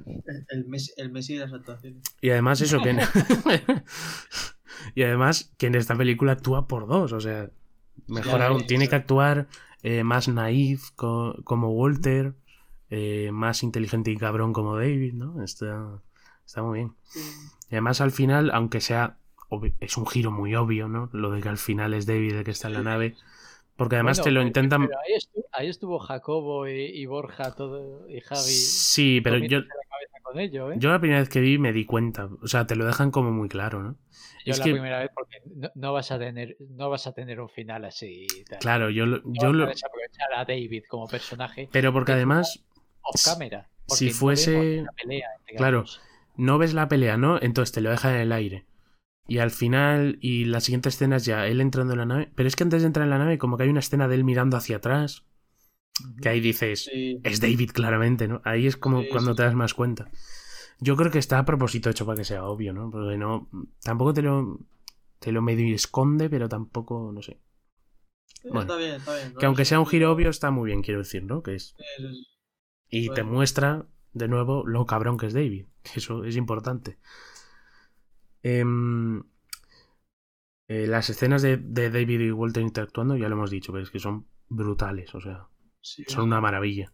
El, 0.05 0.45
el, 0.49 0.65
Messi, 0.67 0.91
el 0.97 1.11
Messi 1.11 1.33
de 1.35 1.41
las 1.41 1.53
actuaciones. 1.53 2.01
Y 2.21 2.29
además 2.31 2.61
eso 2.61 2.81
que... 2.81 2.95
y 4.95 5.03
además 5.03 5.53
que 5.57 5.67
en 5.67 5.75
esta 5.75 5.95
película 5.95 6.33
actúa 6.33 6.67
por 6.67 6.87
dos, 6.87 7.11
o 7.13 7.19
sea, 7.19 7.49
mejor 8.07 8.39
Ya, 8.39 8.47
aún, 8.47 8.61
ya, 8.61 8.67
tiene 8.67 8.85
ya. 8.85 8.89
que 8.89 8.95
actuar 8.95 9.47
eh, 9.83 10.03
más 10.03 10.27
naif 10.27 10.89
co- 10.95 11.35
como 11.43 11.69
Walter, 11.71 12.33
eh, 12.89 13.29
más 13.31 13.61
inteligente 13.63 14.11
y 14.11 14.17
cabrón 14.17 14.53
como 14.53 14.75
David, 14.77 15.13
¿no? 15.13 15.43
Está, 15.43 16.01
está 16.45 16.63
muy 16.63 16.79
bien. 16.79 16.95
Sí. 17.03 17.19
Y 17.69 17.75
además 17.75 18.01
al 18.01 18.11
final, 18.11 18.51
aunque 18.53 18.81
sea... 18.81 19.17
Es 19.79 19.97
un 19.97 20.07
giro 20.07 20.31
muy 20.31 20.55
obvio, 20.55 20.87
¿no? 20.87 21.09
Lo 21.13 21.31
de 21.31 21.41
que 21.41 21.49
al 21.49 21.57
final 21.57 21.93
es 21.93 22.05
David 22.05 22.35
el 22.37 22.43
que 22.43 22.51
está 22.51 22.67
en 22.67 22.73
la 22.75 22.81
nave. 22.83 23.15
Porque 23.75 23.95
además 23.95 24.19
Bueno, 24.19 24.23
te 24.23 24.31
lo 24.31 24.41
intentan... 24.41 24.87
pero 24.87 24.99
ahí, 25.01 25.13
estuvo, 25.15 25.45
ahí 25.51 25.67
estuvo 25.67 25.99
Jacobo 25.99 26.67
y, 26.67 26.71
y 26.85 27.05
Borja 27.07 27.53
todo, 27.55 28.09
y 28.09 28.21
Javi. 28.21 28.41
Sí, 28.41 29.19
pero 29.21 29.37
yo, 29.37 29.59
la 29.59 29.65
cabeza 29.65 30.17
con 30.23 30.39
ello, 30.39 30.71
¿eh? 30.71 30.75
yo 30.77 30.89
la 30.91 30.99
primera 30.99 31.19
vez 31.19 31.27
que 31.27 31.41
vi 31.41 31.57
me 31.57 31.73
di 31.73 31.83
cuenta. 31.85 32.29
O 32.41 32.47
sea, 32.47 32.65
te 32.67 32.77
lo 32.77 32.85
dejan 32.85 33.11
como 33.11 33.31
muy 33.31 33.49
claro, 33.49 33.83
¿no? 33.83 33.97
Yo 34.45 34.51
es 34.53 34.59
la 34.59 34.63
que- 34.63 34.71
primera 34.71 34.99
vez 34.99 35.09
porque 35.13 35.41
no, 35.53 35.69
no 35.75 35.91
vas 35.91 36.09
a 36.11 36.19
tener 36.19 36.55
no 36.59 36.89
vas 36.89 37.05
a 37.07 37.11
tener 37.13 37.41
un 37.41 37.49
final 37.49 37.83
así 37.83 38.27
tal. 38.49 38.59
Claro, 38.59 38.89
yo 38.91 39.05
lo... 39.05 39.17
No 39.17 39.33
Yo 39.33 39.51
lo 39.51 39.65
a 39.65 39.67
desaprovechar 39.67 40.33
a 40.35 40.45
David 40.45 40.83
como 40.87 41.07
personaje 41.07 41.67
pero 41.71 41.91
porque 41.91 42.11
de 42.13 42.17
además... 42.19 42.63
off 43.01 43.25
camera. 43.25 43.67
si 43.87 44.05
no 44.07 44.11
fuese- 44.13 44.85
pelea 45.01 45.27
Claro. 45.57 45.83
no 46.37 46.57
ves 46.57 46.73
la 46.73 46.87
pelea, 46.87 47.17
¿no? 47.17 47.41
Entonces 47.41 47.73
te 47.73 47.81
lo 47.81 47.89
dejan 47.89 48.13
en 48.15 48.21
el 48.21 48.31
aire. 48.31 48.65
Y 49.27 49.39
al 49.39 49.51
final, 49.51 50.17
y 50.21 50.45
la 50.45 50.61
siguiente 50.61 50.89
escena 50.89 51.15
es 51.15 51.25
ya 51.25 51.47
él 51.47 51.59
entrando 51.61 51.93
en 51.93 51.99
la 51.99 52.05
nave. 52.05 52.31
Pero 52.35 52.47
es 52.47 52.55
que 52.55 52.63
antes 52.63 52.81
de 52.81 52.87
entrar 52.87 53.05
en 53.05 53.09
la 53.09 53.17
nave, 53.17 53.37
como 53.37 53.57
que 53.57 53.63
hay 53.63 53.69
una 53.69 53.79
escena 53.79 54.07
de 54.07 54.15
él 54.15 54.23
mirando 54.23 54.57
hacia 54.57 54.77
atrás. 54.77 55.25
Que 56.21 56.29
ahí 56.29 56.41
dices, 56.41 56.89
Sí. 56.91 57.21
es 57.23 57.39
David 57.39 57.71
claramente, 57.71 58.27
¿no? 58.27 58.41
Ahí 58.43 58.67
es 58.67 58.75
como 58.77 59.01
Sí, 59.01 59.07
cuando 59.09 59.31
sí, 59.31 59.37
te 59.37 59.43
das 59.43 59.55
más 59.55 59.73
cuenta. 59.73 60.11
Yo 60.79 60.97
creo 60.97 61.09
que 61.09 61.19
está 61.19 61.39
a 61.39 61.45
propósito 61.45 61.89
hecho 61.89 62.05
para 62.05 62.17
que 62.17 62.25
sea 62.25 62.43
obvio, 62.45 62.73
¿no? 62.73 62.91
Porque 62.91 63.17
no. 63.17 63.49
Tampoco 63.81 64.13
te 64.13 64.21
lo. 64.21 64.59
Te 65.19 65.31
lo 65.31 65.41
medio 65.41 65.73
esconde, 65.73 66.29
pero 66.29 66.49
tampoco, 66.49 67.11
no 67.13 67.21
sé. 67.21 67.39
Bueno, 68.43 68.61
está 68.61 68.75
bien, 68.75 68.95
está 68.95 69.15
bien. 69.15 69.33
¿no? 69.33 69.39
Que 69.39 69.45
aunque 69.45 69.65
sea 69.65 69.79
un 69.79 69.87
giro 69.87 70.11
obvio, 70.11 70.29
está 70.29 70.51
muy 70.51 70.67
bien, 70.67 70.83
quiero 70.83 70.99
decir, 70.99 71.23
¿no? 71.23 71.41
Que 71.41 71.55
es. 71.55 71.75
Y 72.89 73.09
te 73.09 73.23
muestra 73.23 73.87
de 74.13 74.27
nuevo 74.27 74.67
lo 74.67 74.85
cabrón 74.85 75.17
que 75.17 75.27
es 75.27 75.33
David. 75.33 75.65
Eso 75.95 76.25
es 76.25 76.35
importante. 76.35 76.99
Em, 78.47 79.23
eh, 80.67 80.85
las 80.85 81.09
escenas 81.09 81.41
de, 81.41 81.57
de 81.57 81.89
David 81.89 82.19
y 82.19 82.31
Walter 82.31 82.61
interactuando, 82.61 83.17
ya 83.17 83.27
lo 83.27 83.33
hemos 83.35 83.49
dicho, 83.49 83.71
pero 83.71 83.83
es 83.83 83.89
que 83.89 83.97
son 83.97 84.27
brutales, 84.49 85.15
o 85.15 85.21
sea, 85.21 85.47
sí, 85.81 86.03
son 86.07 86.25
una 86.25 86.41
maravilla. 86.41 86.93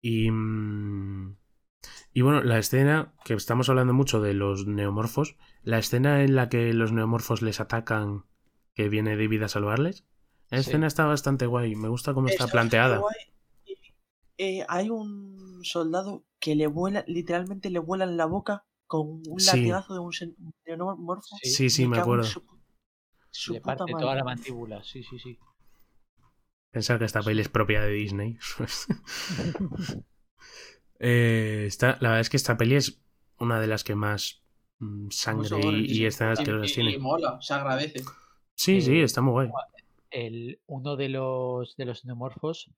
Y, 0.00 0.30
mm, 0.30 1.36
y 2.14 2.20
bueno, 2.22 2.42
la 2.44 2.58
escena, 2.58 3.12
que 3.24 3.34
estamos 3.34 3.68
hablando 3.70 3.92
mucho 3.92 4.20
de 4.20 4.34
los 4.34 4.68
neomorfos, 4.68 5.36
la 5.64 5.78
escena 5.78 6.22
en 6.22 6.36
la 6.36 6.48
que 6.48 6.72
los 6.74 6.92
neomorfos 6.92 7.42
les 7.42 7.58
atacan, 7.58 8.24
que 8.74 8.88
viene 8.88 9.16
David 9.16 9.42
a 9.42 9.48
salvarles, 9.48 10.04
la 10.48 10.58
Sí. 10.62 10.68
escena 10.70 10.86
está 10.86 11.06
bastante 11.06 11.46
guay, 11.46 11.74
me 11.74 11.88
gusta 11.88 12.14
cómo 12.14 12.28
está 12.28 12.44
Está 12.44 12.52
planteada. 12.52 13.02
Eh, 14.38 14.64
hay 14.68 14.90
un 14.90 15.60
soldado 15.64 16.24
que 16.38 16.54
le 16.54 16.68
vuela, 16.68 17.02
literalmente 17.08 17.68
le 17.68 17.80
vuela 17.80 18.04
en 18.04 18.16
la 18.16 18.26
boca 18.26 18.64
con 18.92 19.22
un 19.34 19.38
Sí. 19.38 19.46
latigazo 19.56 19.94
de 19.94 20.00
un 20.00 20.12
xenomorfo. 20.66 21.36
Sí. 21.42 21.70
Sí, 21.70 21.86
me 21.86 21.96
en 21.96 22.02
acuerdo. 22.02 22.24
Su, 22.24 22.42
su 23.30 23.52
Le 23.54 23.60
parte 23.60 23.92
madre. 23.92 24.02
toda 24.02 24.14
la 24.16 24.24
mandíbula, 24.24 24.82
sí, 24.82 25.02
sí, 25.04 25.16
sí. 25.18 25.38
Pensar 26.72 26.98
que 26.98 27.04
esta 27.04 27.22
peli 27.22 27.40
es 27.40 27.48
propia 27.48 27.80
de 27.82 27.92
Disney. 27.92 28.36
Eh, 31.02 31.64
está, 31.66 31.96
la 32.00 32.10
verdad 32.10 32.20
es 32.20 32.28
que 32.30 32.36
esta 32.36 32.58
peli 32.58 32.74
es 32.74 33.00
una 33.38 33.58
de 33.58 33.66
las 33.66 33.84
que 33.84 33.94
más 33.94 34.42
mm, 34.80 35.08
sangre 35.10 35.58
y, 35.78 35.84
y 35.84 35.94
sí. 35.94 36.04
escenas 36.04 36.40
que 36.40 36.50
y, 36.50 36.72
tiene. 36.74 36.90
y 36.92 36.98
mola, 36.98 37.38
se 37.40 37.54
agradece. 37.54 38.02
Sí, 38.54 38.82
sí, 38.82 38.98
Eh, 38.98 39.04
está 39.04 39.22
muy 39.22 39.32
guay. 39.32 39.48
el, 40.10 40.60
uno 40.66 40.96
de 40.96 41.08
los 41.08 41.74
de 41.76 41.84
los 41.86 42.04
neomorfos 42.04 42.68
eh, 42.68 42.74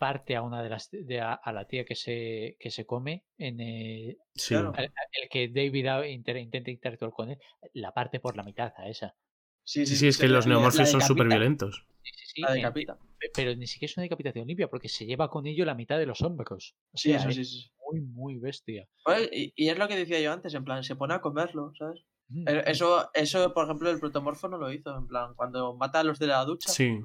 parte 0.00 0.34
a 0.34 0.42
una 0.42 0.62
de 0.62 0.68
las 0.70 0.88
de 0.90 1.20
a, 1.20 1.34
a 1.34 1.52
la 1.52 1.66
tía 1.66 1.84
que 1.84 1.94
se 1.94 2.56
que 2.58 2.70
se 2.70 2.86
come 2.86 3.24
en 3.38 3.60
el, 3.60 4.18
Sí. 4.34 4.54
Claro. 4.54 4.72
el- 4.76 4.92
el 5.22 5.28
que 5.28 5.48
David 5.48 5.86
inter- 6.10 6.38
intenta 6.38 6.70
interactuar 6.70 7.12
con 7.12 7.30
él, 7.30 7.38
la 7.74 7.92
parte 7.92 8.18
por 8.18 8.36
la 8.36 8.42
mitad 8.42 8.72
a 8.76 8.88
esa. 8.88 9.14
Sí, 9.62 9.86
Sí, 9.86 9.94
sí, 9.96 10.08
es 10.08 10.18
que 10.18 10.26
los 10.26 10.46
neomorfios 10.46 10.90
son 10.90 11.02
súper 11.02 11.28
violentos. 11.28 11.84
Sí, 12.02 12.10
sí, 12.16 12.24
sí, 12.34 12.40
La 12.42 12.48
en- 12.48 12.54
decapita. 12.56 12.96
pe- 13.18 13.30
pero 13.34 13.54
ni 13.54 13.66
siquiera 13.66 13.90
es 13.90 13.96
una 13.98 14.02
decapitación 14.04 14.46
limpia 14.48 14.68
porque 14.68 14.88
se 14.88 15.04
lleva 15.06 15.28
con 15.30 15.46
ello 15.46 15.64
la 15.66 15.74
mitad 15.74 15.98
de 15.98 16.06
los 16.06 16.22
hombros. 16.22 16.74
O 16.92 16.96
sea, 16.96 17.18
eso 17.18 17.28
es 17.28 17.36
sí, 17.36 17.44
sí. 17.44 17.70
muy, 17.86 18.00
muy 18.00 18.38
bestia. 18.38 18.88
Y, 19.32 19.52
y 19.54 19.68
es 19.68 19.78
lo 19.78 19.86
que 19.86 19.96
decía 19.96 20.18
yo 20.20 20.32
antes, 20.32 20.54
en 20.54 20.64
plan, 20.64 20.82
se 20.82 20.96
pone 20.96 21.14
a 21.14 21.20
comerlo, 21.20 21.72
¿sabes? 21.78 22.00
Mm, 22.28 22.48
Eh, 22.48 22.62
Eso, 22.66 23.10
eso, 23.12 23.52
por 23.52 23.64
ejemplo, 23.66 23.90
el 23.90 24.00
protomorfo 24.00 24.48
no 24.48 24.56
lo 24.56 24.72
hizo, 24.72 24.96
en 24.96 25.06
plan, 25.06 25.34
cuando 25.34 25.76
mata 25.76 26.00
a 26.00 26.04
los 26.04 26.18
de 26.18 26.26
la 26.28 26.44
ducha, 26.44 26.70
Sí. 26.70 26.98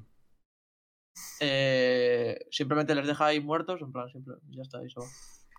Eh, 1.39 2.39
simplemente 2.51 2.95
les 2.95 3.07
deja 3.07 3.25
ahí 3.25 3.39
muertos, 3.39 3.81
en 3.81 3.91
plan, 3.91 4.09
siempre, 4.09 4.35
ya 4.49 4.61
está, 4.61 4.83
eso. 4.83 5.01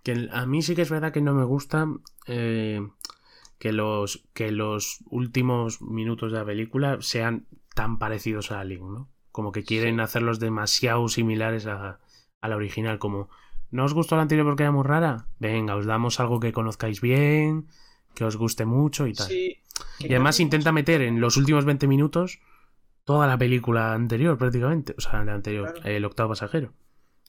Que 0.03 0.29
a 0.33 0.47
mí 0.47 0.63
sí 0.63 0.75
que 0.75 0.83
es 0.83 0.91
verdad 0.91 1.13
que 1.13 1.21
no 1.21 1.35
me 1.35 1.45
gusta 1.45 1.87
eh, 2.27 2.81
que, 3.59 3.73
los, 3.73 4.25
que 4.35 4.53
los 4.53 4.99
últimos 5.11 5.83
minutos 5.83 6.33
de 6.33 6.39
la 6.39 6.45
película 6.45 6.99
sean 7.01 7.47
tan 7.75 7.99
parecidos 7.99 8.53
a 8.53 8.61
Alien, 8.61 8.93
¿no? 8.93 9.09
Como 9.33 9.53
que 9.53 9.65
quieren 9.65 9.97
Sí. 9.97 10.01
hacerlos 10.01 10.39
demasiado 10.41 11.09
similares 11.09 11.67
a, 11.67 11.99
a 12.41 12.49
la 12.49 12.57
original, 12.57 12.99
como 12.99 13.29
¿no 13.71 13.85
os 13.85 13.95
gustó 13.95 14.17
la 14.17 14.23
anterior 14.23 14.47
porque 14.47 14.63
era 14.63 14.73
muy 14.73 14.85
rara? 14.85 15.27
Venga, 15.41 15.75
os 15.77 15.87
damos 15.87 16.21
algo 16.21 16.39
que 16.41 16.53
conozcáis 16.53 17.01
bien, 17.01 17.67
que 18.15 18.25
os 18.25 18.37
guste 18.37 18.65
mucho 18.65 19.07
y 19.09 19.13
tal. 19.13 19.27
Sí. 19.27 19.59
y 19.99 20.07
además 20.07 20.41
intenta 20.41 20.73
meter 20.73 21.03
en 21.03 21.21
los 21.21 21.37
últimos 21.37 21.65
20 21.65 21.87
minutos 21.89 22.39
toda 23.07 23.27
la 23.27 23.39
película 23.39 23.95
anterior 23.95 24.37
prácticamente, 24.37 24.95
o 24.99 25.01
sea, 25.01 25.25
la 25.25 25.33
anterior, 25.35 25.73
Claro. 25.73 25.89
el 25.89 26.05
octavo 26.05 26.31
pasajero. 26.31 26.75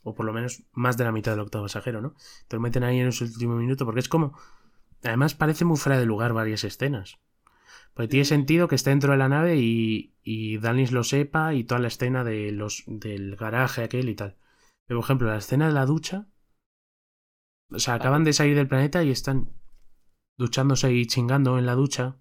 O 0.03 0.15
por 0.15 0.25
lo 0.25 0.33
menos 0.33 0.63
más 0.73 0.97
de 0.97 1.03
la 1.05 1.11
mitad 1.13 1.31
del 1.33 1.41
octavo 1.41 1.65
pasajero, 1.65 2.01
¿no? 2.01 2.15
Te 2.47 2.55
lo 2.57 2.61
meten 2.61 2.83
ahí 2.83 2.99
en 2.99 3.07
ese 3.07 3.23
último 3.25 3.55
minuto 3.55 3.85
porque 3.85 4.01
es 4.01 4.09
como... 4.09 4.37
Además 5.03 5.35
parece 5.35 5.65
muy 5.65 5.77
fuera 5.77 5.99
de 5.99 6.05
lugar 6.07 6.33
varias 6.33 6.63
escenas. 6.63 7.19
Porque 7.93 8.07
tiene 8.09 8.25
sentido 8.25 8.67
que 8.67 8.75
esté 8.75 8.89
dentro 8.89 9.11
de 9.11 9.17
la 9.17 9.29
nave 9.29 9.57
y, 9.57 10.15
y 10.23 10.57
Danis 10.57 10.91
lo 10.91 11.03
sepa 11.03 11.53
y 11.53 11.63
toda 11.63 11.79
la 11.79 11.87
escena 11.89 12.23
de 12.23 12.51
los, 12.51 12.83
del 12.87 13.35
garaje 13.35 13.83
aquel 13.83 14.09
y 14.09 14.15
tal. 14.15 14.37
Pero, 14.87 14.99
por 14.99 15.05
ejemplo, 15.05 15.27
la 15.27 15.37
escena 15.37 15.67
de 15.67 15.73
la 15.73 15.85
ducha... 15.85 16.27
O 17.69 17.79
sea, 17.79 17.95
acaban 17.95 18.23
de 18.23 18.33
salir 18.33 18.55
del 18.55 18.67
planeta 18.67 19.03
y 19.03 19.11
están 19.11 19.51
duchándose 20.37 20.91
y 20.93 21.05
chingando 21.05 21.59
en 21.59 21.65
la 21.65 21.75
ducha. 21.75 22.15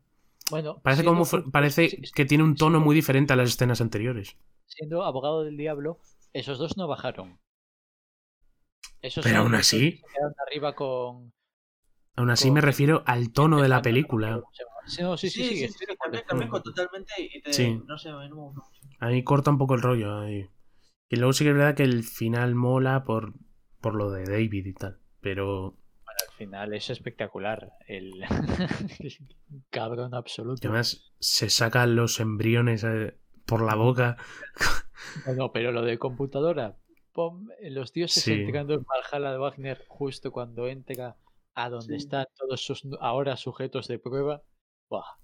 Bueno, 0.51 0.81
Parece 0.83 1.03
siendo 1.03 1.25
como 1.27 1.51
parece 1.51 2.01
que 2.15 2.25
tiene 2.25 2.45
un 2.45 2.55
tono 2.55 2.79
muy 2.81 2.95
diferente 2.95 3.33
a 3.33 3.37
las 3.37 3.49
escenas 3.51 3.81
anteriores. 3.81 4.37
siendo 4.67 5.05
abogado 5.05 5.43
del 5.43 5.57
diablo, 5.57 5.99
esos 6.33 6.59
dos 6.59 6.77
no 6.77 6.87
bajaron. 6.87 7.39
Esos 9.03 9.25
Pero 9.25 9.39
aún 9.41 9.55
así- 9.55 9.93
se 9.93 10.03
quedaron 10.13 10.35
arriba 10.47 10.75
con. 10.75 11.33
Aún 12.17 12.31
así 12.31 12.49
Con- 12.49 12.55
me 12.55 12.61
refiero 12.61 13.03
al 13.07 13.33
tono 13.33 13.61
de 13.61 13.69
la 13.69 13.77
no 13.77 13.83
película. 13.83 14.31
no, 15.01 15.17
sí, 15.17 15.29
sí, 15.31 15.69
sí, 15.69 15.87
totalmente 16.63 17.13
y 17.19 17.41
te. 17.43 17.75
No 17.87 17.99
sé, 17.99 18.09
a 18.11 18.17
mí 18.19 18.29
no 18.29 18.37
me 18.37 18.43
gusta 18.43 18.61
mucho. 18.63 18.97
Ahí 19.01 19.23
corta 19.23 19.51
un 19.51 19.59
poco 19.59 19.75
el 19.75 19.83
rollo. 19.83 20.19
ahí. 20.21 20.49
Y 21.09 21.17
luego 21.17 21.33
sí 21.33 21.45
que 21.45 21.51
es 21.51 21.57
verdad 21.57 21.75
que 21.77 21.85
el 21.85 22.03
final 22.03 22.55
mola 22.55 23.05
por, 23.05 23.35
por 23.81 23.95
lo 23.95 24.11
de 24.11 24.25
David 24.25 24.67
y 24.67 24.73
tal. 24.75 24.99
Pero 25.21 25.77
final 26.37 26.73
es 26.75 26.91
espectacular. 26.91 27.73
El, 27.87 28.13
el 28.99 29.13
cabrón 29.71 30.15
absoluto. 30.15 30.69
además 30.69 31.13
se 31.19 31.51
sacan 31.51 31.97
los 31.97 32.21
embriones 32.21 32.85
eh, 32.85 33.17
por 33.47 33.63
la 33.63 33.75
boca. 33.75 34.17
No, 35.27 35.35
no, 35.35 35.53
pero 35.53 35.73
lo 35.73 35.83
de 35.83 35.99
computadora. 35.99 36.77
pon 37.13 37.49
los 37.63 37.93
dioses 37.93 38.23
Sí. 38.25 38.33
entregando 38.33 38.75
el 38.75 38.81
Valhalla 38.85 39.33
de 39.33 39.39
Wagner 39.39 39.85
justo 39.89 40.31
cuando 40.33 40.69
entra 40.69 41.17
a 41.55 41.71
donde 41.71 41.95
Sí. 41.99 42.05
están 42.05 42.27
todos 42.37 42.61
sus 42.65 42.83
ahora 43.01 43.37
sujetos 43.37 43.89
de 43.89 43.99
prueba. 43.99 44.43
Buah, 44.91 45.17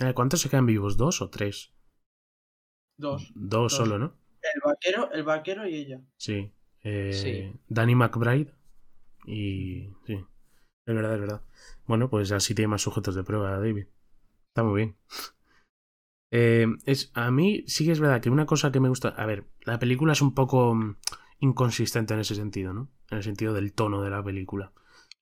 Eh, 0.00 0.14
¿Cuántos 0.14 0.40
se 0.40 0.48
quedan 0.48 0.64
vivos? 0.66 0.96
¿Dos 0.96 1.20
o 1.20 1.28
tres? 1.28 1.72
Dos. 2.96 3.30
Dos, 3.34 3.50
Dos. 3.50 3.72
solo, 3.76 3.98
¿no? 3.98 4.14
El 4.40 4.60
vaquero, 4.64 5.12
el 5.12 5.22
vaquero 5.24 5.66
y 5.68 5.74
ella. 5.74 6.00
Sí. 6.16 6.52
Eh, 6.82 7.12
Sí. 7.12 7.60
Danny 7.68 7.94
McBride. 7.94 8.54
Y. 9.26 9.90
Sí. 10.06 10.24
Es 10.88 10.94
verdad, 10.94 11.14
es 11.14 11.20
verdad. 11.20 11.42
Bueno, 11.86 12.10
pues 12.10 12.32
así 12.32 12.54
tiene 12.54 12.68
más 12.68 12.82
sujetos 12.82 13.14
de 13.14 13.22
prueba, 13.22 13.50
David. 13.52 13.86
Está 14.48 14.62
muy 14.64 14.76
bien. 14.76 14.96
Eh, 16.30 16.66
es, 16.84 17.10
a 17.14 17.30
mí 17.30 17.64
sí 17.68 17.86
que 17.86 17.92
es 17.92 18.00
verdad 18.00 18.20
que 18.20 18.28
una 18.28 18.44
cosa 18.44 18.70
que 18.70 18.80
me 18.80 18.90
gusta. 18.90 19.08
A 19.08 19.24
ver, 19.24 19.46
la 19.62 19.78
película 19.78 20.12
es 20.12 20.20
un 20.20 20.34
poco 20.34 20.74
mm, 20.74 20.96
inconsistente 21.40 22.12
en 22.12 22.20
ese 22.20 22.34
sentido, 22.34 22.74
¿no? 22.74 22.90
En 23.10 23.16
el 23.16 23.24
sentido 23.24 23.54
del 23.54 23.72
tono 23.72 24.02
de 24.02 24.10
la 24.10 24.22
película. 24.22 24.72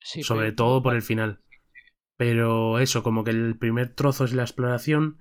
sí, 0.01 0.25
Sobre 0.25 0.47
pero- 0.47 0.57
todo 0.57 0.83
por 0.83 0.95
el 0.97 1.03
final. 1.03 1.43
Pero 2.17 2.81
eso, 2.81 3.03
como 3.05 3.25
que 3.25 3.31
el 3.31 3.57
primer 3.57 3.95
trozo 3.95 4.25
es 4.25 4.33
la 4.33 4.43
exploración. 4.43 5.19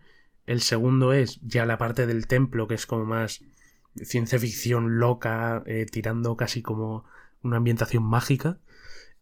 El 0.48 0.62
segundo 0.62 1.14
es 1.14 1.40
ya 1.42 1.66
la 1.68 1.78
parte 1.78 2.08
del 2.08 2.28
templo, 2.28 2.68
que 2.68 2.76
es 2.76 2.88
como 2.88 3.06
más 3.06 3.44
ciencia 3.96 4.40
ficción 4.40 5.00
loca, 5.00 5.62
eh, 5.68 5.86
tirando 5.92 6.36
casi 6.38 6.64
como 6.64 7.06
una 7.44 7.58
ambientación 7.58 8.04
mágica. 8.04 8.60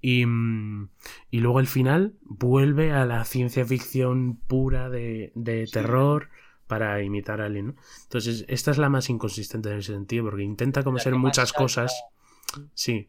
Y, 0.03 0.25
mm, 0.25 0.89
y 1.31 1.39
luego 1.39 1.61
el 1.61 1.67
final 1.67 2.15
vuelve 2.23 2.91
a 2.91 3.05
la 3.05 3.23
ciencia 3.23 3.65
ficción 3.65 4.35
pura 4.35 4.89
de, 4.89 5.31
de 5.33 5.65
terror 5.71 6.29
para 6.67 7.01
imitar 7.01 7.39
a 7.41 7.45
Alien, 7.45 7.67
¿no? 7.67 7.75
Entonces, 8.03 8.43
esta 8.49 8.71
es 8.71 8.77
la 8.77 8.89
más 8.89 9.09
inconsistente 9.09 9.71
en 9.71 9.77
ese 9.77 9.93
sentido, 9.93 10.25
porque 10.25 10.43
intenta 10.43 10.83
como 10.83 10.99
ser 10.99 11.15
muchas 11.15 11.49
salta- 11.49 11.57
cosas. 11.63 12.03
Sí. 12.73 13.07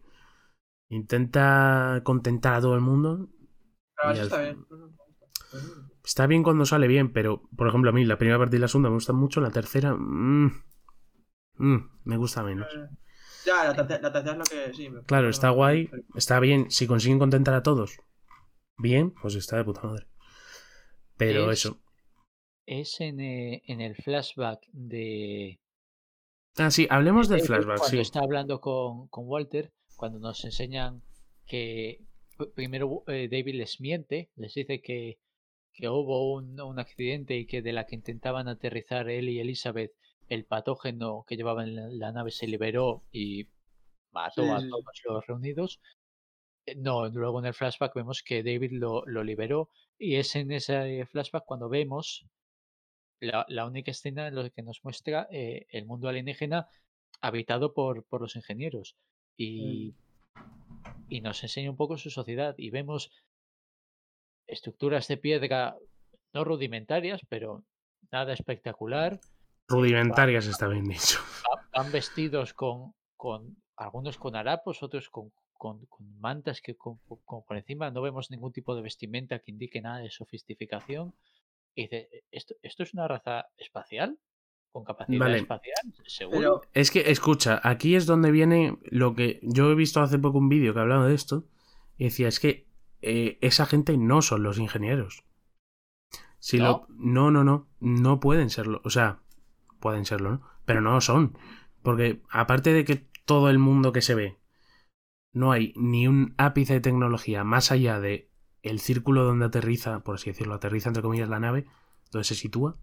Intenta 0.88 2.00
contentar 2.04 2.54
a 2.54 2.60
todo 2.60 2.76
el 2.76 2.80
mundo. 2.80 3.28
Pero 4.00 4.14
Y 4.14 4.18
eso 4.18 4.22
al 4.22 4.26
está 4.28 4.42
bien. 4.42 4.66
Está 6.04 6.26
bien. 6.28 6.42
Cuando 6.44 6.64
sale 6.64 6.86
bien, 6.86 7.12
pero, 7.12 7.42
por 7.56 7.68
ejemplo, 7.68 7.90
a 7.90 7.92
mí 7.92 8.04
la 8.04 8.18
primera 8.18 8.38
parte 8.38 8.56
y 8.56 8.60
la 8.60 8.68
segunda 8.68 8.90
me 8.90 8.94
gustan 8.96 9.16
mucho, 9.16 9.40
la 9.40 9.50
tercera. 9.50 9.94
mm, 9.94 10.52
mm, 11.58 11.76
me 12.04 12.16
gusta 12.16 12.42
menos. 12.44 12.68
Ya, 13.44 13.64
la 13.64 13.74
tercera, 13.74 14.00
la 14.02 14.12
tercera 14.12 14.32
es 14.32 14.38
lo 14.38 14.44
que 14.44 14.74
sí. 14.74 14.88
me- 14.90 15.02
Claro, 15.04 15.28
está 15.28 15.50
guay, 15.50 15.90
está 16.14 16.40
bien. 16.40 16.70
Si 16.70 16.86
consiguen 16.86 17.18
contentar 17.18 17.54
a 17.54 17.62
todos, 17.62 17.98
bien, 18.78 19.12
pues 19.20 19.34
está 19.34 19.56
de 19.56 19.64
puta 19.64 19.82
madre. 19.82 20.06
Pero 21.16 21.50
Es- 21.50 21.60
eso. 21.64 21.80
Es 22.66 22.98
en, 23.00 23.20
eh, 23.20 23.62
en 23.66 23.80
el 23.82 23.94
flashback 23.94 24.60
de. 24.72 25.60
Ah, 26.56 26.70
sí, 26.70 26.86
hablemos 26.88 27.28
del 27.28 27.42
flashback, 27.42 27.78
cuando 27.78 27.96
sí. 27.96 27.98
está 28.00 28.20
hablando 28.20 28.60
con, 28.60 29.08
con 29.08 29.24
Walter, 29.26 29.72
cuando 29.96 30.18
nos 30.18 30.44
enseñan 30.44 31.02
que 31.46 31.98
pr- 32.38 32.52
primero 32.54 33.02
eh, 33.08 33.28
David 33.30 33.56
les 33.56 33.80
miente, 33.80 34.30
les 34.36 34.54
dice 34.54 34.80
que, 34.80 35.18
que 35.74 35.88
hubo 35.88 36.32
un, 36.32 36.58
un 36.60 36.78
accidente 36.78 37.36
y 37.36 37.44
que 37.46 37.60
de 37.60 37.72
la 37.72 37.84
que 37.86 37.96
intentaban 37.96 38.48
aterrizar 38.48 39.10
él 39.10 39.28
y 39.28 39.40
Elizabeth, 39.40 39.92
el 40.28 40.44
patógeno 40.46 41.24
que 41.26 41.36
llevaba 41.36 41.64
en 41.64 41.74
la, 41.76 41.88
la 41.88 42.12
nave 42.12 42.30
se 42.30 42.46
liberó 42.46 43.04
y 43.12 43.48
mató 44.12 44.42
Sí, 44.42 44.48
a 44.50 44.60
todos 44.60 45.02
los 45.04 45.26
reunidos. 45.26 45.80
Eh, 46.66 46.74
No, 46.76 47.08
luego 47.08 47.40
en 47.40 47.46
el 47.46 47.54
flashback 47.54 47.94
vemos 47.94 48.22
que 48.22 48.42
David 48.42 48.72
lo, 48.72 49.04
lo 49.06 49.24
liberó 49.24 49.70
y 49.98 50.16
es 50.16 50.34
en 50.36 50.52
ese 50.52 51.06
flashback 51.06 51.44
cuando 51.44 51.68
vemos 51.68 52.26
la, 53.20 53.44
la 53.48 53.66
única 53.66 53.90
escena 53.90 54.28
en 54.28 54.34
la 54.34 54.50
que 54.50 54.62
nos 54.62 54.82
muestra 54.84 55.28
eh, 55.30 55.66
el 55.70 55.86
mundo 55.86 56.08
alienígena 56.08 56.68
habitado 57.20 57.72
por, 57.72 58.04
por 58.04 58.20
los 58.20 58.36
ingenieros 58.36 58.96
y, 59.36 59.94
y 61.08 61.20
nos 61.20 61.42
enseña 61.42 61.70
un 61.70 61.76
poco 61.76 61.96
su 61.96 62.10
sociedad 62.10 62.54
y 62.58 62.70
vemos 62.70 63.10
estructuras 64.46 65.08
de 65.08 65.16
piedra 65.16 65.76
no 66.32 66.44
rudimentarias, 66.44 67.22
pero 67.28 67.64
nada 68.10 68.32
espectacular. 68.32 69.20
Rudimentarias 69.68 70.46
está 70.46 70.68
bien 70.68 70.84
dicho. 70.84 71.18
Va- 71.44 71.82
Van 71.82 71.92
vestidos 71.92 72.54
con, 72.54 72.94
con 73.16 73.56
algunos 73.76 74.18
con 74.18 74.36
harapos, 74.36 74.82
otros 74.82 75.08
con, 75.10 75.32
con, 75.52 75.84
con 75.86 76.18
mantas 76.20 76.60
que 76.60 76.76
con, 76.76 76.98
con- 77.24 77.44
por 77.44 77.56
encima 77.56 77.90
no 77.90 78.02
vemos 78.02 78.30
ningún 78.30 78.52
tipo 78.52 78.74
de 78.76 78.82
vestimenta 78.82 79.38
que 79.40 79.50
indique 79.50 79.80
nada 79.80 79.98
de 79.98 80.10
sofisticación. 80.10 81.14
Y 81.74 81.82
dice, 81.82 82.08
¿esto, 82.30 82.54
¿esto 82.62 82.82
es 82.84 82.94
una 82.94 83.08
raza 83.08 83.46
espacial? 83.56 84.18
¿Con 84.70 84.84
capacidad 84.84 85.18
Vale. 85.20 85.38
espacial? 85.38 85.74
¿Seguro? 86.06 86.60
Pero, 86.60 86.62
Es 86.72 86.90
que, 86.90 87.10
escucha, 87.10 87.60
aquí 87.64 87.96
es 87.96 88.06
donde 88.06 88.30
viene 88.30 88.78
lo 88.84 89.14
que 89.14 89.40
yo 89.42 89.70
he 89.70 89.74
visto 89.74 90.00
hace 90.00 90.18
poco 90.18 90.38
un 90.38 90.48
vídeo 90.48 90.74
que 90.74 90.80
hablaba 90.80 91.06
de 91.06 91.14
esto 91.14 91.44
y 91.96 92.04
decía, 92.04 92.28
es 92.28 92.38
que 92.40 92.68
eh, 93.00 93.38
esa 93.40 93.66
gente 93.66 93.96
no 93.96 94.20
son 94.22 94.42
los 94.42 94.58
ingenieros. 94.58 95.24
Si 96.38 96.58
lo, 96.58 96.86
no, 96.90 97.30
no, 97.30 97.42
no, 97.42 97.68
no 97.80 98.20
pueden 98.20 98.50
serlo. 98.50 98.80
O 98.84 98.90
sea, 98.90 99.22
pueden 99.84 100.06
serlo, 100.06 100.30
¿no? 100.30 100.40
Pero 100.64 100.80
no 100.80 100.92
lo 100.94 101.00
son. 101.00 101.36
Porque 101.82 102.22
aparte 102.30 102.72
de 102.72 102.84
que 102.84 103.06
todo 103.26 103.50
el 103.50 103.58
mundo 103.58 103.92
que 103.92 104.00
se 104.02 104.14
ve, 104.14 104.38
no 105.32 105.52
hay 105.52 105.74
ni 105.76 106.08
un 106.08 106.34
ápice 106.38 106.72
de 106.72 106.80
tecnología 106.80 107.44
más 107.44 107.70
allá 107.70 108.00
de 108.00 108.30
el 108.62 108.80
círculo 108.80 109.24
donde 109.24 109.44
aterriza, 109.44 110.00
por 110.00 110.14
así 110.14 110.30
decirlo, 110.30 110.54
aterriza 110.54 110.88
entre 110.88 111.02
comillas 111.02 111.28
la 111.28 111.38
nave, 111.38 111.66
donde 112.10 112.24
se 112.24 112.34
sitúa. 112.34 112.78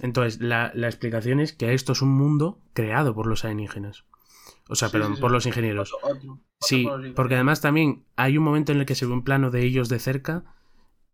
Entonces, 0.00 0.40
la, 0.40 0.70
la 0.74 0.86
explicación 0.86 1.40
es 1.40 1.52
que 1.52 1.74
esto 1.74 1.92
es 1.92 2.02
un 2.02 2.10
mundo 2.10 2.60
creado 2.72 3.12
por 3.14 3.26
los 3.26 3.44
alienígenas. 3.44 4.04
O 4.68 4.76
sea, 4.76 4.88
Sí, 4.88 4.92
perdón, 4.92 5.10
sí, 5.12 5.16
sí. 5.16 5.20
por 5.22 5.32
los 5.32 5.46
ingenieros. 5.46 5.92
Otro, 5.94 6.08
otro, 6.08 6.32
otro 6.34 6.44
Sí, 6.60 6.84
por 6.84 7.00
los 7.00 7.14
porque 7.14 7.34
además 7.34 7.60
también 7.60 8.04
hay 8.14 8.38
un 8.38 8.44
momento 8.44 8.70
en 8.70 8.78
el 8.78 8.86
que 8.86 8.94
se 8.94 9.06
ve 9.06 9.12
un 9.12 9.24
plano 9.24 9.50
de 9.50 9.64
ellos 9.64 9.88
de 9.88 9.98
cerca 9.98 10.44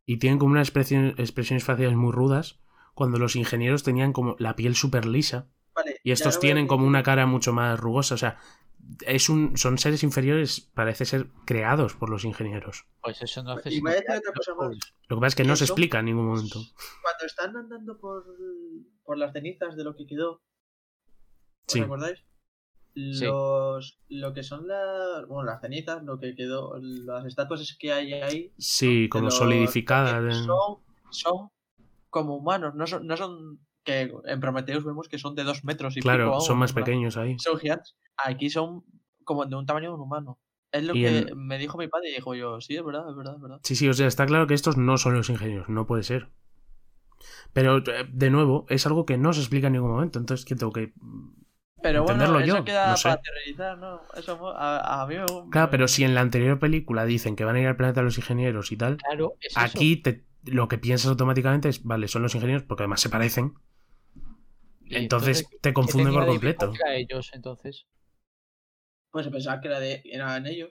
y 0.05 0.19
tienen 0.19 0.39
como 0.39 0.53
unas 0.53 0.69
expresiones 0.69 1.65
faciales 1.65 1.97
muy 1.97 2.13
rudas 2.13 2.61
cuando 2.97 3.19
los 3.19 3.37
ingenieros 3.37 3.85
tenían 3.85 4.13
como 4.13 4.35
la 4.41 4.57
piel 4.57 4.75
súper 4.75 5.05
lisa 5.07 5.47
Vale, 5.75 6.01
y 6.03 6.11
estos 6.11 6.41
tienen 6.41 6.67
como 6.67 6.87
una 6.87 7.03
cara 7.03 7.27
mucho 7.27 7.53
más 7.53 7.79
rugosa. 7.79 8.15
O 8.15 8.19
sea, 8.19 8.39
es 9.07 9.29
un, 9.29 9.57
son 9.59 9.77
seres 9.77 10.03
inferiores, 10.03 10.61
parece 10.75 11.05
ser 11.05 11.29
creados 11.45 11.93
por 11.95 12.09
los 12.09 12.25
ingenieros. 12.25 12.87
Pues 13.03 13.21
eso 13.21 13.43
no 13.43 13.53
hace 13.53 13.73
Y 13.75 13.81
voy 13.81 13.91
a 13.93 13.95
decir 13.97 14.07
sino 14.09 14.19
otra 14.19 14.33
que 14.33 14.39
cosa 14.39 14.51
los 14.53 14.59
más. 14.59 14.67
pobres. 14.69 14.95
Lo 15.09 15.17
que 15.17 15.21
pasa 15.21 15.27
es 15.29 15.35
que 15.35 15.45
no 15.45 15.57
se 15.57 15.65
explica 15.65 15.99
en 15.99 16.05
ningún 16.07 16.27
momento. 16.27 16.59
Cuando 17.03 17.25
están 17.27 17.57
andando 17.57 17.99
por, 18.01 18.25
por 19.05 19.19
las 19.19 19.33
cenizas 19.35 19.77
de 19.77 19.85
lo 19.85 19.95
que 19.95 20.07
quedó, 20.07 20.33
¿os 20.33 20.41
Sí. 21.69 21.81
recordáis? 21.83 22.25
Sí. 22.95 23.25
Los, 23.27 23.99
lo 24.09 24.33
que 24.33 24.43
son 24.43 24.67
las, 24.69 25.27
bueno, 25.29 25.45
las 25.51 25.61
cenizas, 25.61 26.03
lo 26.03 26.19
que 26.19 26.35
quedó, 26.35 26.79
las 26.81 27.27
estatuas 27.27 27.77
que 27.79 27.93
hay 27.93 28.15
ahí, 28.15 28.55
Sí, 28.57 29.11
como 29.11 29.27
los- 29.27 29.37
solidificadas. 29.37 30.35
son, 30.47 30.79
son 31.11 31.51
como 32.11 32.37
humanos, 32.37 32.75
no 32.75 32.87
son, 32.87 33.07
no 33.07 33.17
son 33.17 33.61
que 33.85 34.11
en 34.25 34.41
Prometheus 34.41 34.85
vemos 34.85 35.09
que 35.09 35.19
son 35.19 35.35
de 35.35 35.45
dos 35.45 35.65
metros 35.65 35.97
y 35.97 36.03
Claro, 36.03 36.27
pico, 36.29 36.41
son 36.41 36.59
más 36.59 36.73
pequeños 36.73 37.17
ahí. 37.17 37.37
Son 37.39 37.59
gigantes. 37.59 37.97
Aquí 38.17 38.51
son 38.51 38.85
como 39.25 39.45
de 39.47 39.57
un 39.57 39.67
tamaño 39.67 39.91
de 39.91 39.95
un 39.97 40.01
humano. 40.03 40.39
Es 40.73 40.85
lo 40.85 40.95
Y 40.95 41.03
que 41.03 41.33
me 41.35 41.59
dijo 41.59 41.79
mi 41.79 41.89
padre 41.89 42.11
y 42.11 42.15
dijo 42.15 42.35
yo, 42.35 42.61
sí, 42.61 42.77
es 42.77 42.85
verdad, 42.85 43.09
es 43.11 43.17
verdad, 43.17 43.37
es 43.37 43.41
verdad. 43.43 43.61
Sí, 43.63 43.77
sí, 43.77 43.87
o 43.89 43.93
sea, 43.93 44.07
está 44.07 44.25
claro 44.27 44.47
que 44.47 44.55
estos 44.55 44.79
no 44.79 44.97
son 44.97 45.13
los 45.15 45.29
ingenieros, 45.29 45.69
no 45.69 45.87
puede 45.87 46.03
ser. 46.05 46.31
Pero, 47.53 47.79
eh, 47.79 48.07
de 48.13 48.31
nuevo, 48.31 48.67
es 48.69 48.87
algo 48.87 49.07
que 49.07 49.19
no 49.19 49.33
se 49.33 49.41
explica 49.41 49.69
en 49.69 49.75
ningún 49.75 49.91
momento, 49.91 50.19
entonces 50.19 50.45
que 50.45 50.57
tengo 50.57 50.73
que... 50.73 50.93
Pero 51.83 52.03
bueno, 52.03 52.21
Entenderlo 52.21 52.41
eso 52.41 52.57
yo, 52.59 52.65
queda 52.65 52.91
no 52.91 52.97
sé. 52.97 53.09
para 53.11 53.21
teorizar, 53.23 53.79
¿no? 53.79 54.01
Eso 54.17 54.49
a, 54.57 55.03
a 55.03 55.07
mí 55.07 55.17
me 55.17 55.25
Claro, 55.51 55.71
pero 55.71 55.89
si 55.89 56.05
en 56.05 56.15
la 56.15 56.21
anterior 56.21 56.59
película 56.59 57.05
dicen 57.05 57.37
que 57.37 57.45
van 57.45 57.57
a 57.57 57.61
ir 57.61 57.67
al 57.69 57.77
planeta 57.77 58.03
los 58.03 58.19
ingenieros 58.19 58.73
y 58.73 58.77
tal, 58.77 58.97
Claro, 58.99 59.37
es 59.41 59.57
eso. 59.59 59.79
aquí 59.79 59.97
te- 59.97 60.25
lo 60.47 60.69
que 60.69 60.79
piensas 60.79 61.09
automáticamente 61.11 61.69
es, 61.69 61.83
vale, 61.85 62.09
son 62.09 62.23
los 62.23 62.35
ingenieros 62.35 62.63
porque 62.65 62.83
además 62.85 63.01
se 63.01 63.11
parecen, 63.11 63.55
entonces 64.91 65.49
te 65.61 65.71
¿qué 65.71 65.75
confunde 65.75 66.13
por 66.13 66.27
completo. 66.27 66.67
contra 66.69 66.95
ellos, 66.97 67.31
entonces. 67.35 67.87
Pues 69.11 69.27
pensaba 69.27 69.61
que 69.61 69.67
era 69.67 69.81
de, 69.81 70.01
eran 70.05 70.47
ellos. 70.47 70.71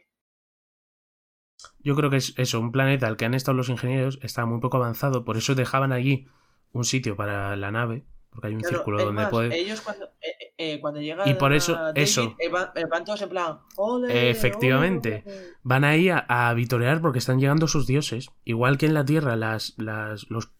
Yo 1.79 1.95
creo 1.95 2.09
que 2.09 2.17
es 2.17 2.33
eso, 2.37 2.59
un 2.59 2.71
planeta 2.73 3.07
al 3.07 3.15
que 3.17 3.25
han 3.25 3.33
estado 3.33 3.55
los 3.55 3.69
ingenieros 3.69 4.19
está 4.21 4.45
muy 4.45 4.59
poco 4.59 4.77
avanzado, 4.77 5.23
por 5.25 5.37
eso 5.37 5.55
dejaban 5.55 5.91
allí 5.93 6.27
un 6.71 6.83
sitio 6.83 7.15
para 7.15 7.55
la 7.55 7.71
nave, 7.71 8.05
porque 8.29 8.47
hay 8.47 8.55
un 8.55 8.61
Claro, 8.61 8.77
círculo 8.77 9.01
donde 9.01 9.25
más, 9.25 9.29
puede... 9.29 9.55
ellos 9.57 9.81
cuando, 9.81 10.09
eh, 10.57 10.79
cuando 10.79 11.01
llegan 11.01 11.27
Y 11.27 11.33
por 11.33 11.53
eso- 11.53 11.73
David, 11.73 12.01
eso. 12.01 12.35
eh, 12.39 12.49
van, 12.49 12.69
eh, 12.75 12.85
van 12.89 13.03
todos 13.03 13.21
en 13.21 13.29
plan, 13.29 13.59
"Ole, 13.75 14.29
Efectivamente. 14.29 15.23
ole, 15.25 15.35
ole". 15.37 15.47
Van 15.63 15.83
ahí 15.83 16.09
a, 16.09 16.19
a 16.29 16.53
vitorear 16.53 17.01
porque 17.01 17.19
están 17.19 17.39
llegando 17.39 17.67
sus 17.67 17.87
dioses. 17.87 18.29
Igual 18.45 18.77
que 18.77 18.85
en 18.85 18.93
la 18.93 19.03
Tierra 19.05 19.35
las, 19.35 19.73
las- 19.77 20.29
los 20.29 20.51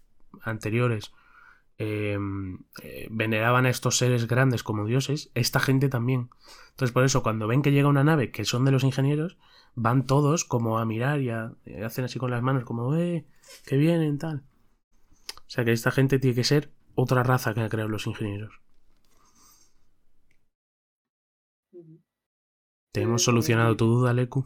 anteriores 0.41 1.13
eh, 1.77 2.17
veneraban 3.09 3.65
a 3.65 3.69
estos 3.69 3.97
seres 3.97 4.27
grandes 4.27 4.63
como 4.63 4.85
dioses, 4.85 5.29
esta 5.33 5.59
gente 5.59 5.89
también. 5.89 6.29
Entonces 6.71 6.93
por 6.93 7.03
eso 7.03 7.21
cuando 7.23 7.47
ven 7.47 7.61
que 7.61 7.71
llega 7.73 7.89
una 7.89 8.03
nave 8.03 8.31
que 8.31 8.45
son 8.45 8.63
de 8.65 8.71
los 8.71 8.83
ingenieros, 8.85 9.37
van 9.75 10.05
todos 10.05 10.45
como 10.45 10.79
a 10.79 10.85
mirar 10.85 11.19
y, 11.21 11.29
a- 11.31 11.51
y 11.65 11.81
hacen 11.83 12.05
así 12.05 12.17
con 12.19 12.31
las 12.31 12.41
manos 12.41 12.63
como, 12.63 12.95
eh, 12.95 13.25
que 13.65 13.75
vienen, 13.77 14.17
tal. 14.17 14.43
O 15.39 15.43
sea 15.49 15.65
que 15.65 15.71
esta 15.73 15.91
gente 15.91 16.17
tiene 16.19 16.35
que 16.35 16.43
ser 16.43 16.71
otra 16.95 17.23
raza 17.23 17.53
que 17.53 17.61
ha 17.61 17.69
creado 17.69 17.89
los 17.89 18.07
ingenieros. 18.07 18.61
Te 22.95 23.01
hemos 23.01 23.23
solucionado 23.23 23.75
tu 23.75 23.85
duda, 23.87 24.13
Leku. 24.13 24.45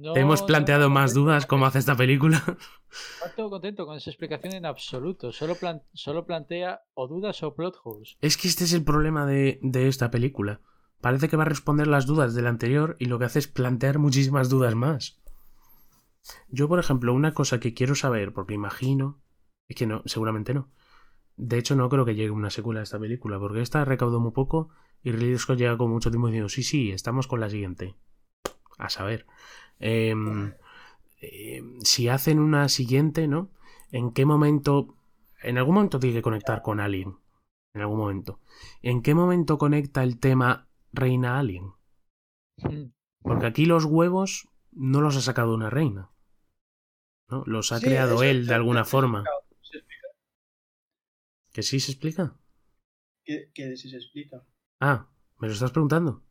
No, 0.00 0.12
Te 0.12 0.20
hemos 0.20 0.42
planteado 0.42 0.88
no, 0.88 0.90
más 0.94 1.14
dudas 1.14 1.46
como 1.46 1.66
hace 1.66 1.78
esta 1.78 1.96
película. 1.96 2.42
No 2.46 3.26
estoy 3.26 3.48
contento 3.48 3.86
con 3.86 3.96
esa 3.96 4.10
explicación 4.10 4.54
en 4.54 4.66
absoluto. 4.66 5.30
Solo, 5.30 5.54
plan- 5.54 5.82
solo 5.92 6.26
plantea 6.26 6.80
o 6.94 7.06
dudas 7.06 7.42
o 7.44 7.54
plot 7.54 7.76
holes. 7.84 8.16
Es 8.20 8.36
que 8.36 8.48
este 8.48 8.64
es 8.64 8.72
el 8.72 8.82
problema 8.82 9.24
de, 9.24 9.60
de 9.62 9.86
esta 9.86 10.10
película. 10.10 10.60
Parece 11.00 11.28
que 11.28 11.36
va 11.36 11.44
a 11.44 11.48
responder 11.48 11.86
las 11.86 12.06
dudas 12.06 12.34
del 12.34 12.48
anterior 12.48 12.96
y 12.98 13.04
lo 13.04 13.20
que 13.20 13.26
hace 13.26 13.38
es 13.38 13.46
plantear 13.46 13.98
muchísimas 14.00 14.48
dudas 14.48 14.74
más. 14.74 15.20
Yo, 16.48 16.66
por 16.68 16.80
ejemplo, 16.80 17.14
una 17.14 17.34
cosa 17.34 17.60
que 17.60 17.72
quiero 17.72 17.94
saber, 17.94 18.32
porque 18.32 18.54
imagino, 18.54 19.20
es 19.68 19.76
que 19.76 19.86
no, 19.86 20.02
seguramente 20.06 20.54
no. 20.54 20.70
De 21.36 21.56
hecho, 21.58 21.76
no 21.76 21.88
creo 21.88 22.04
que 22.04 22.16
llegue 22.16 22.30
una 22.30 22.50
secuela 22.50 22.80
a 22.80 22.82
esta 22.82 22.98
película, 22.98 23.38
porque 23.38 23.60
esta 23.60 23.84
recaudó 23.84 24.18
muy 24.18 24.32
poco 24.32 24.70
y 25.02 25.12
Ridley 25.12 25.38
Scott 25.38 25.58
llega 25.58 25.78
con 25.78 25.90
mucho 25.90 26.10
tiempo 26.10 26.28
diciendo, 26.28 26.48
sí, 26.48 26.62
sí, 26.62 26.90
estamos 26.90 27.26
con 27.26 27.40
la 27.40 27.50
siguiente. 27.50 27.94
A 28.78 28.88
saber. 28.90 29.26
Em, 29.78 30.52
em, 31.20 31.80
si 31.82 32.08
hacen 32.08 32.38
una 32.38 32.68
siguiente, 32.68 33.28
¿no? 33.28 33.50
¿En 33.90 34.12
qué 34.12 34.24
momento? 34.24 34.96
En 35.42 35.58
algún 35.58 35.76
momento 35.76 35.98
tiene 36.00 36.16
que 36.16 36.22
conectar 36.22 36.62
con 36.62 36.80
Alien. 36.80 37.16
En 37.74 37.82
algún 37.82 37.98
momento. 37.98 38.40
¿En 38.82 39.02
qué 39.02 39.14
momento 39.14 39.58
conecta 39.58 40.02
el 40.02 40.18
tema 40.18 40.68
Reina 40.92 41.38
Alien? 41.38 41.72
Porque 43.22 43.46
aquí 43.46 43.66
los 43.66 43.84
huevos 43.84 44.48
no 44.72 45.00
los 45.00 45.16
ha 45.16 45.20
sacado 45.20 45.54
una 45.54 45.70
reina. 45.70 46.10
¿no? 47.28 47.44
Los 47.46 47.72
ha 47.72 47.78
Sí, 47.78 47.86
creado 47.86 48.22
él 48.22 48.46
de 48.46 48.54
alguna 48.54 48.84
forma. 48.84 49.24
¿Que 51.52 51.62
sí 51.62 51.78
se 51.80 51.92
explica? 51.92 52.36
Que, 53.24 53.50
que 53.54 53.76
sí 53.76 53.90
se 53.90 53.96
explica. 53.96 54.44
Ah, 54.80 55.06
¿me 55.38 55.48
lo 55.48 55.54
estás 55.54 55.70
preguntando? 55.70 56.22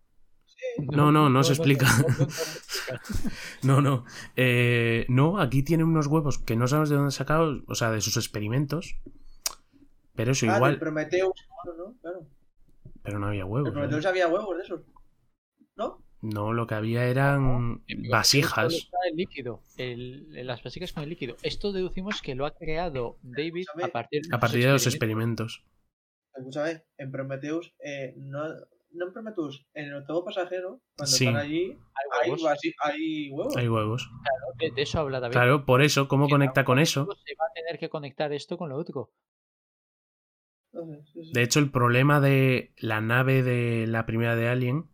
Sí, 0.45 0.85
No, 0.91 1.11
no, 1.11 1.29
no 1.29 1.43
se 1.43 1.53
explica. 1.53 1.85
no, 1.87 2.01
no, 2.01 2.09
no 2.09 2.27
se 2.29 2.33
explica. 2.93 3.61
No, 3.63 3.81
no. 3.81 4.05
Eh, 4.35 5.05
no, 5.09 5.39
aquí 5.39 5.63
tiene 5.63 5.83
unos 5.83 6.07
huevos 6.07 6.39
que 6.39 6.55
no 6.55 6.67
sabes 6.67 6.89
de 6.89 6.95
dónde 6.95 7.11
sacados, 7.11 7.63
o 7.67 7.75
sea, 7.75 7.91
de 7.91 8.01
sus 8.01 8.17
experimentos. 8.17 8.99
Pero 10.15 10.31
eso 10.31 10.47
Ah, 10.49 10.55
igual. 10.55 10.71
del 10.73 10.79
Prometheus, 10.79 11.33
claro, 11.63 11.77
¿no? 11.77 11.97
Claro. 12.01 12.27
Pero 13.03 13.19
no 13.19 13.27
había 13.27 13.43
El 13.43 13.49
huevos. 13.49 13.69
¿eh? 13.69 13.71
Prometheus 13.73 14.05
había 14.05 14.27
huevos 14.27 14.57
de 14.57 14.63
esos. 14.63 14.81
¿No? 15.75 16.03
No, 16.21 16.51
lo 16.53 16.65
que 16.65 16.73
había 16.73 17.05
eran 17.05 17.83
vasijas. 18.09 18.73
está 18.73 18.97
el 19.11 19.15
líquido, 19.17 19.61
el- 19.77 20.27
las 20.47 20.63
vasijas 20.63 20.91
con 20.91 21.03
el 21.03 21.09
líquido. 21.09 21.37
Esto 21.43 21.71
deducimos 21.71 22.21
que 22.23 22.33
lo 22.33 22.47
ha 22.47 22.55
creado 22.55 23.19
David 23.21 23.65
a 23.83 23.87
partir 23.89 24.23
de, 24.23 24.35
A 24.35 24.39
partir 24.39 24.63
de 24.63 24.71
los 24.71 24.87
experimentos. 24.87 25.57
experimentos. 25.57 25.76
Escúchame, 26.37 26.83
en 26.97 27.11
Prometheus, 27.11 27.73
eh, 27.83 28.13
no, 28.17 28.47
no 28.91 29.07
en 29.07 29.13
Prometheus, 29.13 29.65
en 29.73 29.85
el 29.85 29.95
octavo 29.95 30.23
pasajero, 30.25 30.81
cuando 30.95 31.11
Sí. 31.15 31.25
están 31.25 31.41
allí, 31.41 31.63
Hay 31.71 32.23
hay, 32.23 32.31
huevos. 32.31 32.49
hay 32.83 33.29
huevos. 33.31 33.57
Hay 33.57 33.67
huevos. 33.69 34.09
De, 34.59 34.71
de 34.71 34.81
eso 34.81 34.99
habla 34.99 35.19
David. 35.19 35.33
Claro, 35.33 35.65
por 35.65 35.81
eso, 35.81 36.07
¿cómo 36.07 36.27
conecta 36.29 36.63
con 36.65 36.79
eso? 36.79 37.05
Se 37.25 37.35
va 37.39 37.45
a 37.49 37.53
tener 37.53 37.79
que 37.79 37.89
conectar 37.89 38.31
esto 38.33 38.57
con 38.57 38.69
lo 38.69 38.75
otro. 38.77 39.11
Sí. 41.13 41.31
De 41.33 41.41
hecho, 41.41 41.59
el 41.59 41.71
problema 41.71 42.19
de 42.19 42.73
la 42.77 43.01
nave 43.01 43.41
de 43.41 43.87
la 43.87 44.05
primera 44.05 44.35
de 44.35 44.47
Alien 44.47 44.89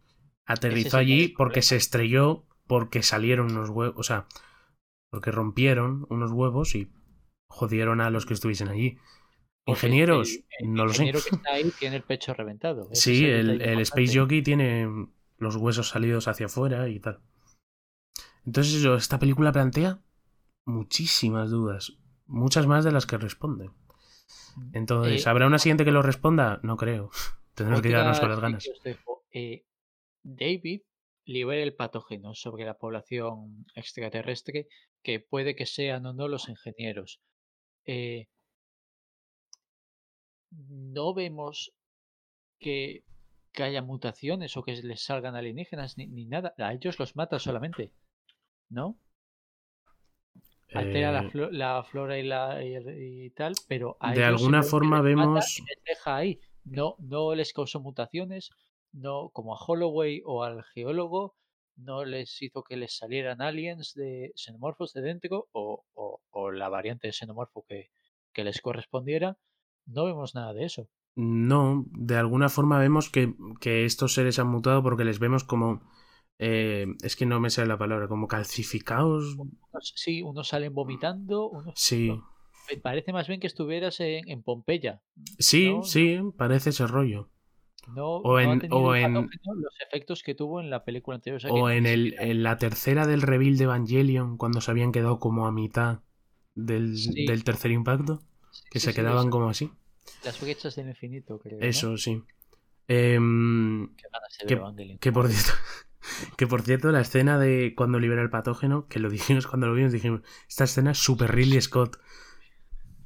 aterrizó 0.46 0.98
allí 0.98 1.28
porque 1.30 1.62
se 1.62 1.76
estrelló, 1.76 2.46
porque 2.68 3.04
salieron 3.04 3.52
unos 3.52 3.70
huevos, 3.70 3.96
o 3.98 4.04
sea, 4.04 4.28
porque 5.10 5.32
rompieron 5.32 6.06
unos 6.10 6.32
huevos 6.32 6.76
y 6.76 6.90
jodieron 7.50 8.00
a 8.02 8.10
los 8.10 8.26
que 8.26 8.34
estuviesen 8.34 8.70
allí. 8.70 8.98
Ingenieros, 9.66 10.30
el- 10.30 10.46
el 10.60 10.74
no 10.74 10.86
lo 10.86 10.94
sé. 10.94 11.04
ingeniero 11.04 11.20
que 11.24 11.36
está 11.36 11.54
ahí 11.54 11.72
tiene 11.80 11.96
el 11.98 12.04
pecho 12.04 12.34
reventado. 12.34 12.90
Ese 12.92 13.02
Sí, 13.16 13.26
el, 13.26 13.62
el 13.62 13.80
Space. 13.82 14.18
Jockey 14.20 14.42
tiene 14.42 14.88
los 15.38 15.56
huesos 15.56 15.90
salidos 15.90 16.28
hacia 16.28 16.48
afuera 16.48 16.90
y 16.90 17.00
tal. 17.00 17.20
Entonces, 18.46 18.76
eso, 18.76 18.96
esta 18.96 19.20
película 19.20 19.52
plantea 19.54 20.00
muchísimas 20.66 21.50
dudas, 21.50 21.94
muchas 22.26 22.68
más 22.68 22.84
de 22.84 22.92
las 22.92 23.06
que 23.06 23.18
responde. 23.18 23.70
Entonces, 24.74 25.26
Eh, 25.26 25.30
¿habrá 25.30 25.48
una 25.48 25.60
siguiente 25.60 25.86
que 25.86 25.92
lo 25.92 26.02
responda? 26.02 26.60
No 26.64 26.76
creo. 26.78 27.10
Tendremos 27.56 27.82
que 27.82 27.90
quedarnos 27.90 28.20
con 28.20 28.30
las 28.30 28.40
ganas. 28.40 28.70
Eh, 29.32 29.66
David 30.24 30.82
libera 31.26 31.64
el 31.64 31.74
patógeno 31.76 32.34
sobre 32.36 32.66
la 32.66 32.78
población 32.78 33.66
extraterrestre 33.76 34.68
que 35.02 35.20
puede 35.20 35.56
que 35.56 35.66
sean 35.66 36.06
o 36.06 36.14
no 36.14 36.28
los 36.28 36.50
ingenieros. 36.50 37.22
Eh, 37.86 38.28
no 40.70 41.14
vemos 41.14 41.74
que, 42.60 43.04
que 43.52 43.64
haya 43.64 43.82
mutaciones 43.82 44.56
o 44.58 44.64
que 44.64 44.74
les 44.82 45.04
salgan 45.04 45.36
alienígenas 45.36 45.98
ni, 45.98 46.08
ni 46.08 46.26
nada. 46.26 46.54
A 46.58 46.74
ellos 46.74 47.00
los 47.00 47.16
mata 47.16 47.40
solamente. 47.40 47.92
¿No? 48.70 48.98
Altera 50.74 51.12
la, 51.12 51.22
Eh, 51.22 51.50
la 51.52 51.84
flora 51.84 52.18
y, 52.18 52.24
la, 52.24 52.64
y, 52.64 53.30
tal, 53.32 53.54
pero 53.68 53.96
a 54.00 54.12
de 54.14 54.22
ellos 54.26 54.42
alguna 54.42 54.64
forma 54.64 55.02
vemos- 55.02 55.62
les 55.68 55.84
deja 55.86 56.16
ahí. 56.16 56.40
No, 56.66 56.96
no 57.00 57.36
les 57.36 57.54
causó 57.54 57.80
mutaciones, 57.80 58.50
no 58.92 59.30
como 59.30 59.54
a 59.54 59.60
Holloway 59.60 60.22
o 60.26 60.44
al 60.44 60.64
geólogo, 60.64 61.36
no 61.76 62.06
les 62.06 62.42
hizo 62.42 62.64
que 62.64 62.78
les 62.78 62.96
salieran 62.98 63.42
aliens 63.42 63.94
de 63.94 64.32
xenomorfos 64.36 64.94
de 64.94 65.02
dentro 65.02 65.48
o, 65.52 65.84
o- 65.94 66.22
o 66.32 66.52
la 66.52 66.70
variante 66.70 67.08
de 67.08 67.14
xenomorfo 67.14 67.66
que, 67.68 67.90
que 68.32 68.44
les 68.44 68.62
correspondiera, 68.62 69.38
no 69.86 70.06
vemos 70.06 70.36
nada 70.36 70.54
de 70.54 70.66
eso. 70.66 70.88
No, 71.16 71.86
de 71.92 72.16
alguna 72.18 72.50
forma 72.50 72.80
vemos 72.80 73.10
que, 73.10 73.34
que 73.62 73.86
estos 73.86 74.14
seres 74.16 74.40
han 74.40 74.48
mutado 74.48 74.82
porque 74.84 75.06
les 75.06 75.20
vemos 75.20 75.44
como. 75.44 75.82
eh, 76.40 76.88
es 77.04 77.16
que 77.16 77.26
no 77.28 77.40
me 77.40 77.50
sale 77.52 77.68
la 77.68 77.78
palabra, 77.78 78.08
como 78.08 78.28
calcificados. 78.28 79.36
Unos- 79.38 79.94
Sí, 79.96 80.22
unos 80.22 80.48
salen 80.48 80.74
vomitando, 80.74 81.50
unos... 81.50 81.74
Sí, 81.76 82.12
Me 82.72 82.78
parece 82.78 83.12
más 83.14 83.28
bien 83.28 83.40
que 83.40 83.48
estuvieras 83.48 84.00
en, 84.00 84.28
en 84.30 84.42
Pompeya. 84.44 85.02
sí, 85.40 85.70
No, 85.72 85.84
sí, 85.84 86.20
parece 86.38 86.72
ese 86.72 86.88
rollo. 86.88 87.30
No, 87.94 88.16
O 88.18 88.40
no 88.40 88.54
en- 88.54 88.62
o 88.72 88.96
en- 88.96 89.14
los 89.14 89.76
efectos 89.86 90.24
que 90.24 90.34
tuvo 90.36 90.62
en 90.62 90.70
la 90.70 90.84
película 90.86 91.16
anterior. 91.16 91.38
o 91.38 91.40
sea 91.42 91.50
que 91.52 91.60
O 91.62 91.70
en, 91.70 91.86
el, 91.86 92.16
en 92.18 92.42
la 92.44 92.58
tercera 92.58 93.06
del 93.06 93.22
reveal 93.22 93.58
de 93.58 93.66
Evangelion, 93.66 94.38
cuando 94.38 94.62
se 94.62 94.72
habían 94.72 94.92
quedado 94.94 95.20
como 95.20 95.46
a 95.48 95.52
mitad 95.52 96.00
del, 96.56 96.98
Sí. 96.98 97.26
del 97.26 97.44
tercer 97.44 97.72
impacto, 97.72 98.22
que 98.70 98.80
sí, 98.80 98.86
se 98.86 98.92
sí, 98.92 98.96
quedaban 98.96 99.30
como 99.30 99.50
así. 99.50 99.72
Las 100.24 100.40
brechas 100.42 100.76
del 100.76 100.90
infinito, 100.90 101.40
creo. 101.40 101.60
¿no? 101.60 101.66
Eso, 101.66 101.98
sí. 101.98 102.24
Qué 102.88 103.18
ganas 103.18 104.76
de 104.76 104.88
que- 104.88 104.98
que 105.00 105.12
por 105.12 105.30
cierto, 105.30 105.52
que 106.38 106.48
por 106.48 106.62
cierto, 106.64 106.92
la 106.92 107.02
escena 107.02 107.40
de 107.40 107.74
cuando 107.76 108.00
libera 108.00 108.22
el 108.22 108.30
patógeno, 108.30 108.88
que 108.88 109.00
lo 109.00 109.10
dijimos 109.10 109.48
cuando 109.48 109.68
lo 109.68 109.74
vimos, 109.74 109.92
dijimos, 109.92 110.22
esta 110.48 110.66
escena 110.66 110.92
es 110.92 110.98
super 110.98 111.34
Ridley 111.34 111.62
Scott. 111.62 111.98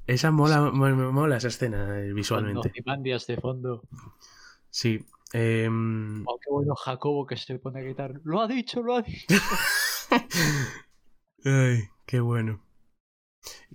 Esa 0.07 0.31
mola, 0.31 0.71
mola 0.71 1.37
esa 1.37 1.49
escena 1.49 1.99
eh, 1.99 2.13
visualmente. 2.13 2.69
Ozymandias 2.69 3.27
de 3.27 3.37
fondo. 3.37 3.83
Sí. 4.69 5.05
em, 5.33 6.23
Oh, 6.25 6.39
qué 6.39 6.49
bueno 6.49 6.75
Jacobo 6.75 7.27
que 7.27 7.35
se 7.35 7.59
pone 7.59 7.79
a 7.79 7.83
gritar. 7.83 8.13
Lo 8.23 8.41
ha 8.41 8.47
dicho, 8.47 8.81
lo 8.81 8.95
ha 8.95 9.01
dicho. 9.01 9.25
Ay, 11.43 11.83
qué 12.05 12.19
bueno. 12.19 12.61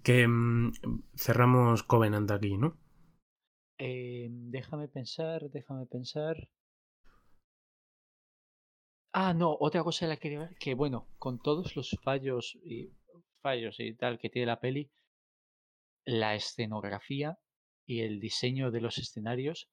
Que 0.03 0.27
mm, 0.27 0.73
cerramos 1.17 1.83
Covenant 1.83 2.31
aquí, 2.31 2.57
¿no? 2.57 2.79
Eh, 3.79 4.29
déjame 4.31 4.89
pensar, 4.89 5.51
déjame 5.51 5.87
pensar. 5.87 6.49
Ah, 9.15 9.35
no, 9.35 9.55
otra 9.61 9.83
cosa 9.85 10.07
la 10.07 10.17
quería 10.17 10.39
ver, 10.41 10.57
que 10.59 10.75
bueno, 10.75 11.09
con 11.19 11.39
todos 11.41 11.77
los 11.77 11.91
fallos 12.03 12.59
y 12.65 12.91
fallos 13.43 13.79
y 13.81 13.95
tal 13.95 14.19
que 14.19 14.31
tiene 14.31 14.47
la 14.47 14.61
peli, 14.61 14.91
la 16.07 16.35
escenografía 16.35 17.39
y 17.87 18.01
el 18.01 18.21
diseño 18.21 18.71
de 18.71 18.81
los 18.81 18.97
escenarios 18.99 19.69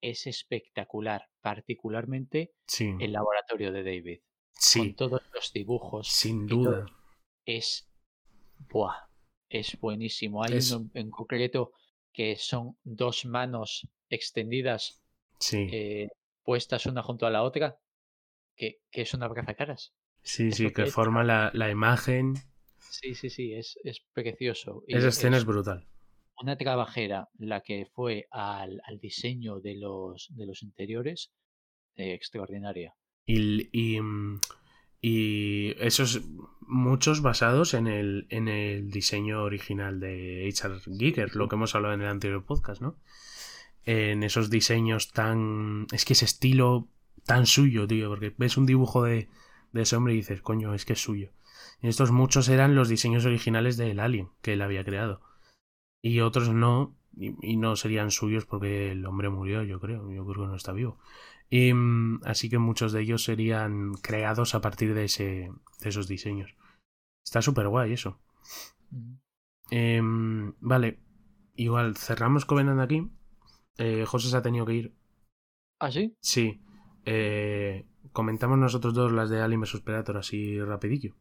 es 0.00 0.26
espectacular, 0.26 1.28
particularmente 1.42 2.54
Sí. 2.66 2.94
el 3.00 3.12
laboratorio 3.12 3.72
de 3.72 3.82
David, 3.82 4.20
con 4.20 4.62
Sí, 4.62 4.92
todos 4.94 5.22
los 5.34 5.52
dibujos. 5.52 6.08
sin 6.08 6.46
todo. 6.46 6.62
duda. 6.62 6.86
Es, 7.44 7.90
buah, 8.70 9.07
es 9.50 9.78
buenísimo. 9.80 10.42
Hay 10.44 10.58
Es- 10.58 10.74
uno 10.74 10.90
en 10.94 11.10
concreto 11.10 11.72
que 12.12 12.36
son 12.36 12.76
dos 12.84 13.24
manos 13.26 13.88
extendidas 14.10 15.00
Sí, 15.40 15.70
eh, 15.70 16.08
puestas 16.44 16.86
una 16.86 17.02
junto 17.02 17.26
a 17.26 17.30
la 17.30 17.42
otra, 17.44 17.78
que, 18.56 18.80
que 18.90 19.02
es 19.02 19.14
una 19.14 19.26
abrazacaras. 19.26 19.94
sí, 20.22 20.52
es 20.52 20.60
sí, 20.60 20.72
que 20.72 20.86
forma 20.86 21.24
la, 21.24 21.50
la 21.54 21.70
imagen. 21.70 22.34
Sí, 22.88 23.14
sí, 23.14 23.30
sí, 23.30 23.54
es, 23.54 23.78
es 23.84 24.00
precioso. 24.12 24.82
Y 24.86 24.98
Esa 24.98 25.08
escena 25.08 25.36
es 25.38 25.44
brutal. 25.46 25.86
una 26.40 26.56
trabajera 26.56 27.28
la 27.38 27.60
que 27.60 27.84
fue 27.84 28.28
al, 28.30 28.80
al 28.86 28.98
diseño 28.98 29.60
de 29.60 29.74
los, 29.76 30.28
de 30.30 30.46
los 30.46 30.62
interiores, 30.62 31.30
eh, 31.96 32.14
extraordinaria. 32.14 32.96
Y, 33.26 33.68
y, 33.72 34.00
mm, 34.00 34.40
y 35.00 35.74
esos 35.78 36.22
muchos 36.60 37.22
basados 37.22 37.74
en 37.74 37.86
el, 37.86 38.26
en 38.30 38.48
el 38.48 38.90
diseño 38.90 39.42
original 39.42 40.00
de 40.00 40.48
H.R. 40.48 40.80
Giger, 40.98 41.34
lo 41.34 41.48
que 41.48 41.56
hemos 41.56 41.74
hablado 41.74 41.94
en 41.94 42.02
el 42.02 42.08
anterior 42.08 42.44
podcast, 42.44 42.82
¿no? 42.82 42.96
En 43.84 44.22
esos 44.22 44.50
diseños 44.50 45.12
tan... 45.12 45.86
Es 45.92 46.04
que 46.04 46.12
ese 46.12 46.26
estilo 46.26 46.88
tan 47.24 47.46
suyo, 47.46 47.86
tío, 47.86 48.08
porque 48.08 48.34
ves 48.36 48.56
un 48.56 48.66
dibujo 48.66 49.04
de, 49.04 49.28
de 49.72 49.82
ese 49.82 49.96
hombre 49.96 50.14
y 50.14 50.18
dices, 50.18 50.42
coño, 50.42 50.74
es 50.74 50.84
que 50.84 50.92
es 50.92 51.00
suyo. 51.00 51.30
Estos 51.80 52.10
muchos 52.10 52.48
eran 52.48 52.74
los 52.74 52.88
diseños 52.88 53.24
originales 53.24 53.76
del 53.76 54.00
Alien 54.00 54.30
que 54.42 54.54
él 54.54 54.62
había 54.62 54.84
creado. 54.84 55.22
Y 56.02 56.20
otros 56.20 56.48
no, 56.50 56.96
y, 57.16 57.34
y 57.40 57.56
no 57.56 57.76
serían 57.76 58.10
suyos 58.10 58.44
porque 58.44 58.92
el 58.92 59.06
hombre 59.06 59.30
murió, 59.30 59.62
yo 59.62 59.80
creo, 59.80 60.10
yo 60.12 60.24
creo 60.26 60.44
que 60.44 60.48
no 60.48 60.56
está 60.56 60.72
vivo. 60.72 60.98
Y, 61.50 61.72
mm, 61.72 62.20
así 62.24 62.48
que 62.50 62.58
muchos 62.58 62.92
de 62.92 63.00
ellos 63.02 63.24
serían 63.24 63.94
creados 63.94 64.54
a 64.54 64.60
partir 64.60 64.94
de, 64.94 65.04
ese, 65.04 65.50
de 65.80 65.88
esos 65.88 66.08
diseños. 66.08 66.54
Está 67.24 67.42
súper 67.42 67.68
guay 67.68 67.92
eso. 67.92 68.20
Em, 69.70 70.54
vale, 70.60 71.00
igual 71.54 71.96
cerramos 71.96 72.44
Covenant 72.44 72.80
aquí. 72.80 73.10
Eh, 73.76 74.04
José 74.06 74.28
se 74.28 74.36
ha 74.36 74.42
tenido 74.42 74.66
que 74.66 74.74
ir. 74.74 74.94
¿Ah, 75.80 75.90
sí? 75.90 76.16
Sí. 76.20 76.60
Eh, 77.04 77.86
comentamos 78.12 78.58
nosotros 78.58 78.94
dos 78.94 79.12
las 79.12 79.30
de 79.30 79.40
Alien 79.40 79.60
vs 79.60 79.80
Predator 79.80 80.16
así 80.16 80.60
rapidillo. 80.60 81.14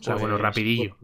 O 0.00 0.02
sea, 0.02 0.14
bueno, 0.14 0.34
Pues- 0.36 0.42
rapidillo. 0.42 0.96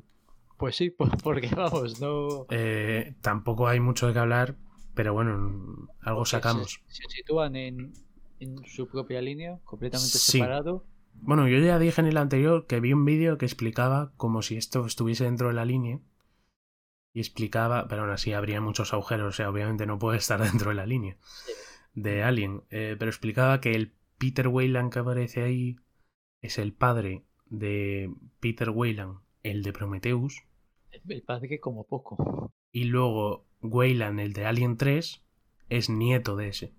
Pues 0.56 0.76
sí, 0.76 0.90
pues 0.90 1.10
porque 1.24 1.48
vamos, 1.54 2.00
no... 2.02 2.44
Eh, 2.50 3.16
tampoco 3.22 3.66
hay 3.66 3.80
mucho 3.80 4.06
de 4.06 4.12
qué 4.12 4.18
hablar, 4.18 4.56
pero 5.00 5.14
bueno, 5.14 5.88
algo 6.02 6.18
porque 6.20 6.28
se- 6.30 6.36
sacamos. 6.36 6.82
Se, 6.88 7.02
sitúan 7.08 7.56
en, 7.56 7.94
en 8.38 8.58
su 8.66 8.86
propia 8.86 9.22
línea, 9.22 9.58
completamente 9.64 10.18
Sí. 10.18 10.32
separado. 10.32 10.84
Bueno, 11.14 11.48
yo 11.48 11.58
ya 11.58 11.78
dije 11.78 12.02
en 12.02 12.06
el 12.06 12.18
anterior 12.18 12.66
que 12.66 12.80
vi 12.80 12.92
un 12.92 13.06
vídeo 13.06 13.38
que 13.38 13.46
explicaba 13.46 14.12
como 14.18 14.42
si 14.42 14.56
esto 14.58 14.84
estuviese 14.84 15.24
dentro 15.24 15.48
de 15.48 15.54
la 15.54 15.64
línea. 15.64 16.00
Y 17.14 17.20
explicaba, 17.20 17.88
pero 17.88 18.02
aún 18.02 18.10
así 18.10 18.34
habría 18.34 18.60
muchos 18.60 18.92
agujeros, 18.92 19.34
o 19.34 19.36
sea, 19.36 19.48
obviamente 19.48 19.86
no 19.86 19.98
puede 19.98 20.18
estar 20.18 20.38
dentro 20.52 20.68
de 20.68 20.76
la 20.76 20.84
línea 20.84 21.16
de 21.94 22.22
Alien. 22.22 22.62
Eh, 22.68 22.96
pero 22.98 23.08
explicaba 23.10 23.62
que 23.62 23.72
el 23.74 23.94
Peter 24.18 24.48
Weyland 24.48 24.92
que 24.92 24.98
aparece 24.98 25.42
ahí 25.42 25.76
es 26.42 26.58
el 26.58 26.74
padre 26.74 27.24
de 27.46 28.12
Peter 28.38 28.68
Weyland, 28.68 29.18
el 29.42 29.62
de 29.62 29.72
Prometheus. 29.72 30.42
El 31.08 31.22
padre 31.22 31.58
como 31.58 31.84
poco. 31.84 32.52
Y 32.70 32.84
luego 32.84 33.46
Weyland, 33.62 34.20
el 34.20 34.32
de 34.32 34.46
Alien 34.46 34.76
3, 34.76 35.22
es 35.68 35.90
nieto 35.90 36.36
de 36.36 36.48
ese. 36.48 36.74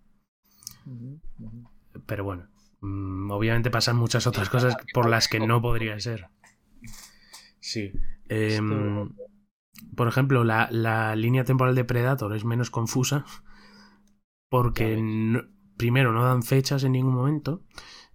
Pero 2.06 2.24
bueno, 2.24 2.48
mm, 2.82 3.32
obviamente 3.32 3.70
pasan 3.70 3.98
muchas 3.98 4.28
otras 4.28 4.50
cosas 4.50 4.76
por 4.94 5.10
las 5.10 5.28
que 5.28 5.40
no 5.40 5.62
podría 5.62 6.00
ser. 6.00 6.28
Sí. 7.60 7.92
Em, 8.30 9.10
por 9.96 10.08
ejemplo, 10.08 10.44
la, 10.44 10.70
la 10.72 11.16
línea 11.16 11.44
temporal 11.44 11.76
de 11.76 11.84
Predator 11.86 12.36
es 12.36 12.46
menos 12.46 12.70
confusa 12.72 13.26
porque 14.50 14.98
no- 15.02 15.44
primero 15.78 16.12
no 16.12 16.24
dan 16.24 16.44
fechas 16.44 16.84
en 16.84 16.92
ningún 16.94 17.14
momento 17.16 17.64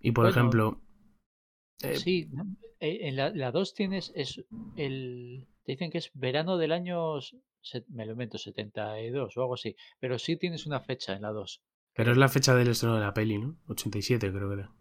y 0.01 0.13
por 0.13 0.25
Bueno, 0.25 0.39
ejemplo... 0.39 0.81
eh, 1.83 1.97
Sí, 1.97 2.29
¿no? 2.33 2.45
Eh, 2.81 3.09
en 3.09 3.17
la, 3.17 3.31
la 3.31 3.51
2 3.51 3.75
tienes 3.75 4.13
es 4.15 4.45
el 4.77 5.47
te 5.67 5.73
dicen 5.73 5.91
que 5.91 5.99
es 5.99 6.11
verano 6.15 6.57
del 6.57 6.73
año 6.73 7.19
me 7.89 8.07
lo 8.07 8.13
invento 8.13 8.39
72 8.39 9.37
o 9.37 9.43
algo 9.43 9.55
así, 9.55 9.77
pero 10.01 10.19
sí 10.19 10.39
tienes 10.39 10.65
una 10.67 10.81
fecha 10.81 11.15
en 11.15 11.23
la 11.23 11.31
2. 11.33 11.63
pero 11.95 12.13
es 12.13 12.17
la 12.17 12.29
fecha 12.29 12.55
del 12.55 12.69
estreno 12.69 12.95
de 12.95 13.01
la 13.01 13.13
peli, 13.13 13.39
¿no? 13.39 13.57
87 13.67 14.31
creo 14.33 14.47
que 14.49 14.55
era. 14.55 14.73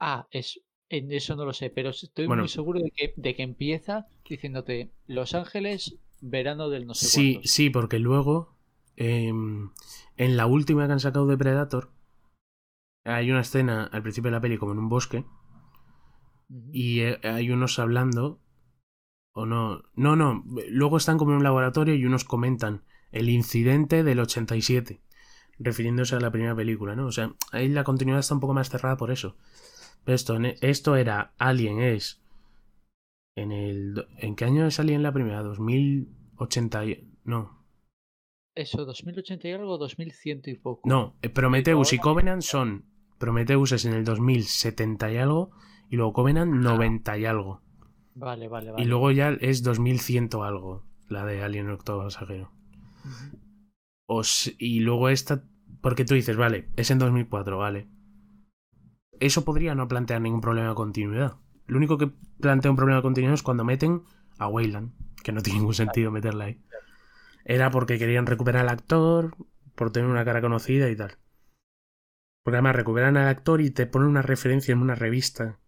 Ah, 0.00 0.26
es 0.30 0.58
en 0.88 1.12
eso 1.12 1.36
no 1.36 1.44
lo 1.44 1.52
sé, 1.52 1.68
pero 1.68 1.90
estoy 1.90 2.28
Bueno. 2.28 2.42
muy 2.42 2.48
seguro 2.48 2.80
de 2.80 2.90
que, 2.90 3.12
de 3.16 3.34
que 3.34 3.42
empieza 3.42 4.06
diciéndote 4.26 4.90
Los 5.06 5.34
Ángeles, 5.34 5.98
verano 6.22 6.70
del 6.70 6.86
no 6.86 6.94
sé 6.94 7.10
Sí, 7.10 7.10
cuántos. 7.10 7.44
sí, 7.44 7.70
porque 7.70 7.98
luego 8.00 8.56
em, 8.96 9.70
en 10.16 10.36
la 10.36 10.46
última 10.46 10.86
que 10.86 10.92
han 10.94 11.00
sacado 11.00 11.26
de 11.26 11.36
Predator 11.38 11.90
hay 13.04 13.30
una 13.30 13.40
escena 13.40 13.84
al 13.84 14.02
principio 14.02 14.30
de 14.30 14.36
la 14.36 14.40
peli 14.42 14.58
como 14.58 14.72
en 14.72 14.78
un 14.78 14.90
bosque 14.90 15.24
y 16.72 17.00
eh, 17.00 17.18
hay 17.24 17.50
unos 17.50 17.78
hablando 17.78 18.40
o 19.38 19.44
no, 19.44 19.82
no, 19.94 20.16
no, 20.16 20.44
luego 20.70 20.96
están 20.96 21.18
como 21.18 21.32
en 21.32 21.36
un 21.36 21.42
laboratorio 21.44 21.94
y 21.94 22.06
unos 22.06 22.24
comentan 22.24 22.82
el 23.12 23.28
incidente 23.28 24.02
del 24.02 24.18
87 24.20 25.02
refiriéndose 25.58 26.16
a 26.16 26.20
la 26.20 26.30
primera 26.30 26.56
película, 26.56 26.96
¿no? 26.96 27.06
O 27.06 27.12
sea, 27.12 27.34
ahí 27.52 27.68
la 27.68 27.84
continuidad 27.84 28.20
está 28.20 28.32
un 28.34 28.40
poco 28.40 28.54
más 28.54 28.70
cerrada 28.70 28.96
por 28.96 29.10
eso. 29.10 29.36
Pero 30.04 30.14
esto, 30.16 30.36
en- 30.36 30.54
esto 30.62 30.96
era 30.96 31.34
Alien 31.36 31.80
es 31.80 32.22
en 33.36 33.52
el 33.52 34.06
¿en 34.18 34.36
qué 34.36 34.46
año 34.46 34.66
es 34.66 34.80
Alien 34.80 35.02
la 35.02 35.12
primera? 35.12 35.42
2080 35.42 36.84
y- 36.86 37.06
no, 37.24 37.62
Eso, 38.54 38.86
2080 38.86 39.48
y 39.48 39.52
algo, 39.52 39.76
2100 39.76 40.40
y 40.46 40.54
poco. 40.54 40.88
no, 40.88 41.14
eh, 41.20 41.28
Prometheus 41.28 41.92
y 41.92 41.98
Covenant 41.98 42.40
son 42.42 42.86
Prometheus 43.18 43.72
es 43.72 43.84
en 43.84 43.92
el 43.92 44.04
2070 44.04 45.12
y 45.12 45.18
algo 45.18 45.50
y 45.90 45.96
luego 45.96 46.14
Covenant 46.14 46.52
90 46.54 47.18
y 47.18 47.26
algo. 47.26 47.60
Vale, 48.16 48.48
vale, 48.48 48.70
vale. 48.72 48.82
Y 48.82 48.88
luego 48.88 49.10
ya 49.10 49.30
es 49.40 49.62
2100 49.62 50.28
o 50.34 50.42
algo, 50.44 50.82
la 51.08 51.24
de 51.24 51.42
Alien 51.42 51.70
Octavo 51.70 52.02
Pasajero. 52.02 52.50
O 54.06 54.20
s- 54.22 54.54
y 54.58 54.80
luego 54.80 55.08
esta, 55.08 55.44
porque 55.80 56.04
tú 56.04 56.14
dices, 56.14 56.36
vale, 56.36 56.68
es 56.76 56.90
en 56.90 56.98
2004, 56.98 57.58
vale. 57.58 57.86
Eso 59.20 59.44
podría 59.44 59.74
no 59.74 59.88
plantear 59.88 60.20
ningún 60.20 60.40
problema 60.40 60.68
de 60.70 60.74
continuidad. 60.74 61.36
Lo 61.66 61.78
único 61.78 61.98
que 61.98 62.10
plantea 62.40 62.70
un 62.70 62.76
problema 62.76 62.98
de 62.98 63.02
continuidad 63.02 63.34
es 63.34 63.42
cuando 63.42 63.64
meten 63.64 64.02
a 64.38 64.48
Weyland, 64.48 64.92
que 65.22 65.32
no 65.32 65.42
tiene 65.42 65.58
ningún 65.60 65.74
sentido 65.74 66.10
meterla 66.10 66.44
ahí. 66.44 66.60
era 67.44 67.70
porque 67.70 67.98
querían 67.98 68.26
recuperar 68.26 68.62
al 68.62 68.70
actor, 68.70 69.36
por 69.74 69.92
tener 69.92 70.10
una 70.10 70.24
cara 70.24 70.40
conocida 70.42 70.90
y 70.90 70.96
tal. 70.96 71.12
Porque 72.42 72.56
además 72.56 72.76
recuperan 72.76 73.16
al 73.16 73.28
actor 73.28 73.60
y 73.60 73.70
te 73.70 73.86
ponen 73.86 74.08
una 74.08 74.22
referencia 74.22 74.72
en 74.72 74.80
una 74.80 74.94
revista 74.94 75.58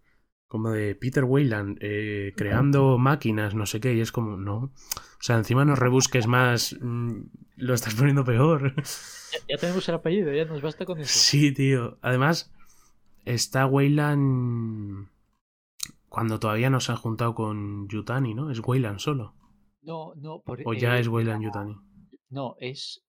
como 0.49 0.71
de 0.71 0.95
Peter 0.95 1.25
Weyland 1.25 1.79
eh, 1.81 2.33
creando 2.37 2.99
máquinas, 2.99 3.55
no 3.55 3.67
sé 3.67 3.81
qué, 3.81 3.95
y 3.95 4.01
es 4.01 4.11
como, 4.11 4.37
no. 4.37 4.57
O 4.57 5.21
sea, 5.21 5.37
encima 5.37 5.65
no 5.65 5.77
rebusques 5.77 6.27
más, 6.27 6.77
mm, 6.81 7.21
lo 7.57 7.75
estás 7.75 7.95
poniendo 7.95 8.25
peor. 8.25 8.75
Ya, 9.33 9.39
ya 9.51 9.57
tenemos 9.59 9.87
el 9.89 9.95
apellido, 9.95 10.33
ya 10.33 10.47
nos 10.47 10.63
basta 10.63 10.87
con 10.87 10.99
eso. 10.99 11.19
Sí, 11.19 11.53
tío. 11.53 11.99
Además, 12.01 12.51
está 13.27 13.67
Weyland 13.67 15.09
cuando 16.09 16.41
todavía 16.41 16.71
no 16.71 16.81
se 16.81 16.93
ha 16.93 16.97
juntado 16.97 17.35
con 17.35 17.87
Yutani, 17.89 18.35
¿no? 18.35 18.51
Es 18.51 18.61
Weyland 18.65 18.99
solo. 19.01 19.35
No, 19.83 20.15
no, 20.17 20.41
por, 20.41 20.63
O 20.65 20.73
ya 20.73 20.97
eh, 20.97 21.01
es 21.01 21.09
Weyland 21.09 21.45
Yutani. 21.45 21.77
No, 22.31 22.57
es. 22.59 23.05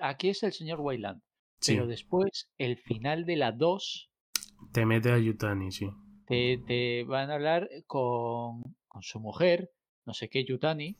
Aquí 0.00 0.30
es 0.30 0.42
el 0.42 0.52
señor 0.52 0.80
Weyland. 0.80 1.22
Sí, 1.60 1.74
Pero 1.74 1.86
después, 1.86 2.50
el 2.58 2.78
final 2.78 3.26
de 3.26 3.36
la 3.36 3.52
2, 3.52 4.10
te 4.72 4.86
mete 4.86 5.12
a 5.12 5.18
Yutani, 5.18 5.70
sí. 5.72 5.90
Te, 6.30 6.58
te 6.66 7.04
van 7.04 7.30
a 7.30 7.34
hablar 7.34 7.68
con, 7.86 8.62
con 8.88 9.02
su 9.02 9.20
mujer, 9.20 9.70
no 10.06 10.14
sé 10.14 10.28
qué, 10.28 10.44
Yutani, 10.44 10.96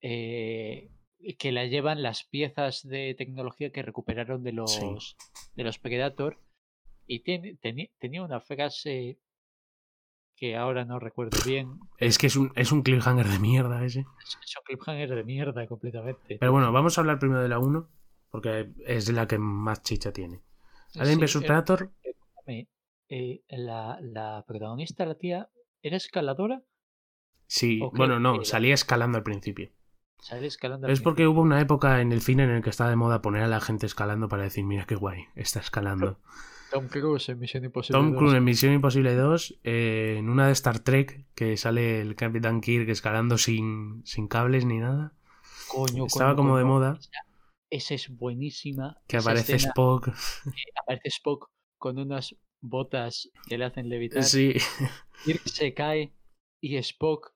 eh, 0.00 0.90
que 1.38 1.52
la 1.52 1.64
llevan 1.66 2.02
las 2.02 2.24
piezas 2.24 2.86
de 2.86 3.14
tecnología 3.16 3.70
que 3.72 3.82
recuperaron 3.82 4.42
de 4.42 4.52
los, 4.52 4.72
Sí. 4.74 5.16
de 5.54 5.64
los 5.64 5.78
Predator. 5.78 6.38
Y 7.06 7.20
tiene, 7.20 7.56
teni- 7.58 7.90
tenía 7.98 8.22
una 8.22 8.40
frase 8.40 9.18
que 10.36 10.56
ahora 10.56 10.84
no 10.84 10.98
recuerdo 11.00 11.38
bien. 11.44 11.80
Es 11.98 12.18
que 12.18 12.28
es 12.28 12.36
un, 12.36 12.52
es 12.54 12.70
un 12.70 12.82
cliffhanger 12.82 13.26
de 13.26 13.38
mierda 13.38 13.84
ese. 13.84 14.00
Es 14.00 14.38
es 14.44 14.56
un 14.56 14.62
cliffhanger 14.64 15.14
de 15.14 15.24
mierda 15.24 15.66
completamente. 15.66 16.36
Pero 16.38 16.52
bueno, 16.52 16.70
vamos 16.70 16.96
a 16.96 17.00
hablar 17.00 17.18
primero 17.18 17.40
de 17.42 17.48
la 17.48 17.58
1, 17.58 17.88
porque 18.30 18.68
es 18.86 19.08
la 19.10 19.26
que 19.26 19.38
más 19.38 19.82
chicha 19.82 20.12
tiene. 20.12 20.42
Alien 20.94 21.18
Sí, 21.18 21.24
vs 21.24 21.36
eh, 21.36 21.46
Predator, 21.46 21.90
eh, 23.08 23.42
la, 23.48 23.98
la 24.00 24.44
protagonista, 24.46 25.06
la 25.06 25.16
tía, 25.16 25.50
¿era 25.82 25.96
escaladora? 25.96 26.62
sí, 27.46 27.80
bueno, 27.94 28.20
no, 28.20 28.42
eh, 28.42 28.44
salía 28.44 28.74
escalando 28.74 29.18
al 29.18 29.24
principio. 29.24 29.70
Sale 30.20 30.46
escalando. 30.46 30.86
al 30.86 30.92
Es 30.92 31.00
porque 31.00 31.26
hubo 31.26 31.40
una 31.40 31.60
época 31.60 32.00
en 32.00 32.12
el 32.12 32.20
cine 32.20 32.44
en 32.44 32.50
el 32.50 32.62
que 32.62 32.70
estaba 32.70 32.90
de 32.90 32.96
moda 32.96 33.22
poner 33.22 33.42
a 33.42 33.48
la 33.48 33.60
gente 33.60 33.86
escalando 33.86 34.28
para 34.28 34.42
decir, 34.42 34.64
mira 34.64 34.84
qué 34.84 34.96
guay, 34.96 35.26
está 35.36 35.60
escalando. 35.60 36.18
Tom 36.70 36.88
Cruise 36.88 37.28
en 37.30 37.38
Misión 37.38 37.64
Imposible. 37.64 37.98
Tom 37.98 38.12
2. 38.12 38.18
Cruise 38.18 38.34
en 38.34 38.44
Misión 38.44 38.72
Imposible 38.74 39.14
2, 39.14 39.60
eh, 39.64 40.16
en 40.18 40.28
una 40.28 40.46
de 40.46 40.52
Star 40.52 40.80
Trek, 40.80 41.26
que 41.34 41.56
sale 41.56 42.00
el 42.00 42.14
Capitán 42.14 42.60
Kirk 42.60 42.88
escalando 42.88 43.38
sin, 43.38 44.02
sin 44.04 44.28
cables 44.28 44.64
ni 44.64 44.78
nada. 44.78 45.14
Coño, 45.68 46.06
Estaba 46.06 46.34
coño, 46.34 46.36
como 46.36 46.58
de 46.58 46.64
moda. 46.64 46.98
Esa, 47.70 47.94
es 47.94 48.14
buenísima. 48.14 48.98
Que 49.06 49.18
aparece 49.18 49.56
escena 49.56 49.70
Spock. 49.70 50.08
aparece 50.82 51.08
Spock 51.08 51.50
con 51.78 51.98
unas 51.98 52.36
botas 52.60 53.30
que 53.48 53.58
le 53.58 53.64
hacen 53.64 53.88
levitar. 53.88 54.22
Sí, 54.24 54.54
Kirk 55.24 55.42
se 55.46 55.74
cae 55.74 56.12
y 56.60 56.76
Spock 56.76 57.32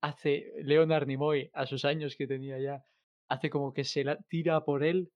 hace. 0.00 0.52
Leonard 0.62 1.06
Nimoy, 1.06 1.50
a 1.52 1.66
sus 1.66 1.84
años 1.84 2.16
que 2.16 2.26
tenía 2.26 2.58
ya, 2.58 2.84
hace 3.28 3.50
como 3.50 3.72
que 3.72 3.84
se 3.84 4.04
la 4.04 4.16
tira 4.28 4.64
por 4.64 4.84
él. 4.84 5.10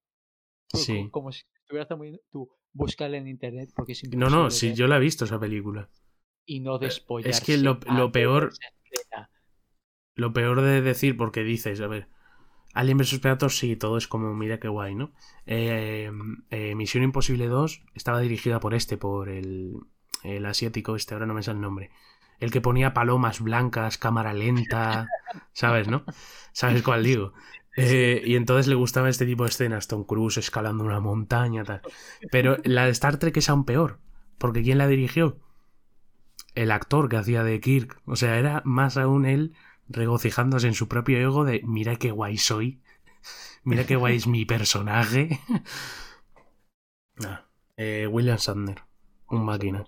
Sí. 0.73 1.09
Como 1.11 1.33
si 1.33 1.43
estuviera 1.63 1.97
muy. 1.97 2.21
Tú, 2.31 2.49
búscala 2.73 3.17
en 3.17 3.27
internet 3.29 3.71
porque 3.75 3.93
es 3.93 4.03
no, 4.11 4.29
no, 4.31 4.51
sí, 4.51 4.69
ver 4.69 4.77
yo 4.77 4.87
la 4.87 4.97
he 4.97 5.01
visto 5.01 5.25
esa 5.25 5.41
película. 5.41 5.89
Y 6.47 6.61
no 6.61 6.79
despollarse. 6.79 7.45
que 7.45 7.59
lo- 7.59 7.81
lo 7.97 8.13
peor-. 8.13 8.53
Lo 10.15 10.33
peor 10.33 10.61
de 10.61 10.83
decir, 10.83 11.17
porque 11.17 11.43
dices, 11.43 11.81
a 11.81 11.87
ver, 11.87 12.09
Alien 12.73 12.99
vs 12.99 13.19
Predator 13.19 13.51
sí, 13.51 13.77
todo 13.77 13.97
es 13.97 14.07
como, 14.07 14.35
mira 14.35 14.61
qué 14.61 14.69
guay, 14.69 14.95
¿no? 14.95 15.13
Eh, 15.47 16.11
eh, 16.51 16.75
Misión 16.75 17.03
Imposible 17.03 17.47
2 17.49 17.83
estaba 17.95 18.21
dirigida 18.21 18.61
por 18.61 18.75
este, 18.75 18.97
por 18.97 19.29
el, 19.29 19.75
el 20.23 20.47
asiático 20.47 20.97
este, 20.97 21.15
ahora 21.15 21.27
no 21.27 21.35
me 21.35 21.43
sale 21.43 21.57
el 21.57 21.63
nombre. 21.63 21.91
El 22.39 22.51
que 22.51 22.61
ponía 22.61 22.95
palomas 22.95 23.41
blancas, 23.41 23.99
cámara 23.99 24.33
lenta, 24.33 25.09
¿sabes, 25.53 25.89
no? 25.89 26.05
¿Sabes 26.53 26.83
cuál 26.83 27.03
digo? 27.03 27.33
Eh, 27.77 28.23
y 28.25 28.37
entonces 28.37 28.67
le 28.67 28.75
gustaba 28.75 29.09
este 29.09 29.27
tipo 29.27 29.45
de 29.45 29.51
escenas, 29.51 29.87
Tom 29.87 30.05
Cruise 30.05 30.39
escalando 30.39 30.85
una 30.85 31.01
montaña, 31.01 31.65
tal. 31.65 31.83
Pero 32.31 32.57
la 32.65 32.85
de 32.85 32.91
Star 32.91 33.19
Trek 33.19 33.37
es 33.37 33.49
aún 33.49 33.65
peor, 33.65 33.99
porque 34.39 34.63
¿quién 34.63 34.79
la 34.79 34.87
dirigió? 34.87 35.39
El 36.55 36.73
actor 36.73 37.09
que 37.09 37.17
hacía 37.17 37.45
de 37.45 37.61
Kirk. 37.61 38.01
O 38.07 38.17
sea, 38.17 38.39
era 38.39 38.63
más 38.65 38.97
aún 38.97 39.25
él 39.25 39.55
regocijándose 39.91 40.67
en 40.69 40.75
su 40.75 40.89
propio 40.89 41.19
ego 41.19 41.45
de 41.45 41.61
mira 41.65 41.97
qué 41.97 42.11
guay 42.13 42.39
soy, 42.39 42.81
mira 43.65 43.85
qué 43.85 43.97
guay 43.97 44.17
es 44.17 44.27
mi 44.27 44.45
personaje. 44.45 45.41
Nah, 47.17 47.41
eh, 47.77 48.07
William 48.07 48.39
Shatner, 48.39 48.83
un 49.29 49.45
máquina. 49.45 49.85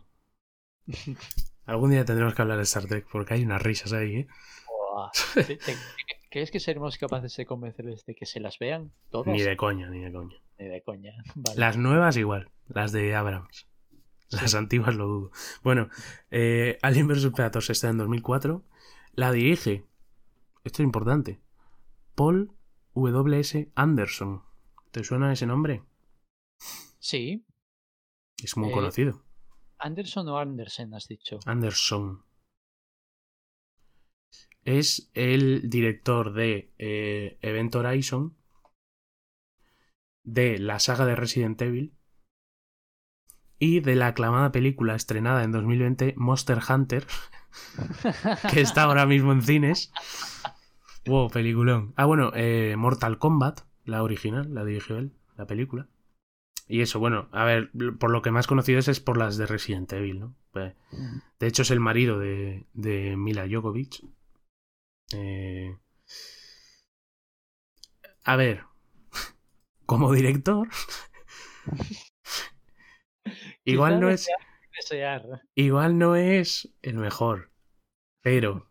Algún 1.65 1.91
día 1.91 2.05
tendremos 2.05 2.35
que 2.35 2.43
hablar 2.43 2.59
de 2.59 2.65
Star 2.65 2.87
Trek 2.87 3.07
porque 3.11 3.35
hay 3.35 3.45
unas 3.45 3.62
risas 3.62 3.93
ahí, 3.93 4.16
¿eh? 4.16 4.27
Buah. 4.66 5.11
¿Te- 5.47 5.57
te- 5.57 5.77
¿Crees 6.31 6.51
que 6.51 6.61
seremos 6.61 6.97
capaces 6.99 7.37
de 7.37 7.47
convencerles 7.47 8.05
de 8.07 8.15
que 8.15 8.27
se 8.27 8.41
las 8.41 8.59
vean 8.59 8.93
todas? 9.11 9.29
Ni 9.29 9.43
de 9.43 9.57
coña, 9.57 9.89
ni 9.89 10.01
de 10.01 10.12
coña. 10.12 10.37
Ni 10.59 10.66
de 10.66 10.83
coña. 10.83 11.12
Vale. 11.35 11.59
Las 11.61 11.77
nuevas 11.77 12.16
igual, 12.16 12.51
las 12.69 12.93
de 12.93 13.15
Abrams. 13.15 13.69
Las 14.31 14.55
antiguas 14.55 14.95
lo 14.95 15.07
dudo. 15.07 15.31
Bueno, 15.62 15.89
eh, 16.31 16.79
Alien 16.81 17.07
vs 17.07 17.27
Predator 17.35 17.62
está 17.69 17.91
en 17.91 17.99
2004. 17.99 18.65
La 19.15 19.31
dirige, 19.31 19.85
esto 20.65 20.83
es 20.83 20.87
importante, 20.87 21.41
Paul 22.15 22.53
W.S. 22.95 23.73
Anderson. 23.75 24.43
¿Te 24.91 25.03
suena 25.05 25.33
ese 25.33 25.47
nombre? 25.47 25.83
Sí. 26.99 27.45
Es 28.43 28.57
muy 28.57 28.69
Eh, 28.69 28.73
conocido. 28.73 29.25
Anderson 29.79 30.29
o 30.29 30.39
Andersen, 30.39 30.95
has 30.95 31.09
dicho. 31.09 31.39
Anderson. 31.47 32.25
Es 34.65 35.11
el 35.15 35.69
director 35.69 36.33
de 36.35 36.73
eh, 36.79 37.39
Event 37.43 37.75
Horizon, 37.75 38.37
de 40.25 40.59
la 40.59 40.79
saga 40.79 41.05
de 41.05 41.17
Resident 41.17 41.61
Evil 41.63 41.97
y 43.59 43.81
de 43.81 43.97
la 43.97 44.09
aclamada 44.09 44.53
película 44.53 44.95
estrenada 44.95 45.43
en 45.43 45.51
2020 45.51 46.15
Monster 46.17 46.61
Hunter, 46.69 47.07
que 48.51 48.61
está 48.61 48.85
ahora 48.85 49.07
mismo 49.07 49.33
en 49.33 49.43
cines. 49.43 49.93
Wow, 51.07 51.31
peliculón. 51.31 51.93
Ah, 51.97 52.05
bueno, 52.05 52.31
eh, 52.35 52.74
Mortal 52.77 53.19
Kombat, 53.19 53.61
la 53.85 54.03
original, 54.03 54.55
la 54.55 54.65
dirigió 54.65 54.99
él, 54.99 55.12
la 55.37 55.47
película. 55.47 55.89
Y 56.69 56.83
eso, 56.83 57.01
bueno, 57.01 57.29
a 57.33 57.45
ver, 57.45 57.70
por 57.99 58.11
lo 58.11 58.23
que 58.23 58.31
más 58.31 58.47
conocido 58.47 58.79
es, 58.79 58.89
es 58.89 59.01
por 59.01 59.19
las 59.19 59.37
de 59.37 59.47
Resident 59.47 59.93
Evil, 59.93 60.20
¿no? 60.20 60.35
Pues, 60.53 60.74
de 61.41 61.47
hecho, 61.47 61.62
es 61.62 61.70
el 61.70 61.81
marido 61.81 62.19
de, 62.19 62.66
de 62.74 63.16
Mila 63.16 63.47
Jovovich. 63.51 64.05
Eh, 65.12 65.77
A 68.24 68.35
ver, 68.37 68.65
como 69.87 70.12
director, 70.12 70.69
igual 73.65 74.01
no 74.01 74.09
es, 74.11 74.29
desear- 74.91 75.43
igual 75.55 75.99
no 75.99 76.17
es 76.17 76.75
el 76.83 76.97
mejor, 76.97 77.51
pero 78.23 78.69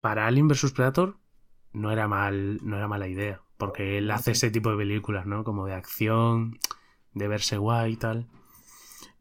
para 0.00 0.26
Alien 0.26 0.48
vs 0.48 0.72
Predator 0.72 1.18
no 1.72 1.90
era 1.90 2.08
mal, 2.08 2.58
no 2.62 2.76
era 2.76 2.88
mala 2.88 3.08
idea, 3.08 3.42
porque 3.56 3.98
él 3.98 4.10
hace 4.10 4.32
este 4.32 4.50
tipo 4.50 4.70
de 4.70 4.76
películas, 4.76 5.26
¿no? 5.26 5.44
Como 5.44 5.66
de 5.66 5.74
acción, 5.74 6.58
de 7.12 7.28
verse 7.28 7.56
guay 7.56 7.92
y 7.92 7.96
tal. 7.96 8.28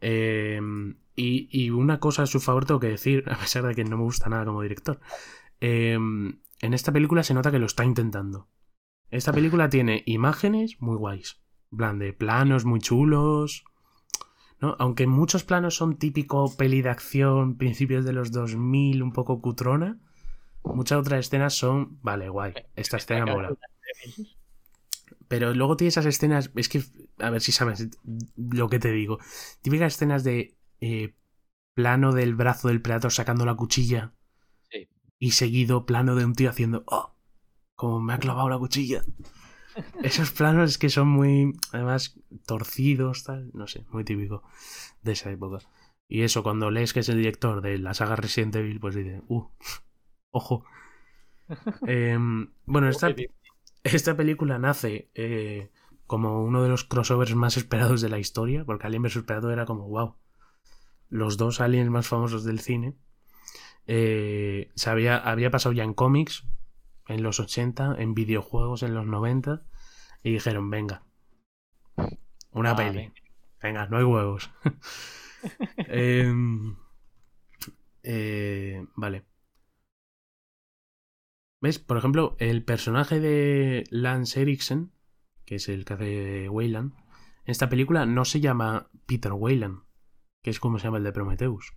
Eh, 0.02 0.60
y, 1.16 1.48
y 1.52 1.70
una 1.70 2.00
cosa 2.00 2.24
a 2.24 2.28
su 2.28 2.40
favor 2.40 2.66
tengo 2.66 2.80
que 2.80 2.88
decir, 2.88 3.24
a 3.32 3.38
pesar 3.38 3.64
de 3.64 3.76
que 3.76 3.84
no 3.84 3.98
me 3.98 4.04
gusta 4.04 4.30
nada 4.30 4.46
como 4.46 4.62
director. 4.62 5.00
Eh, 5.62 5.94
en 5.94 6.74
esta 6.74 6.92
película 6.92 7.24
se 7.24 7.34
nota 7.34 7.52
que 7.52 7.60
lo 7.60 7.66
está 7.66 7.84
intentando. 7.86 8.48
Esta 9.10 9.32
película 9.32 9.70
tiene 9.70 10.04
imágenes 10.06 10.78
muy 10.82 10.96
guays. 10.98 11.42
Plan 11.76 12.00
de 12.00 12.14
planos 12.14 12.66
muy 12.66 12.80
chulos. 12.80 13.64
¿No? 14.64 14.78
Aunque 14.80 15.08
muchos 15.08 15.44
planos 15.44 15.76
son 15.76 15.98
típico 15.98 16.56
peli 16.56 16.82
de 16.82 16.90
acción, 16.90 17.58
principios 17.58 18.06
de 18.06 18.14
los 18.14 18.32
2000, 18.32 19.04
un 19.04 19.12
poco 19.12 19.42
cutrona. 19.42 20.00
Muchas 20.64 21.00
otras 21.00 21.20
escenas 21.20 21.54
son, 21.54 22.00
vale, 22.02 22.30
guay, 22.30 22.54
esta 22.78 22.96
escena 22.96 23.26
mola. 23.26 23.58
Pero 25.28 25.54
luego 25.54 25.76
tiene 25.76 25.90
esas 25.90 26.06
escenas, 26.06 26.50
es 26.56 26.70
que, 26.70 26.82
a 27.20 27.30
ver 27.30 27.42
si 27.42 27.52
sabes 27.52 27.90
lo 28.38 28.70
que 28.70 28.80
te 28.80 28.94
digo. 28.94 29.20
Típicas 29.62 29.96
escenas 29.96 30.24
de 30.24 30.56
eh, 30.80 31.14
plano 31.74 32.14
del 32.14 32.34
brazo 32.34 32.70
del 32.70 32.82
Predator 32.82 33.12
sacando 33.12 33.46
la 33.46 33.56
cuchilla. 33.56 34.14
Sí. 34.72 34.88
Y 35.20 35.32
seguido 35.32 35.86
plano 35.86 36.16
de 36.16 36.24
un 36.24 36.36
tío 36.36 36.50
haciendo, 36.50 36.86
oh, 36.88 37.18
como 37.76 38.00
me 38.00 38.14
ha 38.14 38.20
clavado 38.20 38.48
la 38.48 38.58
cuchilla. 38.58 39.04
Esos 40.04 40.32
planos 40.32 40.78
que 40.78 40.90
son 40.90 41.08
muy, 41.08 41.54
además, 41.72 42.20
torcidos, 42.46 43.24
tal, 43.24 43.50
no 43.54 43.68
sé, 43.68 43.86
muy 43.92 44.04
típico 44.04 44.44
de 45.02 45.14
esa 45.14 45.32
época. 45.32 45.60
Y 46.08 46.22
eso, 46.22 46.44
cuando 46.44 46.72
lees 46.72 46.94
que 46.94 47.00
es 47.00 47.10
el 47.10 47.18
director 47.18 47.62
de 47.62 47.78
la 47.78 47.94
saga 47.94 48.16
Resident 48.16 48.56
Evil, 48.56 48.80
pues 48.80 48.96
dices, 48.96 49.22
uh, 49.28 49.48
ojo. 50.32 50.66
Em, 51.88 52.52
bueno, 52.66 52.88
esta, 52.88 53.14
esta 53.84 54.16
película 54.16 54.58
nace 54.58 55.10
eh, 55.14 55.72
como 56.08 56.44
uno 56.44 56.64
de 56.64 56.70
los 56.70 56.86
crossovers 56.86 57.36
más 57.36 57.58
esperados 57.58 58.02
de 58.02 58.10
la 58.10 58.20
historia, 58.20 58.64
porque 58.66 58.88
Alien 58.88 59.04
vs 59.04 59.24
Predator 59.24 59.52
era 59.52 59.66
como, 59.66 59.88
wow, 59.88 60.16
los 61.10 61.38
dos 61.38 61.62
aliens 61.62 61.90
más 61.90 62.08
famosos 62.08 62.44
del 62.44 62.60
cine. 62.60 62.96
Eh, 63.86 64.72
se 64.76 64.90
había, 64.90 65.18
había 65.18 65.52
pasado 65.52 65.74
ya 65.74 65.84
en 65.84 65.94
cómics 65.94 66.46
en 67.08 67.24
los 67.24 67.40
80, 67.40 67.96
en 68.00 68.14
videojuegos 68.14 68.84
en 68.84 68.94
los 68.94 69.06
90, 69.06 69.66
y 70.24 70.32
dijeron, 70.32 70.70
venga, 70.70 71.04
una 72.52 72.72
Ah, 72.72 72.76
peli. 72.76 72.98
venga. 72.98 73.14
Venga, 73.62 73.88
no 73.88 73.98
hay 73.98 74.04
huevos. 74.04 74.52
Em, 75.78 76.78
eh, 78.04 78.86
vale. 78.96 79.26
¿Ves? 81.62 81.80
Por 81.80 81.98
ejemplo, 81.98 82.36
el 82.40 82.64
personaje 82.64 83.20
de 83.20 83.86
Lance 83.90 84.42
Eriksen, 84.42 84.92
que 85.46 85.56
es 85.56 85.70
el 85.70 85.86
que 85.86 85.94
hace 85.94 86.04
de 86.06 86.50
Weyland, 86.50 86.94
en 87.46 87.52
esta 87.52 87.70
película 87.70 88.06
no 88.06 88.26
se 88.26 88.40
llama 88.42 88.90
Peter 89.06 89.34
Weyland, 89.34 89.84
que 90.42 90.50
es 90.50 90.60
como 90.60 90.78
se 90.80 90.86
llama 90.86 90.98
el 90.98 91.04
de 91.04 91.12
Prometheus. 91.14 91.74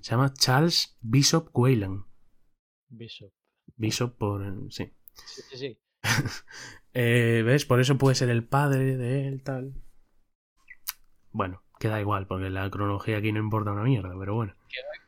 Se 0.00 0.10
llama 0.12 0.32
Charles 0.34 0.96
Bishop 1.00 1.50
Weyland. 1.54 2.04
Bishop. 2.88 3.32
Bishop 3.76 4.16
por... 4.16 4.42
Sí. 4.72 4.92
Sí, 5.26 5.42
sí, 5.50 5.56
sí. 5.58 5.78
Eh, 6.94 7.42
¿Ves? 7.46 7.64
Por 7.64 7.80
eso 7.80 7.96
puede 7.96 8.14
ser 8.14 8.28
el 8.28 8.44
padre 8.46 8.98
de 8.98 9.26
él, 9.26 9.42
tal. 9.42 9.72
Bueno, 11.30 11.62
queda 11.80 11.98
igual, 12.00 12.26
porque 12.26 12.50
la 12.50 12.68
cronología 12.70 13.16
aquí 13.16 13.32
no 13.32 13.40
importa 13.40 13.72
una 13.72 13.82
mierda, 13.84 14.14
pero 14.18 14.34
bueno. 14.34 14.54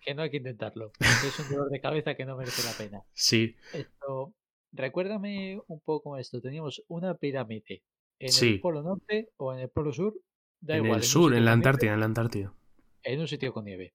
Que 0.00 0.14
no 0.14 0.22
hay 0.22 0.30
que 0.30 0.38
intentarlo. 0.38 0.92
porque 0.92 1.04
Es 1.28 1.38
un 1.40 1.50
dolor 1.50 1.70
de 1.70 1.80
cabeza 1.82 2.14
que 2.14 2.24
no 2.24 2.36
merece 2.36 2.62
la 2.66 2.72
pena. 2.76 3.02
Sí, 3.12 3.56
Esto, 3.74 4.32
recuérdame 4.72 5.60
un 5.66 5.80
poco 5.80 6.16
esto. 6.16 6.40
Teníamos 6.40 6.82
una 6.88 7.14
pirámide 7.18 7.82
en 8.18 8.32
Sí. 8.32 8.54
el 8.54 8.60
polo 8.60 8.82
norte 8.82 9.28
o 9.36 9.52
en 9.52 9.60
el 9.60 9.68
polo 9.68 9.92
sur. 9.92 10.14
Da 10.60 10.76
en 10.78 10.84
igual. 10.86 11.00
el 11.00 11.04
un 11.04 11.08
sur, 11.10 11.34
en 11.34 11.44
la 11.44 11.50
nieve, 11.50 11.52
Antártida, 11.52 11.92
en 11.92 12.00
la 12.00 12.06
Antártida. 12.06 12.54
En 13.02 13.20
un 13.20 13.28
sitio 13.28 13.52
con 13.52 13.66
nieve. 13.66 13.92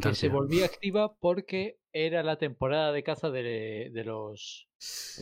Que 0.00 0.14
se 0.14 0.28
volvía 0.28 0.66
activa 0.66 1.16
porque 1.16 1.78
era 1.92 2.22
la 2.22 2.38
temporada 2.38 2.90
de 2.92 3.04
caza 3.04 3.30
de, 3.30 3.90
de 3.92 4.04
los 4.04 4.68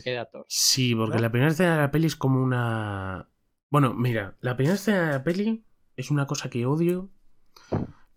Predators. 0.03 0.47
Sí, 0.49 0.95
porque 0.95 1.17
¿no? 1.17 1.21
la 1.21 1.31
primera 1.31 1.51
escena 1.51 1.75
de 1.75 1.81
la 1.81 1.91
peli 1.91 2.07
es 2.07 2.15
como 2.15 2.41
una. 2.41 3.29
Bueno, 3.69 3.93
mira, 3.93 4.37
la 4.41 4.55
primera 4.55 4.75
escena 4.75 5.05
de 5.05 5.11
la 5.13 5.23
peli 5.23 5.65
es 5.95 6.09
una 6.09 6.25
cosa 6.25 6.49
que 6.49 6.65
odio, 6.65 7.11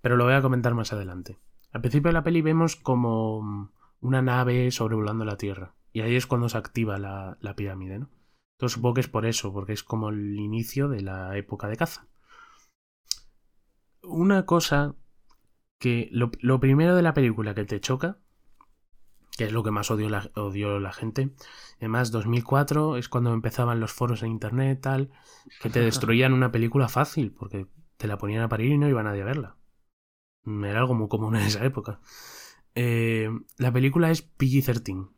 pero 0.01 0.17
lo 0.17 0.25
voy 0.25 0.35
a 0.35 0.43
comentar 0.43 0.75
más 0.75 0.93
adelante. 0.93 1.39
Al 1.71 1.83
principio 1.83 2.09
de 2.09 2.15
la 2.15 2.25
peli 2.25 2.41
vemos 2.41 2.77
como 2.77 3.71
una 4.01 4.23
nave 4.23 4.71
sobrevolando 4.71 5.25
la 5.25 5.37
Tierra. 5.37 5.75
Y 5.93 6.01
ahí 6.01 6.17
es 6.17 6.27
cuando 6.27 6.49
se 6.49 6.59
activa 6.59 6.99
la, 6.99 7.37
la 7.41 7.55
pirámide, 7.57 7.99
¿no? 7.99 8.11
Entonces 8.57 8.75
supongo 8.75 8.95
que 8.95 9.01
es 9.03 9.09
por 9.09 9.27
eso, 9.27 9.53
porque 9.53 9.73
es 9.73 9.85
como 9.85 10.09
el 10.09 10.39
inicio 10.39 10.89
de 10.89 11.03
la 11.03 11.37
época 11.37 11.69
de 11.69 11.77
caza. 11.77 12.09
Una 14.03 14.47
cosa 14.47 14.97
que. 15.79 16.09
Lo, 16.13 16.31
lo 16.41 16.61
primero 16.61 16.95
de 16.95 17.03
la 17.03 17.15
película 17.15 17.55
que 17.55 17.65
te 17.65 17.81
choca, 17.81 18.19
que 19.37 19.45
es 19.45 19.53
lo 19.53 19.63
que 19.63 19.71
más 19.71 19.91
odio 19.91 20.09
la, 20.09 20.31
odió 20.35 20.81
la 20.81 20.93
gente, 20.93 21.35
Además, 21.79 22.11
2004 22.11 22.97
es 22.97 23.09
cuando 23.09 23.33
empezaban 23.33 23.79
los 23.79 23.93
foros 23.93 24.23
en 24.23 24.33
internet, 24.33 24.81
tal, 24.83 25.11
que 25.61 25.71
te 25.71 25.81
destruían 25.81 26.33
una 26.33 26.51
película 26.51 26.89
fácil, 26.89 27.33
porque 27.33 27.69
te 27.97 28.09
la 28.09 28.19
ponían 28.19 28.43
a 28.43 28.49
parir 28.49 28.73
y 28.73 28.79
no 28.79 28.89
iba 28.89 29.03
nadie 29.03 29.23
a 29.23 29.27
verla. 29.27 29.57
Era 30.45 30.81
algo 30.81 30.95
muy 30.95 31.09
común 31.09 31.37
en 31.37 31.43
esa 31.43 31.65
época. 31.65 32.01
Eh, 32.75 33.31
la 33.59 33.73
película 33.73 34.11
es 34.11 34.29
PG-13, 34.39 35.11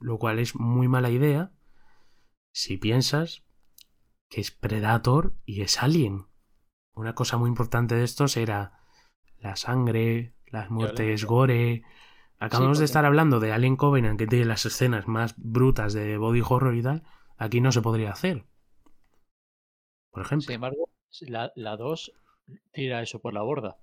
lo 0.00 0.18
cual 0.18 0.38
es 0.38 0.54
muy 0.54 0.88
mala 0.88 1.10
idea 1.10 1.52
si 2.52 2.76
piensas 2.76 3.44
que 4.30 4.40
es 4.40 4.50
Predator 4.50 5.36
y 5.44 5.62
es 5.62 5.82
Alien. 5.82 6.26
Una 6.94 7.14
cosa 7.14 7.36
muy 7.36 7.48
importante 7.48 7.94
de 7.94 8.04
estos 8.04 8.36
era 8.36 8.77
la 9.40 9.56
sangre, 9.56 10.34
las 10.46 10.70
muertes 10.70 11.24
gore. 11.24 11.82
Acabamos 12.38 12.78
de 12.78 12.82
porque- 12.82 12.84
estar 12.84 13.04
hablando 13.04 13.40
de 13.40 13.52
Alien 13.52 13.76
Covenant, 13.76 14.18
que 14.18 14.26
tiene 14.26 14.44
las 14.44 14.64
escenas 14.66 15.08
más 15.08 15.34
brutas 15.36 15.92
de 15.92 16.16
body 16.18 16.42
horror 16.46 16.74
y 16.74 16.82
tal. 16.82 17.02
Aquí 17.36 17.60
no 17.60 17.72
se 17.72 17.82
podría 17.82 18.12
hacer. 18.12 18.44
Por 20.10 20.22
ejemplo. 20.22 20.46
Sin 20.46 20.54
embargo, 20.54 20.88
la, 21.22 21.52
la 21.56 21.76
2 21.76 22.12
tira 22.72 23.02
eso 23.02 23.20
por 23.20 23.34
la 23.34 23.42
borda. 23.42 23.76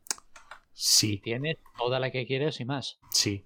Sí, 0.73 1.19
Tienes 1.23 1.57
toda 1.77 1.99
la 1.99 2.11
que 2.11 2.25
quieres 2.25 2.59
y 2.59 2.65
más. 2.65 2.99
sí. 3.11 3.45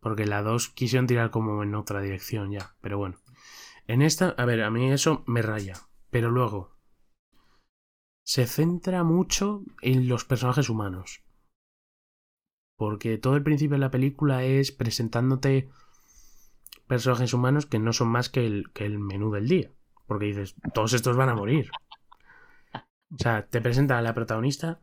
Porque 0.00 0.24
la 0.24 0.40
2 0.42 0.70
quisieron 0.70 1.06
tirar 1.06 1.30
como 1.30 1.62
en 1.62 1.74
otra 1.74 2.00
dirección 2.00 2.50
ya. 2.50 2.74
Pero 2.80 2.96
bueno. 2.96 3.18
En 3.86 4.00
esta, 4.00 4.30
a 4.30 4.46
ver, 4.46 4.62
a 4.62 4.70
mí 4.70 4.90
eso 4.90 5.22
me 5.26 5.42
raya. 5.42 5.74
Pero 6.10 6.30
luego. 6.30 6.74
Se 8.24 8.46
centra 8.46 9.04
mucho 9.04 9.62
en 9.82 10.08
los 10.08 10.24
personajes 10.24 10.70
humanos. 10.70 11.22
Porque 12.80 13.18
todo 13.18 13.36
el 13.36 13.42
principio 13.42 13.74
de 13.74 13.80
la 13.80 13.90
película 13.90 14.42
es 14.42 14.72
presentándote 14.72 15.68
personajes 16.86 17.34
humanos 17.34 17.66
que 17.66 17.78
no 17.78 17.92
son 17.92 18.08
más 18.08 18.30
que 18.30 18.46
el, 18.46 18.72
que 18.72 18.86
el 18.86 18.98
menú 18.98 19.30
del 19.30 19.48
día. 19.48 19.70
Porque 20.06 20.24
dices, 20.24 20.54
todos 20.72 20.94
estos 20.94 21.14
van 21.14 21.28
a 21.28 21.34
morir. 21.34 21.70
O 22.74 23.18
sea, 23.18 23.46
te 23.46 23.60
presenta 23.60 23.98
a 23.98 24.02
la 24.02 24.14
protagonista. 24.14 24.80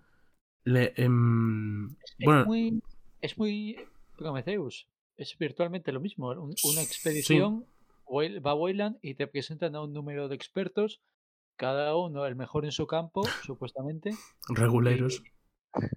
le- 0.63 0.93
em, 0.95 1.87
bueno, 2.23 2.41
es 2.41 2.47
muy. 2.47 2.83
Es 3.21 3.37
muy. 3.39 3.77
Prometheus. 4.15 4.87
Es 5.17 5.35
virtualmente 5.39 5.91
lo 5.91 5.99
mismo. 5.99 6.29
un- 6.29 6.53
una 6.65 6.81
expedición. 6.83 7.65
Va 8.45 8.51
a 8.51 8.55
Weyland 8.55 8.97
y 9.01 9.15
te 9.15 9.25
presentan 9.25 9.75
a 9.75 9.81
un 9.81 9.91
número 9.91 10.27
de 10.27 10.35
expertos. 10.35 11.01
Cada 11.55 11.95
uno 11.95 12.27
el 12.27 12.35
mejor 12.35 12.63
en 12.65 12.71
su 12.71 12.85
campo, 12.85 13.23
supuestamente. 13.43 14.11
reguleros. 14.49 15.23
Y 15.23 15.87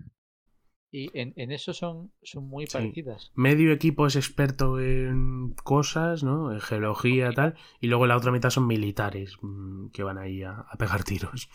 en, 0.93 1.33
en 1.37 1.53
eso 1.53 1.73
son, 1.73 2.13
son 2.23 2.49
muy 2.49 2.67
Sí. 2.67 2.73
parecidas. 2.73 3.31
Medio 3.35 3.73
equipo 3.73 4.07
es 4.07 4.17
experto 4.17 4.81
en 4.81 5.53
cosas, 5.65 6.23
¿no? 6.23 6.53
En 6.53 6.61
geología, 6.61 7.33
tal. 7.33 7.57
Y 7.81 7.87
luego 7.89 8.07
la 8.07 8.17
otra 8.17 8.33
mitad 8.33 8.51
son 8.51 8.67
militares 8.67 9.37
mm, 9.43 9.89
que 9.89 10.03
van 10.03 10.19
ahí 10.19 10.43
a, 10.43 10.53
a 10.53 10.77
pegar 10.77 11.05
tiros. 11.05 11.49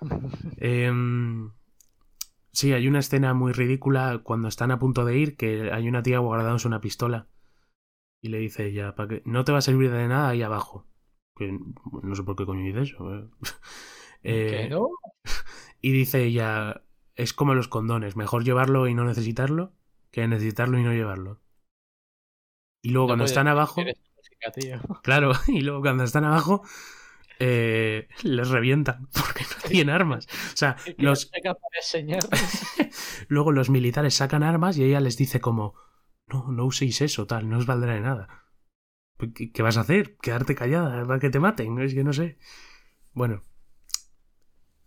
Em, 0.58 1.52
sí, 2.52 2.72
hay 2.72 2.88
una 2.88 3.00
escena 3.00 3.34
muy 3.34 3.52
ridícula 3.52 4.20
cuando 4.22 4.48
están 4.48 4.70
a 4.70 4.78
punto 4.78 5.04
de 5.04 5.18
ir, 5.18 5.36
que 5.36 5.72
hay 5.72 5.88
una 5.88 6.02
tía 6.02 6.18
guardándose 6.18 6.68
una 6.68 6.80
pistola. 6.80 7.28
Y 8.22 8.28
le 8.28 8.38
dice 8.38 8.66
ella, 8.66 8.94
¿para 8.94 9.08
qué? 9.08 9.22
No 9.24 9.44
te 9.44 9.52
va 9.52 9.58
a 9.58 9.62
servir 9.62 9.90
de 9.92 10.08
nada 10.08 10.30
ahí 10.30 10.42
abajo. 10.42 10.86
Que 11.36 11.58
no 12.02 12.14
sé 12.14 12.22
por 12.22 12.36
qué 12.36 12.46
coño 12.46 12.64
dice 12.64 12.82
eso. 12.82 13.14
¿eh? 13.14 13.28
¿Que 14.22 14.66
Eh, 14.66 14.68
no? 14.70 14.88
y 15.80 15.92
dice 15.92 16.24
ella, 16.24 16.82
es 17.16 17.32
como 17.32 17.54
los 17.54 17.68
condones, 17.68 18.16
mejor 18.16 18.44
llevarlo 18.44 18.86
y 18.86 18.94
no 18.94 19.04
necesitarlo 19.04 19.72
que 20.10 20.26
necesitarlo 20.26 20.78
y 20.78 20.82
no 20.82 20.94
llevarlo. 20.94 21.42
Y 22.82 22.90
luego 22.90 23.06
No 23.06 23.10
cuando 23.10 23.24
están 23.26 23.48
abajo, 23.48 23.82
tío. 24.54 24.80
claro, 25.02 25.32
y 25.48 25.60
luego 25.60 25.82
cuando 25.82 26.04
están 26.04 26.24
abajo, 26.24 26.62
eh, 27.38 28.08
les 28.22 28.48
revientan 28.48 29.08
porque 29.12 29.42
no 29.42 29.68
tienen 29.68 29.94
armas. 29.94 30.26
O 30.54 30.56
sea, 30.56 30.76
los, 30.96 31.30
luego 33.28 33.52
los 33.52 33.68
militares 33.68 34.14
sacan 34.14 34.42
armas 34.42 34.78
y 34.78 34.84
ella 34.84 35.00
les 35.00 35.18
dice 35.18 35.40
como, 35.40 35.74
no, 36.28 36.50
no 36.50 36.64
uséis 36.64 37.02
eso, 37.02 37.26
tal, 37.26 37.48
no 37.48 37.58
os 37.58 37.66
valdrá 37.66 37.94
de 37.94 38.00
nada. 38.00 38.44
Pues, 39.18 39.32
¿Qué, 39.34 39.52
qué 39.52 39.62
vas 39.62 39.76
a 39.76 39.80
hacer? 39.80 40.16
¿Quedarte 40.16 40.54
callada 40.54 41.04
para 41.04 41.18
que 41.18 41.30
te 41.30 41.40
maten? 41.40 41.78
Es 41.80 41.92
que 41.92 42.04
no 42.04 42.12
sé. 42.14 42.38
Bueno. 43.12 43.42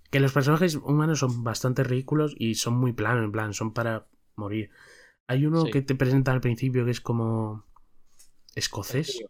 Que 0.09 0.19
los 0.19 0.33
personajes 0.33 0.75
humanos 0.75 1.19
son 1.19 1.43
bastante 1.43 1.83
ridículos 1.83 2.35
y 2.37 2.55
son 2.55 2.75
muy 2.75 2.93
planos, 2.93 3.23
en 3.23 3.31
plan, 3.31 3.53
son 3.53 3.73
para 3.73 4.07
morir. 4.35 4.71
Hay 5.27 5.45
uno 5.45 5.65
Sí. 5.65 5.71
que 5.71 5.81
te 5.83 5.95
presenta 5.95 6.31
al 6.31 6.41
principio 6.41 6.85
que 6.85 6.91
es 6.91 7.01
como 7.01 7.65
escocés. 8.55 9.21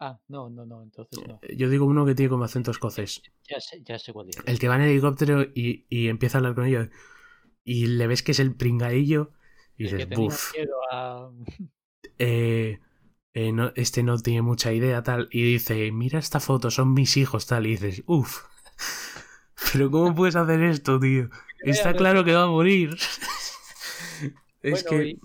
Ah, 0.00 0.20
no, 0.28 0.50
no, 0.50 0.66
no, 0.66 0.82
entonces 0.82 1.20
no. 1.26 1.40
Yo 1.56 1.68
digo 1.70 1.86
uno 1.86 2.04
que 2.04 2.14
tiene 2.16 2.28
como 2.30 2.44
acento 2.44 2.72
escocés. 2.72 3.22
Ya 3.48 3.60
sé, 3.60 3.80
ya 3.84 3.98
sé 3.98 4.12
cuál 4.12 4.26
dices. 4.26 4.42
El 4.46 4.58
que 4.58 4.68
va 4.68 4.74
en 4.76 4.82
helicóptero 4.82 5.42
y, 5.42 5.86
y 5.88 6.08
empieza 6.08 6.36
a 6.36 6.40
hablar 6.40 6.54
con 6.56 6.66
ellos. 6.66 6.88
Y 7.62 7.86
le 7.86 8.06
ves 8.08 8.22
que 8.22 8.32
es 8.32 8.40
el 8.40 8.54
pringadillo. 8.56 9.30
Y 9.78 9.84
dices, 9.84 10.08
buf. 10.10 10.52
a... 10.92 11.30
eh, 12.18 12.80
eh, 13.32 13.52
no, 13.52 13.72
este 13.76 14.02
no 14.02 14.18
tiene 14.18 14.42
mucha 14.42 14.72
idea, 14.72 15.02
tal. 15.02 15.28
Y 15.30 15.42
dice, 15.44 15.90
mira 15.92 16.18
esta 16.18 16.40
foto, 16.40 16.70
son 16.70 16.92
mis 16.92 17.16
hijos, 17.16 17.46
tal. 17.46 17.66
Y 17.66 17.70
dices, 17.70 18.02
uff. 18.06 18.42
Pero 19.74 19.90
¿cómo 19.90 20.14
puedes 20.14 20.36
hacer 20.36 20.62
esto, 20.62 20.98
tío? 21.00 21.28
Está 21.64 21.92
claro 21.94 22.24
que 22.24 22.32
va 22.32 22.44
a 22.44 22.46
morir. 22.46 22.90
es 24.62 24.84
Bueno, 24.84 25.02
que 25.02 25.18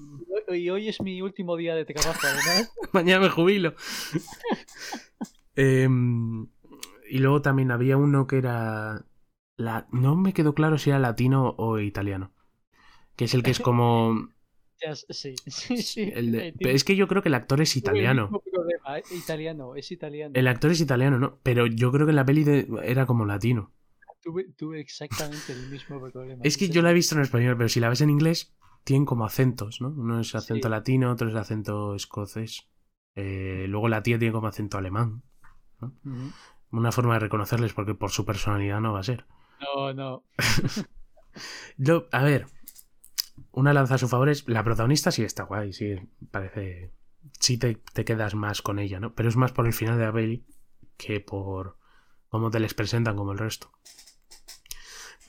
y, 0.49 0.57
y 0.57 0.69
hoy 0.71 0.89
es 0.89 0.99
mi 1.01 1.21
último 1.21 1.55
día 1.55 1.75
de 1.75 1.85
trabajo, 1.85 2.19
además. 2.23 2.73
mañana 2.91 3.21
me 3.21 3.29
jubilo. 3.29 3.75
Em, 5.55 6.47
y 7.09 7.17
luego 7.19 7.41
también 7.41 7.71
había 7.71 7.97
uno 7.97 8.27
que 8.27 8.37
era... 8.37 9.05
La... 9.57 9.87
No 9.91 10.15
me 10.15 10.33
quedó 10.33 10.53
claro 10.55 10.77
si 10.77 10.89
era 10.89 10.99
latino 10.99 11.53
o 11.57 11.79
italiano. 11.79 12.31
Que 13.15 13.25
es 13.25 13.33
el 13.33 13.43
que 13.43 13.51
es 13.51 13.59
como... 13.59 14.29
Sí, 15.05 15.35
sí, 15.47 15.81
sí. 15.83 16.11
El 16.15 16.31
de- 16.31 16.53
pero 16.57 16.69
es 16.69 16.85
que 16.85 16.95
yo 16.95 17.09
creo 17.09 17.21
que 17.21 17.27
el 17.27 17.35
actor 17.35 17.59
es 17.59 17.75
italiano. 17.75 18.29
problema, 18.29 18.97
eh, 18.99 19.03
Italiano, 19.13 19.75
es 19.75 19.91
italiano. 19.91 20.31
El 20.33 20.47
actor 20.47 20.71
es 20.71 20.79
italiano, 20.79 21.19
¿no? 21.19 21.39
Pero 21.43 21.67
yo 21.67 21.91
creo 21.91 22.05
que 22.05 22.11
en 22.11 22.15
la 22.15 22.25
peli 22.25 22.45
de- 22.45 22.67
era 22.83 23.05
como 23.05 23.25
latino. 23.25 23.73
Tuve, 24.21 24.51
tuve 24.57 24.79
exactamente 24.81 25.53
el 25.53 25.69
mismo 25.69 25.99
problema. 26.11 26.41
Es 26.43 26.57
que 26.57 26.69
yo 26.69 26.81
la 26.81 26.91
he 26.91 26.93
visto 26.93 27.15
en 27.15 27.21
español, 27.21 27.55
pero 27.57 27.69
si 27.69 27.79
la 27.79 27.89
ves 27.89 28.01
en 28.01 28.09
inglés, 28.09 28.53
tienen 28.83 29.05
como 29.05 29.25
acentos, 29.25 29.81
¿no? 29.81 29.89
Uno 29.89 30.19
es 30.19 30.35
acento 30.35 30.67
Sí. 30.67 30.71
latino, 30.71 31.11
otro 31.11 31.29
es 31.29 31.35
acento 31.35 31.95
escocés. 31.95 32.67
Eh, 33.15 33.65
luego 33.69 33.87
la 33.87 34.03
tía 34.03 34.19
tiene 34.19 34.33
como 34.33 34.47
acento 34.47 34.77
alemán. 34.77 35.23
Ujú. 35.81 36.31
Una 36.71 36.91
forma 36.91 37.13
de 37.13 37.19
reconocerles 37.21 37.73
porque 37.73 37.95
por 37.95 38.11
su 38.11 38.25
personalidad 38.25 38.79
no 38.81 38.93
va 38.93 38.99
a 38.99 39.03
ser. 39.03 39.25
No, 39.61 39.93
no. 39.93 40.23
Yo, 41.77 42.07
a 42.11 42.23
ver, 42.23 42.47
una 43.51 43.73
lanza 43.73 43.95
a 43.95 43.97
su 43.97 44.07
favor 44.07 44.29
es. 44.29 44.47
La 44.47 44.63
protagonista 44.63 45.11
sí 45.11 45.23
está 45.23 45.43
guay, 45.43 45.73
sí, 45.73 45.95
parece. 46.31 46.91
Sí 47.39 47.57
te, 47.57 47.75
te 47.93 48.05
quedas 48.05 48.35
más 48.35 48.61
con 48.61 48.79
ella, 48.79 48.99
¿no? 48.99 49.13
Pero 49.13 49.29
es 49.29 49.35
más 49.35 49.51
por 49.51 49.65
el 49.65 49.73
final 49.73 49.97
de 49.97 50.05
la 50.05 50.13
peli 50.13 50.45
que 50.97 51.19
por 51.19 51.77
cómo 52.29 52.49
te 52.49 52.59
les 52.59 52.73
presentan 52.73 53.15
como 53.15 53.31
el 53.31 53.37
resto. 53.37 53.71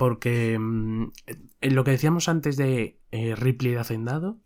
Porque 0.00 0.58
mm, 0.58 1.12
en 1.60 1.74
lo 1.74 1.84
que 1.84 1.90
decíamos 1.90 2.30
antes 2.30 2.56
de 2.56 2.98
eh, 3.10 3.36
Ripley 3.36 3.72
de 3.72 3.80
Hacendado, 3.80 4.38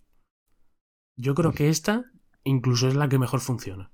yo 1.16 1.36
creo 1.36 1.52
que 1.52 1.68
esta 1.68 2.06
incluso 2.42 2.88
es 2.88 2.96
la 2.96 3.08
que 3.08 3.20
mejor 3.20 3.38
funciona. 3.38 3.92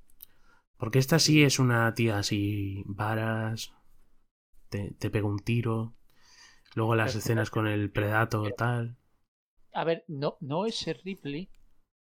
Porque 0.79 0.99
esta 0.99 1.19
sí 1.19 1.43
es 1.43 1.59
una 1.59 1.93
tía 1.93 2.19
así, 2.19 2.83
varas, 2.87 3.75
te, 4.71 4.93
te 4.93 5.11
pega 5.11 5.27
un 5.29 5.41
tiro, 5.41 5.93
luego 6.75 6.97
las 6.97 7.15
escenas 7.15 7.51
con 7.51 7.67
el 7.67 7.91
Predator, 7.91 8.55
tal. 8.57 8.97
A 9.75 9.85
ver, 9.85 10.03
no, 10.09 10.39
no 10.41 10.65
es 10.65 10.83
Ripley. 11.05 11.51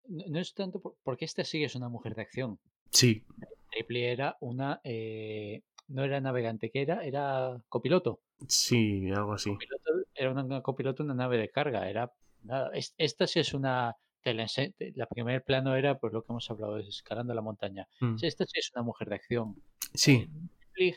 No, 0.06 0.24
no 0.28 0.38
es 0.38 0.54
tanto 0.54 0.80
por- 0.80 0.94
porque 1.02 1.24
esta 1.24 1.42
sí 1.42 1.64
es 1.64 1.74
una 1.74 1.88
mujer 1.88 2.14
de 2.14 2.22
acción. 2.22 2.60
Sí, 2.92 3.24
Ripley 3.72 4.04
era 4.04 4.36
una. 4.40 4.80
eh, 4.84 5.62
no 5.90 6.04
era 6.04 6.20
navegante, 6.20 6.70
que 6.70 6.82
era? 6.82 7.04
Era 7.04 7.60
copiloto. 7.68 8.20
sí, 8.46 9.10
algo 9.10 9.34
así. 9.34 9.50
Copiloto- 9.50 10.04
Era 10.14 10.30
una, 10.32 10.44
una 10.44 10.62
copiloto 10.62 11.02
una 11.02 11.14
nave 11.14 11.36
de 11.38 11.50
carga. 11.50 11.88
Era 11.90 12.12
nada. 12.42 12.70
es- 12.74 12.94
Esta 12.98 13.26
sí 13.26 13.40
es 13.40 13.52
una. 13.54 13.96
la 14.24 15.06
primer 15.06 15.42
plano 15.44 15.74
era 15.76 15.98
pues 15.98 16.12
lo 16.12 16.22
que 16.22 16.32
hemos 16.32 16.50
hablado, 16.50 16.76
es 16.78 16.88
escalando 16.88 17.32
la 17.34 17.40
montaña. 17.40 17.88
Mm. 18.00 18.16
Esta 18.20 18.44
sí 18.44 18.58
es 18.58 18.70
una 18.74 18.82
mujer 18.82 19.08
de 19.08 19.14
acción. 19.14 19.56
Sí, 19.94 20.28
Ripley, 20.74 20.94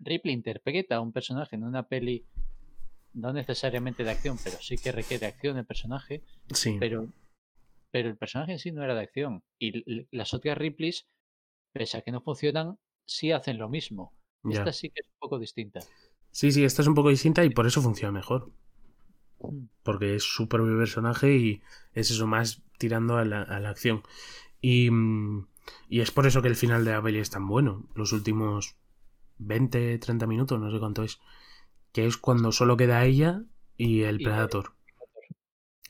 Ripley 0.00 0.34
interpreta 0.34 0.96
a 0.96 1.00
un 1.00 1.12
personaje 1.12 1.54
en 1.56 1.62
una 1.64 1.84
peli 1.88 2.24
no 3.14 3.32
necesariamente 3.32 4.02
de 4.04 4.10
acción, 4.10 4.36
pero 4.42 4.56
sí 4.60 4.76
que 4.76 4.92
requiere 4.92 5.26
acción 5.26 5.56
el 5.56 5.64
personaje, 5.64 6.22
sí. 6.52 6.76
pero, 6.78 7.08
pero 7.90 8.08
el 8.10 8.16
personaje 8.16 8.52
en 8.52 8.58
sí 8.58 8.72
no 8.72 8.82
era 8.82 8.94
de 8.94 9.00
acción. 9.02 9.42
Y 9.58 10.06
las 10.14 10.34
otras 10.34 10.58
Ripleys, 10.58 11.06
pese 11.72 11.96
a 11.98 12.02
que 12.02 12.10
no 12.12 12.20
funcionan, 12.20 12.78
sí 13.06 13.30
hacen 13.32 13.56
lo 13.58 13.68
mismo. 13.70 14.12
Ya. 14.52 14.58
Esta 14.60 14.72
sí 14.72 14.90
que 14.90 15.00
es 15.00 15.06
un 15.06 15.18
poco 15.18 15.38
distinta. 15.38 15.80
Sí, 16.30 16.52
sí, 16.52 16.64
esta 16.64 16.82
es 16.82 16.88
un 16.88 16.94
poco 16.94 17.08
distinta 17.10 17.44
y 17.44 17.50
por 17.50 17.66
eso 17.66 17.82
funciona 17.82 18.12
mejor. 18.12 18.50
Mm. 19.40 19.66
Porque 19.82 20.16
es 20.16 20.22
su 20.24 20.48
propio 20.48 20.76
personaje 20.76 21.36
y 21.36 21.62
es 21.94 22.10
eso 22.10 22.26
más 22.26 22.62
tirando 22.78 23.16
a 23.16 23.24
la, 23.24 23.42
a 23.42 23.60
la 23.60 23.70
acción. 23.70 24.02
Y, 24.60 24.90
mm, 24.90 25.46
y 25.88 26.00
es 26.00 26.10
por 26.10 26.26
eso 26.26 26.42
que 26.42 26.48
el 26.48 26.56
final 26.56 26.84
de 26.84 26.92
la 26.92 27.02
peli 27.02 27.18
es 27.18 27.30
tan 27.30 27.48
bueno. 27.48 27.88
Los 27.94 28.12
últimos 28.12 28.76
20, 29.38 29.98
30 29.98 30.26
minutos, 30.26 30.60
no 30.60 30.70
sé 30.70 30.78
cuánto 30.78 31.02
es. 31.04 31.20
Que 31.92 32.06
es 32.06 32.16
cuando 32.16 32.52
solo 32.52 32.76
queda 32.76 33.04
ella 33.04 33.42
y 33.76 34.02
el 34.02 34.20
Y- 34.20 34.24
Predator. 34.24 34.74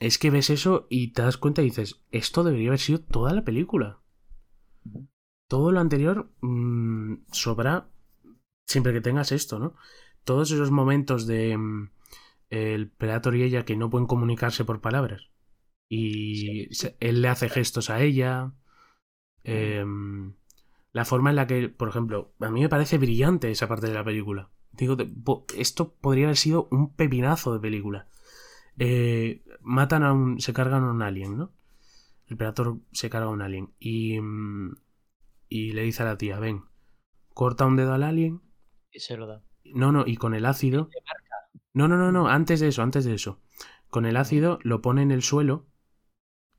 Es 0.00 0.18
que 0.18 0.30
ves 0.30 0.50
eso 0.50 0.86
y 0.90 1.12
te 1.12 1.22
das 1.22 1.36
cuenta 1.36 1.62
y 1.62 1.66
dices, 1.66 2.00
esto 2.10 2.44
debería 2.44 2.68
haber 2.68 2.80
sido 2.80 3.00
toda 3.00 3.32
la 3.34 3.44
película. 3.44 4.00
Todo 5.48 5.70
lo 5.72 5.80
anterior 5.80 6.30
mm, 6.40 7.14
sobra 7.32 7.88
siempre 8.66 8.92
que 8.92 9.00
tengas 9.00 9.32
esto, 9.32 9.58
¿no? 9.58 9.74
Todos 10.24 10.50
esos 10.50 10.70
momentos 10.70 11.26
de 11.26 11.56
mm, 11.56 11.90
el 12.50 12.90
Predator 12.90 13.36
y 13.36 13.42
ella 13.44 13.64
que 13.64 13.76
no 13.76 13.90
pueden 13.90 14.06
comunicarse 14.08 14.64
por 14.64 14.80
palabras. 14.80 15.30
Y 15.88 16.68
Sí. 16.74 16.88
él 17.00 17.22
le 17.22 17.28
hace 17.28 17.48
gestos 17.48 17.90
a 17.90 18.02
ella. 18.02 18.52
em, 19.44 20.34
la 20.92 21.04
forma 21.04 21.30
en 21.30 21.36
la 21.36 21.46
que, 21.46 21.68
por 21.68 21.88
ejemplo, 21.88 22.34
a 22.40 22.50
mí 22.50 22.60
me 22.62 22.68
parece 22.68 22.98
brillante 22.98 23.50
esa 23.50 23.68
parte 23.68 23.86
de 23.88 23.94
la 23.94 24.04
película. 24.04 24.50
Digo, 24.72 24.96
esto 25.56 25.94
podría 25.94 26.26
haber 26.26 26.36
sido 26.36 26.68
un 26.70 26.94
pepinazo 26.94 27.52
de 27.54 27.60
película. 27.60 28.08
Eh, 28.78 29.44
matan 29.62 30.02
a 30.04 30.12
un. 30.12 30.40
se 30.40 30.52
cargan 30.52 30.84
a 30.84 30.90
un 30.90 31.02
alien, 31.02 31.36
¿no? 31.38 31.52
El 32.28 32.36
Predator 32.36 32.78
se 32.92 33.10
carga 33.10 33.26
a 33.28 33.30
un 33.30 33.42
alien. 33.42 33.72
Y. 33.78 34.20
mm, 34.20 34.76
y 35.48 35.72
le 35.72 35.82
dice 35.82 36.02
a 36.02 36.06
la 36.06 36.18
tía, 36.18 36.38
ven, 36.40 36.64
corta 37.34 37.66
un 37.66 37.76
dedo 37.76 37.94
al 37.94 38.02
alien. 38.02 38.42
Se 38.96 39.16
lo 39.16 39.26
da. 39.26 39.42
No, 39.64 39.92
no, 39.92 40.04
y 40.06 40.16
con 40.16 40.34
el 40.34 40.46
ácido. 40.46 40.90
No, 41.72 41.88
no, 41.88 41.96
no, 41.96 42.12
no, 42.12 42.28
antes 42.28 42.60
de 42.60 42.68
eso, 42.68 42.82
antes 42.82 43.04
de 43.04 43.14
eso. 43.14 43.40
Con 43.88 44.06
el 44.06 44.16
ácido 44.16 44.58
lo 44.62 44.82
pone 44.82 45.02
en 45.02 45.10
el 45.10 45.22
suelo 45.22 45.66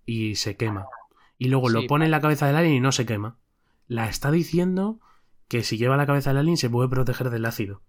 y 0.05 0.35
se 0.35 0.55
quema. 0.55 0.87
Y 1.37 1.49
luego 1.49 1.69
lo 1.69 1.85
pone 1.87 2.05
en 2.05 2.11
la 2.11 2.21
cabeza 2.21 2.47
del 2.47 2.55
alien 2.55 2.75
y 2.75 2.79
no 2.79 2.91
se 2.91 3.05
quema. 3.05 3.39
La 3.87 4.09
está 4.09 4.31
diciendo 4.31 4.99
que 5.47 5.63
si 5.63 5.77
lleva 5.77 5.97
la 5.97 6.07
cabeza 6.07 6.31
del 6.31 6.39
alien 6.39 6.57
se 6.57 6.69
puede 6.69 6.89
proteger 6.89 7.29
del 7.29 7.45
ácido. 7.45 7.83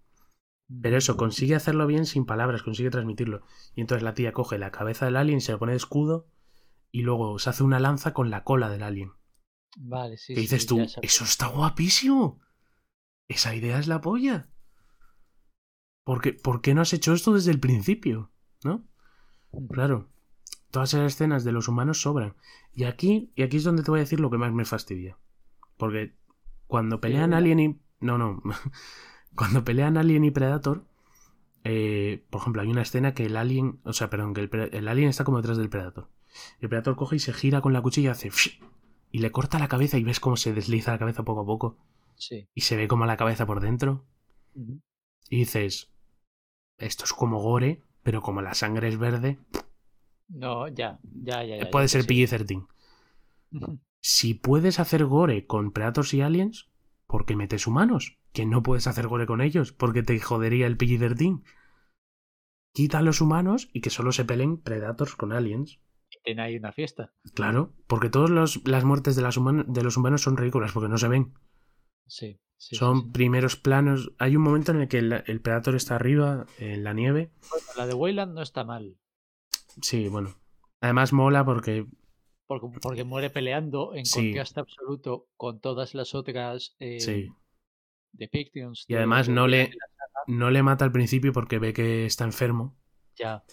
Pero 0.81 0.97
eso, 0.97 1.17
consigue 1.17 1.55
hacerlo 1.55 1.87
bien 1.87 2.05
sin 2.05 2.25
palabras, 2.25 2.61
consigue 2.61 2.91
transmitirlo. 2.91 3.41
Y 3.73 3.81
entonces 3.81 4.03
la 4.03 4.13
tía 4.13 4.33
coge 4.33 4.59
la 4.59 4.71
cabeza 4.71 5.05
del 5.05 5.15
alien, 5.15 5.41
se 5.41 5.51
lo 5.51 5.59
pone 5.59 5.71
de 5.71 5.77
escudo 5.77 6.27
y 6.91 7.01
luego 7.01 7.39
se 7.39 7.49
hace 7.49 7.63
una 7.63 7.79
lanza 7.79 8.13
con 8.13 8.29
la 8.29 8.43
cola 8.43 8.69
del 8.69 8.83
alien. 8.83 9.13
Vale, 9.77 10.17
sí. 10.17 10.35
¿Qué 10.35 10.41
dices 10.41 10.63
sí, 10.63 10.67
tú? 10.67 10.79
Eso 11.01 11.23
está 11.23 11.47
guapísimo. 11.47 12.39
Esa 13.29 13.55
idea 13.55 13.79
es 13.79 13.87
la 13.87 14.01
polla. 14.01 14.49
¿Por 16.03 16.21
qué, 16.21 16.33
¿Por 16.33 16.61
qué 16.61 16.73
no 16.73 16.81
has 16.81 16.91
hecho 16.93 17.13
esto 17.13 17.33
desde 17.33 17.51
el 17.51 17.59
principio? 17.61 18.31
¿No? 18.63 18.83
Claro. 19.71 20.09
Todas 20.71 20.93
esas 20.93 21.13
escenas 21.13 21.43
de 21.43 21.51
los 21.51 21.67
humanos 21.67 22.01
sobran. 22.01 22.35
Y 22.73 22.83
aquí, 22.83 23.31
y 23.35 23.43
aquí 23.43 23.57
es 23.57 23.63
donde 23.63 23.83
te 23.83 23.91
voy 23.91 23.99
a 23.99 24.03
decir 24.03 24.19
lo 24.19 24.29
que 24.29 24.37
más 24.37 24.51
me 24.51 24.65
fastidia. 24.65 25.17
Porque 25.77 26.15
cuando 26.67 26.99
pelean 26.99 27.33
Alien 27.33 27.59
y. 27.59 27.81
No, 28.01 28.17
no. 28.17 28.41
cuando 29.35 29.63
pelean 29.63 29.97
Alien 29.97 30.23
y 30.25 30.31
Predator. 30.31 30.85
eh, 31.63 32.25
por 32.29 32.41
ejemplo, 32.41 32.61
hay 32.63 32.69
una 32.69 32.81
escena 32.81 33.13
que 33.13 33.25
el 33.25 33.37
alien. 33.37 33.79
O 33.83 33.93
sea, 33.93 34.09
perdón, 34.09 34.33
que 34.33 34.41
el, 34.41 34.69
el 34.73 34.87
alien 34.87 35.09
está 35.09 35.23
como 35.23 35.37
detrás 35.37 35.57
del 35.57 35.69
Predator. 35.69 36.09
El 36.59 36.69
Predator 36.69 36.95
coge 36.95 37.15
y 37.17 37.19
se 37.19 37.33
gira 37.33 37.61
con 37.61 37.73
la 37.73 37.81
cuchilla 37.81 38.09
y 38.09 38.11
hace. 38.11 38.31
Y 39.11 39.19
le 39.19 39.31
corta 39.31 39.59
la 39.59 39.67
cabeza 39.67 39.97
y 39.97 40.03
ves 40.03 40.19
cómo 40.19 40.37
se 40.37 40.53
desliza 40.53 40.91
la 40.91 40.99
cabeza 40.99 41.23
poco 41.23 41.41
a 41.41 41.45
poco. 41.45 41.77
Sí. 42.19 42.47
Y 42.53 42.61
se 42.61 42.75
ve 42.75 42.87
como 42.87 43.05
la 43.05 43.17
cabeza 43.17 43.45
por 43.47 43.59
dentro. 43.61 44.05
Y 45.29 45.37
dices. 45.37 45.91
Esto 46.77 47.03
es 47.05 47.13
como 47.13 47.41
gore, 47.41 47.83
pero 48.03 48.21
como 48.21 48.41
la 48.41 48.53
sangre 48.53 48.87
es 48.87 48.97
verde, 48.97 49.37
No, 50.29 50.67
ya, 50.69 50.99
ya, 51.03 51.43
ya. 51.43 51.57
ya, 51.57 51.69
puede 51.71 51.87
ya, 51.87 51.89
ser 51.89 52.03
sí. 52.03 52.07
PG-13. 52.07 52.67
Ujú. 53.51 53.79
Si 54.01 54.33
puedes 54.33 54.79
hacer 54.79 55.03
gore 55.05 55.45
con 55.45 55.71
Predators 55.71 56.13
y 56.13 56.21
Aliens, 56.21 56.69
¿por 57.07 57.25
qué 57.25 57.35
metes 57.35 57.67
humanos? 57.67 58.17
Que 58.31 58.45
no 58.45 58.63
puedes 58.63 58.87
hacer 58.87 59.07
gore 59.07 59.25
con 59.25 59.41
ellos, 59.41 59.73
porque 59.73 60.03
te 60.03 60.17
jodería 60.19 60.67
el 60.67 60.77
PG-13. 60.77 61.41
Quita 62.73 62.99
a 62.99 63.01
los 63.01 63.19
humanos 63.19 63.69
y 63.73 63.81
que 63.81 63.89
solo 63.89 64.11
se 64.13 64.23
peleen 64.23 64.57
Predators 64.57 65.15
con 65.15 65.33
Aliens. 65.33 65.79
Tiene 66.23 66.41
ahí 66.43 66.55
una 66.57 66.71
fiesta. 66.71 67.13
Claro, 67.33 67.73
porque 67.87 68.09
todas 68.09 68.29
las 68.63 68.83
muertes 68.85 69.15
de, 69.15 69.21
las 69.21 69.37
human- 69.37 69.65
de 69.67 69.83
los 69.83 69.97
humanos 69.97 70.21
son 70.21 70.37
ridículas, 70.37 70.71
porque 70.71 70.87
no 70.89 70.97
se 70.97 71.07
ven. 71.07 71.33
Sí. 72.09 72.37
sí, 72.57 72.69
sí, 72.71 72.75
son 72.75 73.03
sí. 73.03 73.09
primeros 73.13 73.55
planos. 73.55 74.11
Hay 74.17 74.35
un 74.35 74.41
momento 74.43 74.71
en 74.73 74.81
el 74.81 74.87
que 74.89 74.97
el, 74.99 75.23
el 75.25 75.39
Predator 75.41 75.75
está 75.75 75.95
arriba, 75.95 76.45
en 76.57 76.83
la 76.83 76.93
nieve. 76.93 77.31
Bueno, 77.49 77.65
la 77.77 77.87
de 77.87 77.93
Wayland 77.93 78.33
no 78.33 78.41
está 78.41 78.63
mal. 78.65 78.97
Sí, 79.81 80.09
bueno. 80.09 80.35
Además 80.81 81.13
mola 81.13 81.45
porque 81.45 81.85
Porque, 82.47 82.79
porque 82.81 83.03
muere 83.03 83.29
peleando 83.29 83.93
en 83.93 84.03
contraste 84.11 84.59
absoluto 84.59 85.27
con 85.37 85.59
todas 85.59 85.93
las 85.93 86.15
otras 86.15 86.75
eh, 86.79 87.29
depictions. 88.11 88.85
Y 88.87 88.93
de- 88.93 88.97
además 88.99 89.27
de- 89.27 89.33
no 89.33 89.47
le, 89.47 89.71
no 90.27 90.49
le 90.49 90.63
mata 90.63 90.85
al 90.85 90.91
principio 90.91 91.31
porque 91.33 91.59
ve 91.59 91.73
que 91.73 92.05
está 92.05 92.23
enfermo. 92.25 92.75
Ya. 93.15 93.43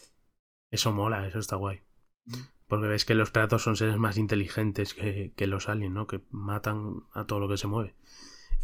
Eso 0.70 0.92
mola, 0.92 1.26
eso 1.26 1.38
está 1.38 1.56
guay. 1.56 1.80
Porque 2.66 2.88
ves 2.88 3.04
que 3.04 3.14
los 3.14 3.30
Predators 3.30 3.62
son 3.62 3.76
seres 3.76 3.96
más 3.96 4.16
inteligentes 4.16 4.94
que, 4.94 5.32
que 5.36 5.46
los 5.46 5.68
aliens, 5.68 5.94
¿no? 5.94 6.06
Que 6.08 6.22
matan 6.30 7.02
a 7.12 7.24
todo 7.26 7.38
lo 7.38 7.48
que 7.48 7.56
se 7.56 7.68
mueve. 7.68 7.94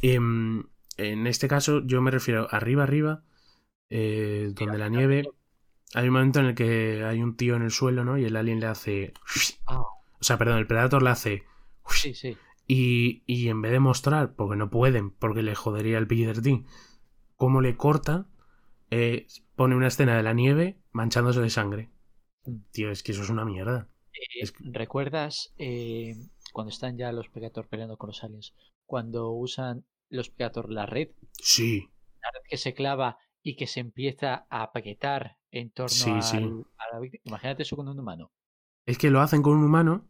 Em, 0.03 0.65
en 0.99 1.27
este 1.27 1.49
caso, 1.49 1.83
yo 1.87 2.03
me 2.03 2.11
refiero 2.11 2.49
arriba, 2.51 2.83
arriba, 2.83 3.25
eh, 3.91 4.51
donde 4.55 4.79
la 4.79 4.89
nieve. 4.89 5.25
Hay 5.95 6.09
un 6.09 6.15
momento 6.15 6.41
en 6.41 6.47
el 6.47 6.55
que 6.55 7.05
hay 7.05 7.23
un 7.23 7.37
tío 7.37 7.55
en 7.57 7.63
el 7.63 7.71
suelo, 7.71 8.05
¿no? 8.05 8.17
Y 8.19 8.25
el 8.25 8.37
alien 8.37 8.61
le 8.61 8.67
hace. 8.67 9.13
Ah, 9.67 9.81
O 9.81 10.23
sea, 10.25 10.39
perdón, 10.39 10.59
el 10.59 10.67
Predator 10.67 11.03
le 11.03 11.11
hace. 11.11 11.45
sí, 11.89 12.15
sí. 12.15 12.37
Y, 12.67 13.23
y 13.27 13.49
en 13.49 13.61
vez 13.61 13.73
de 13.73 13.81
mostrar, 13.81 14.35
porque 14.35 14.57
no 14.57 14.71
pueden, 14.71 15.11
porque 15.11 15.43
le 15.43 15.55
jodería 15.55 15.99
el 15.99 16.07
PG-13, 16.09 16.65
cómo 17.37 17.61
le 17.61 17.77
corta, 17.77 18.27
eh, 18.91 19.27
pone 19.57 19.75
una 19.75 19.89
escena 19.89 20.17
de 20.17 20.23
la 20.23 20.33
nieve 20.33 20.79
manchándose 20.93 21.41
de 21.41 21.51
sangre. 21.51 21.91
Mm. 22.47 22.57
Tío, 22.71 22.91
es 22.91 23.03
que 23.03 23.13
eso 23.13 23.23
es 23.23 23.29
una 23.31 23.45
mierda. 23.45 23.89
Eh, 24.15 24.41
Es 24.43 24.53
que- 24.53 24.65
¿Recuerdas 24.71 25.53
eh, 25.59 26.15
cuando 26.53 26.71
están 26.71 26.97
ya 26.97 27.13
los 27.13 27.29
Predator 27.29 27.67
peleando 27.69 27.97
con 27.99 28.09
los 28.09 28.23
aliens? 28.25 28.55
Cuando 28.87 29.31
usan 29.33 29.85
los 30.13 30.31
Predator 30.31 30.71
la 30.71 30.87
red, 30.87 31.09
Sí, 31.39 31.89
la 32.21 32.31
red 32.33 32.43
que 32.49 32.57
se 32.57 32.75
clava 32.75 33.19
y 33.43 33.57
que 33.57 33.67
se 33.67 33.81
empieza 33.81 34.47
a 34.51 34.63
apretar 34.63 35.39
en 35.51 35.71
torno 35.71 35.89
Sí, 35.89 36.11
al- 36.11 36.23
sí. 36.23 36.37
a 36.37 36.95
la 36.95 37.01
víctima. 37.01 37.23
Imagínate 37.25 37.63
eso 37.63 37.77
con 37.77 37.89
un 37.89 37.99
humano. 37.99 38.31
es 38.87 38.99
que 38.99 39.11
lo 39.11 39.21
hacen 39.21 39.43
con 39.43 39.57
un 39.59 39.65
humano, 39.65 40.09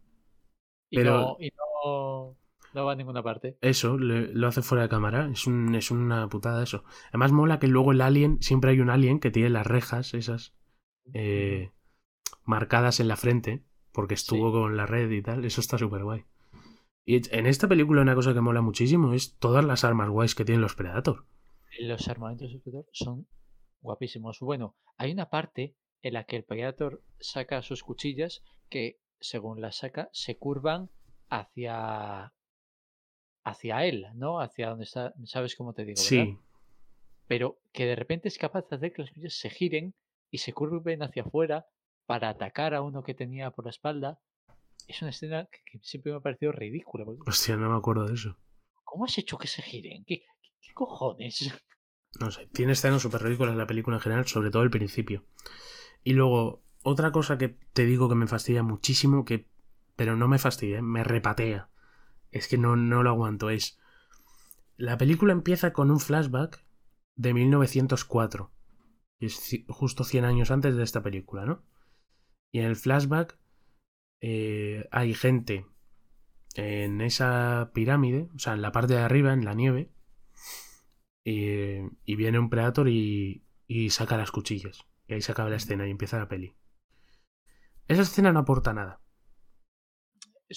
Y, 0.90 0.96
Pero- 0.96 1.20
no, 1.20 1.36
y 1.40 1.50
no, 1.56 2.36
no 2.74 2.84
va 2.84 2.92
a 2.92 2.94
ninguna 2.96 3.22
parte. 3.22 3.56
eso, 3.62 3.96
le- 3.96 4.28
lo 4.34 4.46
hace 4.48 4.60
fuera 4.60 4.82
de 4.82 4.90
cámara. 4.90 5.30
Es, 5.32 5.46
un, 5.46 5.74
es 5.74 5.90
una 5.90 6.28
putada 6.28 6.62
eso. 6.62 6.84
Además 7.08 7.32
mola 7.32 7.58
que 7.58 7.66
luego 7.66 7.92
el 7.92 8.02
alien, 8.02 8.42
siempre 8.42 8.72
hay 8.72 8.80
un 8.80 8.90
alien 8.90 9.18
que 9.18 9.30
tiene 9.30 9.48
las 9.48 9.66
rejas 9.66 10.12
esas 10.12 10.54
eh, 11.14 11.70
marcadas 12.44 13.00
en 13.00 13.08
la 13.08 13.16
frente, 13.16 13.62
porque 13.92 14.14
estuvo 14.14 14.48
Sí. 14.48 14.52
con 14.52 14.76
la 14.76 14.84
red 14.86 15.10
y 15.10 15.22
tal. 15.22 15.44
Eso 15.46 15.60
está 15.62 15.78
súper 15.78 16.04
guay. 16.04 16.24
Y 17.04 17.34
en 17.34 17.46
esta 17.46 17.68
película 17.68 18.02
una 18.02 18.14
cosa 18.14 18.32
que 18.32 18.40
mola 18.40 18.60
muchísimo 18.60 19.12
es 19.12 19.36
todas 19.38 19.64
las 19.64 19.84
armas 19.84 20.08
guays 20.08 20.34
que 20.34 20.44
tienen 20.44 20.62
los 20.62 20.76
Predator. 20.76 21.26
Los 21.80 22.08
armamentos 22.08 22.52
del 22.52 22.60
Predator 22.60 22.90
son 22.92 23.26
guapísimos. 23.80 24.38
Bueno, 24.40 24.76
hay 24.96 25.12
una 25.12 25.28
parte 25.28 25.74
en 26.02 26.14
la 26.14 26.24
que 26.24 26.36
el 26.36 26.44
Predator 26.44 27.02
saca 27.18 27.62
sus 27.62 27.82
cuchillas 27.82 28.42
que, 28.68 29.00
según 29.20 29.60
las 29.60 29.76
saca, 29.76 30.08
se 30.12 30.36
curvan 30.36 30.90
hacia 31.28 32.32
hacia 33.44 33.84
él, 33.84 34.06
¿no? 34.14 34.40
Hacia 34.40 34.70
donde 34.70 34.84
está, 34.84 35.14
¿sabes 35.24 35.56
cómo 35.56 35.72
te 35.72 35.84
digo? 35.84 35.96
¿verdad? 35.98 36.24
Sí, 36.24 36.38
Pero 37.26 37.58
que 37.72 37.86
de 37.86 37.96
repente 37.96 38.28
es 38.28 38.38
capaz 38.38 38.68
de 38.68 38.76
hacer 38.76 38.92
que 38.92 39.02
las 39.02 39.10
cuchillas 39.10 39.34
se 39.34 39.50
giren 39.50 39.94
y 40.30 40.38
se 40.38 40.52
curven 40.52 41.02
hacia 41.02 41.22
afuera 41.22 41.66
para 42.06 42.28
atacar 42.28 42.74
a 42.74 42.82
uno 42.82 43.02
que 43.02 43.14
tenía 43.14 43.50
por 43.50 43.64
la 43.64 43.70
espalda. 43.70 44.20
Es 44.88 45.00
una 45.02 45.10
escena 45.10 45.46
que, 45.50 45.58
que 45.64 45.78
siempre 45.82 46.12
me 46.12 46.18
ha 46.18 46.20
parecido 46.20 46.52
ridícula. 46.52 47.04
porque, 47.04 47.22
hostia, 47.26 47.56
no 47.56 47.70
me 47.70 47.76
acuerdo 47.76 48.06
de 48.06 48.14
eso. 48.14 48.36
¿Cómo 48.84 49.04
has 49.04 49.16
hecho 49.18 49.38
que 49.38 49.46
se 49.46 49.62
giren? 49.62 50.04
¿Qué, 50.06 50.18
qué, 50.18 50.48
qué 50.60 50.72
cojones? 50.74 51.52
No 52.20 52.30
sé, 52.30 52.46
tiene 52.52 52.72
escenas 52.72 53.00
súper 53.00 53.22
ridículas 53.22 53.56
la 53.56 53.66
película 53.66 53.96
en 53.96 54.02
general, 54.02 54.26
sobre 54.26 54.50
todo 54.50 54.62
el 54.62 54.70
principio. 54.70 55.24
Y 56.04 56.12
luego, 56.12 56.62
otra 56.82 57.10
cosa 57.10 57.38
que 57.38 57.48
te 57.48 57.86
digo 57.86 58.08
que 58.08 58.14
me 58.14 58.26
fastidia 58.26 58.62
muchísimo, 58.62 59.24
que 59.24 59.48
pero 59.96 60.16
no 60.16 60.28
me 60.28 60.38
fastidia, 60.38 60.82
me 60.82 61.04
repatea. 61.04 61.70
Es 62.30 62.48
que 62.48 62.58
no, 62.58 62.76
no 62.76 63.02
lo 63.02 63.10
aguanto. 63.10 63.50
Es. 63.50 63.78
La 64.76 64.96
película 64.96 65.32
empieza 65.32 65.72
con 65.72 65.90
un 65.90 66.00
flashback 66.00 66.64
de 67.14 67.34
1904. 67.34 68.50
que 69.18 69.26
Es 69.26 69.64
justo 69.68 70.04
100 70.04 70.24
años 70.24 70.50
antes 70.50 70.76
de 70.76 70.82
esta 70.82 71.02
película, 71.02 71.44
¿no? 71.44 71.62
Y 72.50 72.58
en 72.58 72.66
el 72.66 72.76
flashback 72.76 73.38
eh, 74.22 74.88
hay 74.92 75.14
gente 75.14 75.66
en 76.56 77.00
esa 77.02 77.72
pirámide, 77.74 78.28
o 78.34 78.40
sea, 78.40 78.54
en 78.54 78.62
la 78.62 78.72
parte 78.72 78.94
de 78.94 79.00
arriba, 79.00 79.32
en 79.34 79.44
la 79.44 79.54
nieve, 79.54 79.90
y, 81.24 81.78
y 82.04 82.16
viene 82.16 82.38
un 82.38 82.50
Predator 82.50 82.88
y, 82.88 83.44
y 83.66 83.90
saca 83.90 84.16
las 84.16 84.30
cuchillas. 84.30 84.84
Y 85.06 85.14
ahí 85.14 85.22
se 85.22 85.32
acaba 85.32 85.50
la 85.50 85.56
escena 85.56 85.86
y 85.86 85.90
empieza 85.90 86.18
la 86.18 86.28
peli. 86.28 86.54
Esa 87.86 88.02
escena 88.02 88.32
no 88.32 88.40
aporta 88.40 88.72
nada. 88.72 89.00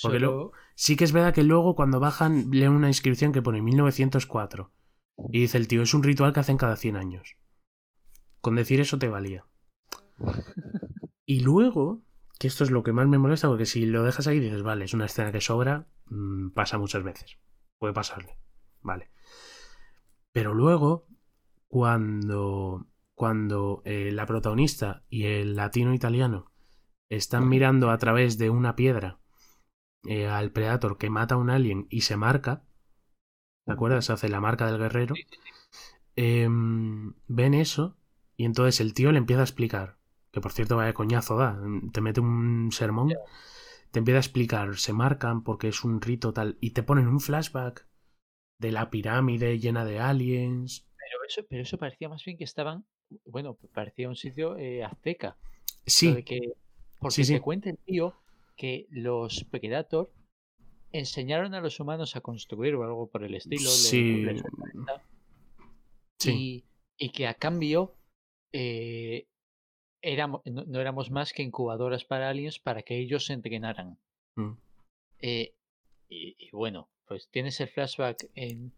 Porque 0.01 0.19
lo- 0.19 0.29
Solo- 0.29 0.51
Sí 0.75 0.95
que 0.97 1.05
es 1.05 1.11
verdad 1.13 1.33
que 1.33 1.43
luego 1.43 1.75
cuando 1.75 1.99
bajan 2.01 2.49
leen 2.51 2.71
una 2.73 2.87
inscripción 2.89 3.31
que 3.31 3.41
pone 3.41 3.61
1904. 3.61 4.71
Y 5.31 5.41
dice 5.41 5.57
el 5.57 5.67
tío, 5.69 5.81
es 5.83 5.93
un 5.93 6.03
ritual 6.03 6.33
que 6.33 6.41
hacen 6.41 6.57
cada 6.57 6.75
100 6.75 6.97
años. 6.97 7.37
Con 8.41 8.55
decir 8.55 8.79
eso 8.79 8.97
te 8.99 9.09
valía. 9.09 9.45
Y 11.27 11.39
luego, 11.39 12.03
que 12.39 12.47
esto 12.47 12.63
es 12.63 12.71
lo 12.71 12.83
que 12.83 12.93
más 12.93 13.07
me 13.07 13.17
molesta, 13.17 13.47
porque 13.47 13.65
si 13.65 13.85
lo 13.85 14.03
dejas 14.03 14.27
ahí 14.27 14.39
dices, 14.39 14.63
vale, 14.63 14.85
es 14.85 14.93
una 14.93 15.05
escena 15.05 15.31
que 15.31 15.41
sobra, 15.41 15.87
mm, 16.07 16.49
pasa 16.49 16.77
muchas 16.77 17.03
veces. 17.03 17.37
Puede 17.79 17.93
pasarle. 17.93 18.37
Vale. 18.81 19.11
Pero 20.31 20.53
luego, 20.53 21.07
cuando, 21.67 22.87
cuando 23.13 23.81
eh, 23.85 24.11
la 24.11 24.25
protagonista 24.25 25.03
y 25.09 25.25
el 25.25 25.55
latino 25.55 25.93
italiano 25.93 26.51
están 27.09 27.47
mirando 27.47 27.89
a 27.89 27.97
través 27.97 28.37
de 28.37 28.49
una 28.49 28.75
piedra 28.75 29.19
eh, 30.07 30.27
al 30.27 30.51
Predator 30.51 30.97
que 30.97 31.09
mata 31.09 31.35
a 31.35 31.37
un 31.37 31.49
alien 31.49 31.87
y 31.89 32.01
se 32.01 32.17
marca, 32.17 32.63
¿te 33.65 33.71
acuerdas? 33.71 34.09
Hace 34.09 34.29
la 34.29 34.41
marca 34.41 34.67
del 34.67 34.77
guerrero. 34.77 35.15
Em, 36.15 37.13
ven 37.27 37.53
eso 37.53 37.97
y 38.37 38.45
entonces 38.45 38.79
el 38.81 38.93
tío 38.93 39.11
le 39.11 39.17
empieza 39.17 39.41
a 39.41 39.45
explicar, 39.45 39.97
que 40.35 40.41
por 40.41 40.51
cierto 40.51 40.75
vaya 40.75 40.93
coñazo 40.93 41.37
da, 41.37 41.57
te 41.93 42.01
mete 42.01 42.19
un 42.19 42.69
sermón, 42.73 43.13
te 43.91 43.99
empieza 43.99 44.17
a 44.17 44.19
explicar, 44.19 44.75
se 44.75 44.91
marcan 44.91 45.43
porque 45.43 45.69
es 45.69 45.85
un 45.85 46.01
rito 46.01 46.33
tal, 46.33 46.57
y 46.59 46.71
te 46.71 46.83
ponen 46.83 47.07
un 47.07 47.21
flashback 47.21 47.87
de 48.59 48.71
la 48.73 48.89
pirámide 48.89 49.57
llena 49.59 49.85
de 49.85 50.01
aliens. 50.01 50.87
Pero 50.97 51.23
eso, 51.25 51.41
pero 51.49 51.61
eso 51.63 51.77
parecía 51.77 52.09
más 52.09 52.23
bien 52.25 52.37
que 52.37 52.43
estaban, 52.43 52.85
bueno, 53.25 53.57
parecía 53.73 54.09
un 54.09 54.17
sitio 54.17 54.57
eh, 54.57 54.83
azteca. 54.83 55.37
Sí, 55.85 56.13
de 56.13 56.23
que, 56.25 56.53
porque 56.99 57.15
Sí, 57.15 57.23
sí. 57.23 57.33
te 57.35 57.41
cuenta 57.41 57.69
el 57.69 57.77
tío 57.77 58.13
que 58.57 58.87
los 58.89 59.45
Predator 59.45 60.11
enseñaron 60.91 61.53
a 61.53 61.61
los 61.61 61.79
humanos 61.79 62.17
a 62.17 62.21
construir 62.21 62.75
o 62.75 62.83
algo 62.83 63.07
por 63.09 63.23
el 63.23 63.35
estilo. 63.35 63.69
Sí. 63.69 64.25
sí, 66.19 66.65
y, 66.97 67.05
y 67.05 67.09
que 67.11 67.27
a 67.27 67.35
cambio 67.35 67.95
eh, 68.51 69.27
éramos, 70.11 70.41
no, 70.45 70.63
no 70.65 70.79
éramos 70.79 71.09
más 71.11 71.33
que 71.33 71.43
incubadoras 71.43 72.05
para 72.05 72.29
aliens 72.29 72.59
para 72.59 72.81
que 72.83 72.97
ellos 72.97 73.25
se 73.25 73.33
entrenaran. 73.33 73.97
mm, 74.35 74.53
Eh, 75.19 75.53
y, 76.09 76.35
y 76.37 76.49
bueno, 76.51 76.89
pues 77.07 77.29
tienes 77.31 77.59
el 77.61 77.69
flashback 77.69 78.29
en, 78.35 78.71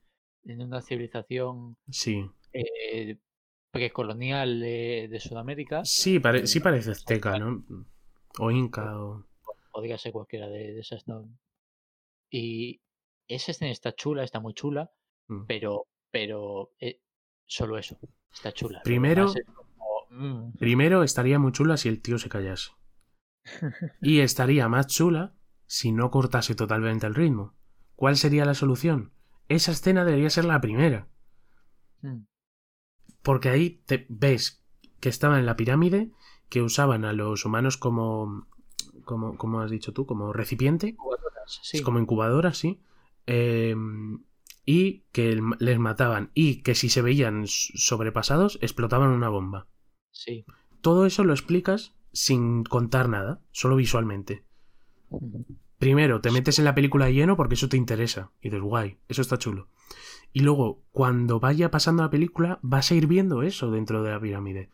en 0.45 0.61
una 0.61 0.81
civilización 0.81 1.77
sí. 1.89 2.29
eh, 2.53 3.17
precolonial 3.71 4.59
de, 4.59 5.07
de 5.09 5.19
Sudamérica, 5.19 5.83
Sí, 5.85 6.19
pare- 6.19 6.47
sí 6.47 6.59
parece 6.59 6.91
azteca, 6.91 7.37
¿no? 7.37 7.63
O 8.39 8.51
inca, 8.51 8.97
o... 8.99 9.25
o 9.71 9.81
dígase 9.81 10.11
cualquiera 10.11 10.47
de, 10.47 10.73
de 10.73 10.79
esas, 10.79 11.07
¿no? 11.07 11.27
Y 12.29 12.81
esa 13.27 13.51
escena 13.51 13.71
está 13.71 13.93
chula, 13.93 14.23
está 14.23 14.39
muy 14.39 14.53
chula, 14.53 14.91
Mm. 15.29 15.43
pero, 15.45 15.87
pero 16.11 16.71
eh, 16.79 17.01
solo 17.45 17.77
eso, 17.77 17.97
está 18.31 18.53
chula. 18.53 18.81
Primero- 18.83 19.33
mm, 20.09 20.57
Primero 20.59 21.03
estaría 21.03 21.39
muy 21.39 21.51
chula 21.51 21.77
si 21.77 21.89
el 21.89 22.01
tío 22.01 22.17
se 22.19 22.29
callase. 22.29 22.71
Y 24.01 24.21
estaría 24.21 24.67
más 24.69 24.87
chula 24.87 25.35
si 25.67 25.91
no 25.91 26.09
cortase 26.09 26.55
totalmente 26.55 27.05
el 27.05 27.13
ritmo. 27.13 27.53
¿Cuál 27.95 28.17
sería 28.17 28.43
la 28.45 28.55
solución? 28.55 29.11
Esa 29.49 29.71
escena 29.71 30.03
debería 30.03 30.29
ser 30.31 30.45
la 30.45 30.61
primera. 30.61 31.07
mm, 32.03 32.25
Porque 33.21 33.49
ahí 33.49 33.81
te 33.85 34.05
ves 34.09 34.63
que 34.99 35.09
estaban 35.09 35.39
en 35.39 35.45
la 35.45 35.55
pirámide, 35.55 36.11
que 36.49 36.61
usaban 36.61 37.05
a 37.05 37.13
los 37.13 37.45
humanos 37.45 37.77
como. 37.77 38.47
como, 39.05 39.37
como 39.37 39.61
has 39.61 39.71
dicho 39.71 39.93
tú, 39.93 40.05
como 40.05 40.33
recipiente, 40.33 40.87
incubadoras, 40.89 41.59
sí, 41.63 41.81
como 41.81 41.99
incubadoras, 41.99 42.57
sí. 42.57 42.81
Eh, 43.27 43.75
y 44.65 45.03
que 45.11 45.41
les 45.59 45.79
mataban. 45.79 46.31
Y 46.33 46.61
que 46.61 46.75
si 46.75 46.89
se 46.89 47.01
veían 47.01 47.45
sobrepasados, 47.47 48.59
explotaban 48.61 49.09
una 49.11 49.29
bomba. 49.29 49.67
Sí. 50.17 50.45
Todo 50.81 51.05
eso 51.05 51.23
lo 51.23 51.33
explicas 51.33 51.95
sin 52.11 52.63
contar 52.63 53.09
nada, 53.09 53.41
solo 53.51 53.75
visualmente. 53.75 54.43
Primero, 55.77 56.21
te 56.21 56.31
metes 56.31 56.57
en 56.59 56.65
la 56.65 56.75
película 56.75 57.05
de 57.05 57.13
lleno 57.13 57.37
porque 57.37 57.55
eso 57.55 57.69
te 57.69 57.77
interesa. 57.77 58.31
Y 58.41 58.49
dices, 58.49 58.61
guay, 58.61 58.97
eso 59.07 59.21
está 59.21 59.37
chulo. 59.37 59.69
Y 60.33 60.41
luego, 60.41 60.83
cuando 60.91 61.39
vaya 61.39 61.71
pasando 61.71 62.03
la 62.03 62.09
película, 62.09 62.59
vas 62.61 62.91
a 62.91 62.95
ir 62.95 63.07
viendo 63.07 63.43
eso 63.43 63.71
dentro 63.71 64.03
de 64.03 64.11
la 64.11 64.19
pirámide. 64.19 64.69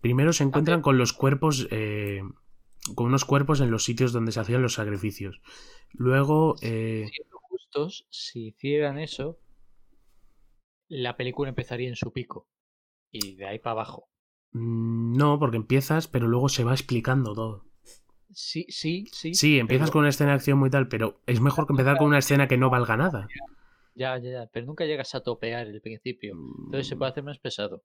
Primero 0.00 0.32
se 0.32 0.44
encuentran 0.44 0.82
con 0.82 0.98
los 0.98 1.12
cuerpos, 1.12 1.68
eh, 1.70 2.22
con 2.94 3.06
unos 3.06 3.24
cuerpos 3.24 3.60
en 3.60 3.70
los 3.70 3.84
sitios 3.84 4.12
donde 4.12 4.32
se 4.32 4.40
hacían 4.40 4.62
los 4.62 4.74
sacrificios. 4.74 5.40
Luego, 5.92 6.56
eh, 6.62 7.08
Siendo 7.10 7.38
justos, 7.40 8.06
si 8.10 8.48
hicieran 8.48 8.98
eso, 8.98 9.38
la 10.88 11.16
película 11.16 11.48
empezaría 11.48 11.88
en 11.88 11.96
su 11.96 12.12
pico. 12.12 12.48
Y 13.10 13.36
de 13.36 13.46
ahí 13.46 13.58
para 13.58 13.72
abajo. 13.72 14.08
Mm, 14.52 15.16
no, 15.16 15.38
porque 15.38 15.56
empiezas, 15.56 16.08
pero 16.08 16.28
luego 16.28 16.48
se 16.48 16.64
va 16.64 16.72
explicando 16.72 17.34
todo. 17.34 17.64
Sí, 18.32 18.66
sí, 18.68 19.06
sí. 19.12 19.34
Sí, 19.34 19.58
empiezas 19.58 19.86
pero- 19.88 19.92
con 19.94 20.00
una 20.00 20.10
escena 20.10 20.30
de 20.30 20.36
acción 20.36 20.58
muy 20.58 20.70
tal, 20.70 20.88
pero 20.88 21.20
es 21.26 21.40
mejor 21.40 21.66
que 21.66 21.72
empezar 21.72 21.96
con 21.98 22.08
una 22.08 22.18
escena 22.18 22.46
que 22.48 22.58
no 22.58 22.70
valga 22.70 22.96
nada. 22.96 23.28
Ya, 23.94 24.16
ya, 24.18 24.30
ya. 24.30 24.46
Pero 24.52 24.66
nunca 24.66 24.84
llegas 24.84 25.14
a 25.14 25.20
topear 25.22 25.66
el 25.66 25.80
principio. 25.80 26.34
Entonces 26.64 26.88
se 26.88 26.96
puede 26.96 27.10
hacer 27.10 27.24
más 27.24 27.38
pesado. 27.38 27.82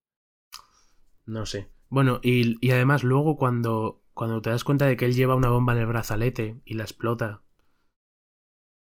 No 1.26 1.45
sé. 1.45 1.69
Bueno, 1.90 2.19
y, 2.23 2.57
y 2.65 2.72
además 2.72 3.03
luego 3.03 3.35
cuando, 3.38 4.02
cuando 4.14 4.41
te 4.41 4.49
das 4.52 4.64
cuenta 4.64 4.85
de 4.85 4.95
que 4.98 5.06
él 5.06 5.14
lleva 5.15 5.35
una 5.35 5.49
bomba 5.49 5.73
en 5.73 5.80
el 5.80 5.85
brazalete 5.88 6.61
y 6.65 6.76
la 6.76 6.84
explota, 6.84 7.41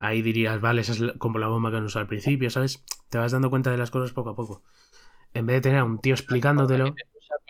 ahí 0.00 0.22
dirías, 0.22 0.60
vale, 0.60 0.80
esa 0.82 0.92
es 0.92 1.12
como 1.18 1.38
la 1.38 1.48
bomba 1.48 1.70
que 1.70 1.76
han 1.76 1.84
usado 1.84 2.02
al 2.02 2.08
principio, 2.08 2.50
¿sabes? 2.50 2.84
Te 3.08 3.18
vas 3.18 3.32
dando 3.32 3.50
cuenta 3.50 3.70
de 3.70 3.78
las 3.78 3.90
cosas 3.90 4.12
poco 4.12 4.30
a 4.30 4.36
poco. 4.36 4.62
En 5.34 5.46
vez 5.46 5.56
de 5.56 5.60
tener 5.62 5.78
a 5.80 5.84
un 5.84 6.00
tío 6.00 6.14
explicándotelo, 6.14 6.94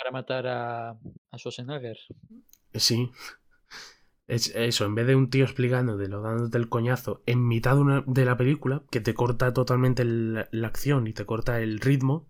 ¿Para 0.08 0.20
matar 0.22 0.46
a, 0.46 0.90
a 1.32 1.36
Schwarzenegger? 1.38 1.98
sí. 2.74 3.10
Es 4.28 4.52
eso, 4.54 4.84
en 4.84 4.94
vez 4.94 5.06
de 5.08 5.16
un 5.16 5.28
tío 5.28 5.44
explicándote, 5.44 6.06
lo 6.08 6.20
dándote 6.22 6.56
el 6.58 6.68
coñazo 6.68 7.22
en 7.26 7.48
mitad 7.48 7.74
de, 7.74 7.80
una- 7.80 8.04
de 8.06 8.24
la 8.24 8.36
película, 8.36 8.84
que 8.90 9.00
te 9.00 9.12
corta 9.14 9.52
totalmente 9.52 10.04
la 10.04 10.66
acción 10.68 11.06
y 11.08 11.12
te 11.14 11.26
corta 11.26 11.60
el 11.60 11.80
ritmo, 11.80 12.28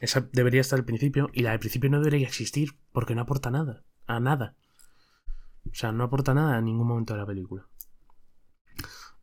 esa 0.00 0.28
debería 0.32 0.62
estar 0.62 0.78
al 0.78 0.84
principio, 0.86 1.30
y 1.32 1.42
la 1.42 1.50
del 1.52 1.60
principio 1.60 1.90
no 1.90 2.00
debería 2.00 2.26
existir, 2.28 2.76
porque 2.92 3.14
no 3.14 3.22
aporta 3.22 3.50
nada, 3.50 3.84
a 4.06 4.20
nada. 4.20 4.56
O 5.72 5.74
sea, 5.74 5.92
no 5.92 6.04
aporta 6.04 6.34
nada 6.34 6.56
a 6.56 6.60
ningún 6.60 6.86
momento 6.88 7.14
de 7.14 7.20
la 7.20 7.26
película. 7.26 7.66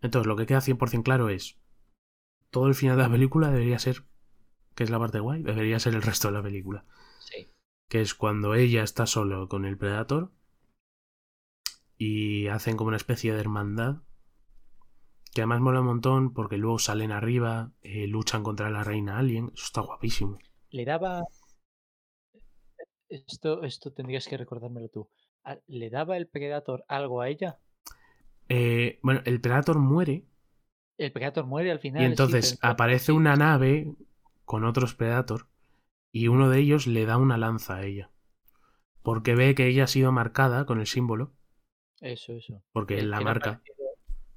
Entonces, 0.02 0.28
lo 0.28 0.36
que 0.36 0.46
queda 0.46 0.62
100% 0.62 1.04
claro 1.06 1.30
es, 1.30 1.58
todo 2.52 2.68
el 2.68 2.76
final 2.76 2.98
de 2.98 3.04
la 3.04 3.10
película 3.12 3.50
debería 3.52 3.80
ser, 3.80 4.04
que 4.76 4.84
es 4.86 4.92
la 4.92 5.00
parte 5.00 5.20
guay, 5.20 5.44
debería 5.44 5.80
ser 5.80 5.96
el 5.96 6.04
resto 6.04 6.30
de 6.30 6.36
la 6.36 6.44
película. 6.44 6.86
Que 7.88 8.02
es 8.02 8.14
cuando 8.16 8.56
ella 8.56 8.84
está 8.84 9.06
solo 9.06 9.48
con 9.48 9.66
el 9.66 9.78
Predator 9.78 10.32
y 11.98 12.48
hacen 12.48 12.78
como 12.78 12.90
una 12.90 12.98
especie 12.98 13.34
de 13.34 13.40
hermandad 13.40 13.98
que 15.34 15.41
además 15.41 15.60
mola 15.62 15.82
un 15.82 15.88
montón 15.88 16.34
porque 16.34 16.57
luego 16.57 16.80
salen 16.80 17.12
arriba, 17.12 17.72
eh, 17.82 18.07
luchan 18.07 18.41
contra 18.41 18.70
la 18.70 18.86
reina 18.86 19.18
alien, 19.20 19.52
eso 19.53 19.66
está 19.66 19.82
guapísimo. 19.82 20.40
Le 20.70 20.86
daba. 20.86 21.24
Esto, 23.10 23.64
esto 23.64 23.91
tendrías 23.91 24.28
que 24.28 24.38
recordármelo 24.38 24.88
tú. 24.88 25.10
Ah, 25.44 25.57
¿Le 25.68 25.90
daba 25.90 26.16
el 26.16 26.28
Predator 26.28 26.86
algo 26.88 27.22
a 27.22 27.28
ella? 27.28 27.60
Eh, 28.48 28.98
bueno, 29.03 29.22
el 29.26 29.41
Predator 29.41 29.78
muere 29.78 30.24
El 30.98 31.12
Predator 31.12 31.45
muere 31.45 31.70
al 31.72 31.80
final. 31.80 32.02
y 32.02 32.06
sí, 32.06 32.12
entonces 32.12 32.57
pero- 32.62 32.72
aparece 32.72 33.12
una 33.12 33.36
nave 33.36 33.94
con 34.45 34.64
otros 34.64 34.95
Predator 34.95 35.48
y 36.18 36.30
uno 36.30 36.50
de 36.50 36.60
ellos 36.60 36.88
le 36.88 37.06
da 37.06 37.18
una 37.18 37.38
lanza 37.38 37.76
a 37.76 37.86
ella. 37.86 38.10
Porque 39.02 39.36
ve 39.36 39.54
que 39.54 39.68
ella 39.68 39.84
ha 39.84 39.88
sido 39.88 40.14
marcada 40.14 40.66
con 40.66 40.80
el 40.80 40.88
símbolo, 40.88 41.34
Eso, 42.00 42.32
eso. 42.32 42.64
porque 42.72 43.00
El 43.00 43.10
la 43.12 43.20
marca. 43.20 43.62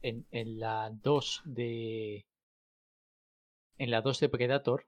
En, 0.02 0.26
en 0.32 0.58
la 0.58 0.90
2 0.92 1.42
de. 1.44 2.26
En 3.76 3.90
la 3.92 4.00
2 4.02 4.18
de 4.18 4.28
Predator, 4.28 4.84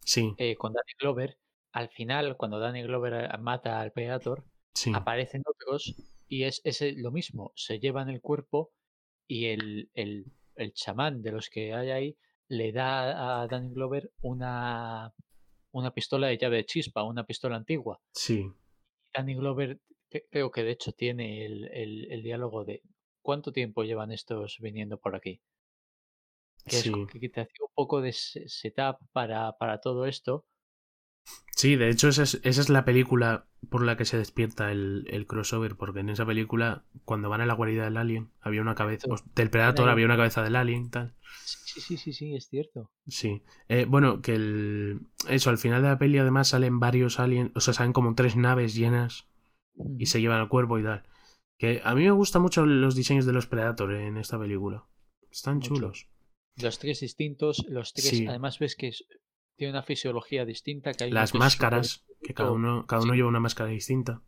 Sí, 0.00 0.34
eh, 0.38 0.56
con 0.56 0.72
Danny 0.72 0.92
Glover, 0.98 1.38
al 1.72 1.90
final, 1.90 2.36
cuando 2.38 2.58
Danny 2.58 2.82
Glover 2.82 3.12
eh, 3.30 3.38
mata 3.38 3.80
al 3.80 3.92
Predator, 3.92 4.42
sí, 4.74 4.90
aparecen 4.94 5.42
otros 5.44 5.94
y 6.28 6.44
es, 6.44 6.62
es 6.64 6.80
el- 6.80 7.02
lo 7.02 7.10
mismo. 7.12 7.52
Se 7.56 7.78
llevan 7.78 8.08
el 8.08 8.22
cuerpo 8.22 8.72
y 9.28 9.46
el, 9.48 9.90
el, 9.92 10.24
el 10.56 10.72
chamán 10.72 11.20
de 11.22 11.32
los 11.32 11.50
que 11.50 11.74
hay 11.74 11.90
ahí 11.90 12.16
le 12.48 12.72
da 12.72 13.42
a 13.42 13.46
Danny 13.48 13.72
Glover 13.74 14.10
una, 14.22 15.12
una 15.72 15.92
pistola 15.92 16.28
de 16.28 16.38
llave 16.38 16.56
de 16.58 16.64
chispa, 16.66 17.02
una 17.02 17.24
pistola 17.24 17.56
antigua. 17.56 18.00
sí. 18.14 18.46
Danny 19.14 19.34
Glover 19.34 19.78
cre- 20.10 20.24
creo 20.30 20.50
que 20.50 20.62
de 20.62 20.70
hecho 20.70 20.92
tiene 20.92 21.44
el, 21.44 21.64
el- 21.72 22.10
el 22.12 22.22
diálogo 22.22 22.64
de 22.64 22.80
¿cuánto 23.22 23.52
tiempo 23.52 23.82
llevan 23.84 24.10
estos 24.10 24.56
viniendo 24.60 24.98
por 24.98 25.14
aquí? 25.14 25.40
Que, 26.64 26.76
es 26.76 26.82
Sí. 26.82 26.92
que 27.20 27.28
te 27.28 27.40
hacía 27.42 27.64
un 27.66 27.74
poco 27.74 28.00
de 28.00 28.12
se- 28.12 28.48
setup 28.48 28.96
para, 29.12 29.52
para 29.58 29.80
todo 29.80 30.06
esto. 30.06 30.46
Sí, 31.54 31.76
de 31.76 31.90
hecho 31.90 32.08
esa 32.08 32.22
es, 32.24 32.40
esa 32.42 32.60
es 32.60 32.68
la 32.70 32.84
película 32.84 33.46
por 33.70 33.84
la 33.84 33.96
que 33.96 34.04
se 34.04 34.16
despierta 34.16 34.72
el, 34.72 35.06
el 35.08 35.26
crossover, 35.26 35.76
porque 35.76 36.00
en 36.00 36.08
esa 36.08 36.26
película, 36.26 36.84
cuando 37.04 37.28
van 37.28 37.40
a 37.40 37.46
la 37.46 37.54
guarida 37.54 37.84
del 37.84 37.96
alien, 37.98 38.32
había 38.40 38.62
una 38.62 38.74
cabeza, 38.74 39.06
pues, 39.06 39.22
del 39.34 39.50
Predator 39.50 39.88
había 39.88 40.06
una 40.06 40.16
cabeza 40.16 40.42
del 40.42 40.56
alien, 40.56 40.90
tal. 40.90 41.14
Sí, 41.44 41.80
sí, 41.80 41.96
sí, 41.96 42.12
sí, 42.12 42.34
es 42.34 42.48
cierto. 42.48 42.90
Sí. 43.06 43.42
Eh, 43.68 43.84
bueno, 43.88 44.20
que 44.22 44.34
el, 44.34 45.00
eso, 45.28 45.50
al 45.50 45.58
final 45.58 45.82
de 45.82 45.88
la 45.88 45.98
peli 45.98 46.18
además 46.18 46.48
salen 46.48 46.80
varios 46.80 47.20
aliens, 47.20 47.52
o 47.54 47.60
sea, 47.60 47.74
salen 47.74 47.92
como 47.92 48.14
tres 48.14 48.34
naves 48.34 48.74
llenas 48.74 49.28
y 49.98 50.06
se 50.06 50.20
llevan 50.20 50.40
al 50.40 50.48
cuerpo 50.48 50.78
y 50.78 50.82
tal. 50.82 51.04
Que 51.58 51.80
a 51.84 51.94
mí 51.94 52.02
me 52.02 52.10
gustan 52.10 52.42
mucho 52.42 52.66
los 52.66 52.96
diseños 52.96 53.24
de 53.24 53.32
los 53.32 53.46
Predator 53.46 53.92
en 53.94 54.16
esta 54.16 54.38
película. 54.38 54.84
Están 55.30 55.56
Mucho. 55.56 55.74
chulos. 55.74 56.08
Los 56.60 56.78
tres 56.78 57.00
distintos, 57.00 57.64
los 57.68 57.92
tres, 57.94 58.08
Sí. 58.08 58.26
además 58.26 58.58
ves 58.58 58.74
que 58.76 58.88
es- 58.88 59.06
tiene 59.56 59.72
una 59.72 59.82
fisiología 59.82 60.44
distinta. 60.44 60.92
Que 60.92 61.04
hay 61.04 61.10
Las 61.10 61.34
máscaras, 61.34 62.04
que 62.22 62.34
cada 62.34 62.50
uno, 62.52 62.86
cada 62.86 63.02
uno 63.02 63.12
Sí. 63.12 63.16
lleva 63.18 63.28
una 63.28 63.40
máscara 63.40 63.70
distinta. 63.70 64.20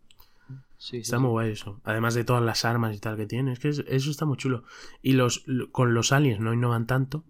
Sí, 0.76 0.98
Está 0.98 1.16
sí. 1.16 1.22
muy 1.22 1.30
guay 1.30 1.52
eso. 1.52 1.80
Además 1.84 2.14
de 2.14 2.24
todas 2.24 2.42
las 2.42 2.64
armas 2.64 2.94
y 2.96 3.00
tal 3.00 3.16
que 3.16 3.26
tiene. 3.26 3.52
Es 3.52 3.58
que 3.58 3.68
es- 3.68 3.84
eso 3.88 4.10
está 4.10 4.26
muy 4.26 4.36
chulo. 4.36 4.64
Y 5.02 5.12
los 5.14 5.42
lo- 5.46 5.70
con 5.72 5.94
los 5.94 6.12
aliens 6.12 6.40
no 6.40 6.52
innovan 6.52 6.86
tanto. 6.86 7.24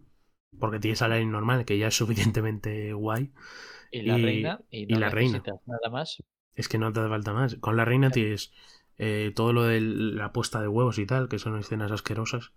Porque 0.59 0.79
tienes 0.79 1.03
al 1.03 1.13
alien 1.13 1.33
normal, 1.33 1.65
que 1.65 1.79
ya 1.79 1.89
es 1.89 1.97
suficientemente 1.97 2.93
guay. 2.93 3.33
Y 3.91 4.03
la 4.03 4.19
y- 4.19 4.23
reina, 4.25 4.61
y, 4.71 4.83
y 4.85 4.87
no 4.87 4.99
la 5.01 5.11
reina. 5.11 5.43
nada 5.67 5.91
más. 5.91 6.23
Es 6.55 6.69
que 6.69 6.79
no 6.79 6.93
te 6.93 7.01
hace 7.01 7.09
falta 7.09 7.33
más. 7.33 7.57
Con 7.57 7.77
la 7.77 7.85
reina 7.85 8.11
tienes 8.11 8.53
eh, 8.97 9.33
todo 9.35 9.53
lo 9.53 9.65
de 9.65 9.81
la 9.81 10.33
puesta 10.33 10.61
de 10.61 10.69
huevos 10.69 10.99
y 10.99 11.07
tal, 11.07 11.29
que 11.29 11.41
son 11.41 11.59
escenas 11.59 11.91
asquerosas. 11.91 12.53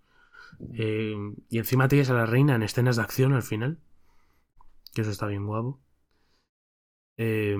Eh, 0.74 1.14
y 1.48 1.58
encima 1.58 1.88
tienes 1.88 2.10
a 2.10 2.14
la 2.14 2.26
reina 2.26 2.54
en 2.54 2.62
escenas 2.62 2.94
de 2.96 3.02
acción 3.02 3.32
al 3.32 3.42
final. 3.42 3.78
Que 4.94 5.02
eso 5.02 5.10
está 5.10 5.26
bien 5.26 5.46
guapo. 5.46 5.80
Eh, 7.16 7.56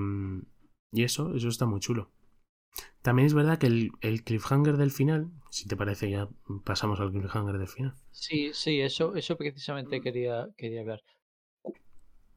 y 0.92 1.02
eso, 1.05 1.34
eso 1.34 1.48
está 1.48 1.66
muy 1.66 1.80
chulo. 1.80 2.10
También 3.02 3.26
es 3.26 3.34
verdad 3.34 3.59
que 3.59 3.68
el, 3.68 3.92
el 4.02 4.24
cliffhanger 4.24 4.76
del 4.76 4.90
final, 4.92 5.30
si 5.50 5.68
te 5.68 5.76
parece, 5.76 6.10
ya 6.10 6.28
pasamos 6.64 7.00
al 7.00 7.12
cliffhanger 7.12 7.59
del 7.59 7.68
final. 7.68 7.94
Sí, 8.10 8.50
sí, 8.52 8.80
eso, 8.82 9.14
eso 9.16 9.36
precisamente 9.38 10.02
quería, 10.02 10.48
quería 10.59 10.80
hablar. 10.82 11.02
Cu- 11.62 11.74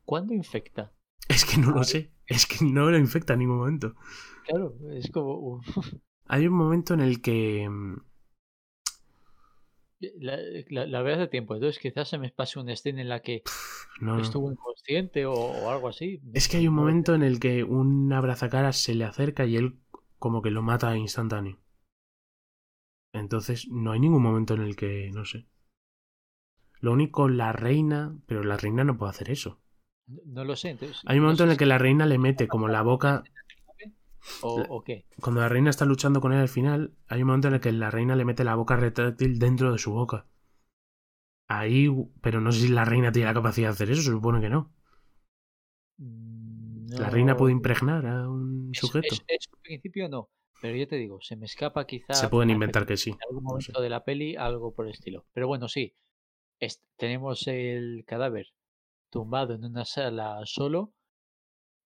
¿Cuándo 0.06 0.34
infecta? 0.34 0.94
Es 1.30 1.46
que 1.46 1.58
no 1.58 1.72
lo 1.72 1.84
sé. 1.84 2.12
Es 2.28 2.46
que 2.46 2.64
no 2.66 2.90
lo 2.90 2.98
infecta 2.98 3.34
en 3.34 3.40
ningún 3.40 3.58
momento. 3.58 3.96
Claro, 4.46 4.76
es 4.92 5.10
como. 5.12 5.62
Hay 6.26 6.48
un 6.48 6.54
momento 6.56 6.94
en 6.96 7.02
el 7.02 7.22
que. 7.22 7.70
La, 10.20 10.38
la, 10.70 10.86
la 10.88 11.02
veo 11.02 11.16
hace 11.16 11.28
tiempo, 11.28 11.54
entonces 11.56 11.80
quizás 11.82 12.10
se 12.10 12.18
me 12.18 12.30
pase 12.32 12.60
una 12.60 12.74
escena 12.74 13.02
en 13.02 13.10
la 13.10 13.22
que 13.22 13.44
No, 14.02 14.18
no. 14.18 14.24
estuvo 14.24 14.52
inconsciente 14.52 15.26
o, 15.26 15.34
o 15.34 15.70
algo 15.70 15.88
así. 15.90 16.22
Es 16.34 16.50
que 16.50 16.58
hay 16.58 16.68
un 16.68 16.74
momento 16.76 17.16
en 17.16 17.24
el 17.24 17.40
que 17.40 17.64
un 17.64 18.12
abrazacaras 18.12 18.76
se 18.76 18.96
le 18.96 19.06
acerca 19.06 19.46
y 19.46 19.56
él 19.56 19.80
como 20.20 20.42
que 20.42 20.52
lo 20.52 20.62
mata 20.62 20.98
instantáneo. 20.98 21.58
Entonces 23.14 23.70
no 23.70 23.94
hay 23.94 24.02
ningún 24.02 24.22
momento 24.22 24.54
en 24.54 24.64
el 24.64 24.76
que, 24.76 25.10
no 25.14 25.24
sé. 25.24 25.48
Lo 26.82 26.92
único, 26.92 27.30
la 27.30 27.54
reina, 27.54 28.14
pero 28.26 28.44
la 28.44 28.58
reina 28.58 28.84
no 28.84 28.98
puede 28.98 29.12
hacer 29.12 29.32
eso. 29.32 29.62
No 30.26 30.44
lo 30.46 30.56
sé, 30.56 30.70
entonces. 30.70 31.02
Hay 31.06 31.18
un 31.20 31.24
no 31.24 31.26
momento 31.26 31.44
sé 31.44 31.46
en 31.46 31.52
el 31.52 31.58
que 31.58 31.68
la 31.68 31.78
reina 31.78 32.08
le 32.08 32.18
mete 32.18 32.48
como 32.48 32.68
la 32.68 32.82
boca, 32.82 33.24
O, 34.44 34.62
o 34.70 34.84
qué. 34.84 35.06
cuando 35.22 35.42
la 35.42 35.50
reina 35.50 35.70
está 35.70 35.86
luchando 35.86 36.22
con 36.22 36.34
él 36.34 36.40
al 36.40 36.50
final, 36.50 36.94
hay 37.08 37.22
un 37.22 37.28
momento 37.28 37.48
en 37.48 37.56
el 37.56 37.60
que 37.62 37.72
la 37.72 37.92
reina 37.92 38.16
le 38.16 38.26
mete 38.26 38.44
la 38.44 38.56
boca 38.56 38.76
retráctil 38.76 39.40
dentro 39.40 39.72
de 39.72 39.78
su 39.80 39.92
boca. 39.92 40.26
Ahí, 41.48 41.88
pero 42.22 42.40
no 42.40 42.52
sé 42.52 42.62
si 42.62 42.68
la 42.70 42.86
reina 42.86 43.12
tiene 43.12 43.28
la 43.28 43.34
capacidad 43.34 43.68
de 43.70 43.74
hacer 43.74 43.92
eso, 43.92 44.02
se 44.02 44.12
supone 44.12 44.40
que 44.42 44.50
no. 44.50 44.72
Mm, 45.98 46.88
La 46.98 47.10
reina 47.10 47.36
puede 47.38 47.52
impregnar 47.54 48.06
a 48.06 48.30
un 48.30 48.72
sujeto. 48.74 49.16
en 49.28 49.40
principio 49.62 50.10
no, 50.10 50.30
pero 50.62 50.76
yo 50.76 50.88
te 50.88 50.96
digo, 50.96 51.20
se 51.22 51.36
me 51.36 51.46
escapa 51.46 51.86
quizá. 51.86 52.14
Se 52.14 52.28
pueden 52.30 52.50
inventar 52.50 52.86
que 52.86 52.98
sí. 52.98 53.12
en 53.12 53.18
algún 53.30 53.44
no 53.44 53.50
sé. 53.50 53.72
momento 53.72 53.82
de 53.82 53.90
la 53.90 54.04
peli 54.04 54.36
algo 54.36 54.74
por 54.74 54.86
el 54.88 54.94
estilo. 54.94 55.26
Pero 55.34 55.48
bueno, 55.48 55.68
sí. 55.68 55.94
es- 56.60 56.82
tenemos 56.98 57.48
el 57.48 58.04
cadáver 58.06 58.48
tumbado 59.10 59.54
en 59.56 59.66
una 59.66 59.86
sala 59.86 60.42
solo, 60.46 60.94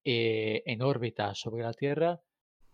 eh, 0.04 0.62
en 0.66 0.82
órbita 0.82 1.34
sobre 1.34 1.62
la 1.64 1.72
Tierra, 1.72 2.20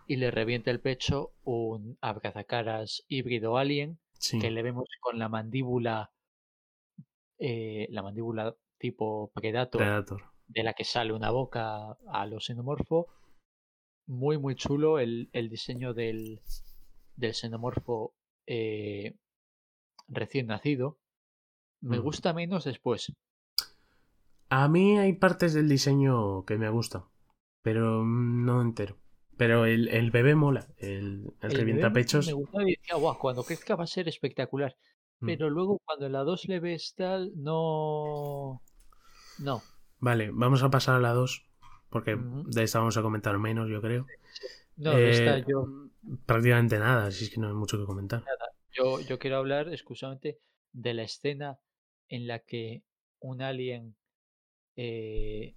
y 0.07 0.17
le 0.17 0.31
revienta 0.31 0.71
el 0.71 0.81
pecho 0.81 1.33
un 1.45 1.99
abrazacaras 2.01 3.05
híbrido 3.09 3.57
alien 3.59 3.99
Sí, 4.13 4.39
que 4.39 4.51
le 4.51 4.63
vemos 4.63 4.89
con 5.01 5.19
la 5.19 5.29
mandíbula, 5.29 6.13
eh, 7.39 7.87
la 7.91 8.03
mandíbula 8.03 8.57
tipo 8.79 9.31
Predator, 9.35 9.81
Predator. 9.81 10.23
de 10.47 10.63
la 10.63 10.75
que 10.75 10.85
sale 10.85 11.13
una 11.13 11.31
boca 11.31 11.93
a 12.09 12.27
lo 12.27 12.41
xenomorfo. 12.41 13.09
Muy, 14.07 14.39
muy 14.39 14.55
chulo 14.57 14.99
el, 14.99 15.29
el 15.33 15.49
diseño 15.49 15.95
del, 15.95 16.41
del 17.17 17.35
xenomorfo 17.35 18.15
eh, 18.47 19.15
recién 20.09 20.49
nacido. 20.49 20.99
Me 21.81 21.99
Mm. 21.99 22.03
gusta 22.03 22.33
menos 22.33 22.65
después. 22.65 23.13
A 24.51 24.69
mí 24.69 24.99
hay 24.99 25.15
partes 25.15 25.53
del 25.53 25.69
diseño 25.69 26.45
que 26.45 26.57
me 26.59 26.69
gustan, 26.71 27.05
pero 27.63 28.05
no 28.05 28.61
entero. 28.63 29.02
Pero 29.43 29.67
el, 29.67 29.89
el 29.89 30.11
bebé 30.11 30.35
mola, 30.37 30.67
el, 30.79 31.33
el, 31.41 31.51
El 31.51 31.57
revientapechos. 31.59 32.27
Me 32.29 32.33
gustaba 32.33 32.63
y 32.69 32.77
decía, 32.77 32.95
guau, 32.97 33.19
cuando 33.19 33.43
crezca 33.43 33.75
va 33.75 33.85
a 33.85 33.87
ser 33.89 34.07
espectacular. 34.09 34.77
Mm. 35.21 35.27
Pero 35.27 35.51
luego 35.51 35.81
cuando 35.85 36.07
en 36.07 36.13
la 36.13 36.23
2 36.23 36.49
le 36.49 36.61
ves 36.61 36.95
tal, 36.97 37.33
no. 37.35 38.63
No. 39.39 39.63
Vale, 39.99 40.31
vamos 40.33 40.63
a 40.63 40.71
pasar 40.71 40.95
a 40.97 41.01
la 41.01 41.13
2, 41.13 41.45
porque 41.91 42.17
de 42.19 42.63
esta 42.63 42.79
vamos 42.79 42.97
a 42.97 43.03
comentar 43.03 43.37
menos, 43.39 43.69
yo 43.69 43.81
creo. 43.81 44.07
No, 44.77 44.93
de 44.93 45.11
esta 45.11 45.39
Eh, 45.39 45.45
yo, 45.49 45.67
Prácticamente 46.27 46.79
nada, 46.79 47.07
así 47.07 47.25
es 47.25 47.31
que 47.31 47.41
no 47.41 47.49
hay 47.49 47.55
mucho 47.55 47.79
que 47.79 47.85
comentar. 47.85 48.25
yo, 48.73 49.01
yo 49.01 49.19
quiero 49.19 49.37
hablar 49.39 49.69
exclusivamente 49.69 50.39
de 50.73 50.95
la 50.95 51.03
escena 51.05 51.59
en 52.09 52.27
la 52.27 52.39
que 52.41 52.83
un 53.21 53.43
alien. 53.43 53.97
eh, 54.77 55.55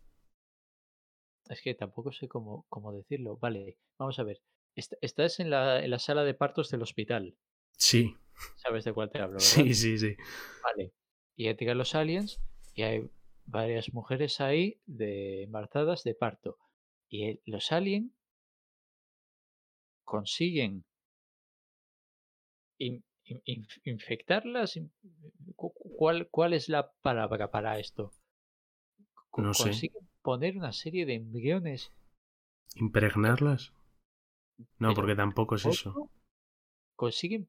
es 1.50 1.62
que 1.62 1.76
tampoco 1.76 2.12
sé 2.12 2.28
cómo, 2.28 2.66
cómo 2.70 2.94
decirlo. 2.94 3.38
Vale, 3.38 3.78
vamos 3.98 4.20
a 4.20 4.24
ver. 4.24 4.42
Est- 4.76 4.94
estás 5.02 5.40
en 5.40 5.50
la, 5.50 5.84
en 5.84 5.90
la 5.92 6.00
sala 6.00 6.24
de 6.24 6.34
partos 6.34 6.70
del 6.72 6.82
hospital. 6.84 7.36
Sí, 7.78 8.16
¿Sabes 8.56 8.84
de 8.84 8.94
cuál 8.94 9.10
te 9.12 9.20
hablo, 9.20 9.44
verdad? 9.44 9.68
sí, 9.68 9.74
sí, 9.76 9.98
sí. 9.98 10.16
Vale. 10.64 10.94
Y 11.36 11.54
llegan 11.54 11.78
los 11.78 11.96
aliens 11.96 12.42
y 12.74 12.84
hay 12.84 13.10
varias 13.46 13.94
mujeres 13.94 14.42
ahí 14.42 14.82
de 14.86 15.44
embarazadas 15.44 16.04
de 16.04 16.16
parto. 16.16 16.58
Y 17.10 17.40
los 17.50 17.72
aliens 17.72 18.12
consiguen 20.06 20.84
in- 22.80 23.04
in- 23.32 23.42
inf- 23.56 23.82
infectarlas. 23.94 24.78
in- 24.78 24.94
cu- 25.60 25.74
cu- 25.74 25.90
¿Cuál, 25.98 26.30
¿Cuál 26.30 26.54
es 26.54 26.70
la 26.70 26.94
palabra 27.02 27.52
para 27.52 27.80
esto? 27.80 28.14
No 29.38 29.54
sé. 29.54 29.72
Consiguen 29.72 30.10
poner 30.26 30.58
una 30.58 30.74
serie 30.74 31.06
de 31.06 31.16
embriones. 31.16 31.92
¿Impregnarlas? 32.76 33.72
No, 34.80 34.94
porque 34.94 35.16
tampoco 35.16 35.56
es 35.56 35.66
eso. 35.66 36.10
Consiguen 36.96 37.48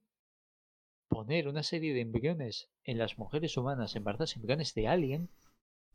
poner 1.08 1.48
una 1.48 1.62
serie 1.62 1.94
de 1.94 2.02
embriones 2.02 2.68
en 2.84 2.98
las 2.98 3.16
mujeres 3.18 3.56
humanas 3.56 3.96
embarazadas, 3.96 4.36
embriones 4.36 4.74
de 4.74 4.88
alien, 4.88 5.28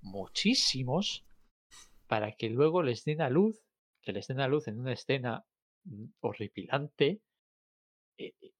muchísimos, 0.01 1.23
para 2.07 2.31
que 2.37 2.49
luego 2.49 2.81
les 2.83 3.05
den 3.05 3.21
a 3.21 3.29
luz, 3.29 3.55
que 4.01 4.13
les 4.13 4.27
den 4.27 4.39
a 4.39 4.47
luz 4.47 4.67
en 4.67 4.79
una 4.79 4.93
escena 4.93 5.45
mm, 5.83 6.05
horripilante. 6.21 7.21
Eh, 8.17 8.33
eh, 8.41 8.51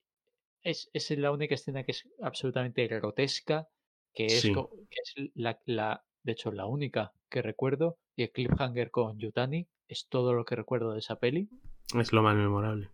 Es, 0.63 0.89
es 0.93 1.09
la 1.17 1.31
única 1.31 1.55
escena 1.55 1.83
que 1.83 1.93
es 1.93 2.07
absolutamente 2.21 2.87
grotesca, 2.87 3.67
que 4.13 4.25
es, 4.27 4.41
Sí. 4.43 4.53
que 4.53 4.99
es 5.05 5.31
la, 5.33 5.59
la- 5.65 6.03
de 6.23 6.31
hecho, 6.33 6.51
la 6.51 6.67
única 6.67 7.13
que 7.31 7.41
recuerdo, 7.41 7.97
y 8.15 8.23
el 8.25 8.31
cliffhanger 8.31 8.91
con 8.91 9.17
Yutani 9.17 9.67
es 9.87 10.07
todo 10.07 10.33
lo 10.33 10.45
que 10.45 10.55
recuerdo 10.55 10.93
de 10.93 10.99
esa 10.99 11.15
peli. 11.17 11.49
Es 11.95 12.11
lo 12.11 12.21
más 12.21 12.35
memorable. 12.35 12.89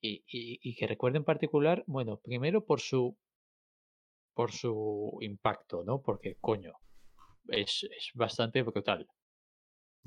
y, 0.00 0.22
y- 0.28 0.60
y 0.62 0.76
que 0.76 0.86
recuerdo 0.86 1.18
en 1.18 1.24
particular, 1.24 1.82
bueno, 1.88 2.18
primero 2.18 2.64
por 2.64 2.80
su 2.80 3.16
por 4.34 4.52
su 4.52 5.18
impacto, 5.22 5.82
¿no? 5.84 6.00
Porque, 6.02 6.36
coño, 6.40 6.74
es, 7.48 7.84
es 7.84 8.10
bastante 8.14 8.62
brutal. 8.62 9.08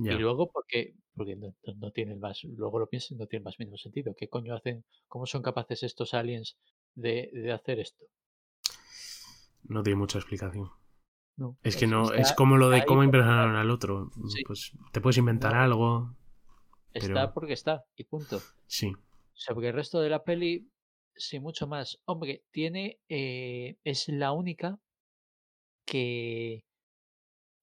Y 0.08 0.16
luego 0.18 0.50
porque, 0.52 0.96
porque 1.16 1.36
no, 1.36 1.54
no- 1.76 1.92
tiene 1.92 2.16
más, 2.16 2.44
luego 2.46 2.80
lo 2.80 2.88
pienso 2.90 3.14
no 3.16 3.28
tiene 3.28 3.44
más 3.44 3.60
mínimo 3.60 3.78
sentido. 3.78 4.16
¿Qué 4.18 4.28
coño 4.28 4.56
hacen? 4.56 4.84
¿Cómo 5.08 5.26
son 5.28 5.44
capaces 5.44 5.84
estos 5.84 6.14
aliens 6.16 6.58
de, 6.96 7.30
de 7.32 7.52
hacer 7.52 7.80
esto? 7.80 8.06
No 9.70 9.84
tiene 9.84 9.98
mucha 10.00 10.18
explicación. 10.18 10.72
No, 11.38 11.56
Es 11.64 11.78
que 11.78 11.86
no, 11.88 12.12
es 12.14 12.34
como 12.34 12.58
lo 12.58 12.70
de 12.70 12.84
cómo 12.86 13.04
impresionaron 13.04 13.56
al 13.56 13.70
otro. 13.70 14.10
Sí. 14.28 14.42
Pues 14.46 14.72
te 14.92 15.00
puedes 15.02 15.18
inventar 15.18 15.54
No. 15.54 15.62
algo. 15.62 16.16
está 16.94 17.14
pero- 17.14 17.34
porque 17.34 17.54
está, 17.54 17.86
y 17.96 18.04
punto. 18.06 18.42
Sí, 18.66 18.92
Sobre 19.34 19.68
el 19.68 19.76
resto 19.76 20.02
de 20.02 20.10
la 20.10 20.24
peli, 20.24 20.68
sí, 21.16 21.40
mucho 21.40 21.68
más. 21.68 22.00
Hombre, 22.06 22.44
tiene. 22.52 23.00
eh, 23.08 23.78
es 23.84 24.10
la 24.10 24.32
única 24.32 24.80
que. 25.86 26.64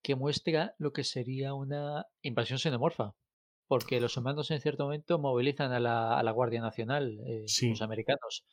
que 0.03 0.15
muestra 0.17 0.75
lo 0.79 0.93
que 0.93 1.03
sería 1.03 1.55
una 1.55 2.07
invasión 2.23 2.59
xenomorfa. 2.59 3.13
Porque 3.67 4.01
los 4.01 4.17
humanos 4.19 4.51
en 4.51 4.61
cierto 4.61 4.85
momento 4.85 5.19
movilizan 5.19 5.73
a 5.73 5.81
la, 5.81 6.19
a 6.19 6.23
la 6.23 6.31
Guardia 6.33 6.61
Nacional, 6.61 7.19
eh, 7.27 7.45
Sí. 7.49 7.71
los 7.71 7.81
americanos. 7.83 8.45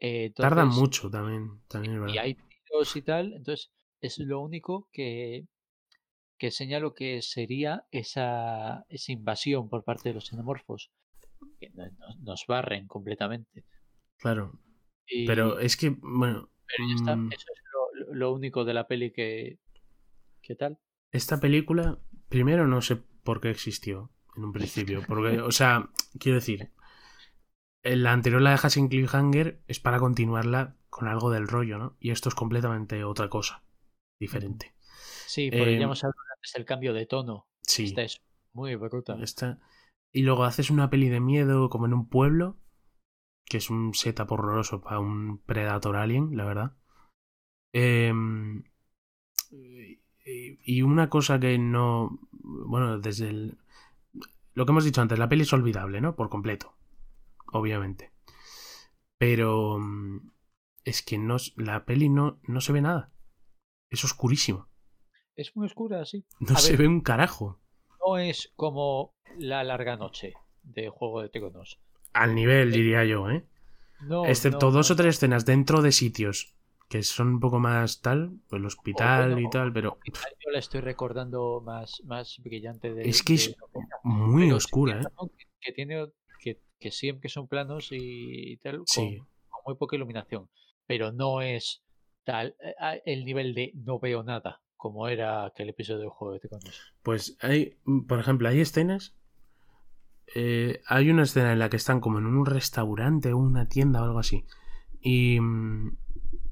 Eh, 0.00 0.32
tardan 0.34 0.68
mucho 0.68 1.10
también. 1.10 1.60
también 1.68 1.94
y 1.94 1.98
verdad. 1.98 2.14
hay 2.24 2.34
tiros 2.64 2.96
y 2.96 3.02
tal, 3.02 3.34
entonces 3.34 3.70
es 4.00 4.18
lo 4.18 4.40
único 4.40 4.88
que, 4.92 5.46
que 6.38 6.46
enseña 6.46 6.80
lo 6.80 6.94
que 6.94 7.22
sería 7.22 7.84
esa, 7.90 8.84
esa 8.88 9.12
invasión 9.12 9.68
por 9.68 9.84
parte 9.84 10.08
de 10.08 10.14
los 10.14 10.26
xenomorfos. 10.26 10.90
Que 11.58 11.70
no- 11.70 11.86
no- 11.86 12.14
nos 12.22 12.46
barren 12.46 12.86
completamente. 12.86 13.64
Claro. 14.18 14.58
Y- 15.06 15.26
Pero 15.26 15.58
es 15.58 15.76
que, 15.76 15.90
bueno, 15.90 16.50
pero 16.66 16.88
ya 16.88 16.94
está, 16.94 17.16
mm, 17.16 17.28
eso 17.32 17.46
es 17.52 17.60
lo, 18.12 18.32
único 18.32 18.64
de 18.64 18.74
la 18.74 18.86
peli 18.86 19.12
que. 19.12 19.58
¿Qué 20.42 20.54
tal? 20.54 20.78
esta 21.12 21.40
película, 21.40 21.98
primero 22.28 22.66
no 22.66 22.80
sé 22.82 22.96
por 22.96 23.40
qué 23.40 23.50
existió 23.50 24.10
en 24.36 24.44
un 24.44 24.52
principio. 24.52 25.02
Porque, 25.06 25.40
o 25.40 25.50
sea, 25.50 25.90
quiero 26.18 26.36
decir, 26.36 26.70
en 27.82 28.02
la 28.02 28.12
anterior 28.12 28.40
la 28.40 28.52
dejas 28.52 28.74
sin 28.74 28.88
cliffhanger 28.88 29.60
es 29.66 29.80
para 29.80 29.98
continuarla 29.98 30.76
con 30.88 31.08
algo 31.08 31.30
del 31.30 31.48
rollo, 31.48 31.78
¿no? 31.78 31.96
Y 32.00 32.10
esto 32.10 32.28
es 32.28 32.34
completamente 32.34 33.04
otra 33.04 33.28
cosa. 33.28 33.62
Diferente. 34.20 34.74
Sí, 35.26 35.50
porque 35.50 35.74
Eh, 35.76 35.78
ya 35.78 35.84
hemos 35.84 36.04
hablado 36.04 36.20
antes 36.36 36.52
del 36.52 36.64
cambio 36.66 36.92
de 36.92 37.06
tono. 37.06 37.48
Sí. 37.62 37.84
Esta 37.86 38.02
es 38.02 38.20
muy 38.52 38.74
bruta. 38.76 39.16
Esta- 39.22 39.58
Y 40.12 40.22
luego 40.22 40.44
haces 40.44 40.70
una 40.70 40.90
peli 40.90 41.08
de 41.08 41.20
miedo 41.20 41.68
como 41.70 41.86
en 41.86 41.94
un 41.94 42.08
pueblo, 42.08 42.58
que 43.46 43.56
es 43.58 43.70
un 43.70 43.94
setup 43.94 44.32
horroroso 44.32 44.80
para 44.80 44.98
un 45.00 45.38
Predator 45.38 45.96
Alien, 45.96 46.36
la 46.36 46.44
verdad. 46.44 46.76
Em, 47.72 48.64
y- 49.52 50.82
una 50.82 51.08
cosa 51.08 51.38
que 51.40 51.58
no. 51.58 52.18
Bueno, 52.32 52.98
desde 52.98 53.28
el. 53.30 53.58
Lo 54.54 54.66
que 54.66 54.72
hemos 54.72 54.84
dicho 54.84 55.00
antes, 55.00 55.18
la 55.18 55.28
peli 55.28 55.42
es 55.42 55.52
olvidable, 55.52 56.00
¿no? 56.00 56.14
Por 56.16 56.28
completo. 56.28 56.74
Obviamente. 57.52 58.12
Pero. 59.18 59.78
mm, 59.78 60.30
Es 60.84 61.02
que 61.02 61.18
no, 61.18 61.36
la 61.56 61.84
peli 61.84 62.08
no, 62.08 62.40
no 62.48 62.60
se 62.62 62.72
ve 62.72 62.80
nada. 62.80 63.12
Es 63.90 64.04
oscurísimo. 64.04 64.68
Es 65.36 65.54
muy 65.56 65.66
oscura, 65.66 66.04
sí. 66.04 66.24
No 66.38 66.54
A 66.56 66.58
se 66.58 66.72
ver. 66.72 66.82
ve 66.82 66.88
un 66.88 67.00
carajo. 67.00 67.60
No 68.06 68.18
es 68.18 68.52
como 68.56 69.14
La 69.38 69.64
Larga 69.64 69.96
Noche 69.96 70.34
de 70.62 70.88
Juego 70.88 71.22
de 71.22 71.28
Tronos. 71.28 71.80
Al 72.12 72.34
nivel, 72.34 72.72
diría 72.72 73.04
yo, 73.04 73.30
¿eh? 73.30 73.44
No, 74.02 74.24
Excepto 74.26 74.66
no, 74.66 74.72
dos 74.72 74.90
o 74.90 74.96
tres 74.96 75.16
escenas 75.16 75.44
dentro 75.44 75.82
de 75.82 75.92
sitios 75.92 76.54
que 76.90 77.04
son 77.04 77.28
un 77.28 77.40
poco 77.40 77.60
más 77.60 78.00
tal, 78.00 78.32
el 78.50 78.66
hospital 78.66 79.34
bueno, 79.34 79.46
y 79.46 79.50
tal, 79.50 79.72
pero 79.72 79.98
Yo 80.04 80.50
la 80.50 80.58
estoy 80.58 80.80
recordando 80.80 81.62
más, 81.64 82.02
más 82.04 82.40
brillante 82.42 82.92
de. 82.92 83.08
es 83.08 83.22
que 83.22 83.34
es 83.34 83.48
de 83.50 83.56
muy 84.02 84.44
Pero 84.46 84.56
oscura, 84.56 85.00
¿eh? 85.00 85.28
Que, 85.60 85.72
tiene. 85.72 86.08
Que, 86.40 86.60
que 86.80 86.90
siempre 86.90 87.28
son 87.28 87.46
planos 87.46 87.92
y, 87.92 88.52
y 88.52 88.56
tal. 88.56 88.78
Con, 88.78 88.86
Sí, 88.88 89.18
con 89.48 89.62
muy 89.66 89.76
poca 89.76 89.94
iluminación. 89.94 90.50
Pero 90.88 91.12
no 91.12 91.42
es 91.42 91.80
tal. 92.30 92.54
eh, 92.62 93.02
El 93.04 93.24
nivel 93.24 93.54
de 93.54 93.72
no 93.74 93.98
veo 93.98 94.22
nada. 94.22 94.60
Como 94.76 95.08
era 95.08 95.44
aquel 95.44 95.68
episodio 95.68 96.00
de 96.00 96.08
Juego 96.08 96.34
de 96.34 96.40
Tronos. 96.40 96.94
pues 97.02 97.36
hay, 97.40 97.76
por 98.08 98.18
ejemplo, 98.18 98.48
hay 98.48 98.60
escenas. 98.60 99.14
eh, 100.34 100.80
hay 100.86 101.10
una 101.10 101.24
escena 101.24 101.52
en 101.52 101.58
la 101.58 101.68
que 101.68 101.76
están 101.76 102.00
como 102.00 102.18
en 102.18 102.26
un 102.26 102.46
restaurante 102.46 103.32
o 103.32 103.38
una 103.38 103.68
tienda 103.68 104.00
o 104.00 104.04
algo 104.04 104.18
así. 104.20 104.44
Y, 105.00 105.40
mm, 105.40 105.96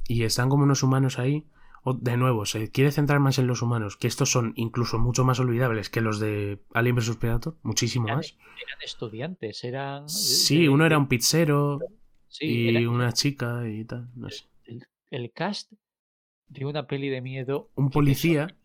y 0.09 0.23
están 0.25 0.49
como 0.49 0.65
unos 0.65 0.83
humanos 0.83 1.19
ahí. 1.19 1.47
O, 1.85 1.95
de 1.95 2.17
nuevo, 2.17 2.45
se 2.45 2.71
quiere 2.73 2.91
centrar 2.91 3.21
más 3.21 3.39
en 3.39 3.47
los 3.47 3.63
humanos, 3.63 3.97
que 3.97 4.09
estos 4.09 4.31
son 4.31 4.53
incluso 4.57 4.99
mucho 4.99 5.25
más 5.25 5.39
olvidables 5.39 5.89
que 5.91 6.01
los 6.01 6.19
de 6.19 6.61
Alien 6.75 6.97
vs 6.97 7.17
Predator, 7.17 7.57
muchísimo 7.63 8.07
Eran, 8.09 8.17
más. 8.19 8.37
eran 8.67 8.83
estudiantes, 8.85 9.63
eran. 9.65 10.09
Sí, 10.09 10.63
de- 10.63 10.69
uno 10.69 10.85
era 10.85 10.99
un 10.99 11.07
pizzero 11.07 11.79
sí, 12.29 12.81
y 12.81 12.87
una 12.87 13.13
chica 13.13 13.67
y 13.69 13.85
tal, 13.85 14.11
no 14.17 14.29
sé. 14.29 14.45
El, 15.11 15.33
cast 15.33 15.73
de 16.49 16.65
una 16.65 16.87
peli 16.87 17.09
de 17.09 17.21
miedo. 17.21 17.71
Un 17.75 17.91
policía. 17.91 18.57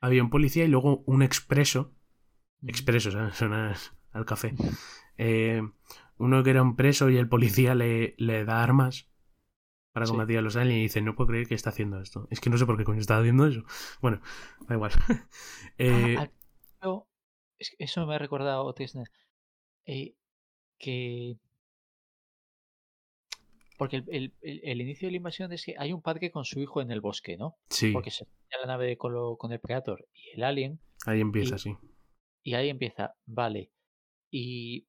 Había 0.00 0.22
un 0.22 0.30
policía 0.30 0.64
y 0.64 0.68
luego 0.68 1.02
un 1.06 1.22
expreso. 1.22 1.94
Expreso, 2.66 3.10
¿sabes? 3.10 3.34
Suena 3.36 3.74
al 4.12 4.24
café. 4.24 4.54
Eh, 5.16 5.62
uno 6.18 6.42
que 6.42 6.50
era 6.50 6.62
un 6.62 6.76
preso 6.76 7.10
y 7.10 7.16
el 7.16 7.28
policía 7.28 7.74
le, 7.74 8.14
le 8.18 8.44
da 8.44 8.62
armas 8.62 9.08
para 9.92 10.06
Sí. 10.06 10.12
combatir 10.12 10.38
a 10.38 10.42
los 10.42 10.56
aliens 10.56 10.78
y 10.78 10.82
dice, 10.82 11.02
no 11.02 11.14
puedo 11.16 11.28
creer 11.28 11.46
que 11.48 11.54
está 11.54 11.70
haciendo 11.70 12.00
esto. 12.00 12.28
Es 12.30 12.40
que 12.40 12.50
no 12.50 12.58
sé 12.58 12.66
por 12.66 12.76
qué 12.76 12.84
coño 12.84 13.00
está 13.00 13.18
haciendo 13.18 13.46
eso. 13.46 13.64
Bueno, 14.00 14.20
da 14.68 14.74
igual. 14.74 14.92
Eh, 15.78 16.16
Ah, 16.18 16.28
que 17.76 17.84
eso 17.84 18.06
me 18.06 18.14
ha 18.14 18.18
recordado 18.18 18.64
eh, 19.86 20.14
que 20.78 21.36
porque 23.80 23.96
el, 23.96 24.04
el- 24.08 24.34
el- 24.42 24.60
inicio 24.80 25.08
de 25.08 25.12
la 25.12 25.16
invasión 25.16 25.52
es 25.52 25.64
que 25.64 25.74
hay 25.78 25.92
un 25.92 26.02
padre 26.02 26.30
con 26.30 26.44
su 26.44 26.60
hijo 26.60 26.80
en 26.82 26.90
el 26.92 27.00
bosque, 27.00 27.36
¿no? 27.36 27.56
sí, 27.70 27.90
Porque 27.92 28.10
se 28.12 28.26
la 28.60 28.66
nave 28.66 28.96
con, 28.96 29.36
el 29.52 29.58
Predator 29.60 30.06
y 30.14 30.36
el 30.36 30.44
Alien, 30.44 30.80
ahí 31.06 31.20
empieza 31.20 31.54
y- 31.54 31.56
así. 31.56 31.76
y 32.44 32.54
ahí 32.54 32.68
empieza, 32.68 33.14
vale. 33.26 33.72
Y 34.30 34.86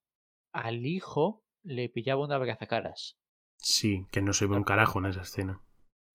al 0.53 0.85
hijo 0.85 1.43
le 1.63 1.89
pillaba 1.89 2.23
una 2.25 2.37
caras 2.67 3.17
Sí, 3.57 4.05
que 4.11 4.21
no 4.21 4.33
se 4.33 4.45
ve 4.47 4.55
un 4.57 4.63
carajo 4.63 4.99
en 4.99 5.05
esa 5.05 5.21
escena. 5.21 5.61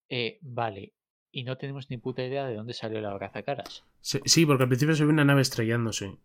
Eh, 0.08 0.38
vale. 0.42 0.92
Y 1.32 1.44
no 1.44 1.56
tenemos 1.58 1.88
ni 1.90 1.96
puta 1.98 2.24
idea 2.24 2.46
de 2.46 2.54
dónde 2.56 2.72
salió 2.74 3.00
la 3.00 3.14
caras 3.42 3.84
Sí, 4.00 4.20
sí, 4.24 4.46
porque 4.46 4.64
al 4.64 4.68
principio 4.68 4.94
se 4.94 5.04
ve 5.04 5.10
una 5.12 5.24
nave 5.24 5.42
estrellándose. 5.42 6.18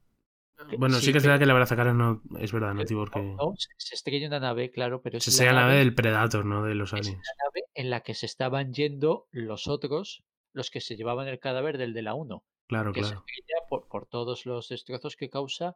Bueno, 0.78 0.96
sí, 0.96 1.08
sí, 1.08 1.12
que 1.12 1.18
es 1.20 1.24
verdad 1.26 1.40
que 1.40 1.46
la 1.46 1.54
brazacara 1.54 1.94
no 1.94 2.22
es 2.40 2.52
verdad, 2.52 2.74
no 2.74 2.86
tiene 2.86 3.02
por 3.02 3.12
qué. 3.12 3.22
No, 3.22 3.54
se, 3.58 3.70
se 3.78 3.96
estrella 3.96 4.28
una 4.28 4.40
nave, 4.40 4.72
claro, 4.72 5.02
pero 5.02 5.18
es 5.18 5.24
Se 5.24 5.46
la 5.46 5.54
la 5.54 5.62
nave 5.62 5.74
nave- 5.74 5.80
del 5.86 5.96
Predator, 5.96 6.46
no 6.46 6.64
de 6.64 6.76
los 6.76 6.94
es 6.94 7.00
aliens. 7.00 7.18
la 7.26 7.46
nave 7.46 7.64
en 7.74 7.90
la 7.90 8.02
que 8.02 8.14
se 8.14 8.26
estaban 8.26 8.74
yendo 8.74 9.28
los 9.32 9.68
otros, 9.68 10.24
los 10.54 10.70
que 10.70 10.82
se 10.82 10.96
llevaban 10.96 11.28
el 11.28 11.40
cadáver 11.40 11.78
del 11.78 11.94
de 11.94 12.02
la 12.02 12.14
1, 12.16 12.44
Claro, 12.68 12.94
que 12.94 13.04
se 13.04 13.10
claro. 13.12 13.26
estrella 13.28 13.68
por, 13.70 13.88
por 13.88 14.08
todos 14.08 14.46
los 14.46 14.68
destrozos 14.70 15.16
que 15.16 15.30
causa 15.30 15.76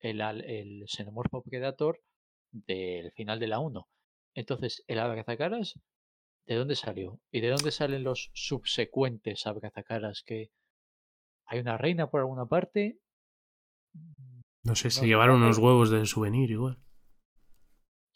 el, 0.00 0.20
el 0.20 0.84
xenomorfo 0.88 1.42
Predator 1.42 2.00
del 2.50 3.12
final 3.12 3.38
de 3.40 3.46
la 3.48 3.58
1. 3.60 3.88
Entonces, 4.34 4.82
el 4.86 4.98
abrazacaras, 4.98 5.74
¿de 6.46 6.54
dónde 6.56 6.74
salió? 6.76 7.20
¿Y 7.30 7.40
de 7.40 7.48
dónde 7.50 7.70
salen 7.70 8.04
los 8.04 8.30
subsecuentes 8.34 9.46
abrazacaras? 9.46 10.22
Que 10.24 10.50
hay 11.46 11.60
una 11.60 11.76
reina 11.78 12.10
por 12.10 12.20
alguna 12.20 12.46
parte. 12.46 12.98
No 14.62 14.74
sé, 14.74 14.90
se 14.90 15.02
No, 15.02 15.06
llevaron 15.06 15.40
no, 15.40 15.46
unos 15.46 15.58
no. 15.58 15.64
huevos 15.64 15.90
de 15.90 16.06
souvenir 16.06 16.50
igual. 16.50 16.78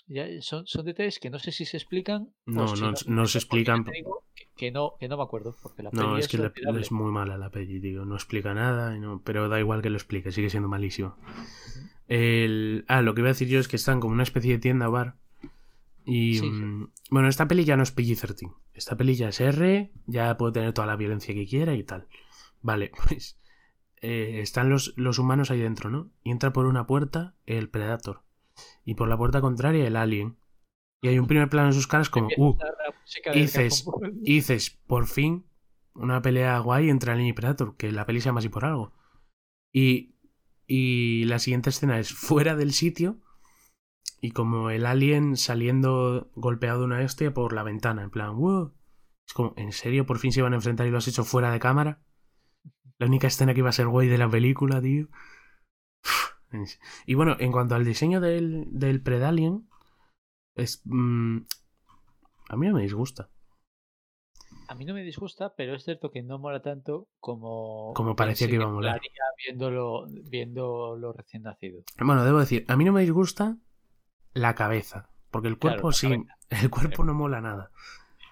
Ya, 0.06 0.24
son, 0.40 0.66
son 0.66 0.86
detalles 0.86 1.18
que 1.18 1.28
no 1.28 1.38
sé 1.38 1.52
si 1.52 1.66
se 1.66 1.76
explican. 1.76 2.22
o 2.22 2.32
No, 2.46 2.74
si 2.74 2.80
no, 2.82 2.92
no 3.08 3.26
se 3.26 3.38
explican. 3.38 3.84
digo 3.84 4.24
que, 4.34 4.44
que 4.56 4.70
no, 4.70 4.94
que 4.98 5.06
no 5.08 5.18
me 5.18 5.22
acuerdo, 5.22 5.54
porque 5.62 5.82
la 5.82 5.90
No, 5.90 6.12
peli 6.12 6.20
es 6.20 6.28
que 6.28 6.38
la- 6.38 6.52
es 6.80 6.90
muy 6.92 7.12
mala 7.12 7.36
la 7.36 7.50
peli, 7.50 7.78
tío. 7.80 8.06
No 8.06 8.14
explica 8.14 8.54
nada, 8.54 8.96
y 8.96 9.00
no- 9.00 9.20
pero 9.22 9.50
da 9.50 9.60
igual 9.60 9.82
que 9.82 9.90
lo 9.90 9.96
explique, 9.96 10.32
sigue 10.32 10.48
siendo 10.48 10.68
malísimo. 10.68 11.16
El... 12.06 12.86
Ah, 12.88 13.02
lo 13.02 13.14
que 13.14 13.20
iba 13.20 13.28
a 13.28 13.32
decir 13.32 13.48
yo 13.48 13.60
es 13.60 13.68
que 13.68 13.76
están 13.76 14.00
como 14.00 14.14
una 14.14 14.22
especie 14.22 14.52
de 14.52 14.58
tienda 14.58 14.88
o 14.88 14.92
bar. 14.92 15.16
Y. 16.06 16.34
Sí, 16.34 16.40
sí. 16.40 16.46
mm, 16.46 16.90
Bueno, 17.10 17.28
esta 17.28 17.46
peli 17.46 17.66
ya 17.66 17.76
no 17.76 17.82
es 17.82 17.94
PG-13. 17.94 18.50
Esta 18.72 18.96
peli 18.96 19.14
ya 19.14 19.28
es 19.28 19.40
R, 19.40 19.92
ya 20.06 20.36
puede 20.38 20.52
tener 20.54 20.72
toda 20.72 20.86
la 20.86 20.96
violencia 20.96 21.34
que 21.34 21.46
quiera 21.46 21.74
y 21.74 21.84
tal. 21.84 22.08
Vale, 22.62 22.92
pues. 23.08 23.38
Eh, 24.00 24.40
están 24.40 24.70
los, 24.70 24.94
los 24.96 25.18
humanos 25.18 25.50
ahí 25.50 25.60
dentro, 25.60 25.90
¿no? 25.90 26.10
Y 26.22 26.30
entra 26.30 26.52
por 26.52 26.66
una 26.66 26.86
puerta 26.86 27.36
el 27.46 27.68
Predator. 27.68 28.22
Y 28.84 28.94
por 28.94 29.08
la 29.08 29.16
puerta 29.16 29.40
contraria 29.40 29.86
el 29.86 29.96
Alien. 29.96 30.38
Y 31.00 31.08
hay 31.08 31.18
un 31.18 31.26
primer 31.26 31.48
plano 31.48 31.68
en 31.68 31.74
sus 31.74 31.86
caras 31.86 32.10
como. 32.10 32.28
Uh, 32.36 32.56
y 33.32 33.40
dices, 33.40 33.86
y 34.22 34.42
por 34.86 35.06
fin, 35.06 35.46
una 35.94 36.22
pelea 36.22 36.58
guay 36.58 36.90
entre 36.90 37.12
Alien 37.12 37.28
y 37.28 37.32
Predator, 37.32 37.76
que 37.76 37.92
la 37.92 38.06
peli 38.06 38.20
se 38.20 38.26
llama 38.26 38.40
así 38.40 38.48
por 38.48 38.64
algo. 38.64 38.92
Y, 39.72 40.16
y 40.66 41.24
la 41.24 41.38
siguiente 41.38 41.70
escena 41.70 41.98
es 41.98 42.12
fuera 42.12 42.56
del 42.56 42.72
sitio 42.72 43.20
y 44.20 44.32
como 44.32 44.70
el 44.70 44.86
alien 44.86 45.36
saliendo 45.36 46.30
golpeado 46.34 46.80
de 46.80 46.86
una 46.86 46.98
bestia 46.98 47.32
por 47.32 47.52
la 47.52 47.62
ventana, 47.62 48.02
en 48.02 48.10
plan, 48.10 48.36
wow. 48.36 48.74
Es 49.26 49.34
como, 49.34 49.54
¿en 49.56 49.72
serio 49.72 50.06
por 50.06 50.18
fin 50.18 50.32
se 50.32 50.40
iban 50.40 50.52
a 50.54 50.56
enfrentar 50.56 50.86
y 50.86 50.90
lo 50.90 50.98
has 50.98 51.08
hecho 51.08 51.24
fuera 51.24 51.52
de 51.52 51.60
cámara? 51.60 52.00
La 52.98 53.06
única 53.06 53.28
escena 53.28 53.54
que 53.54 53.60
iba 53.60 53.68
a 53.68 53.72
ser 53.72 53.86
guay 53.86 54.08
de 54.08 54.18
la 54.18 54.28
película, 54.28 54.80
tío. 54.82 55.08
Y 57.06 57.14
bueno, 57.14 57.36
en 57.38 57.52
cuanto 57.52 57.74
al 57.74 57.84
diseño 57.84 58.20
del, 58.20 58.66
del 58.70 59.02
Predalien, 59.02 59.68
es, 60.54 60.82
mm, 60.84 61.38
a 62.48 62.56
mí 62.56 62.66
no 62.66 62.74
me 62.74 62.82
disgusta. 62.82 63.28
A 64.68 64.74
mí 64.74 64.84
no 64.84 64.92
me 64.92 65.02
disgusta, 65.02 65.54
pero 65.54 65.74
es 65.74 65.84
cierto 65.84 66.10
que 66.10 66.22
no 66.22 66.38
mola 66.38 66.60
tanto 66.60 67.08
como, 67.20 67.92
Como 67.94 68.16
parecía 68.16 68.48
que 68.48 68.54
iba 68.54 68.64
a 68.64 68.70
molar. 68.70 69.00
Viéndolo, 69.46 70.06
viéndolo 70.08 71.12
recién 71.12 71.44
nacido. 71.44 71.82
Bueno, 71.98 72.24
debo 72.24 72.40
decir, 72.40 72.64
a 72.68 72.76
mí 72.76 72.84
no 72.84 72.92
me 72.92 73.00
disgusta 73.00 73.56
la 74.34 74.54
cabeza, 74.54 75.10
porque 75.30 75.48
el 75.48 75.58
cuerpo 75.58 75.92
sí, 75.92 76.08
cabeza. 76.08 76.34
el 76.50 76.70
cuerpo 76.70 77.04
no 77.04 77.14
mola 77.14 77.40
nada. 77.40 77.70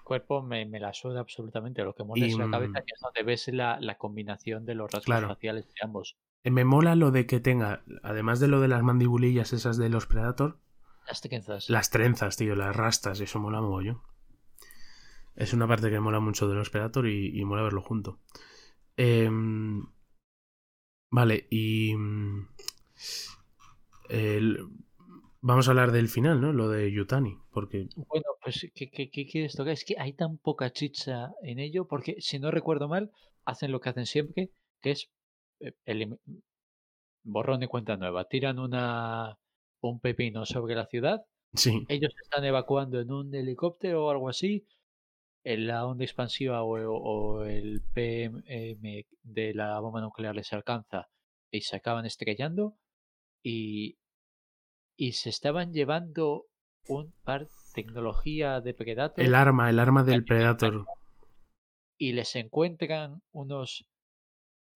Cuerpo 0.07 0.41
me, 0.41 0.65
me 0.65 0.79
la 0.79 0.93
suda 0.93 1.19
absolutamente. 1.19 1.83
Lo 1.83 1.93
que 1.93 2.03
mola 2.03 2.25
Y, 2.25 2.29
es 2.31 2.37
la 2.37 2.49
cabeza, 2.49 2.79
mm, 2.79 2.85
que 2.85 2.93
es 2.95 2.99
donde 3.01 3.23
ves 3.23 3.47
la, 3.49 3.79
la 3.81 3.97
combinación 3.97 4.65
de 4.65 4.75
los 4.75 4.89
rasgos 4.91 5.05
Claro. 5.05 5.27
faciales 5.27 5.65
de 5.67 5.73
ambos. 5.83 6.15
Eh, 6.43 6.51
Me 6.51 6.63
mola 6.63 6.95
lo 6.95 7.11
de 7.11 7.25
que 7.25 7.39
tenga, 7.39 7.83
además 8.03 8.39
de 8.39 8.47
lo 8.47 8.61
de 8.61 8.69
las 8.69 8.83
mandibulillas 8.83 9.53
esas 9.53 9.77
de 9.77 9.89
los 9.89 10.05
Predator, 10.07 10.59
Las 11.07 11.21
trenzas. 11.21 11.69
las 11.69 11.89
trenzas, 11.89 12.37
tío, 12.37 12.55
las 12.55 12.75
rastas, 12.75 13.19
eso 13.19 13.39
mola 13.39 13.61
mogollón. 13.61 14.01
Es 15.35 15.53
una 15.53 15.67
parte 15.67 15.89
que 15.91 15.99
mola 15.99 16.19
mucho 16.19 16.47
de 16.47 16.55
los 16.55 16.69
Predator 16.69 17.07
y, 17.07 17.39
y 17.39 17.45
mola 17.45 17.63
verlo 17.63 17.81
junto. 17.81 18.19
Em, 18.95 19.85
vale, 21.11 21.47
y... 21.49 21.95
mm, 21.95 22.47
el- 24.09 24.69
vamos 25.41 25.67
a 25.67 25.71
hablar 25.71 25.91
del 25.91 26.09
final, 26.09 26.41
¿no? 26.41 26.53
Lo 26.53 26.69
de 26.69 26.91
Yutani, 26.91 27.37
porque... 27.51 27.89
Bueno, 27.95 28.25
pues, 28.43 28.67
¿qué, 28.75 28.89
qué, 28.89 29.09
qué 29.09 29.25
quieres 29.27 29.53
tocar? 29.55 29.73
Es 29.73 29.83
que 29.85 29.95
hay 29.97 30.13
tan 30.13 30.37
poca 30.37 30.71
chicha 30.71 31.31
en 31.41 31.59
ello, 31.59 31.87
porque 31.87 32.15
si 32.19 32.39
no 32.39 32.51
recuerdo 32.51 32.87
mal, 32.87 33.11
hacen 33.45 33.71
lo 33.71 33.79
que 33.79 33.89
hacen 33.89 34.05
siempre, 34.05 34.51
que 34.81 34.91
es 34.91 35.09
eh, 35.59 35.73
elim- 35.85 36.19
borrón 37.23 37.63
y 37.63 37.67
cuenta 37.67 37.97
nueva. 37.97 38.25
Tiran 38.27 38.59
una 38.59 39.37
un 39.81 39.99
pepino 39.99 40.45
sobre 40.45 40.75
la 40.75 40.85
ciudad, 40.87 41.21
Sí, 41.53 41.87
ellos 41.87 42.13
están 42.23 42.45
evacuando 42.45 42.99
en 43.01 43.11
un 43.11 43.33
helicóptero 43.35 44.05
o 44.07 44.11
algo 44.11 44.29
así, 44.29 44.67
en 45.43 45.67
la 45.67 45.85
onda 45.87 46.05
expansiva 46.05 46.63
o, 46.63 46.77
o 46.91 47.45
el 47.45 47.83
PM 47.93 48.43
de 49.23 49.53
la 49.55 49.79
bomba 49.81 50.01
nuclear 50.01 50.35
les 50.35 50.53
alcanza 50.53 51.09
y 51.51 51.61
se 51.61 51.77
acaban 51.77 52.05
estrellando 52.05 52.77
y, 53.43 53.97
y 54.97 55.13
se 55.13 55.29
estaban 55.29 55.71
llevando 55.71 56.47
un 56.87 57.13
par 57.23 57.47
tecnología 57.73 58.59
de 58.59 58.73
Predator 58.73 59.23
el 59.23 59.35
arma, 59.35 59.69
el 59.69 59.79
arma 59.79 60.03
del 60.03 60.25
Predator. 60.25 60.85
y 61.97 62.13
les 62.13 62.35
encuentran 62.35 63.21
unos 63.31 63.87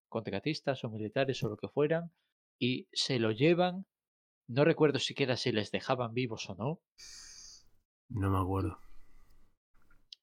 contratistas 0.08 0.84
o 0.84 0.90
militares 0.90 1.44
o 1.44 1.50
lo 1.50 1.58
que 1.58 1.68
fueran 1.68 2.12
y 2.60 2.88
se 2.94 3.18
lo 3.18 3.32
llevan. 3.32 3.86
No 4.48 4.64
recuerdo 4.66 5.00
siquiera 5.00 5.38
si 5.38 5.52
les 5.52 5.72
dejaban 5.72 6.14
vivos 6.14 6.50
o 6.50 6.56
no. 6.56 6.82
No 8.10 8.30
me 8.30 8.38
acuerdo. 8.38 8.78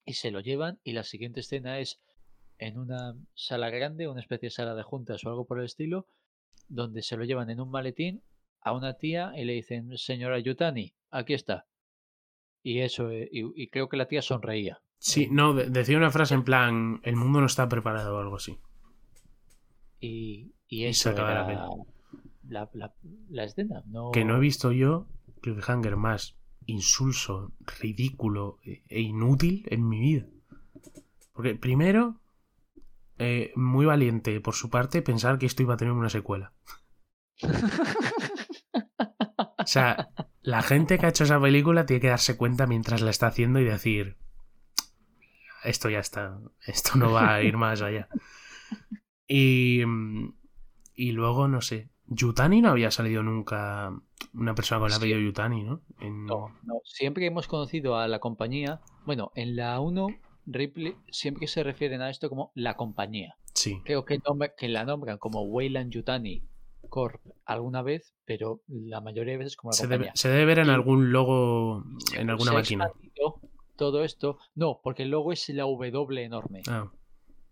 Y 0.04 0.14
se 0.14 0.30
lo 0.30 0.40
llevan 0.40 0.78
y 0.84 0.92
la 0.92 1.02
siguiente 1.02 1.40
escena 1.40 1.80
es 1.80 1.98
en 2.58 2.78
una 2.78 3.14
sala 3.34 3.70
grande, 3.70 4.08
una 4.08 4.20
especie 4.20 4.48
de 4.48 4.54
sala 4.54 4.74
de 4.74 4.82
juntas 4.82 5.24
o 5.24 5.30
algo 5.30 5.46
por 5.46 5.58
el 5.58 5.64
estilo, 5.64 6.06
donde 6.68 7.02
se 7.02 7.16
lo 7.16 7.24
llevan 7.24 7.50
en 7.50 7.60
un 7.60 7.70
maletín 7.70 8.22
a 8.68 8.72
una 8.72 8.94
tía 8.94 9.32
y 9.36 9.44
le 9.44 9.54
dicen, 9.54 9.96
señora 9.98 10.38
Yutani, 10.38 10.94
aquí 11.10 11.34
está. 11.34 11.66
Y 12.62 12.80
eso, 12.80 13.10
eh, 13.10 13.28
y, 13.32 13.44
y 13.62 13.68
creo 13.68 13.88
que 13.88 13.96
la 13.96 14.06
tía 14.08 14.22
sonreía. 14.22 14.80
Sí, 14.98 15.28
no, 15.30 15.54
de- 15.54 15.70
decía 15.70 15.96
una 15.96 16.10
frase 16.10 16.34
en 16.34 16.44
plan, 16.44 17.00
el 17.04 17.16
mundo 17.16 17.40
no 17.40 17.46
está 17.46 17.68
preparado 17.68 18.16
o 18.16 18.20
algo 18.20 18.36
así. 18.36 18.58
Y, 20.00 20.52
y 20.68 20.86
Y 20.86 20.94
se 20.94 21.10
eso 21.10 21.12
la 21.12 21.42
era 21.42 21.68
la, 22.48 22.70
la, 22.72 22.94
la 23.30 23.44
escena. 23.44 23.82
No... 23.86 24.10
Que 24.12 24.24
no 24.24 24.36
he 24.36 24.40
visto 24.40 24.72
yo 24.72 25.06
cliffhanger 25.42 25.96
más 25.96 26.36
insulso, 26.66 27.52
ridículo 27.80 28.58
e 28.64 28.82
e 28.88 29.00
inútil 29.00 29.64
en 29.70 29.88
mi 29.88 30.00
vida. 30.00 30.26
Porque 31.32 31.54
primero, 31.54 32.20
eh, 33.18 33.52
muy 33.56 33.86
valiente 33.86 34.40
por 34.40 34.54
su 34.54 34.68
parte 34.68 35.00
pensar 35.02 35.38
que 35.38 35.46
esto 35.46 35.62
iba 35.62 35.74
a 35.74 35.76
tener 35.76 35.92
una 35.94 36.10
secuela. 36.10 36.52
O 39.68 39.70
sea, 39.70 40.08
la 40.40 40.62
gente 40.62 40.96
que 40.98 41.04
ha 41.04 41.10
hecho 41.10 41.24
esa 41.24 41.38
película 41.38 41.84
tiene 41.84 42.00
que 42.00 42.08
darse 42.08 42.38
cuenta 42.38 42.66
mientras 42.66 43.02
la 43.02 43.10
está 43.10 43.26
haciendo 43.26 43.60
y 43.60 43.64
decir, 43.64 44.16
esto 45.62 45.90
ya 45.90 45.98
está, 45.98 46.38
esto 46.66 46.92
no 46.96 47.12
va 47.12 47.34
a 47.34 47.42
ir 47.42 47.58
más 47.58 47.82
allá. 47.82 48.08
Y, 49.26 49.82
y 50.94 51.12
luego, 51.12 51.48
no 51.48 51.60
sé, 51.60 51.90
Yutani 52.06 52.62
no 52.62 52.70
había 52.70 52.90
salido 52.90 53.22
nunca 53.22 53.92
una 54.32 54.54
persona 54.54 54.78
con 54.80 54.86
el 54.86 54.92
Sí. 54.92 54.96
apellido 54.98 55.20
Yutani, 55.20 55.64
¿no? 55.64 55.82
En- 56.00 56.24
No, 56.24 56.48
no. 56.62 56.80
Siempre 56.84 57.26
hemos 57.26 57.46
conocido 57.46 57.98
a 57.98 58.08
la 58.08 58.20
compañía, 58.20 58.80
bueno, 59.04 59.32
en 59.34 59.54
la 59.56 59.78
1, 59.80 60.06
Ripley 60.46 60.96
siempre 61.10 61.46
se 61.46 61.62
refieren 61.62 62.00
a 62.00 62.08
esto 62.08 62.30
como 62.30 62.52
la 62.54 62.74
compañía. 62.74 63.36
Sí, 63.52 63.82
Creo 63.84 64.06
que, 64.06 64.18
nombra- 64.20 64.54
que 64.56 64.68
la 64.68 64.84
nombran 64.86 65.18
como 65.18 65.42
Weyland 65.42 65.92
Yutani 65.92 66.42
Corp 66.88 67.20
alguna 67.44 67.82
vez, 67.82 68.14
pero 68.24 68.62
la 68.68 69.00
mayoría 69.00 69.32
de 69.32 69.38
veces 69.38 69.56
como 69.56 69.70
la 69.70 69.76
se 69.76 69.86
debe, 69.86 70.10
se 70.14 70.28
debe 70.28 70.44
ver 70.44 70.58
en 70.60 70.70
algún 70.70 71.12
logo, 71.12 71.84
en 72.16 72.30
alguna 72.30 72.50
se 72.52 72.56
máquina. 72.56 72.90
Todo 73.76 74.02
esto, 74.04 74.38
no, 74.56 74.80
porque 74.82 75.04
el 75.04 75.10
logo 75.10 75.32
es 75.32 75.48
la 75.50 75.62
W 75.64 76.22
enorme. 76.24 76.62
Ah, 76.68 76.90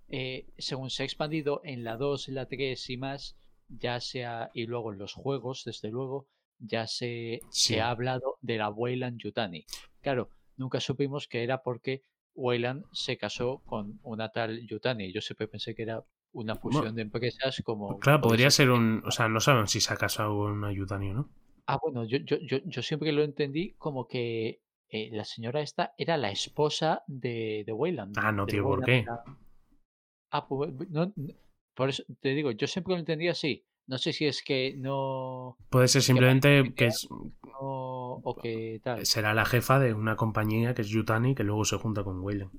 Eh, 0.08 0.46
según 0.58 0.90
se 0.90 1.02
ha 1.02 1.06
expandido 1.06 1.60
en 1.64 1.82
la 1.84 1.96
2, 1.96 2.28
la 2.28 2.46
3 2.46 2.88
y 2.90 2.96
más, 2.96 3.36
ya 3.68 4.00
sea, 4.00 4.50
y 4.54 4.66
luego 4.66 4.92
en 4.92 4.98
los 4.98 5.14
juegos, 5.14 5.64
desde 5.64 5.90
luego, 5.90 6.26
ya 6.58 6.86
se, 6.86 7.40
Sí. 7.50 7.74
se 7.74 7.80
ha 7.80 7.90
hablado 7.90 8.38
de 8.40 8.56
la 8.58 8.70
Weyland 8.70 9.18
Yutani. 9.20 9.66
Claro, 10.00 10.30
nunca 10.56 10.80
supimos 10.80 11.26
que 11.28 11.42
era 11.42 11.62
porque 11.62 12.02
Weyland 12.34 12.84
se 12.92 13.16
casó 13.18 13.62
con 13.66 13.98
una 14.02 14.30
tal 14.30 14.66
Yutani. 14.66 15.12
Yo 15.12 15.20
siempre 15.20 15.48
pensé 15.48 15.74
que 15.74 15.82
era 15.82 16.04
una 16.32 16.54
fusión 16.56 16.94
de 16.94 17.02
empresas 17.02 17.62
como... 17.64 17.98
claro, 17.98 18.20
puede 18.20 18.30
podría 18.32 18.50
ser 18.50 18.70
un. 18.70 19.02
O 19.06 19.10
sea, 19.10 19.28
no 19.28 19.40
saben 19.40 19.66
si 19.68 19.80
se 19.80 19.92
ha 19.92 19.96
casado 19.96 20.36
con 20.36 20.52
una 20.52 20.72
Yutani 20.72 21.10
o 21.10 21.14
no. 21.14 21.30
Ah, 21.66 21.78
bueno, 21.82 22.04
yo, 22.04 22.18
yo, 22.18 22.36
yo, 22.38 22.58
yo 22.64 22.82
siempre 22.82 23.10
lo 23.12 23.22
entendí 23.24 23.74
como 23.78 24.06
que 24.06 24.60
eh, 24.88 25.10
la 25.12 25.24
señora 25.24 25.60
esta 25.62 25.94
era 25.98 26.16
la 26.16 26.30
esposa 26.30 27.02
de, 27.06 27.64
de 27.66 27.72
Weyland. 27.72 28.16
Ah, 28.18 28.30
no, 28.32 28.46
tío, 28.46 28.62
¿por 28.62 28.84
qué? 28.84 28.98
era- 29.00 29.22
Ah, 30.30 30.46
pues 30.46 30.72
no, 30.90 31.12
no, 31.16 31.34
por 31.74 31.88
eso 31.88 32.02
te 32.20 32.30
digo, 32.30 32.50
yo 32.50 32.66
siempre 32.66 32.94
lo 32.94 32.98
entendí 33.00 33.28
así. 33.28 33.64
No 33.88 33.98
sé 33.98 34.12
si 34.12 34.26
es 34.26 34.42
que 34.42 34.74
no, 34.76 35.56
Puede 35.70 35.86
ser 35.88 36.02
simplemente 36.02 36.64
que 36.64 36.74
que- 36.74 36.86
es- 36.86 37.08
no 37.10 38.14
o 38.22 38.36
que 38.42 38.80
tal. 38.82 39.06
será 39.06 39.32
la 39.34 39.44
jefa 39.44 39.78
de 39.78 39.94
una 39.94 40.16
compañía 40.16 40.74
que 40.74 40.82
es 40.82 40.88
Yutani 40.88 41.34
que 41.34 41.44
luego 41.44 41.64
se 41.64 41.76
junta 41.76 42.02
con 42.04 42.20
Weyland. 42.20 42.50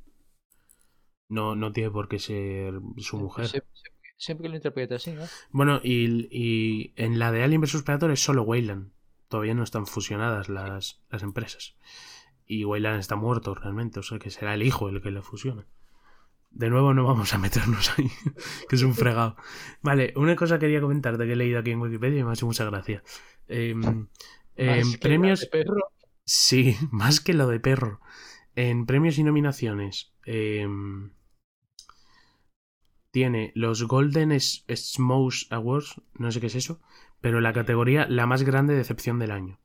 No, 1.29 1.55
no 1.55 1.71
tiene 1.73 1.91
por 1.91 2.07
qué 2.07 2.19
ser 2.19 2.79
su 2.97 3.17
mujer. 3.17 3.47
Siempre, 3.47 3.69
siempre- 3.73 3.97
siempre 4.17 4.49
lo 4.49 4.55
interpreto 4.55 4.95
así, 4.95 5.11
¿no? 5.11 5.23
Bueno, 5.51 5.79
y, 5.83 6.27
y 6.31 6.93
en 6.95 7.19
la 7.19 7.31
de 7.31 7.43
Alien 7.43 7.61
vs 7.61 7.83
Predator 7.83 8.11
es 8.11 8.21
solo 8.23 8.43
Weyland. 8.43 8.91
Todavía 9.27 9.53
no 9.53 9.63
están 9.63 9.85
fusionadas 9.87 10.47
las, 10.49 11.01
las 11.09 11.23
empresas. 11.23 11.75
y 12.45 12.63
Wayland 12.63 12.99
está 12.99 13.15
muerto 13.17 13.53
realmente, 13.55 13.99
o 13.99 14.03
sea 14.03 14.19
que 14.19 14.29
será 14.31 14.53
el 14.53 14.63
hijo 14.63 14.87
el 14.89 15.01
que 15.01 15.11
le 15.11 15.21
fusiona. 15.21 15.67
De 16.49 16.69
nuevo 16.69 16.93
no 16.93 17.03
vamos 17.03 17.33
a 17.33 17.37
meternos 17.37 17.91
ahí, 17.99 18.09
que 18.69 18.75
es 18.77 18.83
un 18.83 18.95
fregado. 18.95 19.35
Vale, 19.81 20.13
una 20.15 20.35
cosa 20.37 20.57
quería 20.59 20.79
comentarte 20.81 21.25
que 21.25 21.33
he 21.33 21.35
leído 21.35 21.59
aquí 21.59 21.71
en 21.71 21.81
Wikipedia 21.81 22.19
y 22.19 22.23
me 22.23 22.29
ha 22.29 22.33
hecho 22.33 22.45
mucha 22.45 22.63
gracia. 22.65 23.03
Em, 23.49 24.07
en 24.55 24.77
Más 24.77 24.91
que 24.93 24.97
premios... 24.97 25.41
la 25.41 25.45
de 25.45 25.51
perro. 25.65 25.81
Sí, 26.23 26.75
más 26.91 27.19
que 27.19 27.33
lo 27.33 27.47
de 27.47 27.59
perro. 27.59 27.99
En 28.55 28.85
premios 28.85 29.17
y 29.19 29.23
nominaciones 29.23 30.13
em, 30.25 31.11
tiene 33.17 33.51
los 33.55 33.81
Golden 33.87 34.39
Smokes 34.39 35.47
Awards, 35.49 35.99
no 36.19 36.31
sé 36.31 36.39
qué 36.39 36.45
es 36.45 36.55
eso, 36.55 36.79
pero 37.19 37.41
la 37.41 37.51
categoría 37.51 38.05
la 38.07 38.27
más 38.27 38.43
grande 38.43 38.75
decepción 38.75 39.17
del 39.17 39.31
año. 39.31 39.59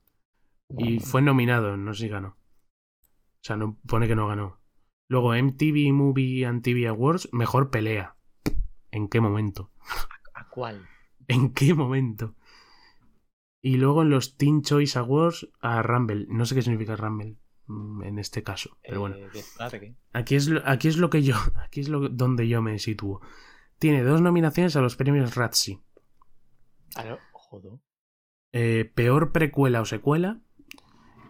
Y 0.78 1.00
fue 1.00 1.20
nominado, 1.20 1.76
no 1.76 1.92
sé 1.92 2.04
si 2.04 2.08
ganó. 2.08 2.28
O 2.28 3.42
sea, 3.42 3.58
no 3.58 3.78
pone 3.86 4.08
que 4.08 4.16
no 4.16 4.26
ganó. 4.26 4.58
Luego 5.06 5.34
MTV 5.34 5.92
Movie 5.92 6.46
and 6.46 6.62
TV 6.62 6.86
Awards, 6.86 7.28
mejor 7.32 7.68
pelea. 7.68 8.16
¿En 8.90 9.08
qué 9.08 9.20
momento? 9.20 9.70
¿A 10.32 10.48
cuál? 10.48 10.88
¿En 11.28 11.52
qué 11.52 11.74
momento? 11.74 12.34
Y 13.60 13.76
luego 13.76 14.00
en 14.00 14.08
los 14.08 14.38
Teen 14.38 14.62
Choice 14.62 14.98
Awards 14.98 15.46
a 15.60 15.82
Rumble. 15.82 16.24
No 16.30 16.46
sé 16.46 16.54
qué 16.54 16.62
significa 16.62 16.96
Rumble 16.96 17.36
en 18.04 18.18
este 18.18 18.42
caso, 18.42 18.78
pero 18.82 19.00
bueno. 19.00 19.16
Eh. 19.16 19.94
Aquí 20.12 20.34
es, 20.34 20.48
lo, 20.48 20.62
aquí 20.64 20.88
es 20.88 20.96
lo 20.96 21.10
que 21.10 21.22
yo, 21.22 21.36
aquí 21.64 21.80
es 21.80 21.88
lo, 21.88 22.08
donde 22.08 22.48
yo 22.48 22.62
me 22.62 22.78
sitúo. 22.78 23.20
Tiene 23.78 24.02
dos 24.02 24.20
nominaciones 24.20 24.76
a 24.76 24.80
los 24.80 24.96
premios 24.96 25.34
Razzie. 25.34 25.80
Jodo. 27.32 27.80
Eh, 28.52 28.90
peor 28.94 29.32
precuela 29.32 29.80
o 29.80 29.84
secuela 29.84 30.40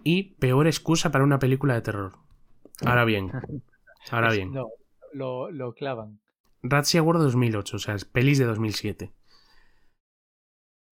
y 0.04 0.34
peor 0.34 0.66
excusa 0.66 1.10
para 1.10 1.24
una 1.24 1.38
película 1.38 1.74
de 1.74 1.82
terror. 1.82 2.12
Ahora 2.84 3.04
bien, 3.04 3.30
ahora 4.10 4.32
bien. 4.32 4.52
No, 4.52 4.68
lo, 5.12 5.50
lo 5.50 5.72
clavan. 5.74 6.20
Razzie 6.62 7.00
Award 7.00 7.20
2008, 7.20 7.76
o 7.76 7.78
sea, 7.78 7.94
es 7.94 8.04
pelis 8.04 8.38
de 8.38 8.44
2007. 8.44 9.12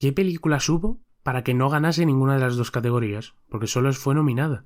¿Qué 0.01 0.13
películas 0.13 0.69
hubo 0.69 1.01
para 1.23 1.45
que 1.45 1.55
no 1.55 1.69
ganase 1.69 2.07
ninguna 2.07 2.35
de 2.35 2.41
las 2.41 2.57
dos 2.57 2.71
categorías? 2.71 3.35
Porque 3.49 3.67
solo 3.67 3.93
fue 3.93 4.15
nominada. 4.15 4.65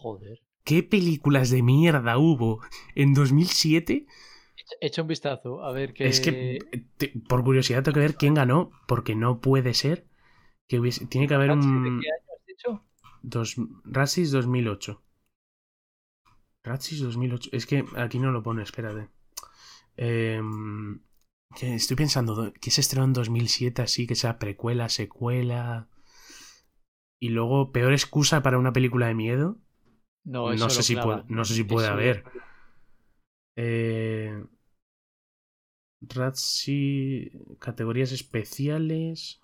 Joder. 0.00 0.40
¿Qué 0.64 0.82
películas 0.84 1.50
de 1.50 1.62
mierda 1.62 2.18
hubo 2.18 2.60
en 2.94 3.14
2007? 3.14 4.06
Echa, 4.80 5.02
un 5.02 5.08
vistazo 5.08 5.64
a 5.64 5.72
ver 5.72 5.92
qué. 5.94 6.06
Es 6.06 6.20
que, 6.20 6.56
eh, 6.56 6.84
te- 6.96 7.12
por 7.28 7.42
curiosidad, 7.42 7.82
tengo 7.82 7.94
que 7.94 8.00
ver 8.00 8.14
quién 8.16 8.34
ganó, 8.34 8.70
porque 8.86 9.14
no 9.14 9.40
puede 9.40 9.74
ser 9.74 10.06
que 10.68 10.78
hubiese. 10.78 11.06
Tiene 11.06 11.26
que 11.26 11.34
haber 11.34 11.48
Razzie, 11.48 11.70
¿De 11.70 11.76
un. 11.78 12.00
qué 12.00 12.06
año 12.10 12.32
has 12.38 12.46
dicho? 12.46 12.84
Dos, 13.22 13.56
Razzies 13.84 14.30
2008. 14.30 15.02
Razzies 16.62 17.00
2008. 17.00 17.50
Es 17.52 17.66
que 17.66 17.84
aquí 17.96 18.18
no 18.18 18.30
lo 18.30 18.42
pone, 18.42 18.62
espérate. 18.62 19.08
Que 19.96 21.74
estoy 21.74 21.96
pensando 21.96 22.52
que 22.60 22.70
se 22.70 22.82
estrenó 22.82 23.04
en 23.06 23.14
2007, 23.14 23.82
así 23.82 24.06
que 24.06 24.14
sea 24.14 24.38
precuela, 24.38 24.88
secuela. 24.90 25.88
Y 27.20 27.30
luego, 27.30 27.72
peor 27.72 27.92
excusa 27.92 28.42
para 28.42 28.58
una 28.58 28.72
película 28.72 29.06
de 29.08 29.14
miedo. 29.14 29.58
No, 30.24 30.52
No, 30.54 30.70
sé 30.70 30.82
si 30.82 30.96
puede, 30.96 31.24
no 31.28 31.44
sé 31.44 31.54
si 31.54 31.64
puede 31.64 31.86
Eso 31.86 31.94
lo- 31.94 32.00
haber. 32.00 32.24
Eh, 33.56 34.44
Razzie, 36.00 37.32
categorías 37.58 38.12
especiales. 38.12 39.40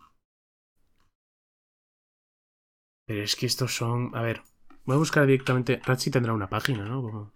Pero 3.07 3.23
es 3.23 3.35
que 3.37 3.47
estos 3.47 3.75
son. 3.75 4.15
A 4.15 4.23
ver, 4.23 4.43
voy 4.85 4.97
a 4.97 4.99
buscar 4.99 5.27
directamente. 5.27 5.81
Razzie 5.85 6.13
tendrá 6.13 6.33
una 6.33 6.49
página, 6.49 6.85
¿no? 6.85 7.03
Como- 7.03 7.33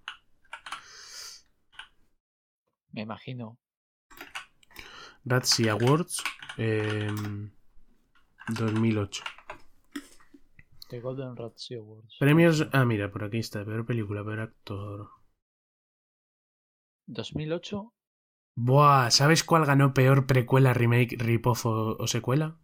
Me 2.93 3.03
imagino. 3.03 3.59
Razzie 5.25 5.69
Awards 5.71 6.23
em, 6.57 7.51
2008. 8.49 9.23
The 10.89 11.01
Golden 11.01 11.37
Razzie 11.37 11.77
Awards. 11.79 12.17
Premios. 12.19 12.67
Ah, 12.73 12.85
mira, 12.85 13.11
por 13.11 13.25
aquí 13.25 13.39
está. 13.39 13.65
Peor 13.65 13.85
película, 13.87 14.25
peor 14.25 14.41
actor. 14.41 15.09
2008. 17.07 17.93
Buah, 18.57 19.11
¿sabes 19.11 19.43
cuál 19.43 19.65
ganó 19.65 19.95
peor 19.95 20.27
precuela, 20.27 20.75
remake, 20.75 21.17
rip-off 21.19 21.65
o, 21.65 21.97
o 21.99 22.07
secuela? 22.07 22.59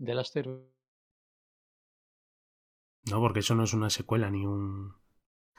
The 0.00 0.14
Last 0.14 0.34
Air- 0.36 0.48
No, 3.10 3.20
porque 3.20 3.40
eso 3.40 3.54
no 3.54 3.64
es 3.64 3.74
una 3.74 3.90
secuela 3.90 4.30
ni 4.30 4.46
un. 4.46 4.94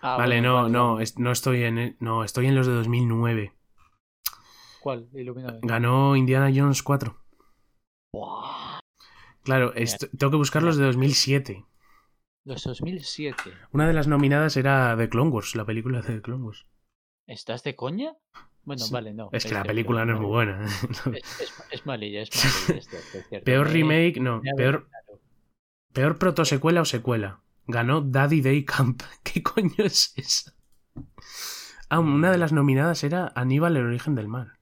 Ah, 0.01 0.17
vale, 0.17 0.35
bueno, 0.35 0.49
no, 0.49 0.55
vale, 0.63 0.69
no, 0.69 0.99
es- 1.01 1.19
no 1.19 1.31
estoy 1.31 1.63
en. 1.63 1.77
el- 1.77 1.97
No, 1.99 2.23
estoy 2.23 2.47
en 2.47 2.55
los 2.55 2.67
de 2.67 2.73
2009. 2.73 3.53
¿Cuál? 4.79 5.07
Ilumíname. 5.13 5.59
Ganó 5.61 6.15
Indiana 6.15 6.51
Jones 6.53 6.83
4. 6.83 7.17
Buah. 8.13 8.70
Claro, 9.43 9.73
esto- 9.75 10.07
tengo 10.17 10.31
que 10.31 10.37
buscar 10.37 10.63
los 10.63 10.77
de 10.77 10.85
2007. 10.85 11.65
Los 12.45 12.63
2007. 12.63 13.51
Una 13.71 13.87
de 13.87 13.93
las 13.93 14.07
nominadas 14.07 14.57
era 14.57 14.95
The 14.97 15.09
Clone 15.09 15.29
Wars, 15.31 15.55
la 15.55 15.65
película 15.65 16.01
de 16.01 16.15
The 16.15 16.21
Clone 16.21 16.43
Wars. 16.43 16.65
¿Estás 17.27 17.63
de 17.63 17.75
coña? 17.75 18.13
Bueno, 18.63 18.83
Sí. 18.83 18.93
vale, 18.93 19.13
no. 19.13 19.29
Es 19.31 19.45
que 19.45 19.53
la 19.53 19.63
película 19.63 20.05
no 20.05 20.13
es 20.15 20.19
muy 20.19 20.29
buena. 20.29 20.65
Es, 20.65 20.71
es- 21.41 21.63
es 21.71 21.85
malilla, 21.85 22.21
es 22.21 22.29
malilla. 22.67 22.79
es 22.79 22.87
cierto, 23.29 23.45
peor 23.45 23.67
Eh, 23.67 23.71
remake, 23.71 24.19
no. 24.19 24.41
Peor, 24.55 24.87
peor 25.93 26.17
protosecuela 26.17 26.81
o 26.81 26.85
secuela. 26.85 27.41
Ganó 27.67 28.01
Daddy 28.01 28.41
Day 28.41 28.65
Camp. 28.65 29.01
¿Qué 29.23 29.41
coño 29.41 29.73
es 29.77 30.13
eso? 30.17 30.51
Ah, 31.89 31.99
una 31.99 32.31
de 32.31 32.37
las 32.37 32.53
nominadas 32.53 33.03
era 33.03 33.31
Aníbal, 33.35 33.77
el 33.77 33.85
origen 33.85 34.15
del 34.15 34.27
mal. 34.27 34.53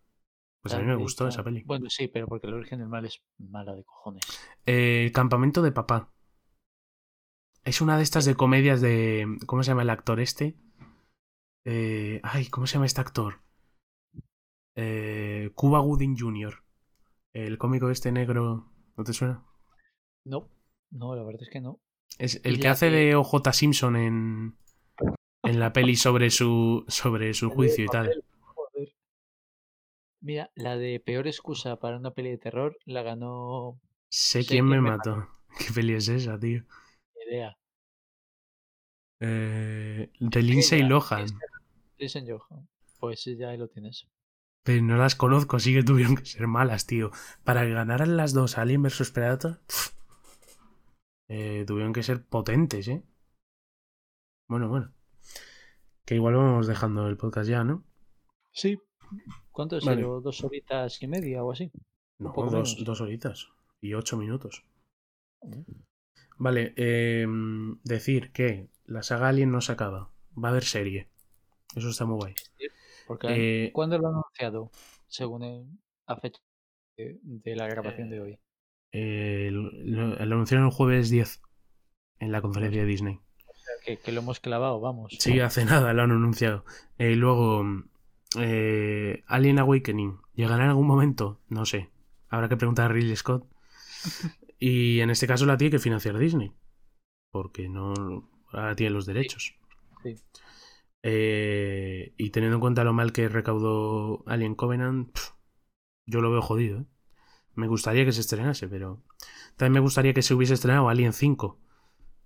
Pues 0.61 0.73
a 0.73 0.79
mí 0.79 0.85
me 0.85 0.95
gustó 0.95 1.27
esa 1.27 1.43
peli. 1.43 1.63
Bueno, 1.63 1.89
sí, 1.89 2.07
pero 2.07 2.27
porque 2.27 2.47
el 2.47 2.53
origen 2.53 2.79
del 2.79 2.89
mal 2.89 3.05
es 3.05 3.21
mala 3.37 3.73
de 3.73 3.83
cojones. 3.85 4.23
Eh, 4.65 5.05
el 5.05 5.11
campamento 5.11 5.61
de 5.61 5.71
papá. 5.71 6.11
Es 7.63 7.81
una 7.81 7.97
de 7.97 8.03
estas 8.03 8.25
de 8.25 8.35
comedias 8.35 8.81
de. 8.81 9.37
¿Cómo 9.45 9.63
se 9.63 9.71
llama 9.71 9.83
el 9.83 9.89
actor 9.89 10.19
este? 10.19 10.57
Eh, 11.65 12.19
ay, 12.23 12.47
¿cómo 12.47 12.67
se 12.67 12.73
llama 12.73 12.87
este 12.87 13.01
actor? 13.01 13.41
Eh, 14.75 15.51
Cuba 15.55 15.79
Gooding 15.79 16.17
Jr. 16.17 16.63
El 17.33 17.57
cómico 17.57 17.89
este 17.89 18.11
negro. 18.11 18.71
¿No 18.97 19.03
te 19.03 19.13
suena? 19.13 19.45
No, 20.25 20.49
no, 20.91 21.15
la 21.15 21.23
verdad 21.23 21.43
es 21.43 21.49
que 21.49 21.61
no. 21.61 21.79
Es 22.17 22.41
el 22.43 22.59
que 22.59 22.67
hace 22.67 22.89
de 22.89 23.15
OJ 23.15 23.51
Simpson 23.53 23.95
en. 23.95 24.57
En 25.43 25.59
la 25.59 25.71
peli 25.71 25.95
sobre 25.95 26.29
su. 26.31 26.83
sobre 26.89 27.33
su 27.33 27.49
juicio 27.51 27.85
y 27.85 27.87
tal. 27.87 28.23
Mira, 30.21 30.51
la 30.55 30.75
de 30.77 30.99
peor 30.99 31.27
excusa 31.27 31.79
para 31.79 31.97
una 31.97 32.11
peli 32.11 32.31
de 32.31 32.37
terror 32.37 32.77
la 32.85 33.03
ganó. 33.03 33.79
Sé 34.09 34.43
Sé 34.43 34.49
quién 34.49 34.65
me 34.65 34.71
quién 34.71 34.83
me 34.83 34.91
mató. 34.91 35.27
¿Qué 35.59 35.73
peli 35.73 35.93
es 35.93 36.07
esa, 36.09 36.39
tío? 36.39 36.63
ni 37.15 37.35
idea. 37.35 37.57
Eh, 39.21 40.11
de 40.19 40.41
Lindsay 40.41 40.83
Lohan. 40.83 41.25
Listen 41.97 42.25
Johan. 42.27 42.67
Pues 42.99 43.23
ya 43.25 43.49
ahí 43.49 43.57
lo 43.57 43.67
tienes. 43.67 44.07
Pero 44.63 44.83
no 44.83 44.97
las 44.97 45.15
conozco, 45.15 45.59
sí 45.59 45.73
que 45.73 45.83
tuvieron 45.83 46.15
que 46.15 46.25
ser 46.25 46.47
malas, 46.47 46.85
tío. 46.85 47.11
Para 47.43 47.63
que 47.63 47.73
ganaran 47.73 48.17
las 48.17 48.33
dos 48.33 48.57
Alien 48.57 48.83
vs 48.83 49.11
Predator, 49.11 49.61
eh, 51.29 51.63
tuvieron 51.65 51.93
que 51.93 52.03
ser 52.03 52.25
potentes, 52.25 52.87
¿eh? 52.87 53.03
Bueno, 54.47 54.67
bueno. 54.69 54.93
Que 56.05 56.15
igual 56.15 56.35
vamos 56.35 56.67
dejando 56.67 57.07
el 57.07 57.17
podcast 57.17 57.49
ya, 57.49 57.63
¿no? 57.63 57.83
Sí. 58.51 58.77
¿Cuánto 59.51 59.75
ha 59.77 59.79
Vale. 59.79 60.01
¿Dos 60.01 60.43
horitas 60.43 61.01
y 61.01 61.07
media 61.07 61.43
o 61.43 61.51
así? 61.51 61.71
No, 62.19 62.33
poco 62.33 62.49
dos, 62.49 62.73
menos. 62.73 62.85
dos 62.85 63.01
horitas 63.01 63.49
y 63.81 63.93
ocho 63.93 64.17
minutos. 64.17 64.63
Vale, 66.37 66.73
eh, 66.77 67.27
decir 67.83 68.31
que 68.31 68.67
la 68.85 69.03
saga 69.03 69.29
Alien 69.29 69.51
no 69.51 69.61
se 69.61 69.71
acaba. 69.71 70.09
Va 70.41 70.49
a 70.49 70.51
haber 70.51 70.63
serie. 70.63 71.07
Eso 71.75 71.89
está 71.89 72.05
muy 72.05 72.15
guay. 72.17 72.33
Porque 73.07 73.65
Eh, 73.67 73.71
¿Cuándo 73.73 73.97
lo 73.97 74.07
han 74.07 74.13
anunciado? 74.15 74.71
Según 75.07 75.79
a 76.05 76.15
fecha 76.17 76.39
de, 76.97 77.17
de 77.21 77.55
la 77.55 77.67
grabación 77.67 78.09
de 78.09 78.21
hoy. 78.21 78.39
eh, 78.91 79.49
lo, 79.51 80.15
lo 80.15 80.35
anunciaron 80.35 80.65
el 80.67 80.71
jueves 80.73 81.09
10 81.09 81.41
en 82.19 82.31
la 82.31 82.41
conferencia 82.41 82.81
de 82.81 82.87
Disney. 82.87 83.19
O 83.47 83.53
sea, 83.53 83.73
que, 83.83 83.97
que 83.97 84.11
lo 84.11 84.21
hemos 84.21 84.39
clavado, 84.39 84.79
vamos. 84.79 85.15
Sí, 85.19 85.39
hace 85.39 85.65
nada 85.65 85.93
lo 85.93 86.01
han 86.03 86.11
anunciado. 86.11 86.65
Eh, 86.97 87.15
luego, 87.15 87.63
eh, 88.37 89.23
Alien 89.27 89.59
Awakening. 89.59 90.19
¿Llegará 90.33 90.63
en 90.63 90.69
algún 90.69 90.87
momento? 90.87 91.39
No 91.47 91.65
sé. 91.65 91.89
Habrá 92.29 92.49
que 92.49 92.57
preguntar 92.57 92.91
a 92.91 92.93
Ridley 92.93 93.15
Scott. 93.15 93.45
Y 94.61 94.99
en 94.99 95.09
este 95.09 95.25
caso 95.25 95.45
la 95.45 95.55
tiene 95.55 95.71
que 95.71 95.79
financiar 95.79 96.17
Disney. 96.17 96.51
Porque 97.31 97.69
no. 97.69 98.29
Ahora 98.51 98.75
tiene 98.75 98.91
los 98.91 99.05
derechos. 99.05 99.55
Sí. 100.03 100.17
Eh, 101.01 102.13
y 102.17 102.29
teniendo 102.31 102.57
en 102.57 102.61
cuenta 102.61 102.83
lo 102.83 102.91
mal 102.91 103.13
que 103.13 103.29
recaudó 103.29 104.21
Alien 104.27 104.55
Covenant, 104.55 105.17
yo 106.05 106.19
lo 106.19 106.29
veo 106.29 106.41
jodido. 106.41 106.81
¿eh? 106.81 106.85
Me 107.55 107.67
gustaría 107.67 108.03
que 108.03 108.11
se 108.11 108.21
estrenase, 108.21 108.67
pero. 108.67 109.01
También 109.55 109.73
me 109.73 109.79
gustaría 109.79 110.13
que 110.13 110.21
se 110.21 110.33
hubiese 110.33 110.55
estrenado 110.55 110.89
Alien 110.89 111.13
5. 111.13 111.57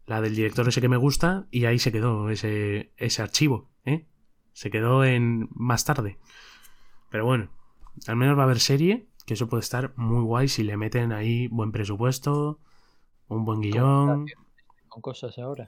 la 0.07 0.21
del 0.21 0.35
director 0.35 0.67
ese 0.67 0.81
que 0.81 0.89
me 0.89 0.97
gusta, 0.97 1.47
y 1.51 1.65
ahí 1.65 1.80
se 1.80 1.91
quedó 1.91 2.30
ese, 2.30 2.93
ese 2.97 3.21
archivo, 3.21 3.69
¿eh? 3.85 4.07
Se 4.53 4.69
quedó 4.69 5.03
en 5.03 5.49
más 5.51 5.85
tarde. 5.85 6.17
Pero 7.09 7.25
bueno, 7.25 7.49
al 8.07 8.15
menos 8.15 8.38
va 8.38 8.41
a 8.41 8.45
haber 8.45 8.59
serie, 8.59 9.07
que 9.25 9.34
eso 9.34 9.47
puede 9.47 9.61
estar 9.61 9.93
muy 9.97 10.23
guay 10.23 10.47
si 10.47 10.63
le 10.63 10.77
meten 10.77 11.11
ahí 11.11 11.47
buen 11.47 11.71
presupuesto, 11.71 12.59
un 13.27 13.45
buen 13.45 13.61
guion. 13.61 14.25
Con 14.88 15.01
cosas 15.01 15.38
ahora. 15.39 15.67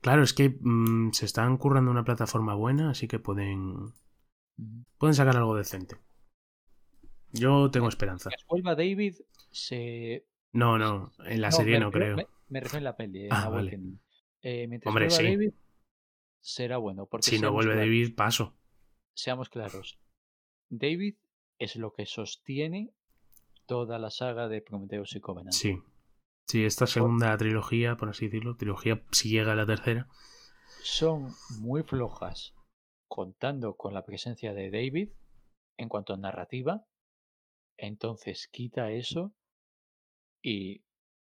Claro, 0.00 0.22
es 0.22 0.34
que 0.34 0.58
mm, 0.60 1.12
se 1.12 1.24
están 1.24 1.56
currando 1.56 1.90
una 1.90 2.04
plataforma 2.04 2.54
buena, 2.54 2.90
así 2.90 3.08
que 3.08 3.18
pueden, 3.18 3.92
pueden 4.98 5.14
sacar 5.14 5.36
algo 5.36 5.56
decente. 5.56 5.96
Yo 7.32 7.70
tengo 7.70 7.88
esperanza. 7.88 8.30
Que 8.30 8.36
vuelva 8.48 8.74
David 8.74 9.16
se... 9.50 10.26
No, 10.52 10.78
no, 10.78 11.12
en 11.24 11.40
la 11.40 11.50
serie 11.50 11.80
no 11.80 11.90
creo. 11.90 12.16
Me, 12.16 12.26
me 12.48 12.60
refiero 12.60 12.78
en 12.78 12.84
la 12.84 12.96
peli, 12.96 13.28
Ah, 13.30 13.48
vale. 13.48 13.80
Eh, 14.42 14.80
Hombre, 14.84 15.10
sí. 15.10 15.24
David, 15.24 15.52
será 16.44 16.76
bueno. 16.76 17.06
Porque 17.06 17.30
Si 17.30 17.38
no 17.38 17.52
vuelve 17.52 17.72
claros, 17.72 17.88
David, 17.88 18.14
paso. 18.14 18.54
Seamos 19.14 19.48
claros. 19.48 19.98
David 20.68 21.16
es 21.58 21.76
lo 21.76 21.92
que 21.92 22.06
sostiene 22.06 22.94
toda 23.66 23.98
la 23.98 24.10
saga 24.10 24.48
de 24.48 24.60
Prometheus 24.60 25.16
y 25.16 25.20
Covenant. 25.20 25.54
Sí. 25.54 25.82
Sí, 26.46 26.64
esta 26.66 26.86
segunda 26.86 27.34
trilogía, 27.38 27.96
por 27.96 28.10
así 28.10 28.26
decirlo, 28.26 28.56
trilogía, 28.56 29.02
si 29.12 29.30
llega 29.30 29.52
a 29.52 29.56
la 29.56 29.64
tercera, 29.64 30.08
Son 30.82 31.32
muy 31.60 31.82
flojas 31.82 32.54
contando 33.08 33.76
con 33.76 33.94
la 33.94 34.04
presencia 34.04 34.52
de 34.52 34.70
David 34.70 35.08
en 35.78 35.88
cuanto 35.88 36.12
a 36.12 36.18
narrativa. 36.18 36.84
Entonces 37.78 38.48
quita 38.52 38.90
eso 38.90 39.34
y, 40.42 40.84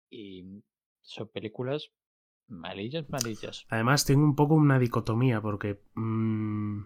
y 0.10 0.64
son 1.02 1.28
películas 1.28 1.92
malillas, 2.50 3.10
malillas. 3.10 3.66
Además, 3.70 4.06
tengo 4.06 4.24
un 4.24 4.36
poco 4.36 4.56
una 4.56 4.80
dicotomía, 4.80 5.42
porque 5.42 5.82
mm, 5.96 6.82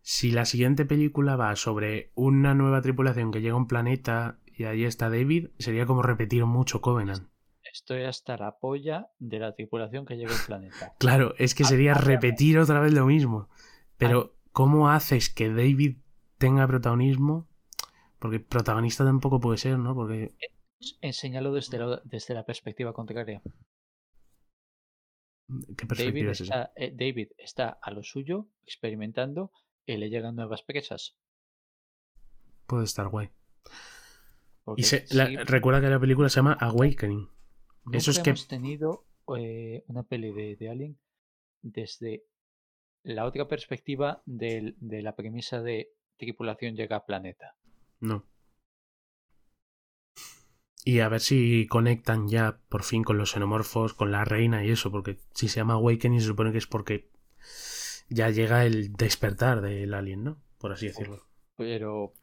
si 0.00 0.30
la 0.30 0.44
siguiente 0.44 0.84
película 0.84 1.36
va 1.36 1.54
sobre 1.56 2.12
una 2.14 2.54
nueva 2.54 2.80
tripulación 2.82 3.30
que 3.30 3.40
llega 3.40 3.54
a 3.54 3.58
un 3.58 3.66
planeta 3.66 4.38
y 4.46 4.64
ahí 4.64 4.84
está 4.84 5.08
David, 5.08 5.48
sería 5.58 5.86
como 5.86 6.02
repetir 6.02 6.44
mucho 6.44 6.80
Covenant. 6.80 7.28
Estoy 7.72 8.02
hasta 8.02 8.36
la 8.36 8.58
polla 8.58 9.08
de 9.18 9.38
la 9.38 9.54
tripulación 9.54 10.04
que 10.04 10.16
llega 10.16 10.32
al 10.34 10.44
planeta. 10.44 10.94
Claro, 10.98 11.34
es 11.38 11.54
que 11.54 11.62
Ah, 11.62 11.66
sería 11.66 11.92
ah, 11.92 11.98
repetir 11.98 12.58
otra 12.58 12.80
vez 12.80 12.92
lo 12.92 13.06
mismo. 13.06 13.48
Pero, 13.96 14.34
¿cómo 14.52 14.90
haces 14.90 15.30
que 15.30 15.48
David 15.48 15.98
tenga 16.38 16.66
protagonismo? 16.66 17.48
Porque 18.18 18.40
protagonista 18.40 19.04
tampoco 19.04 19.40
puede 19.40 19.58
ser, 19.58 19.78
¿no? 19.78 19.94
Porque. 19.94 20.34
Enséñalo 21.00 21.52
desde 21.52 21.78
la, 21.78 22.00
desde 22.04 22.34
la 22.34 22.44
perspectiva 22.44 22.92
contraria. 22.92 23.42
¿Qué 25.76 25.86
David 25.86 25.88
perspectiva 25.88 26.32
es 26.32 26.40
esa? 26.40 26.62
está, 26.62 26.72
eh, 26.76 26.92
David 26.94 27.28
está 27.38 27.68
a 27.82 27.90
lo 27.90 28.02
suyo, 28.02 28.48
experimentando, 28.64 29.52
y 29.86 29.96
le 29.96 30.08
llegan 30.10 30.36
nuevas 30.36 30.62
presas. 30.62 31.16
Puede 32.66 32.84
estar 32.84 33.08
guay. 33.08 33.30
Porque 34.64 34.82
Y 34.82 34.84
se- 34.84 35.04
la- 35.14 35.26
sí, 35.26 35.36
recuerda 35.36 35.80
que 35.80 35.88
la 35.88 35.98
película 35.98 36.28
se 36.28 36.36
llama 36.36 36.52
Awakening. 36.60 37.28
eso 37.92 38.10
es 38.10 38.18
que- 38.20 38.30
hemos 38.30 38.46
tenido 38.48 39.06
eh, 39.36 39.84
una 39.86 40.02
peli 40.02 40.32
de, 40.32 40.56
de 40.56 40.68
Alien 40.70 40.98
desde 41.62 42.24
la 43.04 43.24
otra 43.26 43.46
perspectiva 43.48 44.22
del- 44.26 44.74
de 44.80 45.02
la 45.02 45.14
premisa 45.14 45.62
de 45.62 45.92
tripulación 46.16 46.74
llega 46.74 46.96
a 46.96 47.06
planeta. 47.06 47.54
No. 48.00 48.24
Y 50.84 51.00
a 51.00 51.08
ver 51.08 51.20
si 51.20 51.66
conectan 51.66 52.28
ya 52.28 52.58
por 52.68 52.82
fin 52.84 53.02
con 53.04 53.18
los 53.18 53.32
xenomorfos, 53.32 53.92
con 53.94 54.10
la 54.10 54.24
reina 54.24 54.64
y 54.64 54.70
eso, 54.70 54.90
porque 54.90 55.18
si 55.34 55.48
se 55.48 55.56
llama 55.60 55.74
Awakening 55.74 56.20
se 56.20 56.26
supone 56.26 56.52
que 56.52 56.58
es 56.58 56.66
porque 56.66 57.10
ya 58.08 58.30
llega 58.30 58.64
el 58.64 58.92
despertar 58.94 59.60
del 59.60 59.92
alien, 59.94 60.24
¿no? 60.24 60.42
Por 60.58 60.72
así 60.72 60.86
decirlo. 60.86 61.26
Pero, 61.56 62.14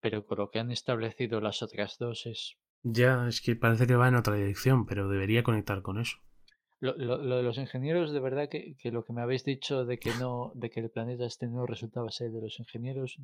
pero 0.00 0.26
con 0.26 0.38
lo 0.38 0.50
que 0.50 0.58
han 0.58 0.70
establecido 0.70 1.40
las 1.40 1.62
otras 1.62 1.98
dos 1.98 2.26
es... 2.26 2.56
Ya, 2.82 3.26
es 3.28 3.40
que 3.40 3.56
parece 3.56 3.86
que 3.86 3.96
va 3.96 4.08
en 4.08 4.14
otra 4.16 4.34
dirección, 4.36 4.86
pero 4.86 5.08
debería 5.08 5.42
conectar 5.42 5.82
con 5.82 5.98
eso. 6.00 6.16
Lo, 6.78 6.96
lo- 6.96 7.22
lo 7.22 7.36
de 7.38 7.42
los 7.42 7.58
ingenieros, 7.58 8.12
de 8.12 8.20
verdad 8.20 8.48
que, 8.50 8.76
que 8.78 8.90
lo 8.92 9.04
que 9.04 9.12
me 9.12 9.22
habéis 9.22 9.44
dicho 9.44 9.84
de 9.84 9.98
que 9.98 10.10
no, 10.20 10.52
de 10.54 10.70
que 10.70 10.80
el 10.80 10.90
planeta 10.90 11.24
este 11.26 11.46
no 11.46 11.66
resultaba 11.66 12.10
ser 12.10 12.30
de 12.30 12.40
los 12.42 12.58
ingenieros, 12.60 13.18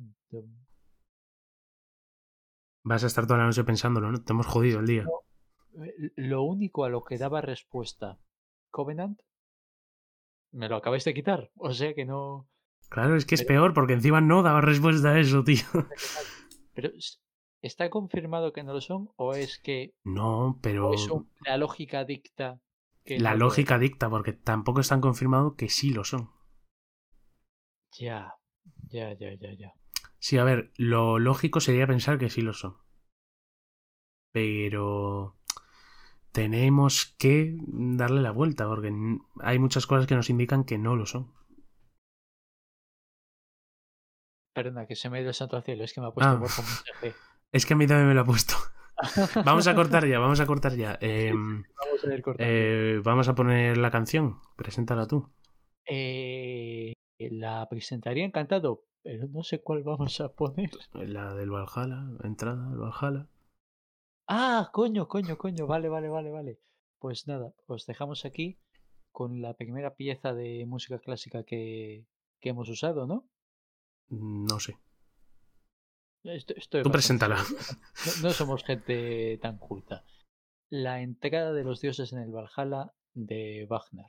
Vas 2.83 3.03
a 3.03 3.07
estar 3.07 3.25
toda 3.25 3.39
la 3.39 3.45
noche 3.45 3.63
pensándolo, 3.63 4.11
¿no? 4.11 4.21
Te 4.21 4.33
hemos 4.33 4.45
jodido 4.45 4.79
el 4.79 4.87
día. 4.87 5.05
Eh, 5.75 6.11
Lo 6.17 6.43
único 6.43 6.83
a 6.85 6.89
lo 6.89 7.03
que 7.03 7.17
daba 7.17 7.41
respuesta 7.41 8.19
Covenant 8.69 9.19
me 10.51 10.69
lo 10.69 10.75
acabáis 10.75 11.03
de 11.03 11.13
quitar. 11.13 11.51
O 11.55 11.73
sea 11.73 11.93
que 11.93 12.05
no. 12.05 12.47
Claro, 12.89 13.15
es 13.15 13.25
que 13.25 13.35
es 13.35 13.43
peor, 13.43 13.73
porque 13.73 13.93
encima 13.93 14.21
no 14.21 14.43
daba 14.43 14.61
respuesta 14.61 15.09
a 15.09 15.19
eso, 15.19 15.43
tío. 15.43 15.63
Pero 16.75 16.89
¿está 17.61 17.89
confirmado 17.89 18.53
que 18.53 18.63
no 18.63 18.73
lo 18.73 18.81
son? 18.81 19.09
¿O 19.15 19.33
es 19.33 19.59
que 19.59 19.95
No, 20.03 20.59
pero 20.61 20.91
la 21.45 21.57
lógica 21.57 22.05
dicta 22.05 22.59
que 23.03 23.19
la 23.19 23.31
no 23.31 23.37
lógica 23.45 23.79
dicta, 23.79 24.09
porque 24.09 24.33
tampoco 24.33 24.81
están 24.81 25.01
confirmado 25.01 25.55
que 25.55 25.69
sí 25.69 25.91
lo 25.91 26.03
son. 26.03 26.29
Ya, 27.99 28.33
ya, 28.89 29.13
ya, 29.13 29.33
ya, 29.35 29.53
ya. 29.53 29.73
Sí, 30.23 30.37
a 30.37 30.45
ver, 30.45 30.71
lo 30.77 31.19
lógico 31.19 31.59
sería 31.59 31.85
pensar 31.85 32.17
que 32.17 32.29
sí 32.29 32.41
lo 32.41 32.53
son. 32.53 32.77
Pero 34.31 35.35
tenemos 36.31 37.13
que 37.19 37.57
darle 37.67 38.21
la 38.21 38.31
vuelta, 38.31 38.65
porque 38.65 38.93
hay 39.41 39.59
muchas 39.59 39.85
cosas 39.85 40.07
que 40.07 40.15
nos 40.15 40.29
indican 40.29 40.63
que 40.63 40.77
no 40.77 40.95
lo 40.95 41.05
son. 41.05 41.33
Perdona, 44.53 44.87
que 44.87 44.95
se 44.95 45.09
me 45.09 45.17
ha 45.17 45.21
ido 45.21 45.31
el 45.31 45.35
santo 45.35 45.57
al 45.57 45.63
cielo. 45.63 45.83
Es 45.83 45.91
que 45.91 45.99
me 45.99 46.07
ha 46.07 46.11
puesto 46.11 46.31
Ah. 46.31 46.35
Borja 46.35 46.61
un 46.61 46.67
mensaje. 46.69 47.13
Es 47.51 47.65
que 47.65 47.73
a 47.73 47.77
mí 47.77 47.85
también 47.85 48.07
me 48.07 48.13
lo 48.13 48.21
ha 48.21 48.25
puesto. 48.25 48.55
Vamos 49.43 49.67
a 49.67 49.75
cortar 49.75 50.07
ya, 50.07 50.19
vamos 50.19 50.39
a 50.39 50.45
cortar 50.45 50.73
ya. 50.75 50.97
Em, 51.01 51.63
Vamos 51.77 52.05
a 52.05 52.35
eh, 52.39 53.01
vamos 53.03 53.27
a 53.27 53.35
poner 53.35 53.77
la 53.77 53.91
canción. 53.91 54.39
Preséntala 54.55 55.05
tú. 55.05 55.29
Eh, 55.85 56.93
la 57.31 57.67
presentaría 57.69 58.25
encantado, 58.25 58.83
pero 59.01 59.27
no 59.27 59.43
sé 59.43 59.61
cuál 59.61 59.83
vamos 59.83 60.19
a 60.21 60.33
poner. 60.33 60.71
La 60.93 61.33
del 61.33 61.49
Valhalla, 61.51 62.05
entrada 62.23 62.69
del 62.69 62.79
Valhalla. 62.79 63.27
Ah, 64.27 64.69
coño, 64.71 65.07
coño, 65.07 65.37
coño. 65.37 65.67
Vale, 65.67 65.89
vale, 65.89 66.09
vale, 66.09 66.31
vale. 66.31 66.59
Pues 66.99 67.27
nada, 67.27 67.53
os 67.67 67.85
dejamos 67.85 68.23
aquí 68.25 68.57
con 69.11 69.41
la 69.41 69.53
primera 69.55 69.95
pieza 69.95 70.33
de 70.33 70.65
música 70.65 70.99
clásica 70.99 71.43
que, 71.43 72.05
que 72.39 72.49
hemos 72.49 72.69
usado, 72.69 73.05
¿no? 73.05 73.27
No 74.09 74.59
sé. 74.59 74.77
Estoy, 76.23 76.55
estoy 76.57 76.83
Tú 76.83 76.91
preséntala. 76.91 77.37
no 78.21 78.29
somos 78.31 78.63
gente 78.63 79.37
tan 79.41 79.57
culta. 79.57 80.05
La 80.69 81.01
entrada 81.01 81.51
de 81.51 81.63
los 81.63 81.81
dioses 81.81 82.13
en 82.13 82.19
el 82.19 82.31
Valhalla 82.31 82.93
de 83.13 83.67
Wagner. 83.69 84.05